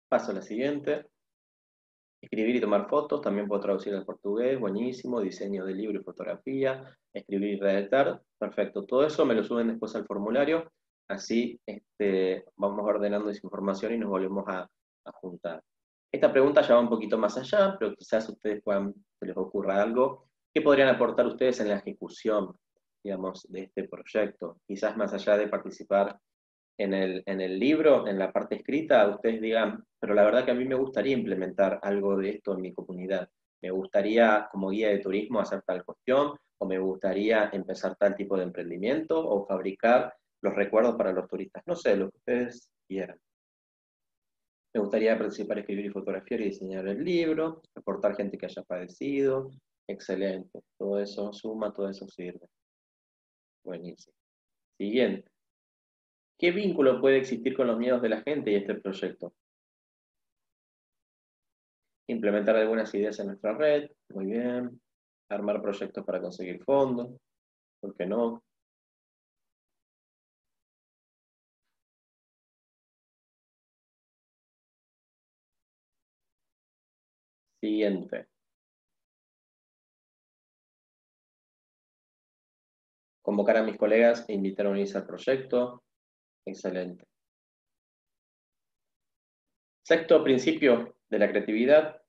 Paso 0.10 0.32
a 0.32 0.36
la 0.36 0.42
siguiente. 0.42 1.08
Escribir 2.22 2.58
y 2.58 2.62
tomar 2.62 2.88
fotos, 2.88 3.22
también 3.22 3.48
puedo 3.48 3.62
traducir 3.62 3.96
al 3.96 4.06
portugués, 4.06 4.60
buenísimo. 4.60 5.22
Diseño 5.22 5.66
de 5.66 5.74
libro 5.74 6.00
y 6.00 6.04
fotografía, 6.04 6.96
escribir 7.14 7.56
y 7.56 7.60
redactar, 7.60 8.22
perfecto. 8.38 8.86
Todo 8.86 9.06
eso 9.06 9.26
me 9.26 9.34
lo 9.34 9.44
suben 9.44 9.70
después 9.70 9.96
al 9.96 10.06
formulario, 10.06 10.72
así 11.08 11.60
este, 11.66 12.46
vamos 12.56 12.86
ordenando 12.88 13.30
esa 13.30 13.42
información 13.44 13.94
y 13.94 13.98
nos 13.98 14.10
volvemos 14.10 14.46
a, 14.48 14.70
juntar. 15.16 15.64
Esta 16.12 16.32
pregunta 16.32 16.62
ya 16.62 16.76
va 16.76 16.82
un 16.82 16.90
poquito 16.90 17.18
más 17.18 17.36
allá, 17.38 17.76
pero 17.80 17.96
quizás 17.96 18.30
ustedes 18.30 18.62
puedan, 18.64 18.94
se 19.20 19.26
les 19.26 19.36
ocurra 19.36 19.82
algo. 19.82 20.28
¿Qué 20.54 20.62
podrían 20.62 20.90
aportar 20.90 21.26
ustedes 21.26 21.60
en 21.60 21.70
la 21.70 21.78
ejecución 21.78 22.56
digamos, 23.04 23.46
de 23.50 23.64
este 23.64 23.88
proyecto. 23.88 24.58
Quizás 24.68 24.96
más 24.98 25.14
allá 25.14 25.38
de 25.38 25.48
participar 25.48 26.18
en 26.78 26.94
el, 26.94 27.24
en 27.26 27.42
el 27.42 27.60
libro, 27.60 28.08
en 28.08 28.18
la 28.18 28.32
parte 28.32 28.56
escrita, 28.56 29.08
ustedes 29.08 29.42
digan, 29.42 29.84
pero 30.00 30.14
la 30.14 30.24
verdad 30.24 30.46
que 30.46 30.52
a 30.52 30.56
mí 30.56 30.66
me 30.66 30.76
gustaría 30.76 31.16
implementar 31.16 31.80
algo 31.84 32.18
de 32.18 32.30
esto 32.30 32.54
en 32.54 32.62
mi 32.62 32.74
comunidad. 32.74 33.30
Me 33.62 33.72
gustaría, 33.72 34.48
como 34.52 34.70
guía 34.70 34.90
de 34.90 35.00
turismo, 35.00 35.40
hacer 35.40 35.62
tal 35.62 35.86
cuestión, 35.86 36.36
o 36.60 36.66
me 36.66 36.80
gustaría 36.80 37.50
empezar 37.54 37.96
tal 37.96 38.16
tipo 38.16 38.36
de 38.38 38.44
emprendimiento, 38.44 39.20
o 39.20 39.46
fabricar 39.46 40.14
los 40.42 40.56
recuerdos 40.56 40.96
para 40.96 41.14
los 41.14 41.28
turistas. 41.28 41.64
No 41.66 41.76
sé, 41.76 41.96
lo 41.96 42.10
que 42.10 42.18
ustedes 42.18 42.70
quieran. 42.88 43.20
Me 44.74 44.82
gustaría 44.82 45.18
participar, 45.18 45.60
escribir 45.60 45.86
y 45.86 45.90
fotografiar 45.90 46.42
y 46.42 46.46
diseñar 46.46 46.88
el 46.88 47.04
libro, 47.04 47.62
reportar 47.76 48.16
gente 48.16 48.38
que 48.38 48.46
haya 48.46 48.64
padecido. 48.64 49.52
Excelente. 49.88 50.62
Todo 50.78 51.00
eso 51.00 51.34
suma, 51.34 51.74
todo 51.74 51.90
eso 51.90 52.08
sirve. 52.08 52.48
Buenísimo. 53.64 54.16
Siguiente. 54.78 55.32
¿Qué 56.38 56.52
vínculo 56.52 57.00
puede 57.00 57.18
existir 57.20 57.56
con 57.56 57.68
los 57.68 57.78
miedos 57.78 58.02
de 58.02 58.10
la 58.10 58.22
gente 58.22 58.52
y 58.52 58.56
este 58.56 58.76
proyecto? 58.76 59.34
Implementar 62.08 62.56
algunas 62.58 62.94
ideas 62.94 63.20
en 63.20 63.28
nuestra 63.28 63.54
red, 63.54 63.90
muy 64.10 64.26
bien. 64.26 64.82
Armar 65.30 65.62
proyectos 65.62 66.06
para 66.06 66.22
conseguir 66.22 66.64
fondos, 66.64 67.16
¿por 67.82 67.96
qué 67.96 68.06
no? 68.06 68.44
Siguiente. 77.62 78.31
Convocar 83.22 83.58
a 83.58 83.64
mis 83.64 83.78
colegas 83.78 84.26
e 84.28 84.34
invitar 84.34 84.66
a 84.66 84.70
unirse 84.70 84.98
al 84.98 85.06
proyecto. 85.06 85.84
Excelente. 86.46 87.06
Sexto 89.84 90.24
principio 90.24 90.96
de 91.10 91.20
la 91.20 91.30
creatividad, 91.30 92.02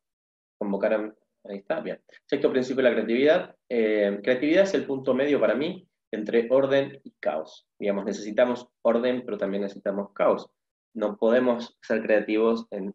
convocar 0.59 0.94
a... 0.94 1.14
Ahí 1.44 1.59
está, 1.59 1.80
bien. 1.80 2.01
Sexto 2.26 2.52
principio 2.52 2.84
de 2.84 2.90
la 2.90 2.94
creatividad. 2.94 3.56
Eh, 3.68 4.20
creatividad 4.22 4.62
es 4.62 4.74
el 4.74 4.86
punto 4.86 5.12
medio 5.12 5.40
para 5.40 5.56
mí 5.56 5.89
entre 6.12 6.47
orden 6.51 7.01
y 7.02 7.10
caos. 7.18 7.66
Digamos, 7.78 8.05
necesitamos 8.05 8.68
orden, 8.82 9.24
pero 9.24 9.39
también 9.39 9.62
necesitamos 9.62 10.12
caos. 10.12 10.48
No 10.94 11.16
podemos 11.16 11.76
ser 11.82 12.02
creativos 12.02 12.68
en, 12.70 12.94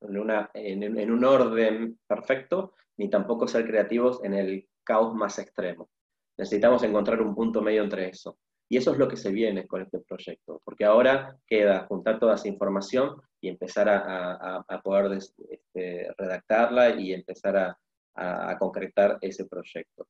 en 0.00 1.10
un 1.12 1.24
orden 1.24 1.98
perfecto, 2.08 2.74
ni 2.96 3.08
tampoco 3.08 3.46
ser 3.46 3.66
creativos 3.66 4.24
en 4.24 4.34
el 4.34 4.68
caos 4.82 5.14
más 5.14 5.38
extremo. 5.38 5.88
Necesitamos 6.36 6.82
encontrar 6.82 7.20
un 7.20 7.34
punto 7.34 7.62
medio 7.62 7.82
entre 7.82 8.08
eso. 8.08 8.38
Y 8.68 8.76
eso 8.78 8.92
es 8.92 8.98
lo 8.98 9.08
que 9.08 9.16
se 9.16 9.30
viene 9.30 9.66
con 9.66 9.82
este 9.82 10.00
proyecto, 10.00 10.60
porque 10.64 10.84
ahora 10.84 11.36
queda 11.46 11.86
juntar 11.86 12.18
toda 12.18 12.34
esa 12.34 12.48
información 12.48 13.20
y 13.40 13.48
empezar 13.48 13.88
a, 13.88 14.64
poder 14.82 15.18
este, 15.50 16.08
redactarla 16.16 16.98
y 16.98 17.12
empezar 17.12 17.56
a, 17.56 17.78
a 18.14 18.58
concretar 18.58 19.18
ese 19.20 19.46
proyecto. 19.46 20.06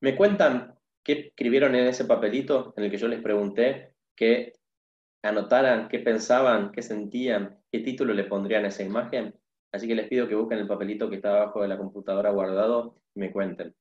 ¿Me 0.00 0.14
cuentan 0.14 0.78
qué 1.02 1.12
escribieron 1.28 1.74
en 1.74 1.86
ese 1.86 2.04
papelito 2.04 2.74
en 2.76 2.84
el 2.84 2.90
que 2.90 2.98
yo 2.98 3.08
les 3.08 3.22
pregunté 3.22 3.94
que 4.14 4.52
anotaran 5.22 5.88
qué 5.88 5.98
pensaban, 6.00 6.70
qué 6.70 6.82
sentían, 6.82 7.58
qué 7.72 7.80
título 7.80 8.12
le 8.12 8.24
pondrían 8.24 8.64
a 8.64 8.68
esa 8.68 8.82
imagen? 8.82 9.34
Así 9.76 9.86
que 9.86 9.94
les 9.94 10.08
pido 10.08 10.26
que 10.26 10.34
busquen 10.34 10.58
el 10.58 10.66
papelito 10.66 11.10
que 11.10 11.16
está 11.16 11.36
abajo 11.36 11.60
de 11.60 11.68
la 11.68 11.76
computadora 11.76 12.30
guardado 12.30 12.96
y 13.14 13.20
me 13.20 13.30
cuenten. 13.30 13.74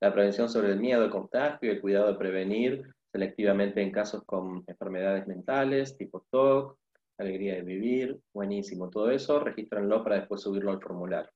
La 0.00 0.14
prevención 0.14 0.48
sobre 0.48 0.70
el 0.70 0.80
miedo 0.80 1.02
al 1.04 1.10
contagio 1.10 1.68
y 1.68 1.74
el 1.74 1.80
cuidado 1.82 2.06
de 2.10 2.18
prevenir 2.18 2.82
selectivamente 3.12 3.82
en 3.82 3.92
casos 3.92 4.24
con 4.24 4.64
enfermedades 4.66 5.26
mentales, 5.26 5.98
tipo 5.98 6.24
TOC, 6.30 6.78
alegría 7.18 7.56
de 7.56 7.62
vivir, 7.62 8.18
buenísimo. 8.32 8.88
Todo 8.88 9.10
eso, 9.10 9.40
regístranlo 9.40 10.02
para 10.02 10.16
después 10.20 10.40
subirlo 10.40 10.70
al 10.70 10.80
formulario. 10.80 11.30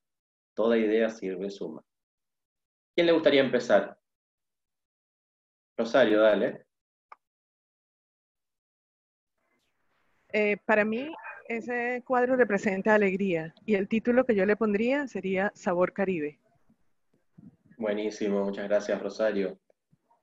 Toda 0.54 0.78
idea 0.78 1.10
sirve 1.10 1.50
suma. 1.50 1.82
¿Quién 2.94 3.06
le 3.06 3.12
gustaría 3.12 3.42
empezar? 3.42 3.98
Rosario, 5.76 6.22
dale. 6.22 6.64
Eh, 10.32 10.56
para 10.64 10.86
mí, 10.86 11.06
ese 11.48 12.02
cuadro 12.06 12.36
representa 12.36 12.94
alegría 12.94 13.54
y 13.64 13.74
el 13.74 13.88
título 13.88 14.24
que 14.24 14.34
yo 14.34 14.46
le 14.46 14.56
pondría 14.56 15.06
sería 15.06 15.52
Sabor 15.54 15.92
Caribe. 15.92 16.38
Buenísimo, 17.78 18.44
muchas 18.44 18.68
gracias 18.68 19.00
Rosario. 19.00 19.58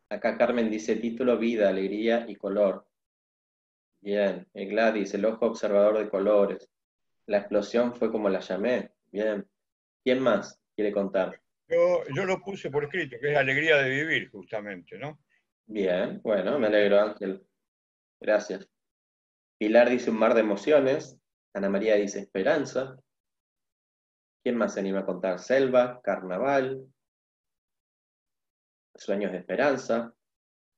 Acá 0.10 0.38
Carmen 0.38 0.70
dice 0.70 0.95
título 0.95 1.38
Vida, 1.38 1.70
Alegría 1.70 2.26
y 2.28 2.36
Color. 2.36 2.86
Bien, 4.02 4.48
Gladys, 4.54 5.14
el 5.14 5.26
ojo 5.26 5.45
observador 5.45 5.98
de 5.98 6.10
colores. 6.10 6.70
La 7.26 7.38
explosión 7.38 7.95
fue 7.95 8.12
como 8.12 8.30
la 8.30 8.40
llamé. 8.40 8.91
Bien. 9.12 9.48
¿Quién 10.04 10.20
más 10.20 10.60
quiere 10.76 10.91
contar? 10.91 11.40
Yo, 11.70 12.04
yo 12.14 12.26
lo 12.26 12.41
puse 12.41 12.70
por 12.70 12.84
escrito, 12.84 13.16
que 13.22 13.32
es 13.32 13.38
alegría 13.38 13.78
de 13.78 13.90
vivir, 13.90 14.30
justamente, 14.30 14.98
¿no? 14.98 15.20
Bien, 15.66 16.20
bueno, 16.22 16.60
me 16.60 16.68
alegro, 16.68 17.00
Ángel. 17.00 17.41
Gracias. 18.20 18.68
Pilar 19.57 19.89
dice 19.89 20.09
un 20.09 20.19
mar 20.19 20.34
de 20.34 20.41
emociones. 20.41 21.19
Ana 21.53 21.69
María 21.69 21.95
dice 21.95 22.19
esperanza. 22.19 22.97
¿Quién 24.43 24.57
más 24.57 24.73
se 24.73 24.81
anima 24.81 24.99
a 24.99 25.05
contar? 25.05 25.39
Selva, 25.39 26.01
carnaval, 26.01 26.85
sueños 28.95 29.31
de 29.31 29.38
esperanza. 29.38 30.13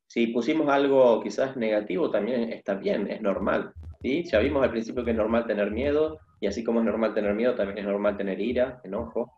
Si 0.07 0.27
pusimos 0.27 0.69
algo 0.69 1.22
quizás 1.22 1.57
negativo, 1.57 2.11
también 2.11 2.52
está 2.53 2.76
bien, 2.76 3.10
es 3.10 3.22
normal. 3.22 3.73
¿sí? 4.02 4.23
Ya 4.23 4.39
vimos 4.39 4.64
al 4.64 4.72
principio 4.72 5.03
que 5.03 5.11
es 5.11 5.18
normal 5.18 5.47
tener 5.47 5.72
miedo, 5.72 6.19
y 6.39 6.47
así 6.47 6.64
como 6.64 6.80
es 6.80 6.85
normal 6.85 7.14
tener 7.14 7.34
miedo, 7.34 7.56
también 7.56 7.80
es 7.80 7.85
normal 7.85 8.18
tener 8.18 8.39
ira, 8.39 8.80
enojo, 8.84 9.34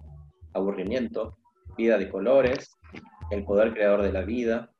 aburrimiento, 0.53 1.37
vida 1.77 1.97
de 1.97 2.09
colores, 2.09 2.77
el 3.31 3.45
poder 3.45 3.73
creador 3.73 4.01
de 4.01 4.11
la 4.11 4.21
vida, 4.21 4.71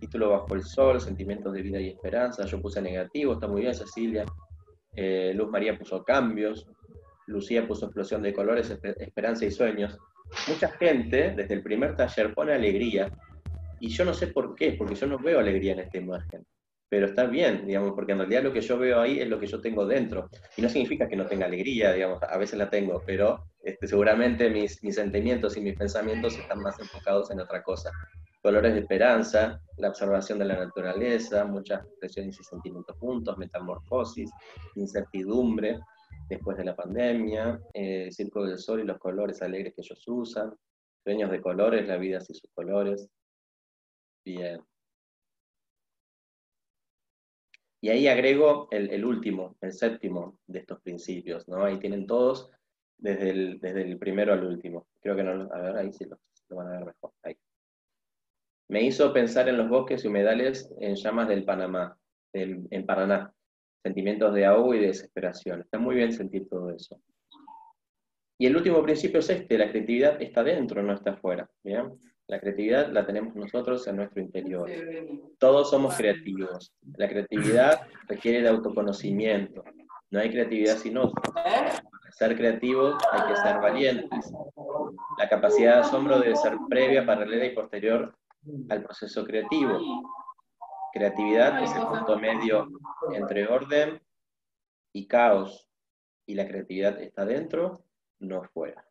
título 0.00 0.30
bajo 0.30 0.54
el 0.54 0.64
sol, 0.64 1.00
sentimientos 1.00 1.52
de 1.52 1.62
vida 1.62 1.80
y 1.80 1.88
esperanza. 1.90 2.44
Yo 2.46 2.60
puse 2.60 2.80
negativo, 2.82 3.34
está 3.34 3.46
muy 3.46 3.62
bien, 3.62 3.74
Cecilia. 3.74 4.24
Eh, 4.96 5.32
Luz 5.36 5.48
María 5.50 5.78
puso 5.78 6.02
cambios, 6.02 6.66
Lucía 7.26 7.66
puso 7.66 7.86
explosión 7.86 8.22
de 8.22 8.32
colores, 8.32 8.70
esperanza 8.70 9.44
y 9.44 9.50
sueños. 9.50 9.98
Mucha 10.48 10.68
gente 10.72 11.34
desde 11.36 11.54
el 11.54 11.62
primer 11.62 11.94
taller 11.94 12.34
pone 12.34 12.54
alegría 12.54 13.10
y 13.78 13.88
yo 13.88 14.04
no 14.04 14.14
sé 14.14 14.28
por 14.28 14.54
qué, 14.54 14.72
porque 14.72 14.94
yo 14.94 15.06
no 15.06 15.18
veo 15.18 15.38
alegría 15.38 15.72
en 15.74 15.80
esta 15.80 15.98
imagen. 15.98 16.44
Pero 16.88 17.06
está 17.06 17.26
bien, 17.26 17.66
digamos, 17.66 17.92
porque 17.92 18.12
en 18.12 18.18
realidad 18.18 18.42
lo 18.42 18.52
que 18.52 18.60
yo 18.60 18.76
veo 18.76 19.00
ahí 19.00 19.20
es 19.20 19.28
lo 19.28 19.38
que 19.38 19.46
yo 19.46 19.60
tengo 19.60 19.86
dentro. 19.86 20.28
Y 20.56 20.62
no 20.62 20.68
significa 20.68 21.06
que 21.08 21.14
no 21.14 21.26
tenga 21.26 21.46
alegría, 21.46 21.92
digamos, 21.92 22.20
a 22.20 22.36
veces 22.36 22.58
la 22.58 22.68
tengo, 22.68 23.00
pero 23.06 23.44
este, 23.62 23.86
seguramente 23.86 24.50
mis, 24.50 24.82
mis 24.82 24.96
sentimientos 24.96 25.56
y 25.56 25.60
mis 25.60 25.76
pensamientos 25.76 26.36
están 26.36 26.58
más 26.60 26.80
enfocados 26.80 27.30
en 27.30 27.40
otra 27.40 27.62
cosa. 27.62 27.92
Colores 28.42 28.72
de 28.74 28.80
esperanza, 28.80 29.60
la 29.76 29.88
observación 29.88 30.38
de 30.38 30.46
la 30.46 30.56
naturaleza, 30.56 31.44
muchas 31.44 31.84
expresiones 31.84 32.40
y 32.40 32.44
sentimientos 32.44 32.96
juntos, 32.98 33.36
metamorfosis, 33.36 34.30
incertidumbre 34.76 35.78
después 36.28 36.56
de 36.56 36.64
la 36.64 36.76
pandemia, 36.76 37.60
eh, 37.74 38.04
el 38.04 38.12
círculo 38.12 38.46
del 38.46 38.58
sol 38.58 38.80
y 38.80 38.84
los 38.84 38.98
colores 38.98 39.42
alegres 39.42 39.74
que 39.74 39.82
ellos 39.82 40.02
usan, 40.06 40.54
sueños 41.04 41.30
de 41.30 41.40
colores, 41.40 41.86
la 41.86 41.96
vida 41.96 42.18
y 42.26 42.34
sus 42.34 42.50
colores, 42.54 43.10
Bien. 44.24 44.60
Y 47.82 47.88
ahí 47.88 48.08
agrego 48.08 48.68
el, 48.70 49.04
último, 49.04 49.56
el 49.62 49.72
séptimo 49.72 50.38
de 50.46 50.60
estos 50.60 50.80
principios, 50.82 51.48
¿no? 51.48 51.64
Ahí 51.64 51.78
tienen 51.78 52.06
todos 52.06 52.50
desde 52.98 53.30
el, 53.30 53.58
desde 53.60 53.82
el 53.82 53.98
primero 53.98 54.34
al 54.34 54.44
último. 54.44 54.86
Creo 55.00 55.16
que 55.16 55.22
no, 55.22 55.48
a 55.52 55.60
ver, 55.60 55.76
ahí 55.76 55.92
sí 55.92 56.04
lo, 56.04 56.18
van 56.54 56.68
a 56.68 56.70
ver 56.72 56.86
mejor. 56.86 57.12
Ahí. 57.22 57.36
Me 58.70 58.84
hizo 58.84 59.12
pensar 59.12 59.48
en 59.48 59.56
los 59.56 59.68
bosques 59.68 60.04
y 60.04 60.06
humedales 60.06 60.72
en 60.78 60.94
llamas 60.94 61.26
del 61.26 61.44
Panamá, 61.44 61.98
en 62.32 62.86
Paraná. 62.86 63.34
Sentimientos 63.82 64.32
de 64.32 64.46
ahogo 64.46 64.74
y 64.74 64.78
de 64.78 64.86
desesperación. 64.86 65.62
Está 65.62 65.78
muy 65.78 65.96
bien 65.96 66.12
sentir 66.12 66.48
todo 66.48 66.70
eso. 66.70 67.00
Y 68.38 68.46
el 68.46 68.56
último 68.56 68.80
principio 68.84 69.18
es 69.18 69.28
este, 69.28 69.58
la 69.58 69.68
creatividad 69.70 70.22
está 70.22 70.44
dentro, 70.44 70.84
no 70.84 70.94
está 70.94 71.10
afuera. 71.10 71.50
¿bien? 71.64 71.98
La 72.28 72.38
creatividad 72.38 72.92
la 72.92 73.04
tenemos 73.04 73.34
nosotros 73.34 73.84
en 73.88 73.96
nuestro 73.96 74.22
interior. 74.22 74.70
Todos 75.38 75.68
somos 75.68 75.96
creativos. 75.96 76.72
La 76.96 77.08
creatividad 77.08 77.88
requiere 78.06 78.40
de 78.40 78.50
autoconocimiento. 78.50 79.64
No 80.12 80.20
hay 80.20 80.30
creatividad 80.30 80.76
sin 80.76 80.96
otro. 80.96 81.20
Para 81.34 81.82
ser 82.12 82.36
creativos 82.36 82.94
hay 83.10 83.32
que 83.32 83.36
ser 83.40 83.56
valientes. 83.60 84.32
La 85.18 85.28
capacidad 85.28 85.74
de 85.74 85.80
asombro 85.80 86.20
debe 86.20 86.36
ser 86.36 86.52
previa, 86.68 87.04
paralela 87.04 87.46
y 87.46 87.54
posterior 87.54 88.14
al 88.68 88.82
proceso 88.82 89.24
creativo. 89.24 89.78
Creatividad 90.92 91.62
es 91.62 91.74
el 91.74 91.86
punto 91.86 92.18
medio 92.18 92.68
entre 93.14 93.46
orden 93.46 94.00
y 94.92 95.06
caos. 95.06 95.68
Y 96.26 96.34
la 96.34 96.46
creatividad 96.46 97.00
está 97.00 97.24
dentro, 97.24 97.84
no 98.20 98.42
fuera. 98.44 98.84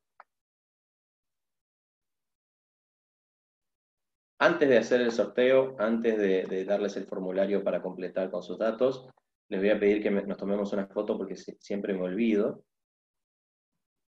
Antes 4.41 4.69
de 4.69 4.77
hacer 4.77 5.01
el 5.01 5.11
sorteo, 5.11 5.75
antes 5.79 6.17
de, 6.17 6.65
darles 6.65 6.95
el 6.95 7.05
formulario 7.05 7.61
para 7.63 7.81
completar 7.81 8.31
con 8.31 8.41
sus 8.41 8.57
datos, 8.57 9.09
les 9.49 9.59
voy 9.59 9.69
a 9.69 9.79
pedir 9.79 10.01
que 10.01 10.11
nos 10.11 10.37
tomemos 10.37 10.71
una 10.71 10.87
foto 10.87 11.17
porque 11.17 11.35
siempre 11.35 11.93
me 11.93 12.03
olvido. 12.03 12.63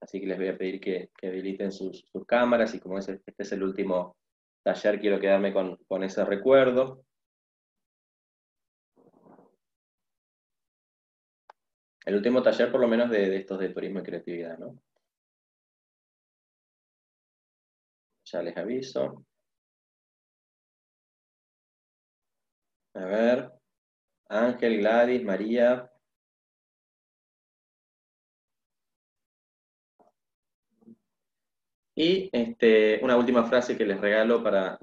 Así 0.02 0.20
que 0.20 0.26
les 0.26 0.38
voy 0.38 0.48
a 0.48 0.58
pedir 0.58 0.80
que, 0.80 1.12
habiliten 1.22 1.72
sus, 1.72 2.08
cámaras 2.28 2.74
y 2.74 2.80
como 2.80 2.98
este 2.98 3.22
es 3.38 3.52
el 3.52 3.64
último 3.64 4.18
taller, 4.66 5.00
quiero 5.00 5.20
quedarme 5.20 5.54
con, 5.54 6.04
ese 6.04 6.26
recuerdo. 6.26 7.06
El 12.06 12.16
último 12.16 12.42
taller 12.42 12.72
por 12.72 12.82
lo 12.82 12.88
menos 12.88 13.10
de, 13.10 13.30
de 13.30 13.38
estos 13.38 13.60
de 13.60 13.70
turismo 13.70 14.00
y 14.00 14.04
creatividad, 14.04 14.58
¿no? 14.58 14.80
Ya 18.26 18.42
les 18.42 18.58
aviso. 18.58 19.24
A 22.96 23.06
ver. 23.06 23.52
Ángel, 24.30 24.78
Gladys, 24.80 25.24
María. 25.24 25.92
Y 31.96 32.30
este, 32.34 33.00
una 33.02 33.16
última 33.16 33.46
frase 33.46 33.78
que 33.78 33.86
les 33.86 34.00
regalo 34.02 34.44
para, 34.44 34.78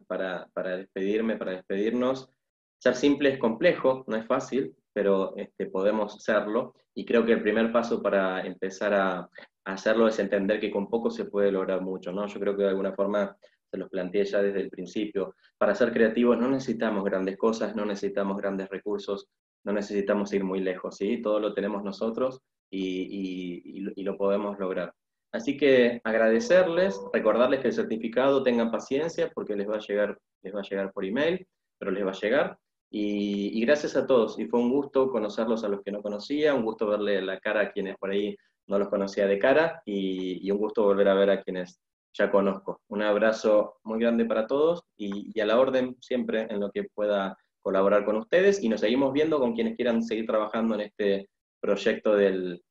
despedirme, 0.77 1.37
para 1.37 1.53
despedirnos. 1.53 2.31
Ser 2.79 2.95
simple 2.97 3.29
es 3.29 3.39
complejo, 3.39 4.05
no 4.09 4.17
es 4.17 4.27
fácil, 4.27 4.75
pero 4.93 5.37
este, 5.37 5.67
podemos 5.67 6.17
hacerlo. 6.17 6.75
Y 6.95 7.05
creo 7.05 7.25
que 7.25 7.33
el 7.33 7.43
primer 7.43 7.71
paso 7.71 8.03
para 8.03 8.45
empezar 8.47 8.95
a, 8.95 9.29
hacerlo 9.65 10.09
es 10.09 10.19
entender 10.19 10.59
que 10.59 10.73
con 10.73 10.89
poco 10.89 11.11
se 11.11 11.27
puede 11.27 11.53
lograr 11.53 11.83
mucho, 11.83 12.11
¿no? 12.11 12.27
Yo 12.27 12.41
creo 12.41 12.57
que 12.57 12.65
de 12.65 12.71
alguna 12.71 12.93
forma 12.95 13.37
se 13.71 13.77
los 13.77 13.89
planteé 13.89 14.25
ya 14.25 14.43
desde 14.43 14.61
el 14.61 14.71
principio. 14.71 15.37
Para 15.57 15.75
ser 15.75 15.93
creativos 15.93 16.37
no 16.37 16.49
necesitamos 16.49 17.05
grandes 17.05 17.37
cosas, 17.37 17.77
no 17.77 17.85
necesitamos 17.85 18.37
grandes 18.39 18.69
recursos, 18.69 19.29
no 19.65 19.73
necesitamos 19.73 20.33
ir 20.33 20.43
muy 20.43 20.61
lejos, 20.61 20.97
¿sí? 20.97 21.23
Todo 21.23 21.39
lo 21.39 21.55
tenemos 21.55 21.85
nosotros 21.85 22.41
y, 22.71 24.03
lo 24.03 24.17
podemos 24.17 24.59
lograr. 24.59 24.93
Así 25.33 25.57
que 25.57 26.01
agradecerles, 26.05 27.01
recordarles 27.13 27.61
que 27.61 27.69
el 27.69 27.75
certificado 27.75 28.43
tengan 28.43 28.71
paciencia 28.71 29.31
porque 29.35 29.57
les 29.57 29.69
va 29.69 29.77
a 29.77 29.81
llegar, 29.81 30.19
les 30.43 30.55
va 30.55 30.61
a 30.61 30.69
llegar 30.69 30.93
por 30.93 31.05
email, 31.05 31.47
pero 31.79 31.91
les 31.91 32.05
va 32.05 32.11
a 32.11 32.21
llegar. 32.21 32.59
Y, 32.91 33.59
y, 33.59 33.65
gracias 33.65 33.97
a 33.97 34.07
todos. 34.07 34.39
Y 34.39 34.47
fue 34.47 34.61
un 34.61 34.71
gusto 34.71 35.11
conocerlos 35.11 35.65
a 35.65 35.69
los 35.69 35.83
que 35.83 35.91
no 35.91 36.03
conocía, 36.03 36.55
un 36.55 36.65
gusto 36.65 36.87
verle 36.87 37.23
la 37.23 37.41
cara 37.41 37.63
a 37.63 37.73
quienes 37.73 37.97
por 37.97 38.11
ahí 38.11 38.37
no 38.67 38.79
los 38.79 38.89
conocía 38.89 39.27
de 39.27 39.39
cara 39.39 39.83
y, 39.87 40.47
y 40.47 40.51
un 40.51 40.59
gusto 40.59 40.85
volver 40.85 41.09
a 41.09 41.15
ver 41.15 41.31
a 41.31 41.43
quienes 41.43 41.81
ya 42.15 42.31
conozco. 42.31 42.81
Un 42.89 43.03
abrazo 43.03 43.77
muy 43.85 44.01
grande 44.01 44.25
para 44.25 44.47
todos 44.47 44.85
y, 44.97 45.39
a 45.41 45.47
la 45.47 45.59
orden 45.59 45.97
siempre 46.01 46.47
en 46.51 46.61
lo 46.61 46.71
que 46.71 46.85
pueda 46.95 47.37
colaborar 47.63 48.05
con 48.05 48.17
ustedes 48.17 48.63
y 48.63 48.69
nos 48.69 48.81
seguimos 48.81 49.13
viendo 49.13 49.39
con 49.39 49.55
quienes 49.55 49.77
quieran 49.77 50.03
seguir 50.03 50.27
trabajando 50.27 50.75
en 50.75 50.83
este 50.83 51.29
proyecto 51.61 52.15
del, 52.15 52.63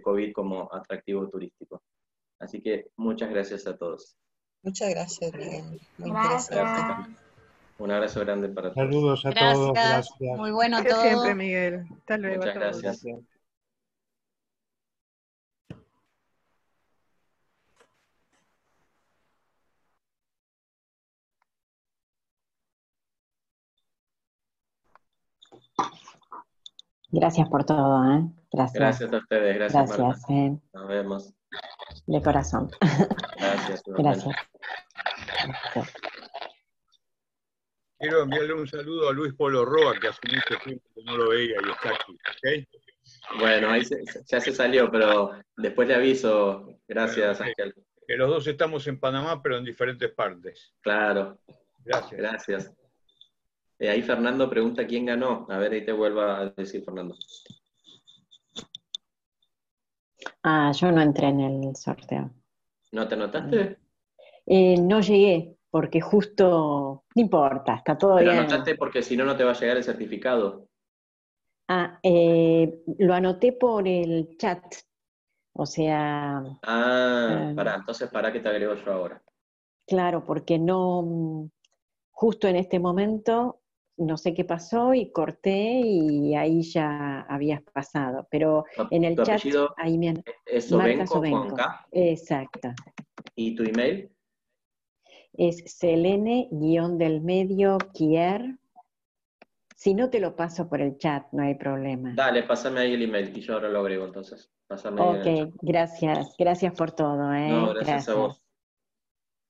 COVID 0.00 0.32
como 0.32 0.72
atractivo 0.72 1.28
turístico. 1.28 1.82
Así 2.38 2.62
que 2.62 2.90
muchas 2.96 3.30
gracias 3.30 3.66
a 3.66 3.76
todos. 3.76 4.16
Muchas 4.62 4.90
gracias, 4.90 5.32
Miguel. 5.34 5.80
Muy 5.98 6.10
gracias. 6.10 7.08
Un 7.78 7.90
abrazo 7.90 8.20
grande 8.20 8.48
para 8.48 8.72
todos. 8.72 8.86
Saludos 8.86 9.26
a 9.26 9.32
todos. 9.32 9.72
Gracias. 9.72 10.38
Muy 10.38 10.52
bueno 10.52 10.82
todo. 10.84 11.02
Siempre, 11.02 11.34
Miguel. 11.34 11.86
Hasta 11.98 12.16
luego. 12.16 12.36
Muchas 12.36 12.54
gracias. 12.54 13.06
Gracias 27.10 27.48
por 27.48 27.64
todo, 27.64 28.10
¿eh? 28.10 28.41
Gracias. 28.52 28.78
Gracias 28.78 29.12
a 29.12 29.16
ustedes, 29.16 29.54
gracias. 29.56 29.96
Gracias. 29.96 30.30
Eh. 30.30 30.58
Nos 30.74 30.88
vemos. 30.88 31.34
De 32.06 32.22
corazón. 32.22 32.70
Gracias. 33.36 33.82
gracias. 33.86 34.36
Quiero 37.98 38.22
enviarle 38.22 38.54
un 38.54 38.66
saludo 38.66 39.08
a 39.08 39.12
Luis 39.12 39.32
Polo 39.34 39.64
Roa, 39.64 39.94
que 39.98 40.08
hace 40.08 40.20
mucho 40.28 40.62
tiempo 40.64 40.84
que 40.94 41.04
no 41.04 41.16
lo 41.16 41.30
veía 41.30 41.56
y 41.64 41.70
está 41.70 41.90
aquí. 41.90 42.68
Bueno, 43.38 43.70
ahí 43.70 43.82
ya 44.26 44.40
se 44.40 44.52
salió, 44.52 44.90
pero 44.90 45.32
después 45.56 45.88
le 45.88 45.94
aviso. 45.94 46.66
Gracias, 46.88 47.40
Ángel. 47.40 47.74
Que 48.06 48.16
los 48.16 48.28
dos 48.28 48.46
estamos 48.46 48.86
en 48.88 48.98
Panamá, 48.98 49.40
pero 49.40 49.56
en 49.56 49.64
diferentes 49.64 50.10
partes. 50.10 50.74
Claro. 50.80 51.38
Gracias. 51.84 52.20
Gracias. 52.20 52.74
Eh, 53.78 53.88
ahí 53.88 54.02
Fernando 54.02 54.50
pregunta 54.50 54.86
quién 54.86 55.06
ganó. 55.06 55.46
A 55.48 55.58
ver, 55.58 55.72
ahí 55.72 55.84
te 55.84 55.92
vuelvo 55.92 56.20
a 56.20 56.50
decir, 56.50 56.84
Fernando. 56.84 57.16
Ah, 60.42 60.72
yo 60.72 60.90
no 60.92 61.00
entré 61.00 61.28
en 61.28 61.40
el 61.40 61.76
sorteo. 61.76 62.30
¿No 62.92 63.08
te 63.08 63.14
anotaste? 63.14 63.78
Eh, 64.46 64.76
no 64.80 65.00
llegué, 65.00 65.56
porque 65.70 66.00
justo, 66.00 67.04
no 67.14 67.22
importa, 67.22 67.76
está 67.76 67.96
todo 67.96 68.16
Pero 68.16 68.32
bien. 68.32 68.40
anotaste 68.40 68.74
porque 68.74 69.02
si 69.02 69.16
no, 69.16 69.24
no 69.24 69.36
te 69.36 69.44
va 69.44 69.52
a 69.52 69.58
llegar 69.58 69.76
el 69.76 69.84
certificado. 69.84 70.68
Ah, 71.68 71.98
eh, 72.02 72.82
lo 72.98 73.14
anoté 73.14 73.52
por 73.52 73.88
el 73.88 74.36
chat. 74.36 74.62
O 75.54 75.64
sea. 75.66 76.42
Ah, 76.62 77.48
eh, 77.50 77.54
para, 77.54 77.76
entonces 77.76 78.10
para 78.10 78.32
que 78.32 78.40
te 78.40 78.48
agrego 78.48 78.74
yo 78.74 78.92
ahora. 78.92 79.22
Claro, 79.86 80.24
porque 80.24 80.58
no, 80.58 81.50
justo 82.10 82.48
en 82.48 82.56
este 82.56 82.78
momento, 82.78 83.61
no 83.96 84.16
sé 84.16 84.34
qué 84.34 84.44
pasó 84.44 84.94
y 84.94 85.10
corté 85.10 85.80
y 85.84 86.34
ahí 86.34 86.62
ya 86.62 87.20
habías 87.28 87.62
pasado. 87.62 88.26
Pero 88.30 88.64
en 88.90 89.04
el 89.04 89.16
chat, 89.16 89.42
ahí 89.76 89.98
me 89.98 90.22
¿Es 90.46 90.68
Sobenco, 90.68 91.22
Exacto. 91.90 92.70
¿Y 93.34 93.54
tu 93.54 93.62
email? 93.62 94.10
Es 95.34 95.62
selene-del 95.78 97.20
medio 97.22 97.78
kier 97.94 98.58
si 99.82 99.94
no 99.94 100.10
te 100.10 100.20
lo 100.20 100.36
paso 100.36 100.68
por 100.68 100.80
el 100.80 100.96
chat, 100.96 101.24
no 101.32 101.42
hay 101.42 101.56
problema. 101.56 102.12
Dale, 102.14 102.44
pásame 102.44 102.82
ahí 102.82 102.94
el 102.94 103.02
email 103.02 103.36
y 103.36 103.40
yo 103.40 103.54
ahora 103.54 103.68
lo 103.68 103.80
agrego 103.80 104.04
entonces. 104.04 104.48
Pásame 104.68 105.00
ok, 105.00 105.54
gracias. 105.60 106.36
Gracias 106.38 106.72
por 106.74 106.92
todo. 106.92 107.34
¿eh? 107.34 107.48
No, 107.48 107.74
gracias, 107.74 108.08
a 108.08 108.14
vos. 108.14 108.40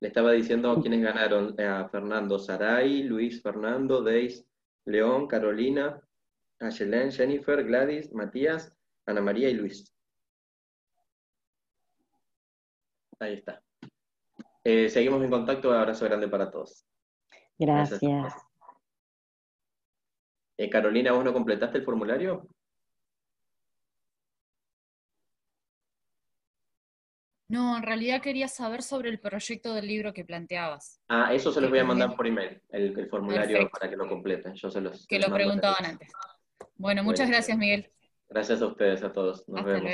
Le 0.03 0.09
estaba 0.09 0.33
diciendo 0.33 0.81
quiénes 0.81 1.01
ganaron. 1.01 1.55
Eh, 1.57 1.87
Fernando 1.93 2.37
Saray, 2.37 3.05
Luis 3.05 3.41
Fernando, 3.41 4.03
Deis, 4.03 4.45
León, 4.85 5.29
Carolina, 5.29 6.03
Ayelen, 6.59 7.13
Jennifer, 7.13 7.63
Gladys, 7.63 8.13
Matías, 8.13 8.77
Ana 9.07 9.21
María 9.21 9.49
y 9.49 9.55
Luis. 9.55 9.95
Ahí 13.21 13.35
está. 13.35 13.63
Eh, 14.65 14.89
seguimos 14.89 15.23
en 15.23 15.31
contacto. 15.31 15.73
Abrazo 15.73 16.05
grande 16.07 16.27
para 16.27 16.51
todos. 16.51 16.85
gracias. 17.57 18.03
Eh, 20.57 20.69
Carolina, 20.69 21.13
¿vos 21.13 21.25
no 21.25 21.33
completaste 21.33 21.79
el 21.79 21.85
formulario? 21.85 22.49
No, 27.53 27.77
en 27.77 27.83
realidad 27.83 28.23
quería 28.23 28.49
saber 28.49 28.83
sobre 28.83 29.11
el 29.11 29.21
proyecto 29.21 29.75
del 29.75 29.87
libro 29.87 30.15
que 30.15 30.25
planteabas. 30.25 31.03
Ah, 31.09 31.35
eso 31.35 31.53
se 31.53 31.61
los 31.61 31.69
voy 31.69 31.81
a 31.81 31.85
mandar 31.85 32.17
por 32.17 32.27
email, 32.27 32.63
el, 32.71 33.07
formulario 33.11 33.69
para 33.69 33.91
que 33.91 33.97
lo 33.97 34.09
completen. 34.09 34.55
Yo 34.55 34.71
se 34.71 34.81
los, 34.81 35.07
que 35.07 35.19
lo 35.19 35.31
preguntaban 35.31 35.85
antes. 35.85 36.11
Bueno, 36.77 37.05
muchas 37.05 37.29
gracias, 37.29 37.59
Miguel. 37.59 37.93
Gracias 38.31 38.63
a 38.63 38.67
ustedes, 38.69 39.03
a 39.03 39.13
todos. 39.13 39.47
Nos 39.51 39.67
vemos. 39.67 39.93